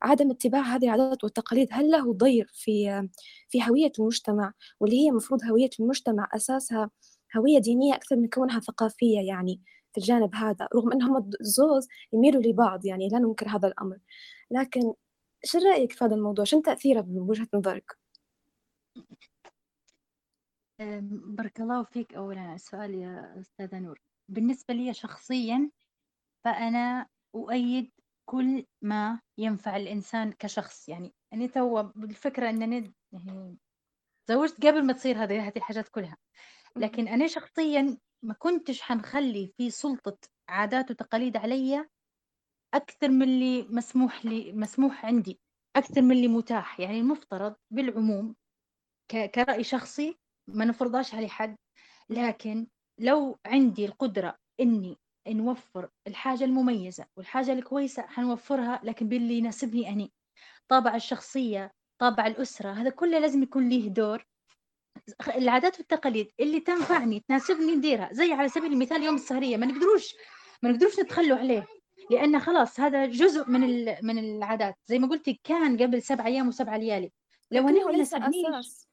عدم 0.02 0.31
اتباع 0.31 0.60
هذه 0.62 0.85
العادات 0.85 1.24
والتقاليد 1.24 1.68
هل 1.72 1.90
له 1.90 2.12
ضير 2.14 2.51
في 2.55 3.09
في 3.48 3.62
هوية 3.70 3.93
المجتمع؟ 3.98 4.52
واللي 4.81 5.06
هي 5.06 5.10
مفروض 5.10 5.44
هوية 5.44 5.70
المجتمع 5.81 6.28
أساسها 6.35 6.90
هوية 7.36 7.59
دينية 7.59 7.94
أكثر 7.94 8.16
من 8.16 8.28
كونها 8.28 8.60
ثقافية 8.60 9.20
يعني 9.20 9.60
في 9.93 9.98
الجانب 9.98 10.35
هذا 10.35 10.68
رغم 10.74 10.93
أنهم 10.93 11.31
الزوز 11.40 11.89
يميلوا 12.12 12.43
لبعض 12.43 12.86
يعني 12.86 13.09
لا 13.09 13.18
ننكر 13.18 13.48
هذا 13.48 13.68
الأمر. 13.68 13.98
لكن 14.51 14.94
شو 15.44 15.59
رأيك 15.59 15.93
في 15.93 16.05
هذا 16.05 16.14
الموضوع؟ 16.14 16.44
شو 16.44 16.60
تأثيره 16.60 17.01
بوجهة 17.01 17.48
نظرك؟ 17.55 17.98
بارك 21.10 21.60
الله 21.60 21.82
فيك. 21.82 22.14
أولا 22.14 22.55
السؤال 22.55 22.94
يا 22.94 23.40
أستاذة 23.40 23.78
نور. 23.78 24.01
بالنسبة 24.28 24.74
لي 24.74 24.94
شخصيا 24.94 25.70
فأنا 26.44 27.06
أؤيد 27.35 27.90
كل 28.31 28.65
ما 28.82 29.20
ينفع 29.39 29.77
الإنسان 29.77 30.32
كشخص. 30.32 30.89
يعني 30.89 31.15
أنا 31.32 31.47
تو 31.47 31.82
بالفكرة 31.82 32.51
أنني 32.51 32.94
يعني 33.12 33.59
تزوجت 34.27 34.66
قبل 34.66 34.86
ما 34.86 34.93
تصير 34.93 35.24
هذه 35.24 35.48
هذه 35.48 35.57
الحاجات 35.57 35.89
كلها. 35.89 36.16
لكن 36.77 37.09
أنا 37.09 37.27
شخصيا 37.27 37.98
ما 38.24 38.35
كنتش 38.35 38.82
حنخلي 38.82 39.52
في 39.57 39.70
سلطة 39.70 40.19
عادات 40.48 40.90
وتقاليد 40.90 41.36
علي 41.36 41.89
أكثر 42.74 43.09
من 43.09 43.23
اللي 43.23 43.62
مسموح 43.62 44.27
لي 44.27 44.52
مسموح 44.52 45.07
عندي 45.07 45.40
أكثر 45.77 46.02
من 46.02 46.12
اللي 46.12 46.28
متاح. 46.28 46.81
يعني 46.81 47.01
المفترض 47.01 47.57
بالعموم 47.70 48.36
كرأي 49.35 49.65
شخصي 49.65 50.19
ما 50.48 50.65
نفرضاش 50.65 51.15
على 51.15 51.28
حد. 51.28 51.57
لكن 52.11 52.66
لو 53.01 53.39
عندي 53.47 53.86
القدرة 53.86 54.36
إني 54.61 54.97
نوفر 55.28 55.88
الحاجة 56.06 56.44
المميزة 56.44 57.06
والحاجة 57.16 57.52
الكويسة 57.52 58.02
حنوفرها 58.02 58.80
لكن 58.84 59.09
باللي 59.09 59.38
يناسبني 59.38 59.88
أني. 59.88 60.12
طابع 60.68 60.94
الشخصية 60.94 61.72
طابع 61.98 62.26
الأسرة 62.26 62.72
هذا 62.72 62.90
كله 62.90 63.18
لازم 63.18 63.42
يكون 63.42 63.68
له 63.68 63.88
دور. 63.88 64.26
العادات 65.36 65.78
والتقاليد 65.78 66.30
اللي 66.40 66.60
تنفعني 66.60 67.20
تناسبني 67.28 67.74
نديرها. 67.74 68.09
زي 68.12 68.32
على 68.32 68.48
سبيل 68.48 68.72
المثال 68.72 69.02
يوم 69.02 69.14
السهرية 69.14 69.56
ما 69.56 69.66
نقدروش 69.66 70.14
ما 70.62 70.70
نقدروش 70.70 71.01
نتخلوا 71.01 71.38
عليه 71.38 71.66
لأن 72.10 72.40
خلاص 72.40 72.80
هذا 72.80 73.06
جزء 73.06 73.51
من 73.51 73.60
من 74.02 74.18
العادات. 74.18 74.74
زي 74.86 74.98
ما 74.98 75.09
قلت 75.09 75.30
كان 75.44 75.82
قبل 75.82 76.02
سبع 76.02 76.26
أيام 76.26 76.48
وسبع 76.48 76.76
ليالي. 76.76 77.12
لو 77.51 77.68
أنا 77.68 77.84
ما 77.84 77.92
يناسبنيش 77.92 78.86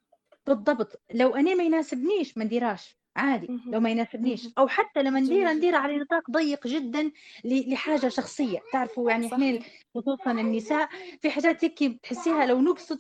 بالضبط. 0.48 1.02
لو 1.14 1.36
أنا 1.36 1.56
ما 1.56 1.64
يناسبنيش 1.64 2.38
ما 2.38 2.44
نديراش. 2.44 2.98
عادي 3.18 3.48
لو 3.66 3.80
ما 3.80 3.90
يناسبنيش. 3.90 4.50
أو 4.58 4.68
حتى 4.68 5.04
لما 5.04 5.20
ندير 5.20 5.52
ندير 5.52 5.76
على 5.76 5.98
نطاق 5.98 6.32
ضيق 6.32 6.68
جدا 6.68 7.12
لحاجة 7.44 8.08
شخصية. 8.08 8.60
تعرفوا 8.74 9.12
يعني 9.12 9.28
إحنا 9.34 9.60
خصوصا 9.96 10.32
النساء 10.32 10.90
في 11.22 11.30
حاجات 11.30 11.64
هيك 11.64 12.00
تحسيها 12.04 12.46
لو 12.46 12.62
نقصد 12.62 13.00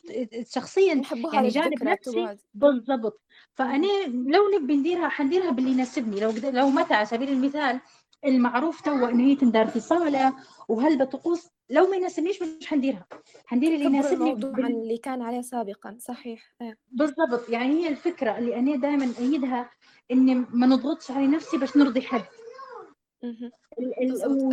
شخصيا 0.49 1.01
يعني 1.33 1.47
جانب 1.47 1.83
نفسي. 1.83 2.37
بالضبط. 2.53 3.21
فأنا 3.55 3.87
لو 4.07 4.41
نبي 4.55 4.75
نديرها 4.75 5.09
حنديرها 5.09 5.51
باللي 5.51 5.71
يناسبني. 5.71 6.19
لو 6.19 6.33
لو 6.43 6.69
متى 6.69 6.93
على 6.93 7.05
سبيل 7.05 7.29
المثال 7.29 7.79
المعروف 8.25 8.81
تو 8.81 9.05
انه 9.05 9.23
هي 9.23 9.35
تندار 9.35 9.67
في 9.67 9.79
صاله 9.79 10.33
وهلبة 10.67 11.05
طقوس 11.05 11.47
لو 11.69 11.87
ما 11.89 11.95
يناسبنيش 11.95 12.41
مش 12.41 12.67
حنديرها. 12.67 13.05
حندير 13.45 13.73
اللي 13.73 13.85
يناسبني 13.85 14.35
بال... 14.35 14.65
اللي 14.65 14.97
كان 14.97 15.21
عليه 15.21 15.41
سابقا 15.41 15.97
صحيح. 15.99 16.53
إيه. 16.61 16.77
بالضبط. 16.91 17.49
يعني 17.49 17.73
هي 17.73 17.87
الفكرة 17.87 18.37
اللي 18.37 18.55
أنا 18.55 18.75
دائما 18.75 19.13
ايدها 19.19 19.69
اني 20.11 20.35
ما 20.35 20.67
نضغطش 20.67 21.11
على 21.11 21.27
نفسي 21.27 21.57
باش 21.57 21.77
نرضي 21.77 22.01
حد. 22.01 22.25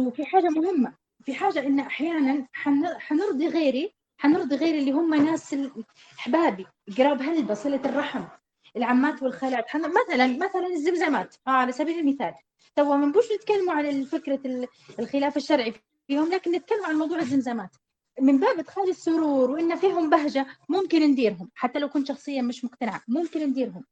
وفي 0.00 0.24
حاجة 0.24 0.48
مهمة. 0.48 0.94
في 1.24 1.34
حاجة 1.34 1.66
إن 1.66 1.80
أحيانا 1.80 2.46
حنرضي 2.98 3.48
غيري 3.48 3.94
حنرضي 4.18 4.56
غيري 4.56 4.78
اللي 4.78 4.92
هم 4.92 5.14
ناس 5.14 5.56
احبابي 6.18 6.66
قراب 6.98 7.22
هلبة 7.22 7.54
صلة 7.54 7.80
الرحم. 7.84 8.24
العمات 8.76 9.22
والخالات. 9.22 9.76
مثلا 9.76 10.26
مثلا 10.26 10.66
الزمزمات. 10.66 11.34
آه 11.46 11.50
على 11.50 11.72
سبيل 11.72 11.98
المثال. 11.98 12.34
تو 12.76 12.96
ما 12.96 13.06
نبوش 13.06 13.24
نتكلموا 13.32 13.74
على 13.74 14.04
فكره 14.04 14.66
الخلاف 14.98 15.36
الشرعي 15.36 15.74
فيهم 16.06 16.32
لكن 16.32 16.52
نتكلم 16.52 16.84
عن 16.86 16.94
موضوع 16.94 17.18
الزمزمات. 17.18 17.70
من 18.20 18.40
باب 18.40 18.58
إدخال 18.58 18.88
السرور 18.90 19.50
وإن 19.50 19.76
فيهم 19.76 20.10
بهجة 20.10 20.46
ممكن 20.68 21.02
نديرهم. 21.02 21.50
حتى 21.54 21.78
لو 21.78 21.88
كنت 21.88 22.08
شخصيا 22.08 22.42
مش 22.42 22.64
مقتنعه 22.64 23.02
ممكن 23.08 23.46
نديرهم. 23.46 23.84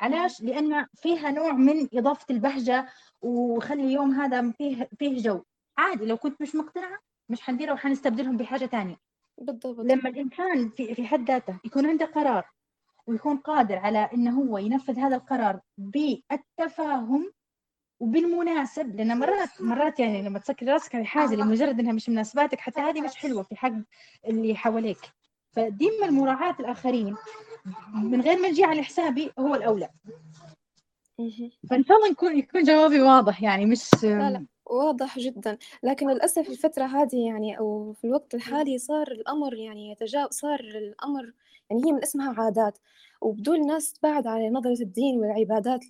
علاش؟ 0.00 0.42
لأن 0.42 0.86
فيها 0.94 1.30
نوع 1.30 1.52
من 1.52 1.88
إضافة 1.94 2.26
البهجة 2.30 2.88
وخلي 3.22 3.82
اليوم 3.82 4.10
هذا 4.10 4.50
فيه 4.50 4.88
فيه 4.98 5.22
جو. 5.22 5.42
عادي 5.78 6.06
لو 6.06 6.16
كنت 6.16 6.42
مش 6.42 6.54
مقتنعه 6.54 6.98
مش 7.28 7.40
حنديرها 7.40 7.72
وحنستبدلهم 7.72 8.36
بحاجة 8.36 8.66
ثانية 8.66 8.96
بالضبط. 9.38 9.80
لما 9.80 10.08
الإنسان 10.08 10.70
في 10.70 10.94
في 10.94 11.06
حد 11.06 11.30
ذاته 11.30 11.58
يكون 11.64 11.86
عنده 11.86 12.06
قرار 12.06 12.44
ويكون 13.06 13.36
قادر 13.36 13.76
على 13.76 14.10
إنه 14.14 14.42
هو 14.42 14.58
ينفذ 14.58 14.98
هذا 14.98 15.16
القرار 15.16 15.60
بالتفاهم 15.78 17.32
وبالمناسب 18.00 18.96
لأن 18.96 19.18
مرات 19.18 19.60
مرات 19.60 20.00
يعني 20.00 20.22
لما 20.22 20.38
تسكر 20.38 20.66
راسك 20.66 20.94
على 20.94 21.04
حاجة 21.04 21.34
لمجرد 21.34 21.80
إنها 21.80 21.92
مش 21.92 22.08
مناسباتك 22.08 22.60
حتى 22.60 22.80
هذه 22.80 23.00
مش 23.00 23.16
حلوة 23.16 23.42
في 23.42 23.56
حق 23.56 23.72
اللي 24.26 24.54
حواليك. 24.56 24.98
فديما 25.52 26.06
المراعاة 26.06 26.56
الآخرين 26.60 27.16
من 27.94 28.20
غير 28.20 28.38
ما 28.38 28.48
نجي 28.48 28.64
على 28.64 28.82
حسابي 28.82 29.30
هو 29.38 29.54
الأولى. 29.54 29.88
فإن 31.70 31.84
شاء 31.84 31.96
الله 31.96 32.08
يكون 32.10 32.38
يكون 32.38 32.62
جوابي 32.62 33.00
واضح 33.00 33.42
يعني 33.42 33.66
مش 33.66 33.90
لا 34.02 34.30
لا 34.30 34.46
واضح 34.66 35.18
جدا. 35.18 35.58
لكن 35.82 36.10
للأسف 36.10 36.48
الفترة 36.50 36.84
هذه 36.84 37.26
يعني 37.26 37.58
أو 37.58 37.92
في 37.92 38.06
الوقت 38.06 38.34
الحالي 38.34 38.78
صار 38.78 39.10
الأمر 39.12 39.54
يعني 39.54 39.90
يتجاوز 39.90 40.30
صار 40.30 40.60
الأمر 40.60 41.32
يعني 41.70 41.82
هي 41.86 41.92
من 41.92 42.02
اسمها 42.02 42.34
عادات 42.42 42.78
وبدون 43.20 43.56
الناس 43.60 43.92
تبعد 43.92 44.26
على 44.26 44.50
نظرة 44.50 44.82
الدين 44.82 45.18
والعبادات 45.20 45.80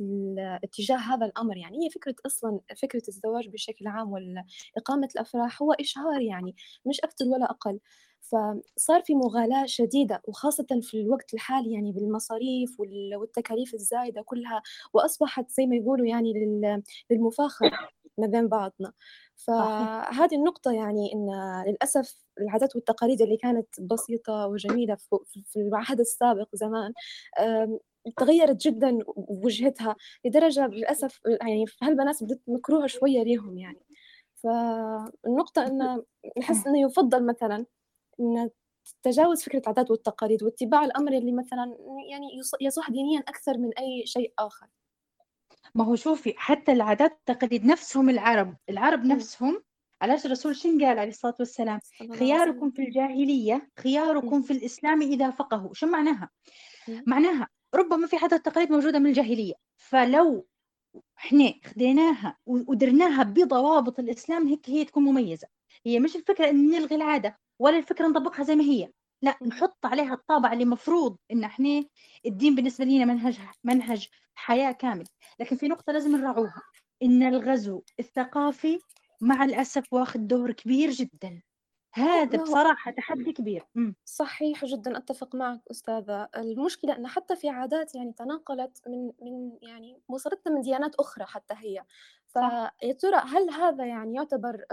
اتجاه 0.65 0.97
هذا 0.97 1.27
الأمر. 1.27 1.57
يعني 1.57 1.85
هي 1.87 1.91
فكرة 1.91 2.15
أصلا 2.27 2.61
فكرة 2.83 3.03
الزواج 3.09 3.49
بشكل 3.49 3.87
عام 3.87 4.13
وإقامة 4.13 5.09
الأفراح 5.15 5.63
هو 5.63 5.73
إشهار 5.73 6.21
يعني 6.21 6.57
مش 6.87 7.01
أكثر 7.01 7.25
ولا 7.25 7.45
أقل. 7.51 7.81
فصار 8.21 9.03
في 9.03 9.15
مغالاة 9.15 9.67
شديدة 9.67 10.23
وخاصة 10.25 10.67
في 10.83 11.01
الوقت 11.01 11.35
الحالي 11.35 11.73
يعني 11.73 11.93
بالمصاريف 11.93 12.81
والتكاليف 12.81 13.75
الزايدة 13.75 14.23
كلها 14.23 14.63
وأصبحت 14.95 15.51
زي 15.51 15.67
ما 15.67 15.77
يقولوا 15.77 16.07
يعني 16.07 16.33
للمفاخرة 17.11 17.71
ما 18.19 18.27
بين 18.27 18.49
بعضنا. 18.49 18.93
فهذه 19.37 20.35
النقطة 20.37 20.73
يعني 20.73 21.13
إن 21.15 21.29
للأسف 21.69 22.25
العادات 22.41 22.77
والتقاليد 22.77 23.23
اللي 23.23 23.37
كانت 23.37 23.81
بسيطة 23.81 24.47
وجميلة 24.47 24.97
في 25.45 25.57
العهد 25.57 26.01
السابق 26.01 26.49
زمان 26.57 26.93
تغيرت 28.19 28.57
جدا 28.67 28.99
وجهتها 29.17 29.97
لدرجة 30.25 30.67
للأسف 30.67 31.21
يعني 31.27 31.65
هالبنات 31.83 32.25
بدت 32.25 32.43
مكروهة 32.49 32.87
شوية 32.87 33.23
ليهم 33.23 33.59
يعني. 33.59 33.81
فالنقطة 34.35 35.67
إن 35.67 36.03
نحس 36.39 36.67
إنه 36.67 36.81
يفضل 36.81 37.27
مثلا 37.27 37.67
إن 38.21 38.51
تجاوز 39.03 39.43
فكرة 39.43 39.59
العادات 39.61 39.91
والتقاليد 39.91 40.43
واتباع 40.43 40.85
الأمر 40.85 41.13
اللي 41.13 41.33
مثلا 41.33 41.77
يعني 42.11 42.27
يصح 42.61 42.91
دينيا 42.91 43.21
أكثر 43.21 43.59
من 43.59 43.71
أي 43.79 44.07
شيء 44.07 44.35
آخر. 44.39 44.67
ما 45.75 45.85
هو 45.85 45.97
شوفي 45.97 46.35
حتى 46.37 46.73
العادات 46.73 47.13
والتقاليد 47.29 47.65
نفسهم 47.65 48.11
العرب 48.11 48.57
العرب 48.71 49.05
نفسهم 49.05 49.63
علاش 50.03 50.27
الرسول 50.27 50.57
شن 50.57 50.85
قال 50.85 50.99
عليه 50.99 51.11
الصلاة 51.11 51.35
والسلام؟ 51.39 51.79
خياركم 52.19 52.71
في 52.71 52.83
الجاهلية 52.83 53.71
خياركم 53.79 54.43
في 54.43 54.53
الإسلام 54.53 55.03
إذا 55.03 55.31
فقهوا. 55.31 55.75
شو 55.75 55.87
معناها؟ 55.87 56.31
معناها 57.07 57.49
ربما 57.75 58.07
في 58.07 58.17
عادات 58.17 58.45
تقاليد 58.47 58.73
موجودة 58.73 58.99
من 58.99 59.07
الجاهلية. 59.07 59.55
فلو 59.77 60.47
إحنا 61.19 61.55
خديناها 61.65 62.39
ودرناها 62.47 63.23
بضوابط 63.23 63.99
الإسلام 63.99 64.49
هيك 64.49 64.71
هي 64.71 64.85
تكون 64.85 65.03
مميزة. 65.03 65.49
هي 65.87 66.01
مش 66.01 66.17
الفكرة 66.17 66.51
إن 66.51 66.71
نلغي 66.71 66.97
العادة 66.97 67.39
ولا 67.59 67.79
الفكرة 67.79 68.09
نطبقها 68.09 68.45
زي 68.45 68.57
ما 68.57 68.65
هي. 68.65 68.91
لا 69.23 69.39
نحط 69.47 69.87
عليها 69.87 70.15
الطابع 70.15 70.53
اللي 70.53 70.65
مفروض 70.65 71.17
إن 71.33 71.45
إحنا 71.45 71.85
الدين 72.27 72.55
بالنسبة 72.55 72.85
لنا 72.85 73.05
منهج 73.05 73.39
منهج 73.65 74.09
حياة 74.35 74.73
كامل. 74.73 75.05
لكن 75.41 75.57
في 75.57 75.69
نقطة 75.69 75.93
لازم 75.93 76.17
نراعوها 76.17 76.63
إن 77.03 77.23
الغزو 77.23 77.83
الثقافي 78.01 78.79
مع 79.21 79.45
الأسف 79.45 79.93
واخد 79.93 80.27
دور 80.29 80.53
كبير 80.53 80.91
جدا. 80.91 81.43
هذا 81.97 82.43
بصراحة 82.43 82.91
تحدي 82.91 83.33
كبير. 83.33 83.67
صحيح 84.05 84.65
جدًا 84.65 84.97
أتفق 84.99 85.35
معك 85.35 85.61
أستاذة، 85.71 86.29
المشكلة 86.37 86.97
أن 86.97 87.07
حتى 87.07 87.37
في 87.37 87.49
عادات 87.49 87.95
يعني 87.95 88.13
تناقلت 88.13 88.83
من 88.89 89.13
من 89.23 89.59
يعني 89.63 90.03
وصلتنا 90.09 90.53
من 90.55 90.61
ديانات 90.61 90.95
أخرى 90.95 91.25
حتى 91.27 91.55
هي، 91.59 91.85
فيا 92.27 92.93
ترى 93.01 93.17
هل 93.17 93.51
هذا 93.51 93.87
يعني 93.87 94.15
يعتبر 94.15 94.65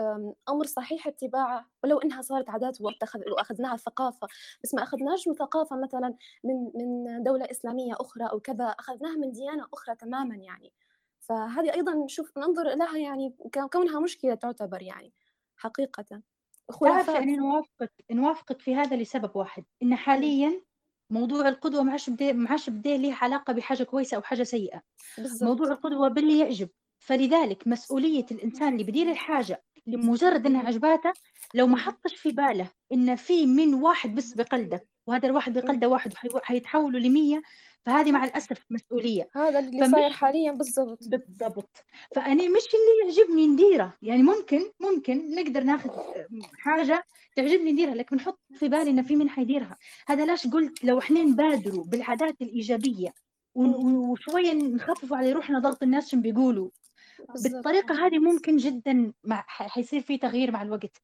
أمر 0.49 0.65
صحيح 0.65 1.07
اتباعه؟ 1.07 1.65
ولو 1.83 1.99
إنها 1.99 2.21
صارت 2.21 2.49
عادات 2.49 2.81
واتخذ 2.81 3.19
وأخذناها 3.31 3.77
ثقافة، 3.77 4.27
بس 4.63 4.73
ما 4.73 4.83
أخذناش 4.83 5.27
من 5.27 5.33
ثقافة 5.33 5.75
مثلًا 5.81 6.15
من 6.43 6.71
من 6.75 7.23
دولة 7.23 7.45
إسلامية 7.51 7.93
أخرى 7.99 8.25
أو 8.31 8.39
كذا، 8.39 8.65
أخذناها 8.65 9.15
من 9.17 9.31
ديانة 9.31 9.67
أخرى 9.73 9.95
تمامًا 9.95 10.35
يعني، 10.35 10.73
فهذه 11.19 11.73
أيضًا 11.73 11.93
نشوف 11.93 12.37
ننظر 12.37 12.63
لها 12.75 12.97
يعني 12.97 13.35
كونها 13.73 13.99
مشكلة 13.99 14.35
تعتبر 14.35 14.81
يعني 14.81 15.13
حقيقةً. 15.55 16.21
تعرف 16.79 17.07
يعني 17.07 17.35
نوافقك 17.35 17.91
نوافقك 18.11 18.61
في 18.61 18.75
هذا 18.75 18.95
لسبب 18.95 19.35
واحد 19.35 19.63
إن 19.83 19.95
حاليا 19.95 20.61
موضوع 21.09 21.47
القدوة 21.49 21.83
ما 21.83 21.91
عادش 21.91 22.09
بدا 22.09 22.31
ما 22.33 22.49
عادش 22.49 22.69
ليه 22.69 23.13
علاقة 23.13 23.53
بحاجة 23.53 23.83
كويسة 23.83 24.17
أو 24.17 24.21
حاجة 24.21 24.43
سيئة. 24.43 24.81
بالزبط. 25.17 25.43
موضوع 25.43 25.67
القدوة 25.67 26.07
باللي 26.07 26.39
يعجب. 26.39 26.69
فلذلك 26.99 27.67
مسؤولية 27.67 28.25
الإنسان 28.31 28.73
اللي 28.73 28.83
بدير 28.83 29.11
الحاجة 29.11 29.63
لمجرد 29.87 30.45
إنها 30.45 30.67
عجباته 30.67 31.11
لو 31.53 31.67
ما 31.67 31.77
حطش 31.77 32.15
في 32.15 32.31
باله 32.31 32.69
إن 32.93 33.15
في 33.15 33.45
من 33.45 33.73
واحد 33.73 34.15
بس 34.15 34.33
بقلده 34.33 34.85
وهذا 35.07 35.27
الواحد 35.27 35.53
بقلده 35.53 35.87
واحد 35.87 36.13
حيتحولوا 36.43 36.99
لمية 36.99 37.41
فهذه 37.85 38.11
مع 38.11 38.25
الأسف 38.25 38.65
مسؤولية. 38.69 39.29
هذا 39.35 39.59
اللي 39.59 39.89
صاير 39.89 40.09
حاليا 40.09 40.51
بالضبط. 40.51 40.99
بالضبط. 41.07 41.83
فأنا 42.15 42.33
مش 42.33 42.67
اللي 42.73 43.17
يعجبني 43.17 43.47
نديرة. 43.47 43.93
يعني 44.01 44.23
ممكن 44.23 44.61
ممكن 44.79 45.35
نقدر 45.35 45.63
ناخذ 45.63 45.89
حاجة 46.53 47.03
تعجبني 47.35 47.71
نديرها 47.71 47.95
لكن 47.95 48.15
نحط 48.15 48.39
في 48.53 48.69
بالي 48.69 48.89
إن 48.89 49.03
في 49.03 49.15
من 49.15 49.29
حيديرها. 49.29 49.77
هذا 50.07 50.25
لاش 50.25 50.47
قلت 50.47 50.83
لو 50.83 50.99
إحنا 50.99 51.23
نبادروا 51.23 51.83
بالعادات 51.83 52.41
الإيجابية 52.41 53.13
وشوية 53.55 54.53
نخففوا 54.53 55.17
على 55.17 55.31
روحنا 55.31 55.59
ضغط 55.59 55.83
الناس 55.83 56.11
شو 56.11 56.17
بيقولوا. 56.17 56.69
بالطريقة 57.43 58.05
هذه 58.07 58.19
ممكن 58.29 58.57
جدا 58.57 59.13
مع 59.23 59.45
حيصير 59.47 60.01
في 60.01 60.17
تغيير 60.17 60.51
مع 60.51 60.61
الوقت. 60.61 61.01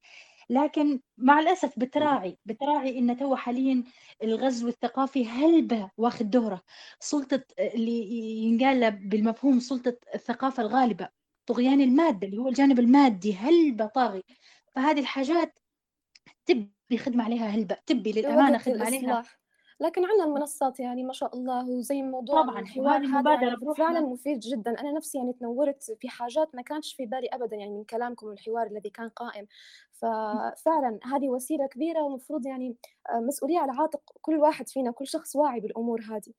لكن 0.49 1.01
مع 1.17 1.39
الأسف 1.39 1.79
بتراعي 1.79 2.37
بتراعي 2.45 2.99
إن 2.99 3.17
تو 3.17 3.35
حاليا 3.35 3.83
الغزو 4.23 4.67
الثقافي 4.67 5.25
هلبة 5.27 5.91
واخذ 5.97 6.25
دورة. 6.25 6.63
سلطة 6.99 7.43
اللي 7.59 8.09
ينقال 8.43 8.91
بالمفهوم 8.91 9.59
سلطة 9.59 9.97
الثقافة 10.15 10.63
الغالبة 10.63 11.09
طغيان 11.45 11.81
المادة 11.81 12.27
اللي 12.27 12.37
هو 12.37 12.47
الجانب 12.47 12.79
المادي 12.79 13.35
هلبة 13.35 13.85
طاغي. 13.85 14.23
فهذه 14.75 14.99
الحاجات 14.99 15.59
تبي 16.45 16.97
خدمة 16.97 17.23
عليها 17.23 17.47
هلبة 17.47 17.77
تبي 17.85 18.11
للأمانة 18.11 18.57
خدمة 18.57 18.85
عليها. 18.85 19.23
لكن 19.79 20.05
عندنا 20.05 20.23
المنصات 20.23 20.79
يعني 20.79 21.03
ما 21.03 21.13
شاء 21.13 21.35
الله 21.35 21.69
وزي 21.69 22.01
موضوع 22.01 22.41
طبعا 22.41 22.59
الحوار 22.59 23.05
هذا 23.05 23.31
يعني 23.31 23.55
فعلا 23.77 23.99
مفيد 23.99 24.39
جدا. 24.39 24.79
أنا 24.79 24.91
نفسي 24.91 25.17
يعني 25.17 25.33
تنورت 25.33 25.83
في 25.99 26.09
حاجات 26.09 26.55
ما 26.55 26.61
كانش 26.61 26.93
في 26.93 27.05
بالي 27.05 27.27
ابدا 27.27 27.55
يعني 27.55 27.71
من 27.71 27.83
كلامكم 27.83 28.27
والحوار 28.27 28.67
الذي 28.67 28.89
كان 28.89 29.09
قائم. 29.09 29.47
ففعلا 29.91 30.99
هذه 31.03 31.29
وسيلة 31.29 31.67
كبيرة 31.67 32.01
ومفروض 32.01 32.47
يعني 32.47 32.75
آه، 33.09 33.19
مسؤولية 33.19 33.59
على 33.59 33.71
عاتق 33.71 34.01
كل 34.21 34.35
واحد 34.35 34.69
فينا 34.69 34.91
كل 34.91 35.07
شخص 35.07 35.35
واعي 35.35 35.59
بالأمور 35.59 36.01
هذه. 36.01 36.33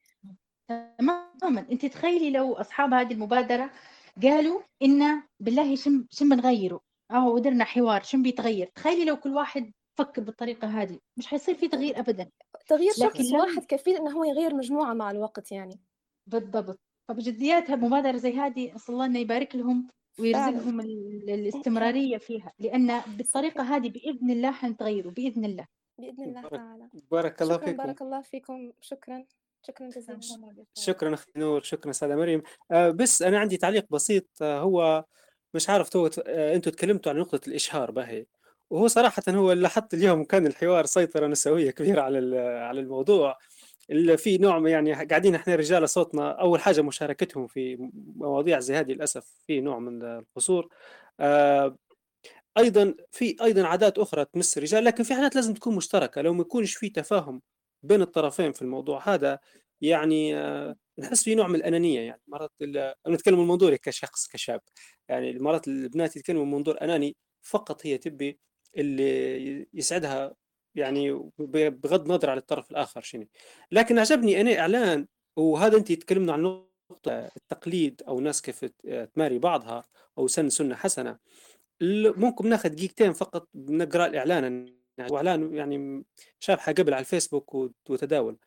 تماما. 0.99 1.67
أنت 1.73 1.87
تخيلي 1.87 2.31
لو 2.31 2.55
أصحاب 2.55 2.95
هذه 2.95 3.13
المبادرة 3.13 3.71
قالوا 4.23 4.61
إن 4.83 5.23
بالله 5.41 5.77
شم 5.77 6.07
شم 6.11 6.29
بنغيره؟ 6.29 6.81
أو 7.11 7.35
ودرنا 7.35 7.65
حوار 7.65 8.03
شم 8.03 8.23
بيتغير؟ 8.23 8.73
تخيلي 8.75 9.05
لو 9.05 9.17
كل 9.17 9.35
واحد 9.35 9.73
فكر 9.99 10.23
بالطريقة 10.23 10.69
هذه 10.69 10.99
مش 11.17 11.27
حيصير 11.27 11.55
في 11.55 11.69
تغيير 11.69 11.99
أبدا. 11.99 12.31
تغيير 12.67 12.93
شخص 12.93 13.33
واحد 13.33 13.65
كفيل 13.65 13.97
إنه 13.97 14.11
هو 14.11 14.25
يغير 14.25 14.55
مجموعة 14.55 14.95
مع 14.95 15.11
الوقت 15.11 15.53
يعني. 15.53 15.81
بالضبط. 16.27 16.81
فبجدياتها 17.09 17.77
مبادرة 17.77 18.17
زي 18.17 18.33
هذه 18.33 18.77
أسأل 18.77 18.95
الله 18.95 19.07
إنه 19.07 19.19
يبارك 19.19 19.57
لهم 19.57 19.89
ويرزقهم 20.19 20.81
الاستمرارية 20.81 22.19
فيها. 22.19 22.53
لأن 22.59 23.01
بالطريقة 23.01 23.63
هذه 23.63 23.89
بإذن 23.89 24.31
الله 24.31 24.51
حنتغيروا 24.51 25.13
بإذن 25.13 25.45
الله. 25.45 25.67
بإذن 25.99 26.25
الله 26.25 26.49
تعالى. 26.49 26.89
بارك 27.11 27.43
الله 27.43 27.59
فيكم. 27.59 27.77
بارك 27.77 28.03
الله 28.03 28.21
فيكم. 28.21 28.73
شكرا. 28.81 29.25
شكرا 29.63 29.89
جزيلا. 29.89 30.21
شكرا 30.75 31.15
أخي 31.15 31.31
نور 31.37 31.63
شكرا 31.63 31.91
أستاذة 31.91 32.17
مريم. 32.17 32.43
آه 32.71 32.91
بس 32.91 33.23
أنا 33.23 33.39
عندي 33.39 33.57
تعليق 33.57 33.87
بسيط. 33.91 34.43
آه 34.43 34.61
هو 34.61 35.05
مش 35.55 35.71
عارف 35.71 35.89
تو 35.89 36.07
آه 36.27 36.55
أنتم 36.55 36.71
تكلمتوا 36.71 37.13
عن 37.13 37.19
نقطة 37.19 37.41
الإشهار 37.49 37.91
باهي. 37.91 38.27
وهو 38.71 38.87
صراحة 38.89 39.23
هو 39.29 39.53
اللي 39.53 39.69
حط 39.69 39.95
اليوم 39.95 40.25
كان 40.25 40.47
الحوار 40.47 40.87
سيطرة 40.87 41.27
نسوية 41.27 41.71
كبيرة 41.71 42.03
على 42.03 42.39
على 42.41 42.81
الموضوع. 42.81 43.39
اللي 43.91 44.17
في 44.17 44.39
نوع 44.39 44.69
يعني 44.69 44.93
قاعدين 45.05 45.35
إحنا 45.35 45.55
رجال 45.55 45.89
صوتنا 45.89 46.31
أول 46.31 46.61
حاجة 46.61 46.81
مشاركتهم 46.83 47.47
في 47.47 47.91
مواضيع 48.17 48.61
زي 48.61 48.75
هذه 48.75 48.93
للأسف 48.93 49.27
في 49.47 49.61
نوع 49.61 49.79
من 49.79 50.03
القصور. 50.03 50.69
آه 51.21 51.77
أيضا 52.59 52.95
في 53.13 53.37
أيضا 53.43 53.67
عادات 53.67 53.99
أخرى 53.99 54.25
تمس 54.25 54.59
الرجال 54.59 54.85
لكن 54.85 55.05
في 55.05 55.15
عادات 55.15 55.35
لازم 55.37 55.55
تكون 55.55 55.77
مشتركة. 55.77 56.23
لو 56.23 56.35
ما 56.35 56.41
يكونش 56.43 56.75
في 56.77 56.91
تفاهم 56.91 57.43
بين 57.83 58.03
الطرفين 58.03 58.53
في 58.53 58.63
الموضوع 58.63 59.15
هذا 59.15 59.39
يعني 59.81 60.37
آه 60.39 60.77
نحس 60.99 61.25
في 61.25 61.35
نوع 61.35 61.49
من 61.49 61.55
الأنانية. 61.55 62.01
يعني 62.01 62.23
مرات 62.29 62.53
أنا 62.63 62.95
نتكلم 63.09 63.39
من 63.41 63.49
منظوري 63.49 63.79
كشخص 63.79 64.29
كشاب. 64.29 64.61
يعني 65.09 65.39
مرات 65.39 65.69
البنات 65.69 66.17
يتكلموا 66.17 66.45
من 66.45 66.53
منظور 66.53 66.83
أناني 66.83 67.17
فقط 67.43 67.87
هي 67.87 67.99
تبي 67.99 68.39
اللي 68.77 69.67
يسعدها 69.75 70.35
يعني 70.75 71.31
بغض 71.39 72.11
النظر 72.11 72.31
على 72.31 72.41
الطرف 72.41 72.71
الآخر 72.71 73.01
شنو. 73.01 73.27
لكن 73.73 73.99
عجبني 73.99 74.41
أنا 74.41 74.59
إعلان 74.59 75.07
وهذا 75.37 75.77
أنت 75.77 75.93
تكلمنا 75.93 76.33
عن 76.33 76.43
نقطة 76.43 77.31
التقليد 77.37 78.03
أو 78.09 78.21
ناس 78.21 78.43
كيف 78.43 78.65
تماري 79.15 79.39
بعضها 79.39 79.85
أو 80.19 80.27
سن 80.27 80.49
سنة 80.51 80.75
حسنة. 80.75 81.19
ممكن 82.17 82.49
ناخذ 82.49 82.69
دقيقتين 82.69 83.13
فقط 83.13 83.49
نقرأ 83.55 84.07
الإعلان. 84.07 84.79
واعلان 85.11 85.55
يعني 85.55 86.05
شافها 86.41 86.75
قبل 86.75 86.95
على 86.95 87.01
الفيسبوك 87.01 87.55
وتداول. 87.89 88.39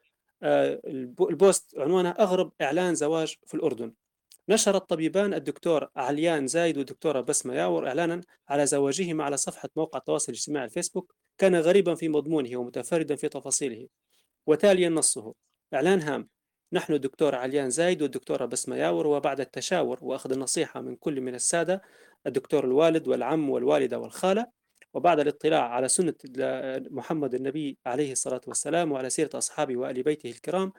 آه، 0.44 0.82
البوست 0.86 1.78
عنوانه 1.78 2.10
أغرب 2.10 2.52
إعلان 2.62 2.96
زواج 2.96 3.36
في 3.46 3.54
الأردن. 3.54 3.94
نشر 4.52 4.76
الطبيبان 4.76 5.34
الدكتور 5.34 5.90
عليان 5.96 6.48
زايد 6.48 6.78
والدكتورة 6.78 7.22
بسمة 7.22 7.54
ياور 7.54 7.88
إعلانا 7.88 8.22
على 8.50 8.66
زواجهما 8.66 9.24
على 9.24 9.38
صفحة 9.38 9.70
موقع 9.76 10.00
التواصل 10.00 10.32
الاجتماعي 10.32 10.66
الفيسبوك 10.66 11.16
كان 11.38 11.56
غريبا 11.56 11.96
في 11.96 12.10
مضمونه 12.10 12.58
ومتفردا 12.58 13.16
في 13.16 13.30
تفاصيله. 13.30 13.88
وتاليا 14.48 14.90
نصه 14.90 15.34
إعلان 15.74 16.02
هام 16.02 16.30
نحن 16.74 16.94
الدكتور 16.94 17.36
عليان 17.36 17.70
زايد 17.70 18.02
والدكتورة 18.02 18.46
بسمة 18.46 18.76
ياور 18.76 19.08
وبعد 19.08 19.40
التشاور 19.40 20.00
وأخذ 20.02 20.32
النصيحة 20.32 20.82
من 20.82 20.96
كل 20.96 21.22
من 21.22 21.36
السادة 21.36 21.82
الدكتور 22.28 22.66
الوالد 22.66 23.08
والعم 23.08 23.50
والوالدة 23.50 24.00
والخالة 24.00 24.48
وبعد 24.94 25.20
الاطلاع 25.20 25.70
على 25.70 25.88
سنة 25.88 26.14
محمد 26.92 27.34
النبي 27.34 27.78
عليه 27.86 28.12
الصلاة 28.12 28.42
والسلام 28.48 28.92
وعلى 28.92 29.10
سيرة 29.10 29.30
أصحابه 29.34 29.78
وآل 29.78 30.04
بيته 30.04 30.30
الكرام 30.30 30.74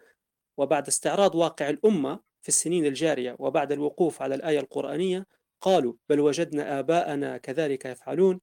وبعد 0.57 0.87
استعراض 0.89 1.35
واقع 1.35 1.71
الأمة 1.71 2.32
في 2.43 2.49
السنين 2.49 2.87
الجارية 2.87 3.37
وبعد 3.39 3.73
الوقوف 3.73 4.23
على 4.23 4.35
الآية 4.35 4.61
القرآنية 4.61 5.27
قالوا 5.61 5.95
بل 6.09 6.21
وجدنا 6.21 6.79
آباءنا 6.79 7.37
كذلك 7.39 7.85
يفعلون 7.85 8.41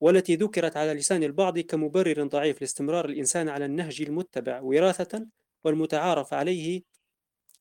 والتي 0.00 0.36
ذكرت 0.36 0.76
على 0.76 0.94
لسان 0.94 1.22
البعض 1.22 1.58
كمبرر 1.58 2.26
ضعيف 2.26 2.60
لاستمرار 2.60 3.04
الإنسان 3.04 3.48
على 3.48 3.64
النهج 3.64 4.02
المتبع 4.02 4.60
وراثة 4.60 5.26
والمتعارف 5.64 6.34
عليه 6.34 6.82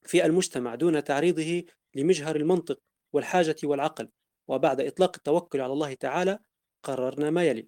في 0.05 0.25
المجتمع 0.25 0.75
دون 0.75 1.03
تعريضه 1.03 1.63
لمجهر 1.95 2.35
المنطق 2.35 2.79
والحاجة 3.13 3.55
والعقل. 3.63 4.09
وبعد 4.47 4.81
إطلاق 4.81 5.15
التوكل 5.15 5.61
على 5.61 5.73
الله 5.73 5.93
تعالى 5.93 6.39
قررنا 6.83 7.29
ما 7.29 7.43
يلي. 7.43 7.67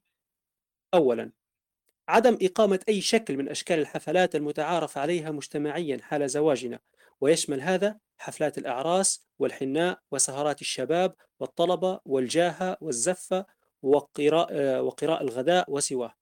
أولا 0.93 1.31
عدم 2.07 2.37
إقامة 2.41 2.79
أي 2.89 3.01
شكل 3.01 3.37
من 3.37 3.49
أشكال 3.49 3.79
الحفلات 3.79 4.35
المتعارف 4.35 4.97
عليها 4.97 5.31
مجتمعيا 5.31 5.97
حال 6.01 6.29
زواجنا. 6.29 6.79
ويشمل 7.21 7.61
هذا 7.61 7.99
حفلات 8.17 8.57
الأعراس 8.57 9.27
والحناء 9.39 9.99
وسهرات 10.11 10.61
الشباب 10.61 11.15
والطلبة 11.39 11.99
والجاهة 12.05 12.77
والزفة 12.81 13.45
وقراء, 13.81 14.79
وقراء 14.81 15.23
الغداء 15.23 15.71
وسواه. 15.71 16.13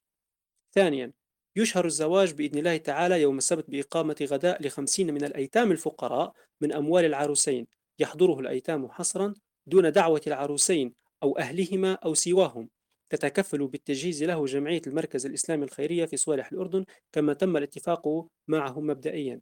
ثانيا 0.74 1.14
يشهر 1.56 1.86
الزواج 1.86 2.34
بإذن 2.34 2.58
الله 2.58 2.78
تعالى 2.78 3.22
يوم 3.22 3.38
السبت 3.38 3.70
بإقامة 3.70 4.16
غداء 4.22 4.68
لخمسين 4.68 5.14
من 5.14 5.24
الأيتام 5.24 5.72
الفقراء 5.72 6.34
من 6.62 6.74
أموال 6.74 7.06
العروسين. 7.06 7.68
يحضره 8.00 8.40
الأيتام 8.40 8.92
حصرا 8.92 9.34
دون 9.68 9.92
دعوة 9.92 10.22
العروسين 10.28 10.94
أو 11.24 11.38
أهلهما 11.38 11.94
أو 11.94 12.14
سواهم. 12.14 12.70
تتكفل 13.10 13.68
بالتجهيز 13.68 14.24
له 14.24 14.46
جمعية 14.46 14.82
المركز 14.88 15.26
الإسلامي 15.26 15.66
الخيرية 15.66 16.06
في 16.06 16.18
صالح 16.18 16.52
الأردن 16.52 16.86
كما 17.12 17.34
تم 17.34 17.58
الاتفاق 17.58 18.28
معهم 18.48 18.88
مبدئيا. 18.88 19.42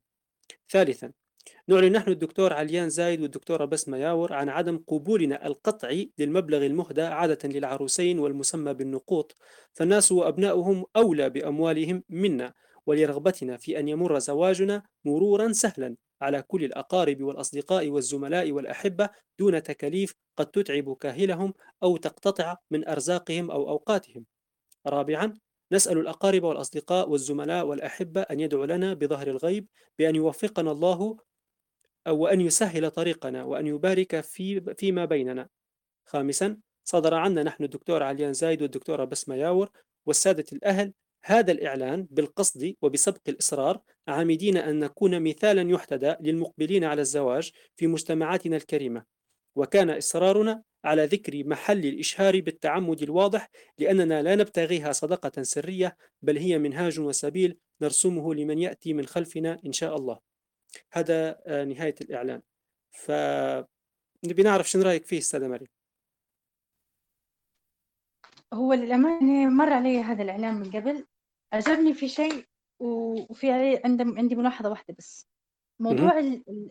ثالثا 0.70 1.12
نعلن 1.68 1.92
نحن 1.92 2.12
الدكتور 2.12 2.54
عليان 2.54 2.90
زايد 2.90 3.22
والدكتورة 3.22 3.66
بسمة 3.66 3.98
ياور 3.98 4.34
عن 4.34 4.50
عدم 4.50 4.78
قبولنا 4.88 5.48
القطعي 5.48 6.12
للمبلغ 6.18 6.66
المهدى 6.66 7.02
عادة 7.02 7.50
للعروسين 7.50 8.20
والمسمى 8.20 8.74
بالنقوط 8.74 9.36
فالناس 9.74 10.12
وأبناؤهم 10.12 10.86
أولى 10.96 11.30
بأموالهم 11.30 12.04
منا 12.10 12.54
ولرغبتنا 12.86 13.58
في 13.58 13.80
أن 13.80 13.88
يمر 13.88 14.20
زواجنا 14.20 14.84
مرورا 15.06 15.52
سهلا 15.52 15.96
على 16.22 16.42
كل 16.42 16.64
الأقارب 16.64 17.22
والأصدقاء 17.22 17.90
والزملاء 17.90 18.52
والأحبة 18.52 19.10
دون 19.40 19.64
تكاليف 19.64 20.14
قد 20.38 20.46
تتعب 20.46 20.96
كاهلهم 20.96 21.54
أو 21.84 21.98
تقتطع 21.98 22.58
من 22.72 22.88
أرزاقهم 22.88 23.52
أو 23.52 23.70
أوقاتهم. 23.70 24.26
رابعا 24.88 25.34
نسأل 25.72 25.98
الأقارب 25.98 26.44
والأصدقاء 26.44 27.10
والزملاء 27.10 27.66
والأحبة 27.66 28.22
أن 28.22 28.40
يدعوا 28.40 28.66
لنا 28.66 28.94
بظهر 28.94 29.28
الغيب 29.28 29.68
بأن 30.00 30.16
يوفقنا 30.16 30.72
الله 30.72 31.18
وأن 32.08 32.42
يسهل 32.42 32.92
طريقنا 32.92 33.44
وأن 33.44 33.68
يبارك 33.68 34.22
في 34.22 34.74
فيما 34.78 35.06
بيننا. 35.06 35.50
خامسا 36.06 36.58
صدر 36.84 37.14
عنا 37.14 37.44
نحن 37.44 37.64
الدكتور 37.64 38.04
عليان 38.04 38.34
زايد 38.34 38.62
والدكتورة 38.62 39.06
بسمة 39.06 39.36
ياور 39.36 39.70
والسادة 40.06 40.46
الأهل 40.54 40.94
هذا 41.24 41.52
الإعلان 41.52 42.08
بالقصد 42.12 42.76
وبسبق 42.82 43.22
الإصرار 43.28 43.80
عامدين 44.08 44.58
أن 44.58 44.80
نكون 44.80 45.24
مثالا 45.24 45.72
يحتدى 45.72 46.16
للمقبلين 46.22 46.84
على 46.84 47.02
الزواج 47.02 47.52
في 47.76 47.88
مجتمعاتنا 47.88 48.58
الكريمة. 48.58 49.04
وكان 49.56 49.90
إصرارنا 49.90 50.64
على 50.84 51.06
ذكر 51.06 51.44
محل 51.48 51.86
الإشهار 51.86 52.42
بالتعمد 52.42 53.02
الواضح 53.02 53.50
لأننا 53.80 54.22
لا 54.22 54.36
نبتغيها 54.36 54.92
صدقة 54.92 55.44
سرية 55.44 55.98
بل 56.22 56.38
هي 56.38 56.58
منهاج 56.58 57.00
وسبيل 57.00 57.58
نرسمه 57.82 58.34
لمن 58.34 58.60
يأتي 58.60 58.94
من 58.94 59.06
خلفنا 59.06 59.60
إن 59.66 59.72
شاء 59.72 59.96
الله. 59.96 60.35
هذا 60.92 61.42
آه، 61.46 61.64
نهاية 61.64 61.96
الإعلان. 62.02 62.42
ف 62.92 63.12
نبي 64.26 64.44
نعرف 64.44 64.70
شنو 64.70 64.82
رأيك 64.84 65.06
فيه 65.06 65.18
أستاذة 65.18 65.48
مريم. 65.48 65.68
هو 68.54 68.74
للأمانة 68.74 69.50
مر 69.50 69.74
علي 69.74 70.00
هذا 70.00 70.24
الإعلان 70.24 70.54
من 70.54 70.72
قبل. 70.72 71.06
عجبني 71.54 71.94
في 71.94 72.08
شيء 72.08 72.46
وفي 72.80 73.52
علي 73.52 73.82
عندي 73.86 74.04
عندي 74.04 74.36
ملاحظة 74.36 74.70
واحدة 74.70 74.96
بس. 74.98 75.28
موضوع 75.80 76.20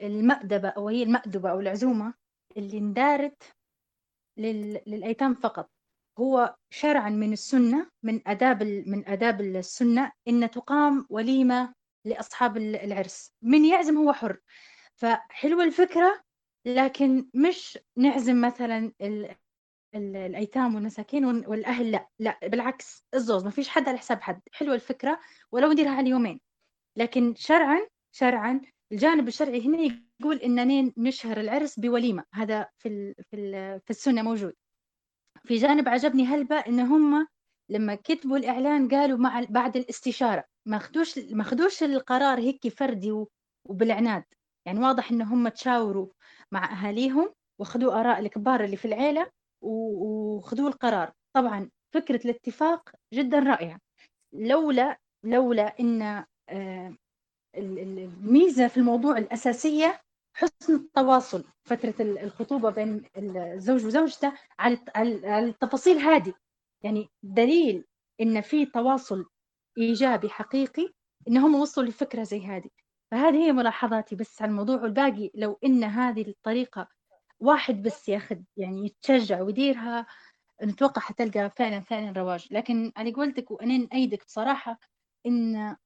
المأدبة 0.03 0.69
أو 0.69 0.89
هي 0.89 1.03
المأدبة 1.03 1.51
أو 1.51 1.61
العزومة 1.61 2.15
اللي 2.57 2.79
اندارت 2.79 3.43
لل... 4.37 4.81
للأيتام 4.87 5.35
فقط 5.35 5.71
هو 6.19 6.57
شرعا 6.71 7.11
من 7.11 7.33
السنة 7.33 7.91
من 8.03 8.29
آداب 8.29 8.63
من 8.63 9.09
آداب 9.09 9.41
السنة 9.41 10.13
إن 10.29 10.51
تقام 10.51 11.07
وليمة 11.11 11.75
لأصحاب 12.05 12.57
العرس. 12.57 13.33
من 13.43 13.65
يعزم 13.65 13.97
هو 13.99 14.13
حر. 14.13 14.41
فحلوة 14.95 15.65
الفكرة 15.65 16.23
لكن 16.67 17.29
مش 17.35 17.79
نعزم 17.97 18.41
مثلا 18.41 18.93
ال... 19.01 19.35
ال... 19.95 20.17
الأيتام 20.17 20.75
والمساكين 20.75 21.25
والأهل 21.25 21.91
لا 21.91 22.09
لا 22.19 22.39
بالعكس 22.43 23.05
الزوز. 23.15 23.45
ما 23.45 23.51
فيش 23.51 23.69
حد 23.69 23.89
على 23.89 23.99
حساب 23.99 24.21
حد. 24.23 24.41
حلوة 24.53 24.75
الفكرة 24.75 25.21
ولو 25.53 25.73
نديرها 25.73 25.91
على 25.93 26.11
يومين. 26.11 26.41
لكن 26.97 27.35
شرعا 27.35 27.81
شرعا 28.13 28.61
الجانب 28.93 29.29
الشرعي 29.29 29.67
هنا 29.67 30.01
يقول 30.21 30.37
إننا 30.37 30.93
نشهر 30.97 31.41
العرس 31.41 31.79
بوليمة. 31.79 32.25
هذا 32.35 32.69
في 32.79 32.89
ال 32.89 33.15
في 33.31 33.37
ال 33.37 33.81
في 33.81 33.91
السنة 33.91 34.23
موجود. 34.23 34.55
في 35.45 35.57
جانب 35.57 35.89
عجبني 35.89 36.25
هلبة 36.25 36.57
إن 36.57 36.81
هم 36.81 37.29
لما 37.69 37.95
كتبوا 37.95 38.37
الإعلان 38.37 38.89
قالوا 38.89 39.19
مع 39.19 39.45
بعد 39.49 39.77
الاستشارة. 39.77 40.45
ما 40.67 40.79
خدوش 40.79 41.19
ما 41.19 41.45
خدوش 41.45 41.83
القرار 41.83 42.39
هيك 42.39 42.69
فردي 42.69 43.25
وبالعناد. 43.69 44.25
يعني 44.67 44.81
واضح 44.81 45.11
إن 45.11 45.23
هم 45.23 45.49
تشاوروا 45.49 46.09
مع 46.53 46.73
أهاليهم 46.73 47.35
وخذوا 47.59 48.01
آراء 48.01 48.19
الكبار 48.21 48.65
اللي 48.65 48.77
في 48.77 48.85
العيلة 48.85 49.31
وخذوا 49.63 50.69
القرار. 50.69 51.13
طبعا 51.37 51.71
فكرة 51.95 52.21
الاتفاق 52.25 52.91
جدا 53.15 53.39
رائعة. 53.39 53.81
لولا 54.33 54.99
لولا 55.25 55.81
إن 55.81 56.25
آه، 56.49 56.97
الميزة 57.57 58.69
في 58.69 58.77
الموضوع 58.77 59.19
الأساسية 59.19 60.01
حسن 60.37 60.75
التواصل 60.75 61.45
فترة 61.65 61.95
الخطوبة 62.01 62.71
بين 62.71 63.05
الزوج 63.17 63.85
وزوجته 63.87 64.33
على 64.59 64.79
التفاصيل 65.49 65.99
هذه. 65.99 66.35
يعني 66.85 67.09
دليل 67.23 67.85
إن 68.21 68.41
في 68.41 68.67
تواصل 68.67 69.27
إيجابي 69.79 70.29
حقيقي 70.29 70.89
إنهم 71.29 71.55
وصلوا 71.55 71.89
لفكرة 71.89 72.23
زي 72.23 72.47
هذه. 72.47 72.71
فهذه 73.11 73.37
هي 73.47 73.53
ملاحظاتي 73.53 74.17
بس 74.17 74.43
على 74.43 74.51
الموضوع. 74.51 74.83
والباقي 74.83 75.31
لو 75.35 75.59
إن 75.65 75.85
هذه 75.85 76.29
الطريقة 76.29 76.89
واحد 77.41 77.83
بس 77.83 78.09
ياخذ 78.09 78.37
يعني 78.57 78.87
يتشجع 78.87 79.43
ويديرها 79.43 80.07
نتوقع 80.65 81.03
حتلقى 81.03 81.51
فعلا 81.51 81.81
فعلا 81.81 82.13
رواج. 82.21 82.49
لكن 82.51 82.93
على 82.97 83.13
قولتك 83.13 83.51
وأنا 83.51 83.77
نأيدك 83.79 84.25
بصراحة 84.27 84.79
إن 85.27 85.77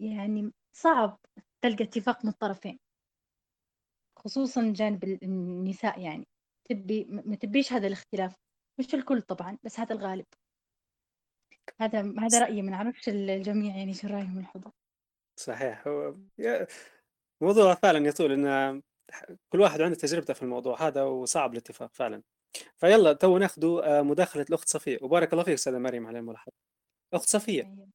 يعني 0.00 0.52
صعب 0.72 1.18
تلقى 1.62 1.84
اتفاق 1.84 2.24
من 2.24 2.30
الطرفين 2.30 2.78
خصوصا 4.18 4.72
جانب 4.76 5.04
النساء 5.04 6.00
يعني. 6.00 6.28
تبي 6.70 7.04
ما 7.10 7.36
تبيش 7.36 7.72
هذا 7.72 7.86
الاختلاف. 7.86 8.34
مش 8.78 8.94
الكل 8.94 9.22
طبعا 9.22 9.58
بس 9.62 9.80
هذا 9.80 9.94
الغالب. 9.94 10.26
هذا 11.80 12.14
هذا 12.18 12.38
رأيي 12.38 12.62
ما 12.62 12.70
نعرفش 12.70 13.08
الجميع 13.08 13.76
يعني 13.76 13.94
شو 13.94 14.08
رأيهم 14.08 14.38
الحضور 14.38 14.72
صحيح 15.36 15.88
هو 15.88 16.16
موضوع 17.40 17.74
فعلا 17.74 18.08
يطول 18.08 18.32
ان 18.32 18.82
كل 19.48 19.60
واحد 19.60 19.80
عنده 19.80 19.96
تجربته 19.96 20.34
في 20.34 20.42
الموضوع 20.42 20.86
هذا 20.86 21.02
وصعب 21.02 21.52
الاتفاق 21.52 21.94
فعلا. 21.94 22.22
فيلا 22.76 23.12
تو 23.12 23.38
ناخذ 23.38 23.62
مداخلة 24.04 24.42
الأخت 24.48 24.68
صفية. 24.68 24.98
وبارك 25.02 25.32
الله 25.32 25.44
فيك 25.44 25.54
أستاذة 25.54 25.78
مريم 25.78 26.06
على 26.06 26.18
الملاحظة. 26.18 26.52
أخت 27.14 27.28
صفية. 27.28 27.62
أيوة. 27.62 27.88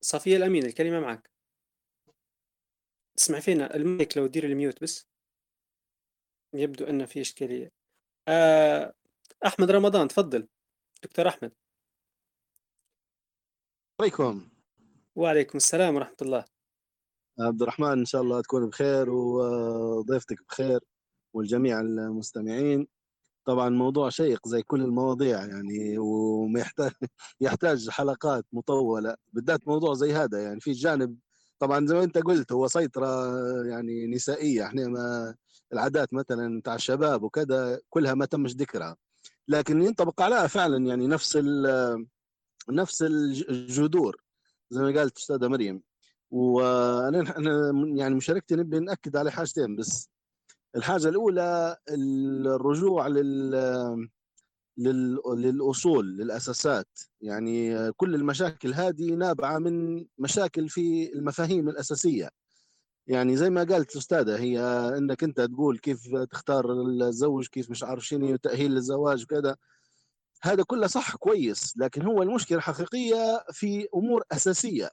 صفية 0.00 0.36
الأمين 0.36 0.64
الكلمة 0.66 1.00
معك 1.00 1.30
تسمع 3.16 3.40
فينا 3.40 3.76
المايك 3.76 4.16
لو 4.18 4.26
دير 4.26 4.44
ال 4.44 4.52
mute 4.52 4.82
بس. 4.82 5.06
يبدو 6.54 6.84
أن 6.84 7.06
في 7.06 7.20
إشكالية. 7.20 7.72
آه 8.28 8.94
أحمد 9.46 9.70
رمضان 9.70 10.08
تفضل. 10.08 10.48
دكتور 11.02 11.28
أحمد. 11.28 11.52
عليكم 14.02 14.48
وعليكم 15.16 15.56
السلام 15.56 15.94
ورحمة 15.94 16.16
الله. 16.22 16.44
عبد 17.40 17.62
الرحمن 17.62 17.98
إن 17.98 18.04
شاء 18.04 18.22
الله 18.22 18.40
تكون 18.40 18.68
بخير 18.68 19.10
وضيفتك 19.10 20.36
بخير 20.48 20.80
والجميع 21.34 21.80
المستمعين. 21.80 22.86
طبعا 23.44 23.68
موضوع 23.68 24.08
شيق 24.08 24.48
زي 24.48 24.62
كل 24.62 24.80
المواضيع 24.80 25.44
يعني 25.46 25.98
وما 25.98 26.64
يحتاج 27.40 27.90
حلقات 27.90 28.44
مطولة. 28.52 29.16
بالذات 29.32 29.68
موضوع 29.68 29.94
زي 29.94 30.12
هذا 30.12 30.42
يعني 30.42 30.60
في 30.60 30.72
جانب 30.72 31.18
طبعا 31.58 31.86
زي 31.86 31.94
ما 31.94 32.04
أنت 32.04 32.18
قلت 32.18 32.52
هو 32.52 32.68
سيطرة 32.68 33.06
يعني 33.66 34.06
نسائية. 34.06 34.66
إحنا 34.66 34.88
ما 34.88 35.34
العادات 35.72 36.14
مثلا 36.14 36.60
بتاع 36.60 36.74
الشباب 36.74 37.22
وكذا 37.22 37.80
كلها 37.90 38.14
ما 38.14 38.26
تمش 38.26 38.52
ذكرها. 38.52 38.96
لكن 39.48 39.82
ينطبق 39.82 40.22
عليها 40.22 40.46
فعلا 40.46 40.86
يعني 40.86 41.06
نفس 41.06 41.36
نفس 42.70 43.02
الجذور 43.02 44.16
زي 44.70 44.82
ما 44.82 44.98
قالت 44.98 45.18
أستاذة 45.18 45.48
مريم. 45.48 45.82
وأنا 46.30 47.36
أنا 47.36 47.72
يعني 47.96 48.14
مشاركتي 48.14 48.54
نبي 48.54 48.78
نأكد 48.78 49.16
على 49.16 49.32
حاجتين 49.32 49.76
بس. 49.76 50.08
الحاجة 50.76 51.08
الأولى 51.08 51.76
الرجوع 51.90 53.06
لل 53.06 54.08
للأصول 55.26 56.16
للأساسات. 56.16 56.98
يعني 57.20 57.92
كل 57.92 58.14
المشاكل 58.14 58.74
هذه 58.74 59.14
نابعة 59.14 59.58
من 59.58 60.06
مشاكل 60.18 60.68
في 60.68 61.12
المفاهيم 61.12 61.68
الأساسية. 61.68 62.30
يعني 63.06 63.36
زي 63.36 63.50
ما 63.50 63.64
قالت 63.64 63.92
الاستاذه 63.92 64.38
هي 64.38 64.60
إنك 64.98 65.24
أنت 65.24 65.40
تقول 65.40 65.78
كيف 65.78 66.16
تختار 66.30 66.72
الزوج 66.72 67.46
كيف 67.46 67.70
مش 67.70 67.84
عارف 67.84 68.06
شنو 68.06 68.36
تأهيل 68.36 68.70
للزواج 68.70 69.22
وكذا. 69.22 69.56
هذا 70.44 70.62
كله 70.62 70.86
صح 70.86 71.16
كويس 71.16 71.74
لكن 71.76 72.02
هو 72.02 72.22
المشكلة 72.22 72.58
الحقيقية 72.58 73.44
في 73.52 73.88
أمور 73.94 74.24
أساسية. 74.32 74.90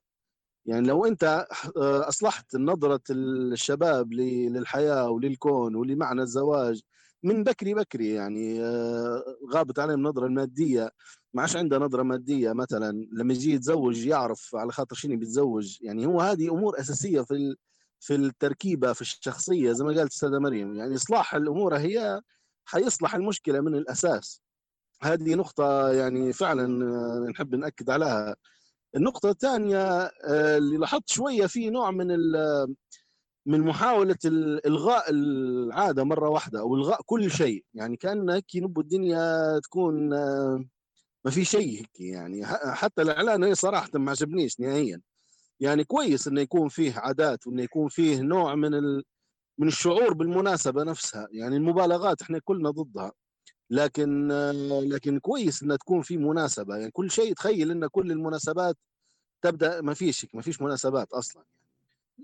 يعني 0.65 0.87
لو 0.87 1.05
أنت 1.05 1.47
أصلحت 1.77 2.55
نظرة 2.55 3.01
الشباب 3.09 4.13
للحياة 4.13 5.09
وللكون 5.09 5.75
ولمعنى 5.75 6.21
الزواج 6.21 6.81
من 7.23 7.43
بكري 7.43 7.73
بكري 7.73 8.09
يعني 8.13 8.63
آه، 8.63 9.23
غابت 9.53 9.79
عليه 9.79 9.93
النظره 9.93 10.25
الماديه 10.25 10.91
ما 11.33 11.41
عادش 11.41 11.55
عنده 11.55 11.77
نظرة 11.77 12.03
مادية 12.03 12.53
مثلا 12.53 13.07
لما 13.13 13.33
يجي 13.33 13.53
يتزوج 13.53 14.05
يعرف 14.05 14.55
على 14.55 14.71
خاطر 14.71 14.95
شنو 14.95 15.17
بيتزوج. 15.17 15.77
يعني 15.81 16.05
هو 16.05 16.21
هذه 16.21 16.49
أمور 16.51 16.79
أساسية 16.79 17.21
في 17.21 17.55
في 17.99 18.15
التركيبة 18.15 18.93
في 18.93 19.01
الشخصية 19.01 19.71
زي 19.71 19.83
ما 19.83 19.93
قالت 19.93 20.11
السيده 20.11 20.39
مريم. 20.39 20.75
يعني 20.75 20.95
إصلاح 20.95 21.35
الأمور 21.35 21.77
هي 21.77 22.21
حيصلح 22.65 23.15
المشكلة 23.15 23.61
من 23.61 23.75
الأساس. 23.75 24.41
هذه 25.01 25.35
نقطة 25.35 25.91
يعني 25.91 26.33
فعلا 26.33 26.85
آه، 26.85 27.29
نحب 27.29 27.55
نأكد 27.55 27.89
عليها. 27.89 28.35
النقطة 28.95 29.29
الثانية 29.29 29.83
آه، 30.01 30.57
اللي 30.57 30.77
لاحظت 30.77 31.09
شوية 31.09 31.47
في 31.47 31.69
نوع 31.69 31.91
من 31.91 32.07
من 33.45 33.61
محاولة 33.61 34.17
إلغاء 34.65 35.09
العادة 35.11 36.03
مرة 36.03 36.29
واحدة 36.29 36.59
أو 36.59 36.75
إلغاء 36.75 37.01
كل 37.05 37.31
شيء. 37.31 37.65
يعني 37.73 37.97
كأن 37.97 38.29
هيك 38.29 38.45
نبو 38.55 38.81
الدنيا 38.81 39.59
تكون 39.59 40.13
آه، 40.13 40.65
ما 41.25 41.31
في 41.31 41.45
شيء 41.45 41.79
هيك 41.79 41.99
يعني. 41.99 42.45
حتى 42.45 43.01
الإعلان 43.01 43.55
صراحة 43.55 43.89
ما 43.93 44.11
عجبنيش 44.11 44.59
نهائيا. 44.59 45.01
يعني 45.59 45.83
كويس 45.83 46.27
إنه 46.27 46.41
يكون 46.41 46.69
فيه 46.69 46.93
عادات 46.99 47.47
وإنه 47.47 47.63
يكون 47.63 47.87
فيه 47.89 48.21
نوع 48.21 48.55
من 48.55 48.73
ال... 48.73 49.03
من 49.57 49.67
الشعور 49.67 50.13
بالمناسبة 50.13 50.83
نفسها. 50.83 51.27
يعني 51.31 51.55
المبالغات 51.57 52.21
إحنا 52.21 52.39
كلنا 52.43 52.69
ضدها. 52.69 53.11
لكن 53.69 54.27
لكن 54.89 55.19
كويس 55.19 55.63
إنها 55.63 55.77
تكون 55.77 56.01
في 56.01 56.17
مناسبة. 56.17 56.75
يعني 56.77 56.91
كل 56.91 57.11
شيء 57.11 57.33
تخيل 57.33 57.71
إن 57.71 57.87
كل 57.87 58.11
المناسبات 58.11 58.75
تبدأ 59.41 59.81
ما 59.81 59.93
فيش 59.93 60.27
ما 60.33 60.41
فيش 60.41 60.61
مناسبات 60.61 61.13
أصلا. 61.13 61.43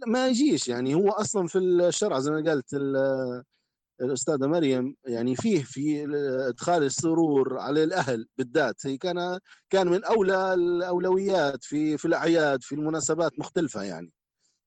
ما 0.07 0.27
يجيش. 0.27 0.67
يعني 0.67 0.95
هو 0.95 1.09
أصلا 1.09 1.47
في 1.47 1.59
الشرع 1.59 2.19
زي 2.19 2.31
ما 2.31 2.43
قالت 2.49 2.73
الأستاذة 4.01 4.47
مريم 4.47 4.95
يعني 5.05 5.35
فيه 5.35 5.63
في 5.63 6.05
إدخال 6.49 6.83
السرور 6.83 7.57
على 7.59 7.83
الأهل 7.83 8.27
بالذات. 8.37 8.87
هي 8.87 8.97
كان 8.97 9.39
كان 9.69 9.87
من 9.87 10.03
أولى 10.03 10.53
الأولويات 10.53 11.63
في 11.63 11.97
في 11.97 12.05
الأعياد 12.05 12.63
في 12.63 12.75
المناسبات 12.75 13.39
مختلفة 13.39 13.83
يعني. 13.83 14.11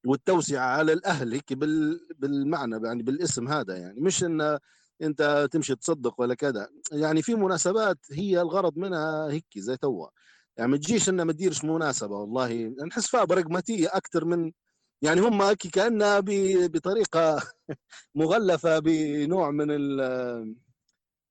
والتوسعة 0.06 0.66
على 0.66 0.92
الأهل 0.92 1.32
هيك 1.32 1.52
بالمعنى 2.18 2.86
يعني 2.86 3.02
بالاسم 3.02 3.48
هذا 3.48 3.76
يعني. 3.76 4.00
مش 4.00 4.24
إن 4.24 4.58
أنت 5.02 5.48
تمشي 5.52 5.74
تصدق 5.76 6.20
ولا 6.20 6.34
كذا. 6.34 6.68
يعني 6.92 7.22
في 7.22 7.34
مناسبات 7.34 7.98
هي 8.12 8.40
الغرض 8.40 8.76
منها 8.78 9.30
هيك 9.30 9.46
زي 9.58 9.76
توا. 9.76 10.08
يعني 10.56 10.70
ما 10.70 10.76
تجيش 10.76 11.08
إنها 11.08 11.24
ما 11.24 11.32
تديرش 11.32 11.64
مناسبة 11.64 12.16
والله. 12.16 12.74
نحس 12.86 13.06
فيها 13.06 13.24
برقماتيه 13.24 13.88
أكثر 13.92 14.24
من 14.24 14.52
يعني 15.02 15.20
هم 15.20 15.52
كأنها 15.52 16.20
بطريقة 16.68 17.42
مغلفة 18.14 18.78
بنوع 18.78 19.50
من 19.50 19.66
ال 19.70 20.56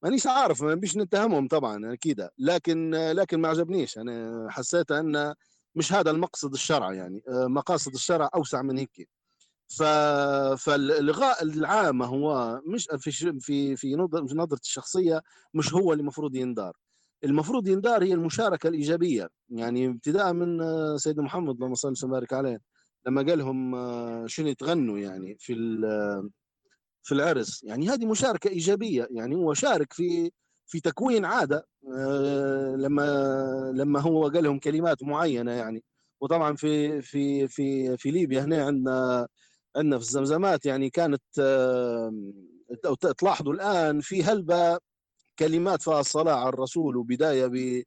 مانيش 0.03 0.27
عارف 0.27 0.61
ما 0.64 0.76
بيش 0.76 0.98
نتهمهم 0.98 1.48
طبعا 1.48 1.94
أكيد. 1.94 2.27
لكن 2.38 2.91
لكن 2.95 3.41
ما 3.41 3.48
عجبنيش. 3.48 3.98
أنا 3.98 4.48
حسيت 4.52 4.91
إن 4.91 5.34
مش 5.76 5.94
هذا 5.94 6.11
المقصد 6.11 6.53
الشرع 6.53 6.94
يعني. 6.94 7.23
مقاصد 7.27 7.94
الشرع 7.94 8.30
أوسع 8.35 8.61
من 8.61 8.77
هيك. 8.77 9.10
ف 9.69 9.84
فالغاء 10.57 11.44
العامه 11.44 12.06
هو 12.06 12.61
مش 12.65 12.88
في 12.98 13.39
في 13.39 13.76
في 13.76 13.95
نظرة 14.35 14.60
الشخصية 14.64 15.22
مش 15.53 15.73
هو 15.73 15.94
اللي 15.94 16.02
المفروض 16.02 16.35
يندار. 16.35 16.73
المفروض 17.23 17.68
يندار 17.68 18.03
هي 18.03 18.14
المشاركة 18.14 18.68
الإيجابية. 18.69 19.30
يعني 19.49 19.88
ابتداء 19.88 20.34
من 20.34 20.60
سيدنا 20.98 21.23
محمد 21.23 21.56
اللهم 21.56 21.76
صل 21.76 21.91
وسلم 21.91 22.10
وبارك 22.10 22.34
عليه 22.34 22.60
لما 23.07 23.22
قال 23.23 23.39
لهم 23.39 23.76
آه، 23.76 24.27
شنو 24.27 24.48
يتغنوا 24.48 24.99
يعني 24.99 25.38
في 25.39 25.53
في 27.03 27.11
العرس. 27.15 27.64
يعني 27.64 27.89
هذه 27.89 28.06
مشاركة 28.06 28.49
إيجابية. 28.49 29.07
يعني 29.11 29.35
هو 29.35 29.53
شارك 29.53 29.94
في 29.94 30.31
في 30.68 30.80
تكوين 30.80 31.26
عادة 31.26 31.68
آه، 31.98 32.76
لما 32.76 33.03
لما 33.76 33.99
هو 34.02 34.27
قال 34.30 34.44
لهم 34.44 34.60
كلمات 34.60 35.03
معينة 35.03 35.52
يعني. 35.52 35.84
وطبعا 36.22 36.56
في 36.56 37.02
في 37.02 37.48
في 37.48 37.98
في 37.98 38.11
ليبيا 38.11 38.41
هنا 38.44 38.65
عندنا 38.65 39.27
عندنا 39.77 39.97
في 39.97 40.03
الزمزمات 40.03 40.65
يعني 40.65 40.89
كانت 40.89 41.23
آه، 41.39 42.13
تلاحظوا 43.17 43.53
الآن 43.53 44.01
في 44.01 44.23
هلبة 44.23 44.79
كلمات 45.39 45.81
فيها 45.81 45.99
الصلاة 45.99 46.33
على 46.33 46.49
الرسول 46.49 46.97
وبداية 46.97 47.83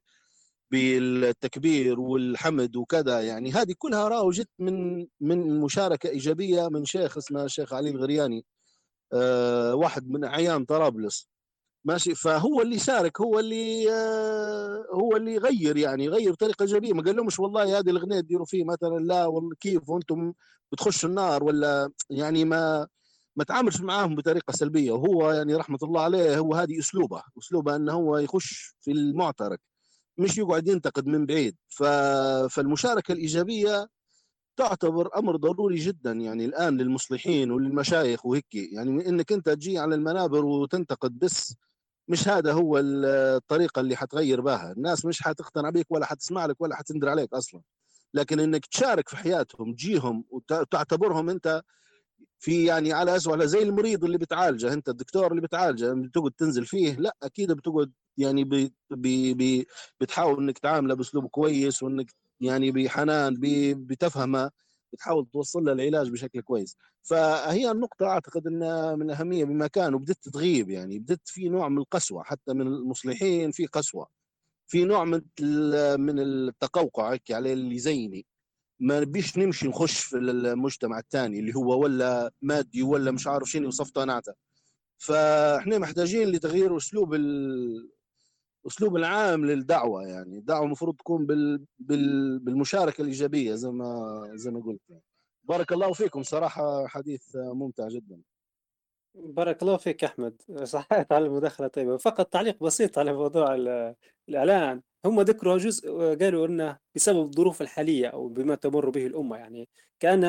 بالتكبير 0.71 1.99
والحمد 1.99 2.75
وكذا 2.75 3.21
يعني. 3.21 3.51
هذه 3.51 3.75
كلها 3.77 4.07
راهو 4.07 4.31
جت 4.31 4.49
من 4.59 5.07
من 5.21 5.59
مشاركة 5.61 6.09
إيجابية 6.09 6.67
من 6.69 6.85
شيخ 6.85 7.17
اسمه 7.17 7.43
الشيخ 7.43 7.73
علي 7.73 7.89
الغرياني 7.89 8.45
آه 9.13 9.75
واحد 9.75 10.09
من 10.09 10.23
أعيان 10.23 10.65
طرابلس. 10.65 11.30
ماشي؟ 11.85 12.15
فهو 12.15 12.61
اللي 12.61 12.79
شارك 12.79 13.21
هو 13.21 13.39
اللي 13.39 13.91
آه 13.91 14.85
هو 14.93 15.15
اللي 15.15 15.37
غير 15.37 15.77
يعني 15.77 16.07
غير 16.09 16.31
بطريقه 16.31 16.63
ايجابيه 16.63 16.93
ما 16.93 17.03
قال 17.03 17.15
لهمش 17.15 17.39
والله 17.39 17.79
هذه 17.79 17.89
الأغنية 17.89 18.19
تديروا 18.19 18.45
فيه 18.45 18.63
مثلا 18.63 18.99
لا 18.99 19.25
والله 19.25 19.55
كيف 19.59 19.89
وأنتم 19.89 20.33
بتخشوا 20.71 21.09
النار 21.09 21.43
ولا 21.43 21.91
يعني 22.09 22.45
ما 22.45 22.87
ما 23.35 23.43
تعاملش 23.43 23.81
معاهم 23.81 24.15
بطريقة 24.15 24.51
سلبية. 24.51 24.91
وهو 24.91 25.31
يعني 25.31 25.55
رحمة 25.55 25.77
الله 25.83 26.01
عليه 26.01 26.37
هو 26.37 26.55
هذه 26.55 26.79
أسلوبه 26.79 27.23
أسلوبه 27.39 27.75
إنه 27.75 27.93
هو 27.93 28.17
يخش 28.17 28.75
في 28.81 28.91
المعترك 28.91 29.59
مش 30.17 30.37
يقعد 30.37 30.67
ينتقد 30.67 31.07
من 31.07 31.25
بعيد. 31.25 31.55
فالمشاركة 32.49 33.11
الإيجابية 33.11 33.87
تعتبر 34.57 35.09
أمر 35.17 35.35
ضروري 35.35 35.75
جدا 35.75 36.11
يعني 36.11 36.45
الآن 36.45 36.77
للمصلحين 36.77 37.51
وللمشايخ 37.51 38.25
وهيك. 38.25 38.45
يعني 38.53 39.09
إنك 39.09 39.31
أنت 39.31 39.49
تجي 39.49 39.79
على 39.79 39.95
المنابر 39.95 40.45
وتنتقد 40.45 41.19
بس 41.19 41.55
مش 42.11 42.27
هذا 42.27 42.53
هو 42.53 42.77
الطريقة 42.77 43.79
اللي 43.79 43.95
حتغير 43.95 44.41
بها. 44.41 44.71
الناس 44.71 45.05
مش 45.05 45.21
حتقتنع 45.23 45.69
بك 45.69 45.85
ولا 45.89 46.05
حتسمع 46.05 46.45
لك 46.45 46.61
ولا 46.61 46.75
حتندر 46.75 47.09
عليك 47.09 47.33
أصلا. 47.33 47.61
لكن 48.13 48.39
إنك 48.39 48.65
تشارك 48.65 49.09
في 49.09 49.17
حياتهم 49.17 49.73
تجيهم 49.73 50.25
وتعتبرهم 50.29 51.29
أنت 51.29 51.61
في 52.39 52.65
يعني 52.65 52.93
على 52.93 53.15
اسوء 53.15 53.45
زي 53.45 53.63
المريض 53.63 54.03
اللي 54.03 54.17
بتعالجه. 54.17 54.73
أنت 54.73 54.89
الدكتور 54.89 55.31
اللي 55.31 55.41
بتعالجه 55.41 55.93
بتقعد 55.93 56.31
تنزل 56.31 56.65
فيه؟ 56.65 56.93
لا 56.95 57.15
أكيد 57.23 57.51
بتقعد 57.51 57.91
يعني 58.17 58.43
بي 58.43 58.73
بي 59.33 59.67
بتحاول 60.01 60.37
إنك 60.43 60.59
تعامله 60.59 60.93
بأسلوب 60.95 61.27
كويس 61.27 61.83
وإنك 61.83 62.11
يعني 62.41 62.71
بحنان 62.71 63.35
بتفهمه. 63.75 64.51
بتحاول 64.93 65.25
توصل 65.33 65.63
له 65.63 65.71
العلاج 65.73 66.09
بشكل 66.09 66.41
كويس. 66.41 66.77
فهي 67.03 67.71
النقطة 67.71 68.05
أعتقد 68.05 68.47
أنها 68.47 68.95
من 68.95 69.01
الأهمية 69.05 69.45
بمكان 69.45 69.93
وبدت 69.93 70.29
تغيب 70.29 70.69
يعني 70.69 70.99
بدت 70.99 71.27
في 71.27 71.49
نوع 71.49 71.69
من 71.69 71.77
القسوة 71.77 72.23
حتى 72.23 72.53
من 72.53 72.67
المصلحين 72.67 73.51
في 73.51 73.65
قسوة. 73.65 74.07
في 74.67 74.83
نوع 74.85 75.05
من 75.05 75.21
من 75.99 76.19
التقوقع 76.19 77.17
على 77.31 77.53
اللي 77.53 77.79
زيني. 77.79 78.25
ما 78.79 78.99
نبيش 78.99 79.37
نمشي 79.37 79.67
نخش 79.67 79.99
في 79.99 80.17
المجتمع 80.17 80.99
الثاني 80.99 81.39
اللي 81.39 81.55
هو 81.55 81.79
ولا 81.83 82.31
مادي 82.41 82.83
ولا 82.83 83.11
مش 83.11 83.27
عارف 83.27 83.49
شنو 83.49 83.67
وصفطاناته 83.67 84.33
فإحنا 84.97 85.77
محتاجين 85.77 86.27
لتغيير 86.27 86.77
أسلوب 86.77 87.15
الاسلوب 88.65 88.95
العام 88.95 89.45
للدعوة 89.45 90.07
يعني. 90.07 90.37
الدعوة 90.37 90.65
المفروض 90.65 90.95
تكون 90.95 91.25
بال... 91.25 91.65
بال... 91.79 92.39
بالمشاركة 92.39 93.01
الإيجابية 93.01 93.55
زي 93.55 93.69
ما 93.69 94.21
زي 94.33 94.51
ما 94.51 94.59
قلت. 94.59 94.81
بارك 95.43 95.73
الله 95.73 95.93
فيكم. 95.93 96.23
صراحة 96.23 96.87
حديث 96.87 97.35
ممتع 97.35 97.87
جدا. 97.87 98.21
بارك 99.15 99.61
الله 99.61 99.77
فيك 99.77 100.03
أحمد. 100.03 100.41
صحيت 100.63 101.11
على 101.11 101.25
المداخلة. 101.25 101.67
طيبه 101.67 101.97
فقط 101.97 102.27
تعليق 102.27 102.63
بسيط 102.63 102.97
على 102.97 103.13
موضوع 103.13 103.55
الإعلان. 104.29 104.81
هم 105.05 105.21
ذكروا 105.21 105.57
جزء 105.57 105.89
قالوا 106.15 106.47
إنه 106.47 106.77
بسبب 106.95 107.25
الظروف 107.25 107.61
الحالية 107.61 108.07
أو 108.07 108.27
بما 108.27 108.55
تمر 108.55 108.89
به 108.89 109.07
الأمة 109.07 109.37
يعني. 109.37 109.69
كان 109.99 110.23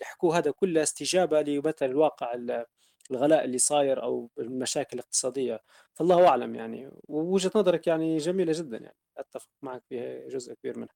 يحكوا 0.00 0.34
هذا 0.34 0.50
كله 0.50 0.82
استجابة 0.82 1.42
لمثل 1.42 1.86
الواقع 1.86 2.34
الغلاء 3.10 3.44
اللي 3.44 3.58
صاير 3.58 4.02
أو 4.02 4.30
المشاكل 4.38 4.98
الاقتصادية 4.98 5.62
فالله 5.94 6.28
أعلم 6.28 6.54
يعني 6.54 6.90
ووجهة 7.08 7.52
نظرك 7.54 7.86
يعني 7.86 8.16
جميلة 8.16 8.52
جدا 8.56 8.76
يعني 8.76 8.96
أتفق 9.18 9.50
معك 9.62 9.82
في 9.88 10.28
جزء 10.28 10.54
كبير 10.54 10.78
منها. 10.78 10.94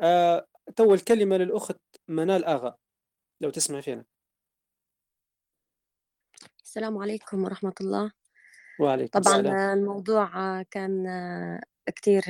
آه 0.00 0.46
تو 0.76 0.94
الكلمة 0.94 1.36
للأخت 1.36 1.80
منال 2.08 2.44
آغا 2.44 2.76
لو 3.40 3.50
تسمع 3.50 3.80
فينا. 3.80 4.04
السلام 6.62 6.98
عليكم 6.98 7.44
ورحمة 7.44 7.74
الله. 7.80 8.12
وعليكم 8.80 9.20
طبعا 9.20 9.36
السلام. 9.36 9.78
الموضوع 9.78 10.62
كان 10.62 11.06
كتير 11.86 12.24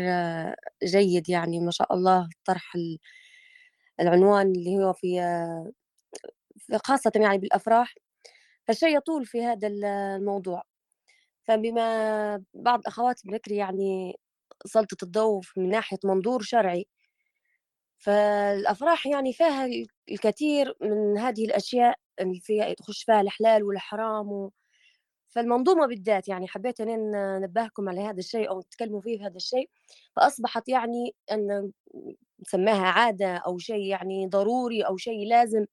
جيد 0.84 1.28
يعني 1.28 1.60
ما 1.60 1.70
شاء 1.70 1.94
الله 1.94 2.28
طرح 2.44 2.76
العنوان 4.00 4.46
اللي 4.46 4.78
هو 4.78 4.92
في 4.92 5.20
خاصة 6.84 7.12
يعني 7.16 7.38
بالأفراح 7.38 7.94
فالشيء 8.66 8.96
يطول 8.96 9.26
في 9.26 9.44
هذا 9.44 9.68
الموضوع. 9.68 10.62
فبما 11.44 12.44
بعض 12.54 12.80
أخوات 12.86 13.20
بكري 13.26 13.56
يعني 13.56 14.16
سلطت 14.66 15.02
الضوء 15.02 15.42
من 15.56 15.68
ناحية 15.68 15.98
منظور 16.04 16.42
شرعي 16.42 16.86
فالأفراح 17.98 19.06
يعني 19.06 19.32
فيها 19.32 19.68
الكثير 20.10 20.76
من 20.80 21.18
هذه 21.18 21.44
الأشياء 21.44 21.96
اللي 22.20 22.40
فيها 22.40 22.74
تخش 22.74 23.04
فيها 23.04 23.20
الحلال 23.20 23.62
والحرام 23.64 24.32
و... 24.32 24.52
فالمنظومة 25.28 25.86
بالذات 25.86 26.28
يعني 26.28 26.48
حبيت 26.48 26.80
أن 26.80 27.10
ننبهكم 27.40 27.88
على 27.88 28.00
هذا 28.00 28.18
الشيء 28.18 28.48
أو 28.50 28.60
تتكلموا 28.62 29.00
فيه 29.00 29.18
في 29.18 29.24
هذا 29.24 29.36
الشيء 29.36 29.70
فأصبحت 30.16 30.68
يعني 30.68 31.14
أن 31.32 31.72
نسماها 32.40 32.86
عادة 32.86 33.36
أو 33.36 33.58
شيء 33.58 33.86
يعني 33.86 34.26
ضروري 34.28 34.82
أو 34.82 34.96
شيء 34.96 35.26
لازم. 35.28 35.66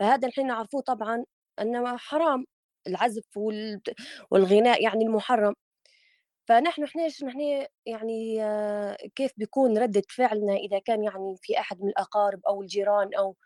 فهذا 0.00 0.28
الحين 0.28 0.46
نعرفوه 0.46 0.80
طبعا 0.82 1.24
أنه 1.60 1.96
حرام 1.96 2.46
العزف 2.86 3.24
والغناء 4.30 4.82
يعني 4.84 5.04
المحرم. 5.04 5.54
فنحن 6.48 6.84
إحنا 6.84 7.06
نحن 7.06 7.66
يعني 7.86 8.42
آه، 8.44 8.96
كيف 9.16 9.32
بيكون 9.36 9.78
ردة 9.78 10.02
فعلنا 10.10 10.54
إذا 10.56 10.78
كان 10.78 11.04
يعني 11.04 11.36
في 11.42 11.58
أحد 11.60 11.82
من 11.82 11.88
الأقارب 11.88 12.40
أو 12.48 12.62
الجيران 12.62 13.14
أو 13.14 13.36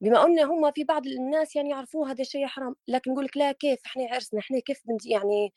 بما 0.00 0.24
أن 0.24 0.38
هم 0.40 0.72
في 0.72 0.84
بعض 0.84 1.06
الناس 1.06 1.56
يعني 1.56 1.70
يعرفوا 1.70 2.08
هذا 2.08 2.20
الشيء 2.22 2.46
حرام 2.46 2.76
لكن 2.88 3.10
نقول 3.12 3.24
لك 3.24 3.36
لا 3.36 3.52
كيف 3.52 3.80
إحنا 3.86 4.04
عرسنا؟ 4.12 4.40
إحنا 4.40 4.60
كيف 4.60 4.82
بنت 4.86 5.06
يعني 5.06 5.52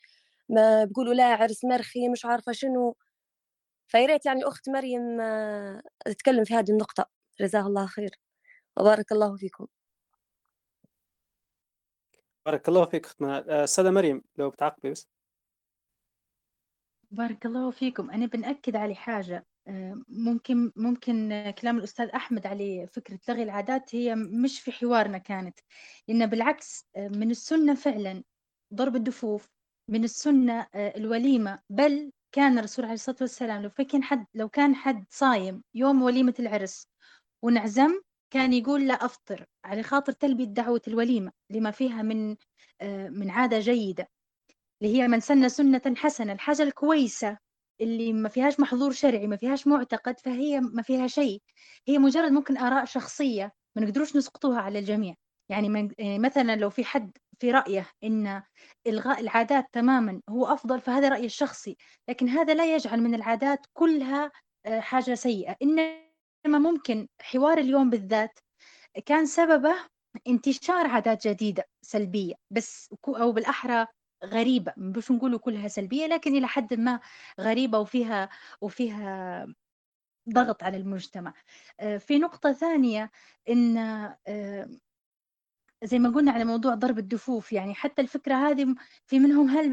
ما 0.48 0.84
بيقولوا 0.84 1.14
لا 1.14 1.24
عرس 1.24 1.64
مرخي 1.64 2.08
مش 2.08 2.24
عارفة 2.24 2.52
شنو. 2.52 2.96
فياريت 3.88 4.26
يعني 4.26 4.40
الأخت 4.40 4.68
مريم 4.70 5.20
آه، 5.20 5.82
تتكلم 6.06 6.44
في 6.44 6.54
هذه 6.54 6.70
النقطة. 6.72 7.06
جزاها 7.40 7.66
الله 7.68 7.86
خير. 7.86 8.10
وبارك 8.78 9.12
الله 9.12 9.36
فيكم. 9.36 9.68
بارك 12.48 12.68
الله 12.68 12.84
فيك 12.84 13.04
أختنا. 13.06 13.60
آه، 13.60 13.64
أستاذة 13.64 13.90
مريم 13.90 14.22
لو 14.36 14.50
بتعقبي 14.50 14.90
بس. 14.90 15.08
بارك 17.10 17.46
الله 17.46 17.70
فيكم. 17.70 18.10
أنا 18.10 18.26
بنأكد 18.26 18.76
على 18.76 18.94
حاجة. 18.94 19.46
آه، 19.68 20.02
ممكن 20.08 20.72
ممكن 20.76 21.50
كلام 21.60 21.78
الأستاذ 21.78 22.08
أحمد 22.08 22.46
على 22.46 22.86
فكرة 22.86 23.18
لغي 23.28 23.42
العادات 23.42 23.94
هي 23.94 24.14
مش 24.14 24.60
في 24.60 24.72
حوارنا 24.72 25.18
كانت. 25.18 25.58
إن 26.10 26.26
بالعكس 26.26 26.84
آه، 26.96 27.08
من 27.08 27.30
السنة 27.30 27.74
فعلا 27.74 28.22
ضرب 28.74 28.96
الدفوف 28.96 29.48
من 29.90 30.04
السنة 30.04 30.66
الوليمة. 30.74 31.58
بل 31.70 32.12
كان 32.32 32.58
الرسول 32.58 32.84
عليه 32.84 32.94
الصلاة 32.94 33.16
والسلام 33.20 33.62
لو 33.62 33.70
فكان 33.70 34.02
حد 34.02 34.26
لو 34.34 34.48
كان 34.48 34.74
حد 34.74 35.04
صايم 35.10 35.62
يوم 35.74 36.02
وليمة 36.02 36.34
العرس 36.38 36.88
ونعزم 37.42 38.00
كان 38.30 38.52
يقول 38.52 38.88
لا 38.88 38.94
أفطر 38.94 39.46
على 39.64 39.82
خاطر 39.82 40.12
تلبية 40.12 40.44
دعوة 40.44 40.82
الوليمة 40.88 41.32
لما 41.50 41.70
فيها 41.70 42.02
من 42.02 42.36
آه، 42.80 43.08
من 43.08 43.30
عادة 43.30 43.58
جيدة 43.58 44.08
اللي 44.82 44.96
هي 44.96 45.08
من 45.08 45.20
سن 45.20 45.48
سنة 45.48 45.94
حسنة 45.96 46.32
الحاجة 46.32 46.62
الكويسة 46.62 47.38
اللي 47.80 48.12
ما 48.12 48.28
فيهاش 48.28 48.60
محظور 48.60 48.92
شرعي 48.92 49.26
ما 49.26 49.36
فيهاش 49.36 49.66
معتقد 49.66 50.20
فهي 50.20 50.60
ما 50.60 50.82
فيها 50.82 51.06
شيء. 51.06 51.42
هي 51.88 51.98
مجرد 51.98 52.32
ممكن 52.32 52.56
آراء 52.58 52.84
شخصية 52.84 53.52
ما 53.76 53.82
نقدروش 53.82 54.16
نسقطوها 54.16 54.60
على 54.60 54.78
الجميع. 54.78 55.14
يعني 55.50 55.94
آه، 56.00 56.18
مثلا 56.18 56.56
لو 56.56 56.70
في 56.70 56.84
حد 56.84 57.12
في 57.38 57.50
رأيه 57.50 57.86
إن 58.04 58.42
إلغاء 58.86 59.20
العادات 59.20 59.66
تماما 59.72 60.20
هو 60.30 60.46
أفضل 60.46 60.80
فهذا 60.80 61.08
رأيي 61.08 61.26
الشخصي 61.26 61.76
لكن 62.08 62.28
هذا 62.28 62.54
لا 62.54 62.74
يجعل 62.74 63.02
من 63.02 63.14
العادات 63.14 63.66
كلها 63.72 64.30
آه، 64.66 64.80
حاجة 64.80 65.14
سيئة. 65.14 65.56
إنما 66.48 66.70
ممكن 66.70 67.08
حوار 67.22 67.58
اليوم 67.58 67.90
بالذات 67.90 68.38
كان 69.06 69.26
سببه 69.26 69.74
انتشار 70.28 70.86
عادات 70.86 71.28
جديدة 71.28 71.64
سلبية 71.82 72.34
بس 72.50 72.90
أو 73.08 73.32
بالأحرى 73.32 73.86
غريبة 74.24 74.74
مش 74.76 75.10
نقولوا 75.10 75.38
كلها 75.38 75.68
سلبية 75.68 76.06
لكن 76.06 76.36
إلى 76.36 76.46
حد 76.48 76.74
ما 76.74 77.00
غريبة 77.40 77.78
وفيها 77.78 78.28
وفيها 78.60 79.46
ضغط 80.34 80.62
على 80.64 80.76
المجتمع. 80.76 81.34
آه، 81.80 81.96
في 81.98 82.18
نقطة 82.18 82.52
ثانية 82.52 83.10
إن 83.50 83.76
آه، 83.78 84.68
زي 85.84 85.98
ما 85.98 86.08
قلنا 86.10 86.32
على 86.32 86.44
موضوع 86.44 86.74
ضرب 86.74 86.98
الدفوف 86.98 87.52
يعني 87.52 87.74
حتى 87.74 88.02
الفكرة 88.02 88.34
هذه 88.34 88.74
في 89.06 89.18
منهم 89.18 89.48
هل 89.48 89.70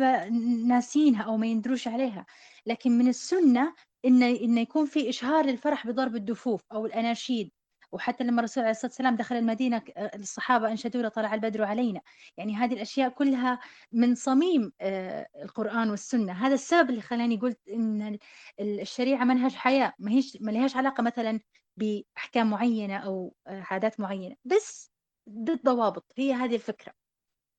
ناسينها 0.68 1.23
أو 1.23 1.38
ما 1.38 1.48
يندروش 1.48 1.88
عليها. 1.88 2.26
لكن 2.65 2.91
من 2.98 3.07
السنة 3.07 3.73
إن 4.06 4.23
إن 4.23 4.57
يكون 4.57 4.86
في 4.86 5.10
إشهار 5.10 5.45
للفرح 5.45 5.88
بضرب 5.88 6.15
الدفوف 6.15 6.61
أو 6.72 6.86
الأناشيد. 6.86 7.52
وحتى 7.91 8.23
لما 8.23 8.40
الرسول 8.40 8.64
عليه 8.64 8.72
الصلاة 8.72 8.91
والسلام 8.91 9.15
دخل 9.15 9.36
المدينة 9.36 9.82
الصحابة 9.98 10.72
أنشدوا 10.72 11.02
له 11.02 11.10
طلع 11.10 11.34
البدر 11.34 11.64
علينا. 11.64 12.02
يعني 12.38 12.56
هذه 12.56 12.73
الأشياء 12.73 13.10
كلها 13.10 13.60
من 13.91 14.15
صميم 14.15 14.72
آه، 14.82 15.27
القرآن 15.44 15.90
والسنة. 15.90 16.34
هذا 16.34 16.53
السبب 16.53 16.90
اللي 16.90 17.02
خلاني 17.02 17.38
قلت 17.38 17.60
إن 17.69 18.18
الشريعة 18.60 19.23
منهج 19.23 19.53
حياة. 19.53 19.94
ما 19.99 20.11
هيش 20.11 20.38
ما 20.41 20.52
لهاش 20.52 20.76
علاقة 20.77 21.03
مثلا 21.03 21.40
بأحكام 21.77 22.49
معينة 22.49 22.98
أو 22.98 23.36
آه، 23.48 23.64
عادات 23.72 23.99
معينة. 23.99 24.36
بس 24.45 24.94
ضد 25.30 25.61
ضوابط. 25.64 26.06
هي 26.18 26.34
هذه 26.34 26.56
الفكرة. 26.56 26.93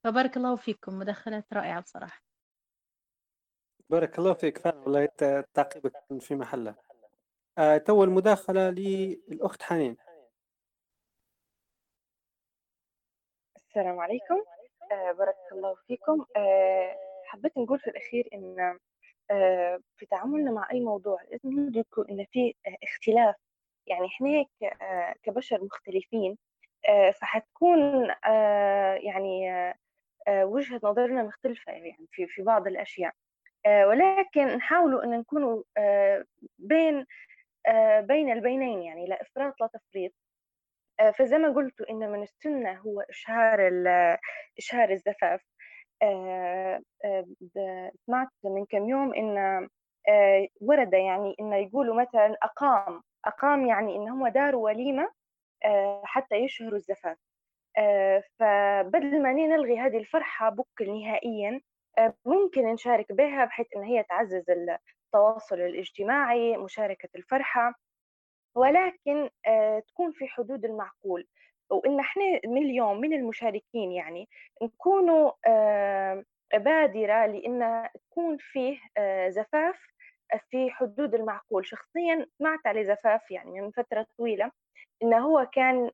فبارك 0.04 0.36
الله 0.36 0.56
فيكم 0.56 0.98
مداخلات 0.98 1.52
رائعة 1.52 1.80
بصراحة. 1.80 2.22
بارك 3.90 4.18
الله 4.18 4.34
فيك 4.34 4.58
فعلا 4.58 4.76
والله 4.76 5.06
تعقيبك 5.54 5.92
في 6.20 6.34
محله. 6.34 6.74
آه 7.58 7.76
تو 7.78 8.04
المداخلة 8.04 8.70
للأخت 8.70 9.62
حنين. 9.62 9.96
السلام 13.56 14.00
عليكم. 14.00 14.42
آه 14.92 15.12
بارك 15.12 15.36
الله 15.52 15.74
فيكم. 15.74 16.26
آه 16.36 16.96
حبيت 17.24 17.58
نقول 17.58 17.78
في 17.80 17.90
الأخير 17.90 18.28
إن 18.34 18.78
آه 19.30 19.80
في 19.96 20.06
تعاملنا 20.06 20.50
مع 20.50 20.70
أي 20.72 20.80
موضوع 20.80 21.22
لازم 21.22 21.60
ندرك 21.60 22.10
إن 22.10 22.26
في 22.32 22.54
آه 22.66 22.76
اختلاف. 22.82 23.34
يعني 23.86 24.06
إحنا 24.06 24.44
آه 24.82 25.14
كبشر 25.22 25.64
مختلفين 25.64 26.38
آه 26.88 27.10
فحتكون 27.10 28.10
آه 28.26 28.94
يعني 28.94 29.50
آه 30.28 30.46
وجهة 30.46 30.80
نظرنا 30.84 31.22
مختلفة 31.22 31.72
يعني 31.72 32.08
في 32.12 32.26
في 32.28 32.42
بعض 32.42 32.66
الأشياء. 32.66 33.12
ولكن 33.68 34.46
نحاولوا 34.46 35.04
أن 35.04 35.10
نكونوا 35.10 35.62
بين 36.58 37.06
بين 38.00 38.32
البينين 38.32 38.82
يعني 38.82 39.06
لا 39.06 39.22
إفراط 39.22 39.54
لا 39.60 39.66
تفريط. 39.74 40.12
فزي 41.18 41.38
ما 41.38 41.48
قلت 41.54 41.80
إن 41.82 42.10
من 42.12 42.22
السنة 42.22 42.72
هو 42.80 43.00
إشهار 43.00 43.60
إشهار 44.58 44.90
الزفاف. 44.90 45.42
سمعت 48.06 48.28
من 48.44 48.66
كم 48.66 48.88
يوم 48.88 49.14
إن 49.14 49.68
ورد 50.60 50.92
يعني 50.94 51.36
إنه 51.40 51.56
يقولوا 51.56 52.02
مثلا 52.02 52.36
أقام. 52.42 53.02
أقام 53.24 53.66
يعني 53.66 53.96
إن 53.96 54.08
هم 54.08 54.28
داروا 54.28 54.64
وليمة. 54.64 55.10
حتى 56.04 56.36
يشهروا 56.36 56.76
الزفاف. 56.76 57.18
فبدل 58.38 59.22
ما 59.22 59.32
نلغي 59.32 59.78
هذه 59.78 59.96
الفرحة 59.96 60.50
بكل 60.50 61.00
نهائيا 61.00 61.60
ممكن 62.26 62.72
نشارك 62.72 63.12
بها 63.12 63.44
بحيث 63.44 63.66
إن 63.76 63.82
هي 63.82 64.02
تعزز 64.02 64.44
التواصل 64.50 65.60
الاجتماعي 65.60 66.56
مشاركة 66.56 67.08
الفرحة 67.16 67.74
ولكن 68.56 69.30
آه، 69.46 69.78
تكون 69.88 70.12
في 70.12 70.28
حدود 70.28 70.64
المعقول. 70.64 71.26
وإن 71.70 72.00
إحنا 72.00 72.24
من 72.46 72.62
اليوم 72.62 73.00
من 73.00 73.12
المشاركين 73.12 73.92
يعني 73.92 74.28
نكونوا 74.62 75.32
آه، 75.46 76.24
بادرة 76.54 77.26
لأن 77.26 77.88
تكون 78.10 78.36
فيه 78.40 78.78
آه، 78.96 79.28
زفاف 79.28 79.76
في 80.50 80.70
حدود 80.70 81.14
المعقول. 81.14 81.66
شخصيا 81.66 82.26
سمعت 82.38 82.66
على 82.66 82.84
زفاف 82.84 83.30
يعني 83.30 83.60
من 83.60 83.70
فترة 83.70 84.06
طويلة. 84.18 84.50
إنه 85.02 85.18
هو 85.18 85.46
كان 85.52 85.90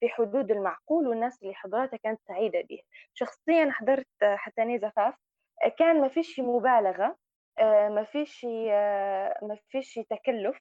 في 0.00 0.08
حدود 0.08 0.50
المعقول 0.50 1.08
والناس 1.08 1.42
اللي 1.42 1.54
حضرتها 1.54 1.96
كانت 1.96 2.20
سعيدة 2.28 2.60
به 2.60 2.80
شخصيا 3.14 3.70
حضرت 3.70 4.06
حتى 4.22 4.62
أنا 4.62 4.78
زفاف 4.78 5.14
كان 5.78 6.00
ما 6.00 6.08
فيش 6.08 6.40
مبالغة 6.40 7.16
ما 7.88 8.04
فيش 8.04 8.44
ما 9.42 9.58
فيش 9.68 9.94
تكلف 10.10 10.58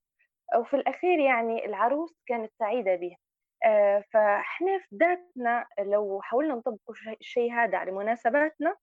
وفي 0.60 0.76
الأخير 0.76 1.20
يعني 1.20 1.66
العروس 1.66 2.22
كانت 2.28 2.52
سعيدة 2.60 2.96
به 2.96 3.16
آه، 3.66 4.04
فإحنا 4.14 4.80
في 4.80 4.96
ذاتنا 4.96 5.66
لو 5.80 6.22
حاولنا 6.22 6.56
نطبق 6.56 6.80
الشيء 7.22 7.54
هذا 7.54 7.78
على 7.78 7.92
مناسباتنا 7.92 8.76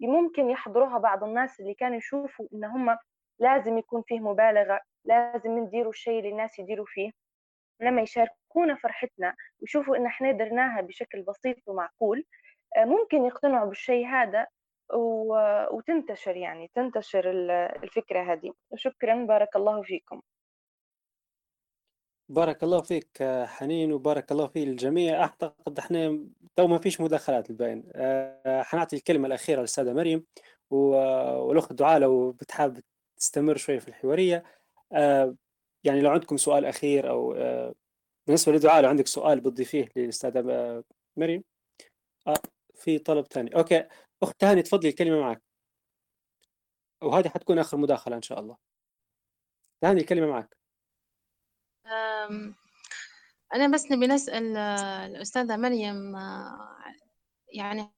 ممكن 0.00 0.50
يحضروها 0.50 0.98
بعض 0.98 1.24
الناس 1.24 1.60
اللي 1.60 1.74
كانوا 1.74 1.96
يشوفوا 1.96 2.46
إن 2.54 2.64
هم 2.64 2.98
لازم 3.38 3.78
يكون 3.78 4.02
فيه 4.06 4.20
مبالغة 4.20 4.80
لازم 5.04 5.58
نديروا 5.58 5.90
الشيء 5.92 6.18
اللي 6.18 6.30
الناس 6.30 6.58
يديروا 6.58 6.86
فيه. 6.88 7.10
لما 7.80 8.02
يشاركونا 8.02 8.74
فرحتنا 8.74 9.34
ويشوفوا 9.60 9.96
إن 9.96 10.06
إحنا 10.06 10.32
درناها 10.32 10.80
بشكل 10.80 11.22
بسيط 11.22 11.56
ومعقول 11.66 12.24
آه، 12.76 12.84
ممكن 12.84 13.24
يقتنعوا 13.24 13.68
بالشيء 13.68 14.06
هذا 14.06 14.46
وتنتشر 15.70 16.36
يعني 16.36 16.70
تنتشر 16.74 17.30
الفكرة 17.82 18.32
هذه. 18.32 18.52
شكرا 18.74 19.24
بارك 19.24 19.56
الله 19.56 19.82
فيكم. 19.82 20.20
بارك 22.28 22.62
الله 22.62 22.82
فيك 22.82 23.22
حنين 23.44 23.92
وبارك 23.92 24.32
الله 24.32 24.46
في 24.46 24.62
الجميع. 24.62 25.20
أعتقد 25.20 25.78
إحنا 25.78 26.26
تو 26.56 26.66
ما 26.66 26.78
فيش 26.78 27.00
مداخلات 27.00 27.50
الباقين 27.50 27.84
أه 27.94 28.62
حنعطي 28.62 28.96
الكلمة 28.96 29.26
الأخيرة 29.26 29.58
للأستاذة 29.58 29.92
مريم 29.92 30.26
والأخت 30.70 31.72
دعاء 31.72 31.98
لو 31.98 32.32
بتحب 32.32 32.80
تستمر 33.16 33.56
شوية 33.56 33.78
في 33.78 33.88
الحوارية. 33.88 34.44
يعني 35.84 36.00
لو 36.00 36.10
عندكم 36.10 36.36
سؤال 36.36 36.64
أخير 36.64 37.10
أو 37.10 37.32
أه 37.34 37.74
بالنسبة 38.26 38.52
لدعاء 38.52 38.82
لو 38.82 38.88
عندك 38.88 39.06
سؤال 39.06 39.40
بتضيفيه 39.40 39.88
للاستاذه 39.96 40.42
مريم. 41.16 41.44
أه 42.28 42.34
في 42.74 42.98
طلب 42.98 43.26
ثاني. 43.26 43.56
أوكي. 43.56 43.88
أخت 44.22 44.44
هاني 44.44 44.62
تفضلي 44.62 44.88
الكلمة 44.88 45.20
معك. 45.20 45.42
وهذه 47.02 47.28
حتكون 47.28 47.58
آخر 47.58 47.76
مداخلة 47.76 48.16
إن 48.16 48.22
شاء 48.22 48.40
الله. 48.40 48.56
هاني 49.84 50.00
الكلمة 50.00 50.26
معك. 50.26 50.56
أنا 53.54 53.68
بس 53.74 53.92
نبي 53.92 54.06
نسأل 54.06 54.56
آه، 54.56 55.06
الأستاذة 55.06 55.56
مريم 55.56 56.16
آه، 56.16 56.74
يعني 57.52 57.92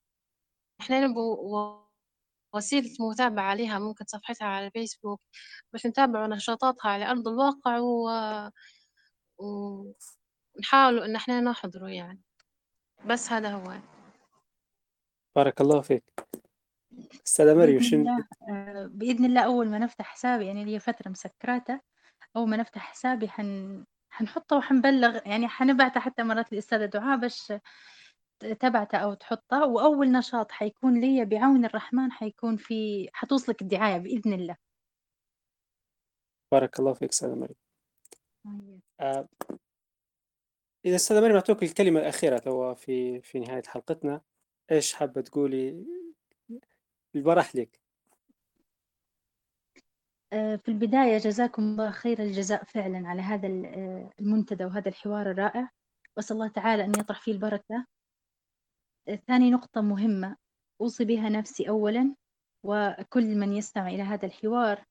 إحنا 0.81 1.01
نبغى 1.01 1.86
وسيلة 2.57 2.91
متابعة 3.01 3.45
عليها 3.45 3.78
ممكن 3.78 4.05
صفحتها 4.09 4.47
على 4.47 4.66
الفيسبوك 4.66 5.20
باش 5.73 5.87
نتابعوا 5.87 6.27
نشاطاتها 6.27 6.89
على 6.91 7.11
أرض 7.11 7.28
الواقع 7.28 7.78
و... 7.78 8.11
ونحاولوا 9.39 11.05
إن 11.05 11.16
إحنا 11.16 11.41
نحضروا 11.41 11.89
يعني. 11.89 12.20
بس 13.07 13.33
هذا 13.33 13.51
هو. 13.51 13.73
بارك 15.37 15.61
الله 15.61 15.81
فيك. 15.81 16.05
أستاذة 17.27 17.55
مريم 17.55 17.78
بإذن 17.78 17.91
شنو؟ 17.91 18.01
الله 18.01 18.24
آه، 18.51 18.87
بإذن 18.93 19.24
الله 19.24 19.41
أول 19.41 19.69
ما 19.69 19.78
نفتح 19.78 20.05
حسابي 20.07 20.47
يعني 20.47 20.65
لي 20.65 20.78
فترة 20.78 21.09
مسكراتة 21.11 21.81
أول 22.37 22.49
ما 22.49 22.57
نفتح 22.57 22.81
حسابي 22.81 23.28
حن 23.28 23.85
حنحطه 24.11 24.57
وحنبلغ 24.57 25.19
يعني 25.27 25.49
حنبعته 25.49 26.01
حتى 26.01 26.23
مرات 26.23 26.53
للأستاذة 26.53 26.85
دعاء 26.85 27.19
باش 27.19 27.53
تبعته 28.39 28.99
أو 28.99 29.15
تحطه 29.15 29.67
وأول 29.67 30.13
نشاط 30.13 30.53
حيكون 30.53 31.01
لي 31.01 31.25
بعون 31.25 31.65
الرحمن 31.65 32.13
حيكون 32.13 32.57
في 32.57 33.09
حتوصلك 33.13 33.63
الدعاية 33.63 33.99
بإذن 33.99 34.33
الله. 34.33 34.57
بارك 36.53 36.79
الله 36.81 36.95
فيك 36.95 37.11
أستاذة 37.11 37.35
مريم. 37.35 37.57
آه، 39.01 39.29
إذا 40.85 40.97
أستاذة 40.97 41.21
مريم 41.21 41.35
أعطوك 41.35 41.63
الكلمة 41.63 42.01
الأخيرة 42.01 42.39
تو 42.39 42.75
في 42.75 43.21
في 43.21 43.39
نهاية 43.39 43.63
حلقتنا. 43.67 44.21
إيش 44.71 44.95
حابة 44.95 45.21
تقولي؟ 45.21 45.87
البرح 47.15 47.57
لك. 47.57 47.81
آه، 50.33 50.57
في 50.57 50.69
البداية 50.69 51.19
جزاكم 51.19 51.63
الله 51.63 51.91
خير 51.91 52.19
الجزاء 52.23 52.65
فعلا 52.65 53.09
على 53.09 53.23
هذا 53.23 53.49
آه، 53.49 54.11
المنتدى 54.21 54.65
وهذا 54.65 54.89
الحوار 54.89 55.31
الرائع. 55.31 55.71
وأسأل 56.17 56.37
الله 56.37 56.49
تعالى 56.49 56.85
أن 56.85 56.91
يطرح 56.91 57.21
فيه 57.21 57.33
البركة. 57.33 57.87
ثاني 59.15 59.51
نقطة 59.51 59.81
مهمة 59.81 60.37
أوصي 60.81 61.05
بها 61.05 61.28
نفسي 61.28 61.69
أولا 61.69 62.15
وكل 62.62 63.37
من 63.37 63.53
يستمع 63.53 63.89
إلى 63.89 64.03
هذا 64.03 64.27
الحوار. 64.27 64.85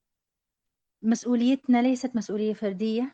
مسؤوليتنا 1.02 1.82
ليست 1.82 2.16
مسؤولية 2.16 2.54
فردية 2.54 3.12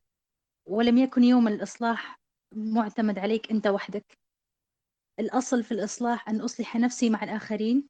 ولم 0.69 0.99
يكن 0.99 1.25
يوم 1.25 1.49
الإصلاح 1.49 2.21
معتمد 2.55 3.19
عليك 3.19 3.51
أنت 3.51 3.67
وحدك. 3.67 4.19
الأصل 5.21 5.63
في 5.65 5.73
الإصلاح 5.73 6.29
أن 6.29 6.41
أصلح 6.41 6.77
نفسي 6.77 7.11
مع 7.11 7.25
الآخرين 7.25 7.89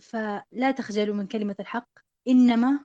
فلا 0.00 0.70
تخجلوا 0.76 1.14
من 1.14 1.26
كلمة 1.26 1.56
الحق 1.60 1.88
إنما 2.28 2.84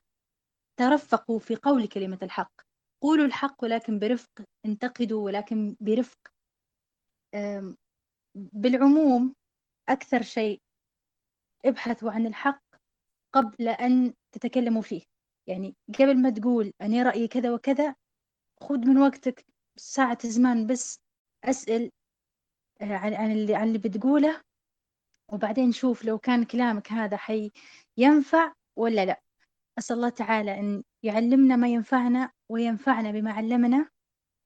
ترفقوا 0.79 1.39
في 1.39 1.55
قول 1.55 1.87
كلمة 1.87 2.19
الحق. 2.23 2.61
قولوا 3.01 3.25
الحق 3.25 3.63
ولكن 3.63 3.99
برفق 3.99 4.41
انتقدوا 4.65 5.25
ولكن 5.25 5.75
برفق. 5.79 6.19
بالعموم 8.35 9.35
أكثر 9.89 10.21
شيء 10.21 10.61
ابحثوا 11.65 12.11
عن 12.11 12.27
الحق 12.27 12.63
قبل 13.33 13.67
أن 13.67 14.13
تتكلموا 14.31 14.81
فيه. 14.81 15.01
يعني 15.47 15.75
قبل 15.99 16.21
ما 16.21 16.29
تقول 16.29 16.73
أنا 16.81 17.03
رأيي 17.03 17.27
كذا 17.27 17.53
وكذا 17.53 17.95
خذ 18.61 18.77
من 18.77 18.97
وقتك 18.97 19.45
ساعة 19.75 20.27
زمان 20.27 20.67
بس 20.67 20.99
أسأل 21.43 21.91
آه، 22.81 22.93
عن 22.95 23.13
عن 23.13 23.31
اللي 23.31 23.55
عن 23.55 23.67
اللي 23.67 23.77
بتقوله 23.77 24.41
وبعدين 25.31 25.71
شوف 25.71 26.05
لو 26.05 26.17
كان 26.17 26.43
كلامك 26.45 26.91
هذا 26.91 27.17
حي 27.17 27.51
ينفع 27.97 28.53
ولا 28.77 29.05
لا. 29.05 29.21
أسأل 29.79 29.95
الله 29.95 30.09
تعالى 30.09 30.59
أن 30.59 30.83
يعلمنا 31.03 31.55
ما 31.55 31.67
ينفعنا 31.67 32.31
وينفعنا 32.51 33.11
بما 33.11 33.31
علمنا 33.33 33.89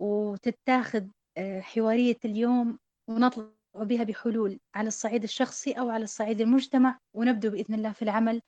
وتتاخذ 0.02 1.08
آه، 1.38 1.60
حوارية 1.62 2.18
اليوم 2.26 2.80
ونطلع 3.10 3.57
بها 3.86 4.04
بحلول 4.04 4.60
على 4.76 4.88
الصعيد 4.88 5.24
الشخصي 5.24 5.72
أو 5.72 5.90
على 5.90 6.04
الصعيد 6.04 6.42
المجتمع 6.42 7.00
ونبدأ 7.14 7.50
بإذن 7.50 7.76
الله 7.76 7.92
في 7.92 8.02
العمل. 8.02 8.42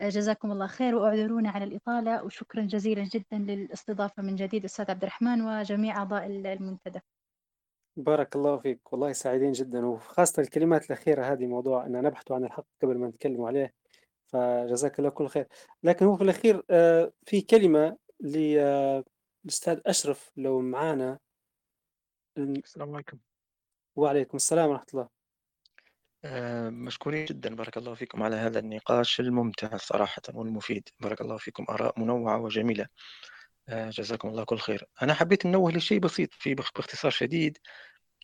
آه، 0.00 0.08
جزاكم 0.08 0.52
الله 0.52 0.66
خير 0.66 0.94
وأعذرونا 0.94 1.50
على 1.50 1.64
الإطالة 1.64 2.24
وشكرا 2.24 2.62
جزيلا 2.62 3.04
جدا 3.04 3.38
للاستضافة 3.38 4.22
من 4.22 4.36
جديد 4.36 4.64
أستاذ 4.64 4.90
عبد 4.90 5.02
الرحمن 5.02 5.42
وجميع 5.42 5.96
أعضاء 5.96 6.26
المنتدى. 6.26 7.00
بارك 7.96 8.36
الله 8.36 8.58
فيك 8.58 8.92
والله 8.92 9.12
سعيدين 9.12 9.52
جدا 9.52 9.86
وخاصة 9.86 10.42
الكلمات 10.42 10.86
الأخيرة 10.86 11.32
هذه 11.32 11.46
موضوع 11.46 11.86
أن 11.86 11.92
نبحث 12.02 12.32
عن 12.32 12.44
الحق 12.44 12.66
قبل 12.82 12.98
ما 12.98 13.08
نتكلم 13.08 13.42
عليه 13.42 13.74
فجزاك 14.26 14.98
الله 14.98 15.10
كل 15.10 15.28
خير. 15.28 15.46
لكن 15.82 16.06
هو 16.06 16.16
في 16.16 16.24
الأخير 16.24 16.62
آه، 16.70 17.12
في 17.26 17.40
كلمة 17.40 17.96
للأستاذ 18.20 19.80
أشرف 19.86 20.32
لو 20.36 20.60
معانا. 20.60 21.18
السلام 22.38 22.94
عليكم. 22.94 23.18
وعليكم 23.96 24.36
السلام 24.36 24.70
ورحمة 24.70 24.86
الله. 24.94 25.08
آه، 26.24 26.70
مشكورين 26.70 27.24
جدا 27.24 27.54
بارك 27.54 27.76
الله 27.76 27.94
فيكم 27.94 28.22
على 28.22 28.36
هذا 28.36 28.58
النقاش 28.58 29.20
الممتع 29.20 29.76
صراحة 29.76 30.22
والمفيد. 30.34 30.88
بارك 31.00 31.20
الله 31.20 31.36
فيكم 31.36 31.66
آراء 31.70 32.00
منوعة 32.00 32.40
وجميلة. 32.40 32.86
آه، 33.68 33.90
جزاكم 33.90 34.28
الله 34.28 34.44
كل 34.44 34.58
خير. 34.58 34.84
أنا 35.02 35.14
حبيت 35.14 35.46
ننوه 35.46 35.72
لشيء 35.72 35.98
بسيط 35.98 36.34
في 36.34 36.54
باخ- 36.54 36.72
باختصار 36.76 37.10
شديد. 37.10 37.58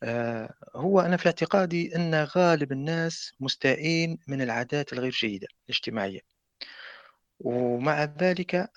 آه، 0.03 0.55
هو 0.77 1.01
أنا 1.01 1.17
في 1.17 1.27
اعتقادي 1.27 1.97
أن 1.97 2.15
غالب 2.37 2.73
الناس 2.73 3.33
مستائين 3.41 4.19
من 4.29 4.43
العادات 4.43 4.93
الغير 4.93 5.13
جيدة 5.13 5.47
الاجتماعية. 5.65 6.21
ومع 7.41 8.05
ذلك 8.05 8.71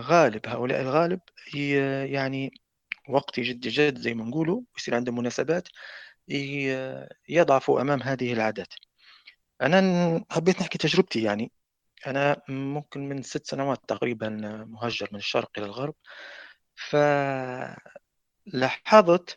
غالب 0.00 0.46
هؤلاء 0.46 0.80
الغالب 0.80 1.20
يعني 2.04 2.50
وقت 3.08 3.38
يجد 3.38 3.60
جد 3.60 3.98
زي 3.98 4.14
ما 4.14 4.24
نقولوا 4.24 4.62
يصير 4.78 4.94
عندهم 4.94 5.18
مناسبات. 5.18 5.68
ي- 6.28 7.06
يضعفوا 7.28 7.80
أمام 7.80 8.02
هذه 8.02 8.32
العادات. 8.32 8.74
أنا 9.62 9.80
ن- 9.80 10.24
حبيت 10.30 10.60
نحكي 10.60 10.78
تجربتي 10.78 11.22
يعني. 11.22 11.52
أنا 12.06 12.42
ممكن 12.48 13.08
من 13.08 13.22
ست 13.22 13.46
سنوات 13.46 13.78
تقريبا 13.88 14.28
مهجر 14.68 15.08
من 15.12 15.18
الشرق 15.18 15.50
إلى 15.58 15.66
الغرب. 15.66 15.94
فلاحظت 18.46 19.36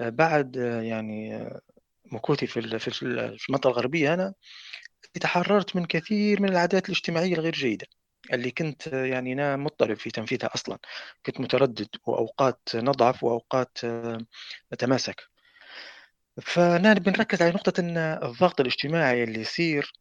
بعد 0.00 0.56
يعني 0.82 1.50
مكوثي 2.12 2.46
في 2.46 2.78
في 2.78 2.88
ال- 3.02 3.38
في 3.38 3.48
المنطقة 3.48 3.70
الغربية 3.70 4.14
أنا 4.14 4.34
تحررت 5.20 5.76
من 5.76 5.84
كثير 5.86 6.42
من 6.42 6.48
العادات 6.48 6.86
الاجتماعية 6.88 7.34
الغير 7.34 7.52
جيدة 7.52 7.86
اللي 8.32 8.50
كنت 8.50 8.86
يعني 8.86 9.32
أنا 9.32 9.56
مضطرب 9.56 9.96
في 9.96 10.10
تنفيذها 10.10 10.50
أصلا. 10.54 10.78
كنت 11.26 11.40
متردد 11.40 11.88
وأوقات 12.06 12.60
نضعف 12.74 13.24
وأوقات 13.24 13.78
نتماسك 14.74 15.22
فأنا 16.42 16.92
بنركز 16.94 17.42
على 17.42 17.50
نقطة 17.50 17.80
أن 17.80 17.96
الضغط 17.98 18.60
الاجتماعي 18.60 19.24
اللي 19.24 19.40
يصير 19.40 19.92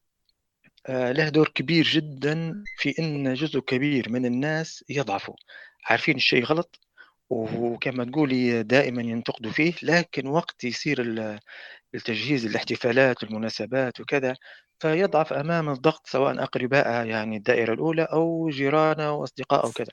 آه، 0.87 1.11
له 1.11 1.29
دور 1.29 1.47
كبير 1.55 1.85
جدا 1.85 2.63
في 2.77 2.95
أن 2.99 3.33
جزء 3.33 3.59
كبير 3.59 4.09
من 4.09 4.25
الناس 4.25 4.83
يضعفوا. 4.89 5.35
عارفين 5.85 6.15
الشيء 6.15 6.43
غلط؟ 6.43 6.79
وكما 7.29 8.05
تقولي 8.05 8.63
دائما 8.63 9.01
ينتقدوا 9.01 9.51
فيه 9.51 9.73
لكن 9.83 10.27
وقت 10.27 10.63
يصير 10.63 11.01
ال- 11.01 11.39
التجهيز 11.95 12.45
الاحتفالات 12.45 13.23
والمناسبات 13.23 13.99
وكذا 13.99 14.35
فيضعف 14.79 15.33
أمام 15.33 15.69
الضغط 15.69 16.07
سواء 16.07 16.43
أقربائه 16.43 17.03
يعني 17.03 17.37
الدائرة 17.37 17.73
الأولى 17.73 18.03
أو 18.03 18.49
جيرانه 18.49 19.11
وأصدقائه 19.11 19.69
وكذا. 19.69 19.91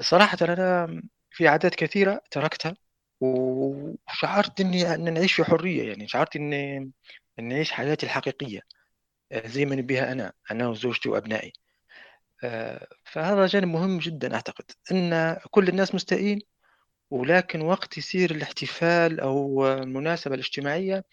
صراحة 0.00 0.38
أنا 0.42 1.00
في 1.30 1.48
عادات 1.48 1.74
كثيرة 1.74 2.20
تركتها 2.30 2.74
وشعرت 3.22 4.60
إني 4.60 4.94
أن 4.94 5.14
نعيش 5.14 5.32
في 5.32 5.44
حرية 5.44 5.88
يعني 5.88 6.08
شعرت 6.08 6.36
إني 6.36 6.78
أن 7.38 7.48
نعيش 7.48 7.72
حياتي 7.72 8.06
الحقيقية 8.06 8.60
آه، 9.32 9.48
زي 9.48 9.64
ما 9.66 9.76
نبيها 9.76 10.12
أنا 10.12 10.32
أنا 10.50 10.68
وزوجتي 10.68 11.08
وأبنائي. 11.08 11.52
آه، 12.44 12.88
فهذا 13.04 13.46
جانب 13.46 13.68
مهم 13.68 13.98
جدا 13.98 14.34
أعتقد 14.34 14.64
أن 14.92 15.36
كل 15.50 15.68
الناس 15.68 15.94
مستائين 15.94 16.40
ولكن 17.10 17.60
وقت 17.62 17.98
يصير 17.98 18.30
الاحتفال 18.30 19.20
أو 19.20 19.66
المناسبة 19.68 20.34
الاجتماعية 20.34 21.04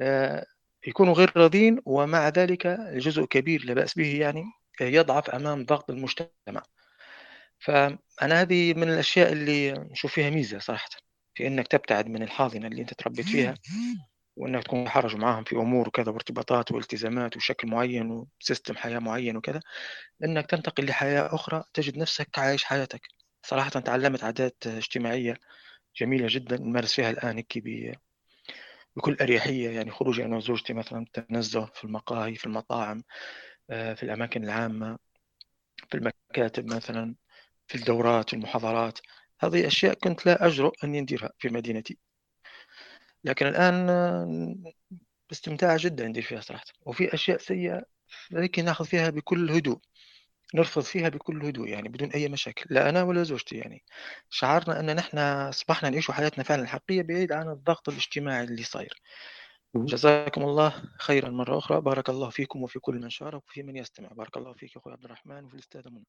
آه، 0.00 0.46
يكونوا 0.86 1.14
غير 1.14 1.32
راضين 1.36 1.80
ومع 1.86 2.28
ذلك 2.28 2.66
جزء 2.94 3.24
كبير 3.24 3.64
لا 3.64 3.74
بأس 3.74 3.94
به 3.94 4.20
يعني 4.20 4.44
يضعف 4.80 5.30
أمام 5.30 5.64
ضغط 5.64 5.90
المجتمع. 5.90 6.62
فأنا 7.58 8.40
هذه 8.42 8.74
من 8.74 8.82
الأشياء 8.90 9.32
اللي 9.32 9.72
نشوف 9.72 10.12
فيها 10.14 10.30
ميزة 10.30 10.58
صراحة. 10.58 10.88
في 11.34 11.46
أنك 11.46 11.68
تبتعد 11.68 12.08
من 12.08 12.22
الحاضنة 12.22 12.66
اللي 12.66 12.82
أنت 12.82 12.94
تربيت 12.94 13.26
فيها 13.26 13.54
وأنك 14.36 14.64
تكون 14.64 14.84
محرج 14.84 15.16
معاهم 15.16 15.44
في 15.44 15.56
أمور 15.56 15.88
وكذا 15.88 16.12
وارتباطات 16.12 16.72
والتزامات 16.72 17.36
وشكل 17.36 17.68
معين 17.68 18.10
وسيستم 18.40 18.76
حياة 18.76 18.98
معين 18.98 19.36
وكذا. 19.36 19.60
أنك 20.24 20.46
تنتقل 20.46 20.84
لحياة 20.86 21.34
أخرى 21.34 21.64
تجد 21.72 21.98
نفسك 21.98 22.38
عايش 22.38 22.64
حياتك. 22.64 23.00
صراحة 23.46 23.70
تعلمت 23.70 24.24
عادات 24.24 24.66
اجتماعية 24.66 25.36
جميلة 26.00 26.26
جدا 26.30 26.56
نمارس 26.56 26.94
فيها 26.94 27.10
الآن 27.10 27.36
هيك 27.36 27.62
بكل 28.96 29.16
أريحية 29.20 29.70
يعني 29.70 29.90
خروجي 29.90 30.24
أنا 30.24 30.36
وزوجتي 30.36 30.72
مثلا 30.72 31.06
تنزه 31.12 31.66
في 31.66 31.84
المقاهي 31.84 32.34
في 32.34 32.46
المطاعم 32.46 33.02
في 33.68 34.02
الأماكن 34.02 34.44
العامة 34.44 34.98
في 35.90 35.94
المكاتب 35.96 36.74
مثلا 36.74 37.14
في 37.66 37.74
الدورات 37.74 38.30
في 38.30 38.36
المحاضرات. 38.36 38.98
هذه 39.40 39.66
أشياء 39.66 39.94
كنت 39.94 40.26
لا 40.26 40.46
أجرؤ 40.46 40.72
أني 40.84 41.00
نديرها 41.00 41.30
في 41.38 41.48
مدينتي. 41.48 41.98
لكن 43.24 43.46
الآن 43.46 44.64
باستمتاع 45.28 45.76
جدا 45.76 46.08
ندير 46.08 46.22
فيها 46.22 46.40
صراحة. 46.40 46.64
وفي 46.80 47.14
أشياء 47.14 47.38
سيئة 47.38 47.82
لكن 48.30 48.64
نأخذ 48.64 48.84
فيها 48.84 49.10
بكل 49.10 49.50
هدوء. 49.50 49.78
نرفض 50.54 50.82
فيها 50.82 51.08
بكل 51.08 51.46
هدوء 51.46 51.68
يعني 51.68 51.88
بدون 51.88 52.10
أي 52.10 52.28
مشاكل. 52.28 52.64
لا 52.70 52.88
أنا 52.88 53.02
ولا 53.02 53.22
زوجتي 53.22 53.56
يعني. 53.56 53.84
شعرنا 54.30 54.80
أن 54.80 54.96
نحن 54.96 55.18
أصبحنا 55.18 55.90
نعيش 55.90 56.10
حياتنا 56.10 56.44
فعلا 56.44 56.62
الحقيقية 56.62 57.02
بعيد 57.02 57.32
عن 57.32 57.48
الضغط 57.48 57.88
الاجتماعي 57.88 58.44
اللي 58.44 58.62
صاير. 58.62 59.02
جزاكم 59.76 60.42
الله 60.42 60.82
خيرا 60.98 61.30
مرة 61.30 61.58
أخرى. 61.58 61.80
بارك 61.80 62.10
الله 62.10 62.30
فيكم 62.30 62.62
وفي 62.62 62.78
كل 62.78 62.94
من 62.94 63.10
شارك 63.10 63.42
وفي 63.48 63.62
من 63.62 63.76
يستمع. 63.76 64.08
بارك 64.08 64.36
الله 64.36 64.52
فيك 64.52 64.76
أخوي 64.76 64.92
عبد 64.92 65.04
الرحمن 65.04 65.44
وفي 65.44 65.54
الأستاذة 65.54 65.88
منى. 65.88 66.06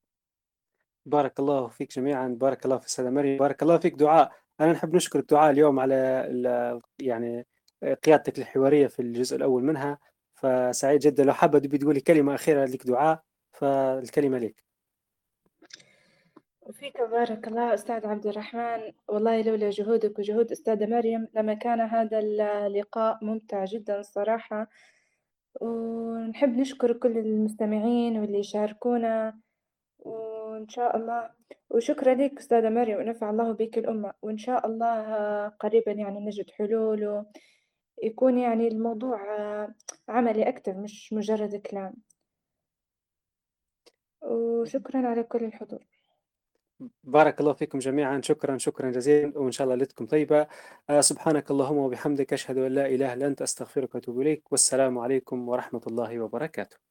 بارك 1.05 1.39
الله 1.39 1.67
فيك 1.67 1.91
جميعا 1.91 2.27
بارك 2.27 2.65
الله 2.65 2.77
في 2.77 2.85
السيدة 2.85 3.09
مريم 3.09 3.37
بارك 3.37 3.63
الله 3.63 3.77
فيك. 3.77 3.95
دعاء 3.95 4.31
أنا 4.61 4.71
نحب 4.71 4.95
نشكر 4.95 5.19
دعاء 5.19 5.51
اليوم 5.51 5.79
على 5.79 6.81
يعني 6.99 7.47
قيادتك 8.03 8.39
الحوارية 8.39 8.87
في 8.87 9.01
الجزء 9.01 9.35
الأول 9.37 9.63
منها. 9.63 9.99
فسعيد 10.33 10.99
جدا. 10.99 11.23
لو 11.23 11.33
حابة 11.33 11.59
تقولي 11.59 12.01
كلمة 12.01 12.35
أخيرة 12.35 12.65
لك 12.65 12.87
دعاء 12.87 13.21
فالكلمة 13.51 14.37
لك. 14.37 14.65
وفيك 16.61 17.01
بارك 17.01 17.47
الله 17.47 17.73
أستاذ 17.73 18.07
عبد 18.07 18.27
الرحمن. 18.27 18.91
والله 19.07 19.41
لولا 19.41 19.69
جهودك 19.69 20.19
وجهود 20.19 20.51
أستاذة 20.51 20.85
مريم 20.85 21.27
لما 21.33 21.53
كان 21.53 21.81
هذا 21.81 22.19
اللقاء 22.19 23.17
ممتع 23.21 23.65
جدا 23.65 23.99
الصراحة 23.99 24.67
ونحب 25.61 26.57
نشكر 26.57 26.93
كل 26.93 27.17
المستمعين 27.17 28.17
واللي 28.17 28.39
يشاركونا. 28.39 29.39
وإن 30.65 30.69
شاء 30.69 30.97
الله. 30.97 31.29
وشكرا 31.69 32.13
لك 32.13 32.37
أستاذة 32.37 32.69
مريم 32.69 32.97
ونفع 32.97 33.29
الله 33.29 33.51
بك 33.51 33.77
الأمة. 33.77 34.13
وإن 34.21 34.37
شاء 34.37 34.67
الله 34.67 35.47
قريبا 35.47 35.91
يعني 35.91 36.19
نجد 36.19 36.49
حلول 36.49 37.25
ويكون 37.97 38.37
يعني 38.37 38.67
الموضوع 38.67 39.19
عملي 40.09 40.49
أكثر 40.49 40.73
مش 40.73 41.13
مجرد 41.13 41.55
كلام. 41.55 41.93
وشكرا 44.21 45.07
على 45.07 45.23
كل 45.23 45.43
الحضور. 45.43 45.85
بارك 47.03 47.39
الله 47.39 47.53
فيكم 47.53 47.79
جميعا. 47.79 48.21
شكرا 48.21 48.57
شكرا 48.57 48.91
جزيلا 48.91 49.37
وإن 49.37 49.51
شاء 49.51 49.65
الله 49.65 49.75
ليلتكم 49.75 50.05
طيبة. 50.05 50.47
آه 50.89 51.01
سبحانك 51.01 51.51
اللهم 51.51 51.77
وبحمدك 51.77 52.33
أشهد 52.33 52.57
أن 52.57 52.71
لا 52.71 52.85
إله 52.85 53.13
إلا 53.13 53.27
أنت 53.27 53.41
أستغفرك 53.41 53.95
وأتوب 53.95 54.21
إليك. 54.21 54.51
والسلام 54.51 54.97
عليكم 54.97 55.49
ورحمة 55.49 55.81
الله 55.87 56.19
وبركاته. 56.19 56.84